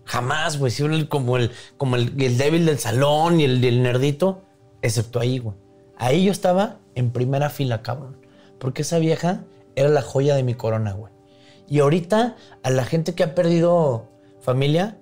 Jamás, 0.06 0.58
güey. 0.58 0.72
Siempre 0.72 1.08
como 1.08 1.38
el, 1.38 1.52
como 1.78 1.96
el, 1.96 2.22
el 2.22 2.38
débil 2.38 2.66
del 2.66 2.80
salón 2.80 3.40
y 3.40 3.46
el, 3.46 3.64
el 3.64 3.84
nerdito. 3.84 4.44
Excepto 4.82 5.20
ahí, 5.20 5.40
güey. 5.40 5.56
Ahí 5.98 6.26
yo 6.26 6.32
estaba 6.32 6.80
en 6.96 7.12
primera 7.12 7.50
fila, 7.50 7.82
cabrón. 7.82 8.18
Porque 8.60 8.84
esa 8.84 9.00
vieja 9.00 9.44
era 9.76 9.90
la 9.90 10.02
joya 10.02 10.36
de 10.36 10.44
mi 10.44 10.56
corona, 10.56 10.94
güey. 10.94 11.14
Y 11.68 11.80
ahorita, 11.80 12.36
a 12.64 12.70
la 12.70 12.86
gente 12.86 13.14
que 13.14 13.24
ha 13.24 13.36
perdido 13.36 14.10
familia, 14.42 14.98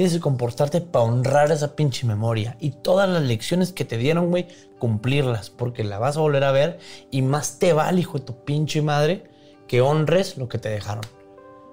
Tienes 0.00 0.14
que 0.14 0.20
comportarte 0.20 0.80
para 0.80 1.04
honrar 1.04 1.52
esa 1.52 1.76
pinche 1.76 2.06
memoria. 2.06 2.56
Y 2.58 2.70
todas 2.70 3.06
las 3.06 3.22
lecciones 3.22 3.72
que 3.72 3.84
te 3.84 3.98
dieron, 3.98 4.30
güey, 4.30 4.46
cumplirlas. 4.78 5.50
Porque 5.50 5.84
la 5.84 5.98
vas 5.98 6.16
a 6.16 6.20
volver 6.20 6.44
a 6.44 6.52
ver. 6.52 6.78
Y 7.10 7.20
más 7.20 7.58
te 7.58 7.74
vale, 7.74 8.00
hijo 8.00 8.18
de 8.18 8.24
tu 8.24 8.44
pinche 8.44 8.82
madre, 8.82 9.24
que 9.66 9.82
honres 9.82 10.38
lo 10.38 10.48
que 10.48 10.56
te 10.56 10.70
dejaron. 10.70 11.04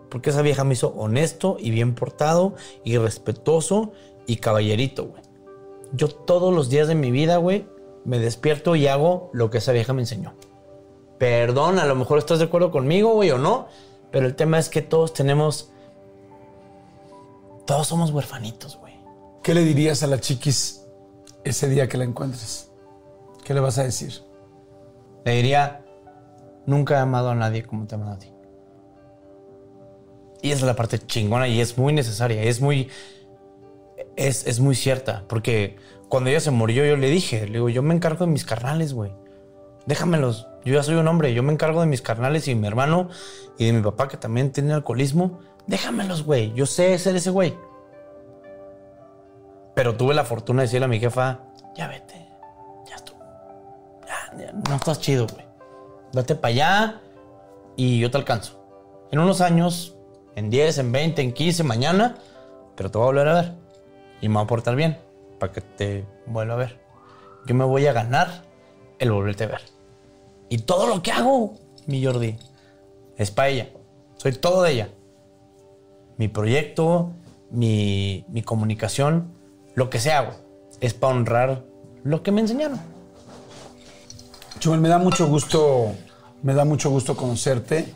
Porque 0.09 0.29
esa 0.29 0.41
vieja 0.41 0.63
me 0.63 0.73
hizo 0.73 0.89
honesto 0.89 1.57
y 1.59 1.71
bien 1.71 1.95
portado 1.95 2.55
y 2.83 2.97
respetuoso 2.97 3.91
y 4.25 4.37
caballerito, 4.37 5.07
güey. 5.07 5.21
Yo 5.93 6.09
todos 6.09 6.53
los 6.53 6.69
días 6.69 6.87
de 6.87 6.95
mi 6.95 7.11
vida, 7.11 7.37
güey, 7.37 7.67
me 8.05 8.19
despierto 8.19 8.75
y 8.75 8.87
hago 8.87 9.29
lo 9.33 9.49
que 9.49 9.59
esa 9.59 9.71
vieja 9.71 9.93
me 9.93 10.01
enseñó. 10.01 10.33
Perdón, 11.17 11.79
a 11.79 11.85
lo 11.85 11.95
mejor 11.95 12.19
estás 12.19 12.39
de 12.39 12.45
acuerdo 12.45 12.71
conmigo, 12.71 13.13
güey, 13.13 13.31
o 13.31 13.37
no. 13.37 13.67
Pero 14.11 14.25
el 14.25 14.35
tema 14.35 14.59
es 14.59 14.69
que 14.69 14.81
todos 14.81 15.13
tenemos 15.13 15.71
todos 17.67 17.85
somos 17.85 18.11
huerfanitos, 18.11 18.77
güey. 18.77 18.93
¿Qué 19.43 19.53
le 19.53 19.61
dirías 19.61 20.01
a 20.01 20.07
la 20.07 20.21
chiquis 20.21 20.87
ese 21.43 21.67
día 21.67 21.89
que 21.89 21.97
la 21.97 22.05
encuentres? 22.05 22.71
¿Qué 23.43 23.53
le 23.53 23.59
vas 23.59 23.77
a 23.77 23.83
decir? 23.83 24.13
Le 25.25 25.33
diría, 25.33 25.85
nunca 26.65 26.95
he 26.95 26.99
amado 26.99 27.29
a 27.29 27.35
nadie 27.35 27.65
como 27.65 27.85
te 27.85 27.95
he 27.95 27.97
amado 27.97 28.13
a 28.13 28.19
ti. 28.19 28.31
Y 30.47 30.51
esa 30.51 30.61
es 30.61 30.67
la 30.67 30.75
parte 30.75 30.97
chingona 30.99 31.47
y 31.47 31.59
es 31.59 31.77
muy 31.77 31.91
necesaria, 31.91 32.41
es 32.43 32.61
muy, 32.61 32.89
es, 34.15 34.47
es 34.47 34.59
muy 34.59 34.75
cierta, 34.75 35.25
porque 35.27 35.75
cuando 36.07 36.29
ella 36.29 36.39
se 36.39 36.51
murió 36.51 36.85
yo 36.85 36.95
le 36.95 37.09
dije, 37.09 37.45
le 37.47 37.53
digo, 37.53 37.69
yo 37.69 37.83
me 37.83 37.93
encargo 37.93 38.25
de 38.25 38.31
mis 38.31 38.45
carnales, 38.45 38.93
güey. 38.93 39.11
Déjamelos, 39.85 40.47
yo 40.63 40.73
ya 40.73 40.83
soy 40.83 40.95
un 40.95 41.07
hombre, 41.07 41.33
yo 41.33 41.43
me 41.43 41.51
encargo 41.51 41.81
de 41.81 41.87
mis 41.87 42.01
carnales 42.01 42.47
y 42.47 42.53
de 42.53 42.59
mi 42.59 42.67
hermano 42.67 43.09
y 43.57 43.65
de 43.65 43.73
mi 43.73 43.81
papá 43.81 44.07
que 44.07 44.17
también 44.17 44.51
tiene 44.51 44.73
alcoholismo 44.73 45.39
déjamelos, 45.67 46.23
güey. 46.23 46.53
Yo 46.53 46.65
sé 46.65 46.97
ser 46.97 47.15
ese 47.15 47.29
güey. 47.29 47.53
Pero 49.75 49.95
tuve 49.95 50.15
la 50.15 50.23
fortuna 50.23 50.61
de 50.61 50.67
decirle 50.67 50.85
a 50.85 50.87
mi 50.87 50.99
jefa, 50.99 51.41
ya 51.75 51.87
vete, 51.87 52.27
ya 52.89 52.95
estuvo. 52.95 53.19
Ya, 54.37 54.51
no 54.53 54.75
estás 54.75 54.99
chido, 54.99 55.27
güey. 55.27 55.45
Date 56.13 56.35
para 56.35 56.53
allá 56.53 57.01
y 57.75 57.99
yo 57.99 58.09
te 58.09 58.17
alcanzo. 58.17 58.63
En 59.11 59.19
unos 59.19 59.41
años, 59.41 59.96
en 60.37 60.49
10, 60.49 60.77
en 60.77 60.91
20, 60.93 61.21
en 61.21 61.33
15, 61.33 61.63
mañana, 61.63 62.15
pero 62.77 62.89
te 62.89 62.97
voy 62.97 63.05
a 63.05 63.07
volver 63.07 63.27
a 63.27 63.33
ver. 63.33 63.53
Y 64.21 64.29
me 64.29 64.35
voy 64.35 64.43
a 64.43 64.47
portar 64.47 64.75
bien 64.77 64.97
para 65.39 65.51
que 65.51 65.59
te 65.59 66.05
vuelva 66.25 66.53
a 66.53 66.57
ver. 66.57 66.79
Yo 67.45 67.55
me 67.55 67.65
voy 67.65 67.85
a 67.87 67.91
ganar 67.91 68.45
el 68.99 69.11
volverte 69.11 69.43
a 69.43 69.47
ver. 69.47 69.61
Y 70.47 70.59
todo 70.59 70.87
lo 70.87 71.03
que 71.03 71.11
hago, 71.11 71.55
mi 71.85 72.03
Jordi, 72.05 72.37
es 73.17 73.31
para 73.31 73.49
ella. 73.49 73.67
Soy 74.15 74.31
todo 74.31 74.63
de 74.63 74.71
ella 74.71 74.89
mi 76.17 76.27
proyecto, 76.27 77.11
mi, 77.51 78.25
comunicación, 78.45 79.31
lo 79.75 79.89
que 79.89 79.99
sea, 79.99 80.21
güey, 80.21 80.37
es 80.81 80.93
para 80.93 81.13
honrar 81.13 81.63
lo 82.03 82.23
que 82.23 82.31
me 82.31 82.41
enseñaron. 82.41 82.79
Chumel, 84.59 84.81
me 84.81 84.89
da 84.89 84.97
mucho 84.97 85.27
gusto, 85.27 85.93
me 86.41 86.53
da 86.53 86.65
mucho 86.65 86.89
gusto 86.89 87.15
conocerte 87.15 87.93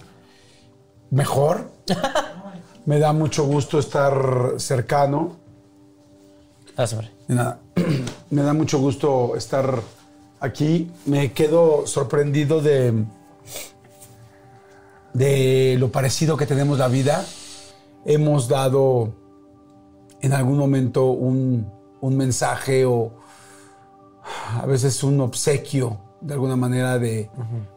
mejor. 1.09 1.70
Me 2.85 2.99
da 2.99 3.13
mucho 3.13 3.45
gusto 3.45 3.79
estar 3.79 4.55
cercano. 4.57 5.37
De 7.27 7.35
nada. 7.35 7.59
me 8.29 8.41
da 8.41 8.53
mucho 8.53 8.79
gusto 8.79 9.35
estar 9.35 9.81
aquí. 10.39 10.91
Me 11.05 11.31
quedo 11.33 11.85
sorprendido 11.85 12.61
de, 12.61 13.05
de 15.13 15.75
lo 15.79 15.91
parecido 15.91 16.37
que 16.37 16.45
tenemos 16.45 16.79
la 16.79 16.87
vida 16.87 17.25
hemos 18.05 18.47
dado 18.47 19.13
en 20.21 20.33
algún 20.33 20.57
momento 20.57 21.07
un, 21.11 21.79
mensaje 22.01 22.85
o 22.85 23.11
a 24.59 24.65
veces 24.65 25.03
un 25.03 25.21
obsequio 25.21 25.99
de 26.19 26.33
alguna 26.33 26.55
manera 26.55 26.97
de 26.99 27.29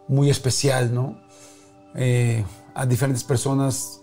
muy 0.09 0.31
especial, 0.31 0.95
¿no? 0.95 1.19
Eh, 1.95 2.45
a 2.75 2.87
diferentes 2.87 3.25
personas, 3.25 4.03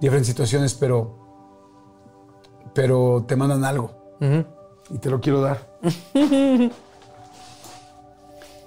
diferentes 0.00 0.28
situaciones, 0.28 0.74
pero, 0.74 1.18
pero 2.74 3.24
te 3.26 3.36
mandan 3.36 3.64
algo 3.64 3.92
y 4.90 4.98
te 4.98 5.10
lo 5.10 5.20
quiero 5.20 5.40
dar. 5.40 5.68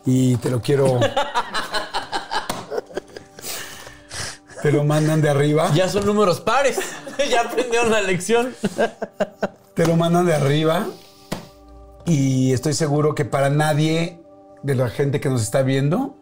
y 0.06 0.36
te 0.38 0.50
lo 0.50 0.62
quiero 0.62 1.00
Te 4.62 4.72
lo 4.72 4.84
mandan 4.84 5.22
de 5.22 5.30
arriba. 5.30 5.72
Ya 5.74 5.90
son 5.90 6.06
números 6.06 6.40
pares. 6.40 6.80
ya 7.30 7.42
aprendieron 7.42 7.90
la 7.90 8.02
lección. 8.02 8.54
Te 9.74 9.88
lo 9.88 9.96
mandan 9.96 10.28
de 10.28 10.36
arriba. 10.36 10.86
Y 12.06 12.54
estoy 12.54 12.74
seguro 12.74 13.16
que 13.16 13.26
para 13.26 13.50
nadie 13.50 14.22
de 14.62 14.76
la 14.76 14.90
gente 14.90 15.20
que 15.20 15.30
nos 15.30 15.42
está 15.42 15.64
viendo 15.64 16.16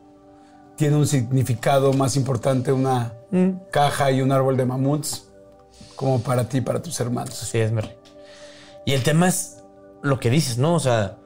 tiene 0.79 0.95
un 0.95 1.05
significado 1.05 1.91
más 1.91 2.15
importante 2.15 2.71
una 2.71 3.13
mm. 3.31 3.49
caja 3.69 4.11
y 4.11 4.21
un 4.21 4.31
árbol 4.31 4.55
de 4.55 4.65
mamuts 4.65 5.27
como 5.97 6.21
para 6.21 6.47
ti, 6.47 6.61
para 6.61 6.81
tus 6.81 6.97
hermanos. 7.01 7.43
Así 7.43 7.57
es, 7.59 7.73
Merry. 7.73 7.91
Y 8.85 8.93
el 8.93 9.03
tema 9.03 9.27
es 9.27 9.61
lo 10.01 10.21
que 10.21 10.29
dices, 10.29 10.57
¿no? 10.57 10.75
O 10.75 10.79
sea, 10.79 11.17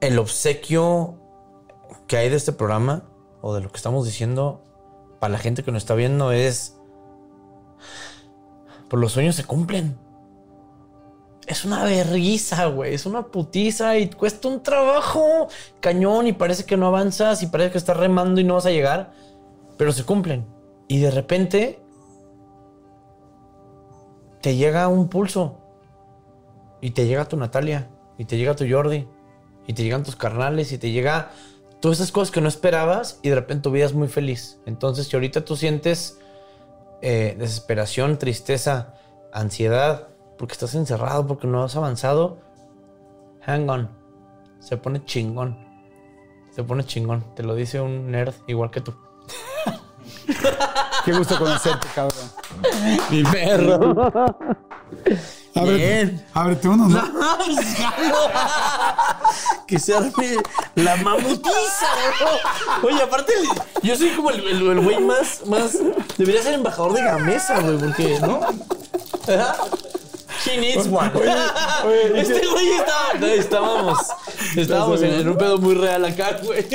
el 0.00 0.20
obsequio 0.20 1.16
que 2.06 2.16
hay 2.16 2.28
de 2.28 2.36
este 2.36 2.52
programa 2.52 3.02
o 3.40 3.56
de 3.56 3.60
lo 3.60 3.70
que 3.70 3.76
estamos 3.76 4.06
diciendo 4.06 4.62
para 5.18 5.32
la 5.32 5.38
gente 5.38 5.64
que 5.64 5.72
nos 5.72 5.82
está 5.82 5.96
viendo 5.96 6.30
es, 6.30 6.76
pues 8.88 9.00
los 9.00 9.10
sueños 9.10 9.34
se 9.34 9.42
cumplen. 9.42 9.98
Es 11.48 11.64
una 11.64 11.82
vergüenza, 11.84 12.66
güey. 12.66 12.94
Es 12.94 13.06
una 13.06 13.26
putiza 13.26 13.96
y 13.96 14.10
cuesta 14.10 14.48
un 14.48 14.62
trabajo 14.62 15.48
cañón 15.80 16.26
y 16.26 16.32
parece 16.32 16.64
que 16.64 16.76
no 16.76 16.86
avanzas 16.86 17.42
y 17.42 17.46
parece 17.46 17.72
que 17.72 17.78
estás 17.78 17.96
remando 17.96 18.40
y 18.40 18.44
no 18.44 18.54
vas 18.54 18.66
a 18.66 18.70
llegar. 18.70 19.12
Pero 19.76 19.92
se 19.92 20.04
cumplen. 20.04 20.46
Y 20.86 21.00
de 21.00 21.10
repente 21.10 21.80
te 24.42 24.56
llega 24.56 24.86
un 24.88 25.08
pulso. 25.08 25.58
Y 26.80 26.90
te 26.90 27.06
llega 27.06 27.24
tu 27.24 27.36
Natalia. 27.36 27.88
Y 28.18 28.26
te 28.26 28.36
llega 28.36 28.54
tu 28.54 28.68
Jordi. 28.68 29.08
Y 29.66 29.72
te 29.72 29.82
llegan 29.82 30.02
tus 30.02 30.16
carnales. 30.16 30.70
Y 30.72 30.78
te 30.78 30.90
llega 30.90 31.30
todas 31.80 31.98
esas 31.98 32.12
cosas 32.12 32.30
que 32.30 32.40
no 32.40 32.48
esperabas 32.48 33.20
y 33.22 33.28
de 33.28 33.36
repente 33.36 33.62
tu 33.62 33.70
vida 33.70 33.86
es 33.86 33.94
muy 33.94 34.08
feliz. 34.08 34.58
Entonces, 34.66 35.06
si 35.06 35.16
ahorita 35.16 35.44
tú 35.44 35.56
sientes 35.56 36.18
eh, 37.02 37.36
desesperación, 37.38 38.18
tristeza, 38.18 38.94
ansiedad, 39.32 40.08
porque 40.38 40.52
estás 40.52 40.74
encerrado, 40.74 41.26
porque 41.26 41.46
no 41.46 41.64
has 41.64 41.76
avanzado, 41.76 42.38
hang 43.44 43.68
on. 43.68 43.90
Se 44.60 44.76
pone 44.76 45.04
chingón. 45.04 45.58
Se 46.52 46.62
pone 46.62 46.84
chingón. 46.84 47.24
Te 47.34 47.42
lo 47.42 47.54
dice 47.54 47.80
un 47.80 48.10
nerd 48.10 48.34
igual 48.46 48.70
que 48.70 48.80
tú. 48.80 48.94
Qué 51.04 51.12
gusto 51.12 51.38
conocerte, 51.38 51.88
cabrón. 51.94 52.30
Mi 53.10 53.22
perro. 53.24 54.04
Bien. 55.54 56.24
Ábrete 56.34 56.68
uno, 56.68 56.88
¿no? 56.88 57.02
que 59.66 59.78
se 59.78 59.94
arme 59.96 60.36
la 60.76 60.96
mamutiza, 60.96 61.86
Oye, 62.82 63.02
aparte, 63.02 63.32
yo 63.82 63.96
soy 63.96 64.10
como 64.10 64.30
el 64.30 64.80
güey 64.82 65.00
más, 65.00 65.46
más. 65.46 65.78
Debería 66.16 66.42
ser 66.42 66.54
embajador 66.54 66.92
de 66.92 67.02
Gamesa, 67.02 67.60
güey, 67.60 67.78
porque, 67.78 68.18
¿no? 68.20 68.40
He 70.46 70.56
needs 70.58 70.86
one. 70.86 71.10
este 72.14 72.46
güey 72.46 72.70
estaba. 72.72 73.34
estábamos. 73.34 73.98
Estábamos 74.56 75.02
en, 75.02 75.28
un 75.28 75.36
pedo 75.36 75.58
muy 75.58 75.74
real 75.74 76.04
acá, 76.04 76.40
güey. 76.42 76.66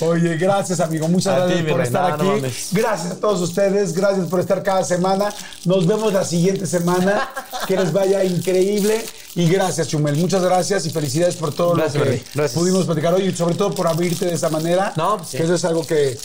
Oye, 0.00 0.36
gracias, 0.36 0.80
amigo. 0.80 1.08
Muchas 1.08 1.48
gracias 1.48 1.70
por 1.70 1.80
estar 1.80 2.12
aquí. 2.12 2.28
gracias 2.72 3.12
a 3.12 3.20
todos 3.20 3.40
ustedes. 3.40 3.92
Gracias 3.92 4.26
por 4.28 4.40
estar 4.40 4.62
cada 4.62 4.84
semana. 4.84 5.32
Nos 5.64 5.86
vemos 5.86 6.12
la 6.12 6.24
siguiente 6.24 6.66
semana. 6.66 7.28
Que 7.66 7.76
les 7.76 7.92
vaya 7.92 8.24
increíble. 8.24 9.04
Y 9.34 9.48
gracias, 9.48 9.88
Chumel. 9.88 10.16
Muchas 10.16 10.42
gracias 10.42 10.86
y 10.86 10.90
felicidades 10.90 11.36
por 11.36 11.54
todo 11.54 11.74
lo 11.74 11.84
que 11.84 12.22
pudimos 12.54 12.84
platicar 12.86 13.14
hoy 13.14 13.26
y 13.26 13.36
sobre 13.36 13.54
todo 13.54 13.72
por 13.72 13.86
abrirte 13.86 14.26
de 14.26 14.34
esa 14.34 14.48
manera. 14.48 14.92
No, 14.96 15.18
pues 15.18 15.30
Que 15.30 15.44
eso 15.44 15.54
es 15.54 15.64
algo 15.64 15.86
que 15.86 16.18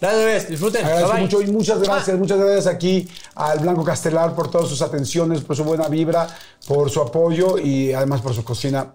Gracias, 0.00 0.48
disfruten. 0.48 0.84
Agradezco 0.84 1.16
mucho 1.18 1.42
y 1.42 1.46
muchas 1.48 1.80
gracias, 1.80 2.18
muchas 2.18 2.38
gracias 2.38 2.66
aquí 2.66 3.08
al 3.34 3.58
Blanco 3.58 3.84
Castelar 3.84 4.34
por 4.34 4.50
todas 4.50 4.68
sus 4.68 4.80
atenciones, 4.80 5.42
por 5.42 5.56
su 5.56 5.64
buena 5.64 5.88
vibra, 5.88 6.26
por 6.66 6.90
su 6.90 7.00
apoyo 7.00 7.58
y 7.58 7.92
además 7.92 8.22
por 8.22 8.34
su 8.34 8.42
cocina, 8.42 8.86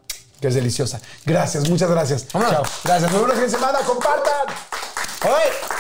que 0.42 0.48
es 0.48 0.56
deliciosa. 0.56 1.00
Gracias, 1.26 1.70
muchas 1.70 1.90
gracias. 1.92 2.28
Chao. 2.28 2.64
Gracias. 2.84 3.12
Nos 3.12 3.22
vemos 3.22 3.38
la 3.38 3.50
semana. 3.50 3.80
Compartan. 3.86 4.48
¡Hoy! 5.26 5.76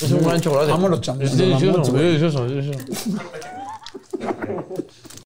Es 0.00 0.10
un 0.10 0.22
gran 0.22 0.40
chocolate. 0.40 0.70
Vámonos, 0.70 1.08
Es 1.20 1.36
delicioso, 1.36 1.80
es 1.80 1.92
delicioso, 1.92 2.46
es 2.46 2.52
delicioso. 2.66 2.84